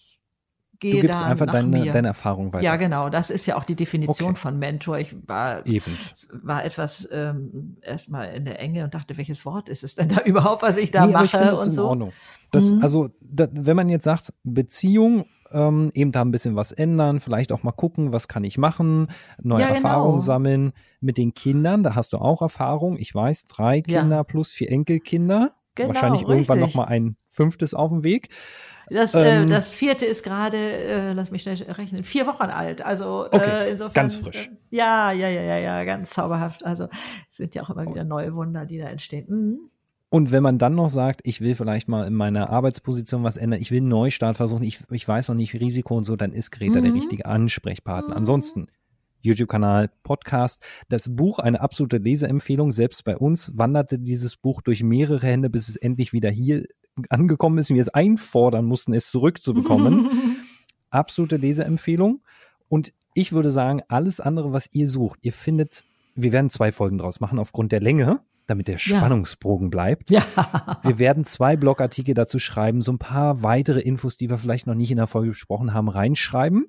gehe 0.79 0.95
du 0.95 1.01
gibst 1.03 1.21
da 1.21 1.27
einfach 1.27 1.47
deine, 1.47 1.69
mir. 1.69 1.93
deine 1.93 2.09
Erfahrung 2.09 2.53
weiter. 2.53 2.65
Ja, 2.65 2.77
genau. 2.77 3.09
Das 3.09 3.31
ist 3.31 3.47
ja 3.47 3.57
auch 3.57 3.65
die 3.65 3.77
Definition 3.77 4.31
okay. 4.31 4.39
von 4.39 4.59
Mentor. 4.59 4.99
Ich 4.99 5.15
war, 5.27 5.67
Eben. 5.67 5.97
war 6.31 6.65
etwas 6.65 7.09
ähm, 7.13 7.77
erstmal 7.83 8.35
in 8.35 8.45
der 8.45 8.59
Enge 8.61 8.85
und 8.85 8.95
dachte, 8.95 9.17
welches 9.17 9.45
Wort 9.45 9.69
ist 9.69 9.85
es 9.85 9.95
denn 9.95 10.09
da 10.09 10.21
überhaupt, 10.25 10.63
was 10.63 10.77
ich 10.77 10.91
da 10.91 11.07
nee, 11.07 11.13
mache 11.13 11.25
ich 11.27 11.31
das 11.33 11.61
und 11.61 11.67
in 11.67 11.73
so. 11.73 11.89
Ordnung. 11.89 12.13
Das, 12.51 12.71
mhm. 12.71 12.83
Also, 12.83 13.09
da, 13.21 13.49
wenn 13.51 13.77
man 13.77 13.89
jetzt 13.89 14.05
sagt, 14.05 14.33
Beziehung, 14.45 15.25
ähm, 15.53 15.91
eben 15.95 16.13
da 16.13 16.23
ein 16.23 16.31
bisschen 16.31 16.57
was 16.57 16.73
ändern, 16.73 17.21
vielleicht 17.21 17.53
auch 17.53 17.63
mal 17.63 17.73
gucken, 17.73 18.13
was 18.13 18.29
kann 18.29 18.45
ich 18.45 18.59
machen, 18.59 19.09
neue 19.43 19.63
ja, 19.63 19.69
genau. 19.69 19.77
Erfahrungen 19.77 20.21
sammeln. 20.21 20.73
Mit 21.01 21.19
den 21.19 21.35
Kindern, 21.35 21.83
da 21.83 21.95
hast 21.95 22.13
du 22.13 22.19
auch 22.19 22.43
Erfahrung. 22.43 22.97
Ich 22.99 23.15
weiß, 23.15 23.45
drei 23.45 23.83
Kinder 23.83 24.17
ja. 24.17 24.25
plus 24.25 24.53
vier 24.53 24.71
Enkelkinder. 24.71 25.53
Genau, 25.75 25.89
Wahrscheinlich 25.89 26.23
irgendwann 26.23 26.61
noch 26.61 26.75
mal 26.75 26.85
ein 26.85 27.17
fünftes 27.31 27.75
auf 27.75 27.91
dem 27.91 28.05
Weg. 28.05 28.29
Das, 28.91 29.15
äh, 29.15 29.37
ähm, 29.37 29.45
äh, 29.45 29.47
das 29.47 29.73
vierte 29.73 30.07
ist 30.07 30.23
gerade, 30.23 30.57
äh, 30.57 31.13
lass 31.13 31.31
mich 31.31 31.43
schnell 31.43 31.57
rechnen, 31.57 32.05
vier 32.05 32.27
Wochen 32.27 32.45
alt. 32.45 32.83
Also 32.83 33.27
okay, 33.27 33.67
äh, 33.67 33.71
insofern. 33.73 33.95
Ganz 33.95 34.17
frisch. 34.17 34.47
Äh, 34.47 34.77
ja, 34.77 35.13
ja, 35.13 35.29
ja, 35.29 35.43
ja, 35.43 35.59
ja, 35.59 35.85
ganz 35.85 36.11
zauberhaft. 36.11 36.65
Also 36.65 36.89
es 37.29 37.37
sind 37.37 37.55
ja 37.55 37.63
auch 37.63 37.71
immer 37.71 37.87
wieder 37.87 38.05
neue 38.05 38.35
Wunder, 38.35 38.67
die 38.67 38.79
da 38.79 38.87
entstehen. 38.87 39.27
Mhm. 39.29 39.71
Und 40.11 40.31
wenn 40.31 40.45
man 40.45 40.59
dann 40.59 40.77
noch 40.77 40.91
sagt, 40.91 41.23
ich 41.25 41.41
will 41.41 41.57
vielleicht 41.57 41.89
mal 41.89 42.07
in 42.07 42.15
meiner 42.15 42.51
Arbeitsposition 42.51 43.25
was 43.25 43.37
ändern, 43.37 43.61
ich 43.61 43.73
will 43.73 43.79
einen 43.79 43.89
Neustart 43.89 44.37
versuchen, 44.37 44.63
ich, 44.63 44.79
ich 44.93 45.09
weiß 45.09 45.27
noch 45.29 45.35
nicht 45.35 45.55
Risiko 45.55 45.97
und 45.97 46.05
so, 46.05 46.15
dann 46.15 46.33
ist 46.33 46.53
Greta 46.53 46.79
mhm. 46.79 46.85
der 46.85 46.95
richtige 46.95 47.27
Ansprechpartner. 47.27 48.15
Mhm. 48.15 48.19
Ansonsten 48.19 48.69
YouTube-Kanal, 49.25 49.91
Podcast. 50.03 50.63
Das 50.89 51.15
Buch, 51.15 51.39
eine 51.39 51.61
absolute 51.61 51.99
Leseempfehlung. 51.99 52.71
Selbst 52.71 53.05
bei 53.05 53.17
uns 53.17 53.57
wanderte 53.57 53.99
dieses 53.99 54.37
Buch 54.37 54.63
durch 54.63 54.83
mehrere 54.83 55.27
Hände, 55.27 55.51
bis 55.51 55.69
es 55.69 55.77
endlich 55.77 56.13
wieder 56.13 56.31
hier 56.31 56.63
angekommen 57.09 57.59
ist 57.59 57.71
und 57.71 57.77
wir 57.77 57.83
es 57.83 57.89
einfordern 57.89 58.65
mussten, 58.65 58.95
es 58.95 59.11
zurückzubekommen. 59.11 60.37
Absolute 60.91 61.37
Leseempfehlung. 61.37 62.23
Und 62.69 62.93
ich 63.15 63.33
würde 63.33 63.51
sagen, 63.51 63.83
alles 63.89 64.21
andere, 64.21 64.53
was 64.53 64.69
ihr 64.73 64.89
sucht, 64.89 65.21
ihr 65.23 65.33
findet, 65.33 65.85
wir 66.15 66.33
werden 66.33 66.51
zwei 66.51 66.71
Folgen 66.73 66.99
draus 66.99 67.21
machen 67.21 67.39
aufgrund 67.39 67.73
der 67.73 67.81
Länge, 67.81 68.21
damit 68.47 68.69
der 68.69 68.79
Spannungsbogen 68.79 69.67
ja. 69.67 69.71
bleibt. 69.71 70.11
Ja. 70.11 70.25
Wir 70.83 70.99
werden 70.99 71.25
zwei 71.25 71.57
Blogartikel 71.57 72.15
dazu 72.15 72.39
schreiben, 72.39 72.83
so 72.83 72.93
ein 72.93 72.99
paar 72.99 73.43
weitere 73.43 73.81
Infos, 73.81 74.17
die 74.17 74.31
wir 74.31 74.39
vielleicht 74.39 74.67
noch 74.67 74.75
nicht 74.75 74.91
in 74.91 74.99
der 74.99 75.07
Folge 75.07 75.31
besprochen 75.31 75.73
haben, 75.73 75.89
reinschreiben. 75.89 76.67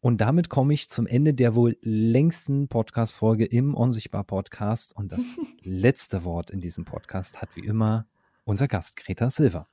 Und 0.01 0.21
damit 0.21 0.49
komme 0.49 0.73
ich 0.73 0.89
zum 0.89 1.07
Ende 1.07 1.33
der 1.33 1.55
wohl 1.55 1.77
längsten 1.81 2.69
Podcast-Folge 2.69 3.43
im 3.45 3.73
Unsichtbar-Podcast. 3.73 4.95
Und 4.95 5.11
das 5.11 5.35
letzte 5.61 6.23
Wort 6.23 6.51
in 6.51 6.61
diesem 6.61 6.85
Podcast 6.85 7.41
hat 7.41 7.49
wie 7.55 7.65
immer 7.65 8.07
unser 8.45 8.69
Gast 8.69 8.95
Greta 8.95 9.29
Silver. 9.29 9.67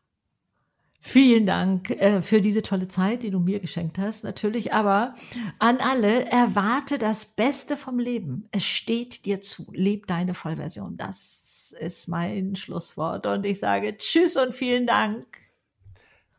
Vielen 1.08 1.46
Dank 1.46 1.90
äh, 1.90 2.20
für 2.20 2.40
diese 2.40 2.62
tolle 2.62 2.88
Zeit, 2.88 3.22
die 3.22 3.30
du 3.30 3.38
mir 3.38 3.60
geschenkt 3.60 3.96
hast, 3.96 4.24
natürlich. 4.24 4.74
Aber 4.74 5.14
an 5.60 5.78
alle, 5.78 6.28
erwarte 6.32 6.98
das 6.98 7.26
Beste 7.26 7.76
vom 7.76 8.00
Leben. 8.00 8.48
Es 8.50 8.64
steht 8.64 9.24
dir 9.24 9.40
zu. 9.40 9.70
Leb 9.72 10.08
deine 10.08 10.34
Vollversion. 10.34 10.96
Das 10.96 11.76
ist 11.78 12.08
mein 12.08 12.56
Schlusswort. 12.56 13.24
Und 13.24 13.46
ich 13.46 13.60
sage 13.60 13.96
Tschüss 13.96 14.36
und 14.36 14.52
vielen 14.52 14.88
Dank. 14.88 15.24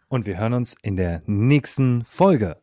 Und 0.09 0.25
wir 0.25 0.37
hören 0.37 0.53
uns 0.53 0.75
in 0.81 0.97
der 0.97 1.23
nächsten 1.27 2.03
Folge. 2.03 2.61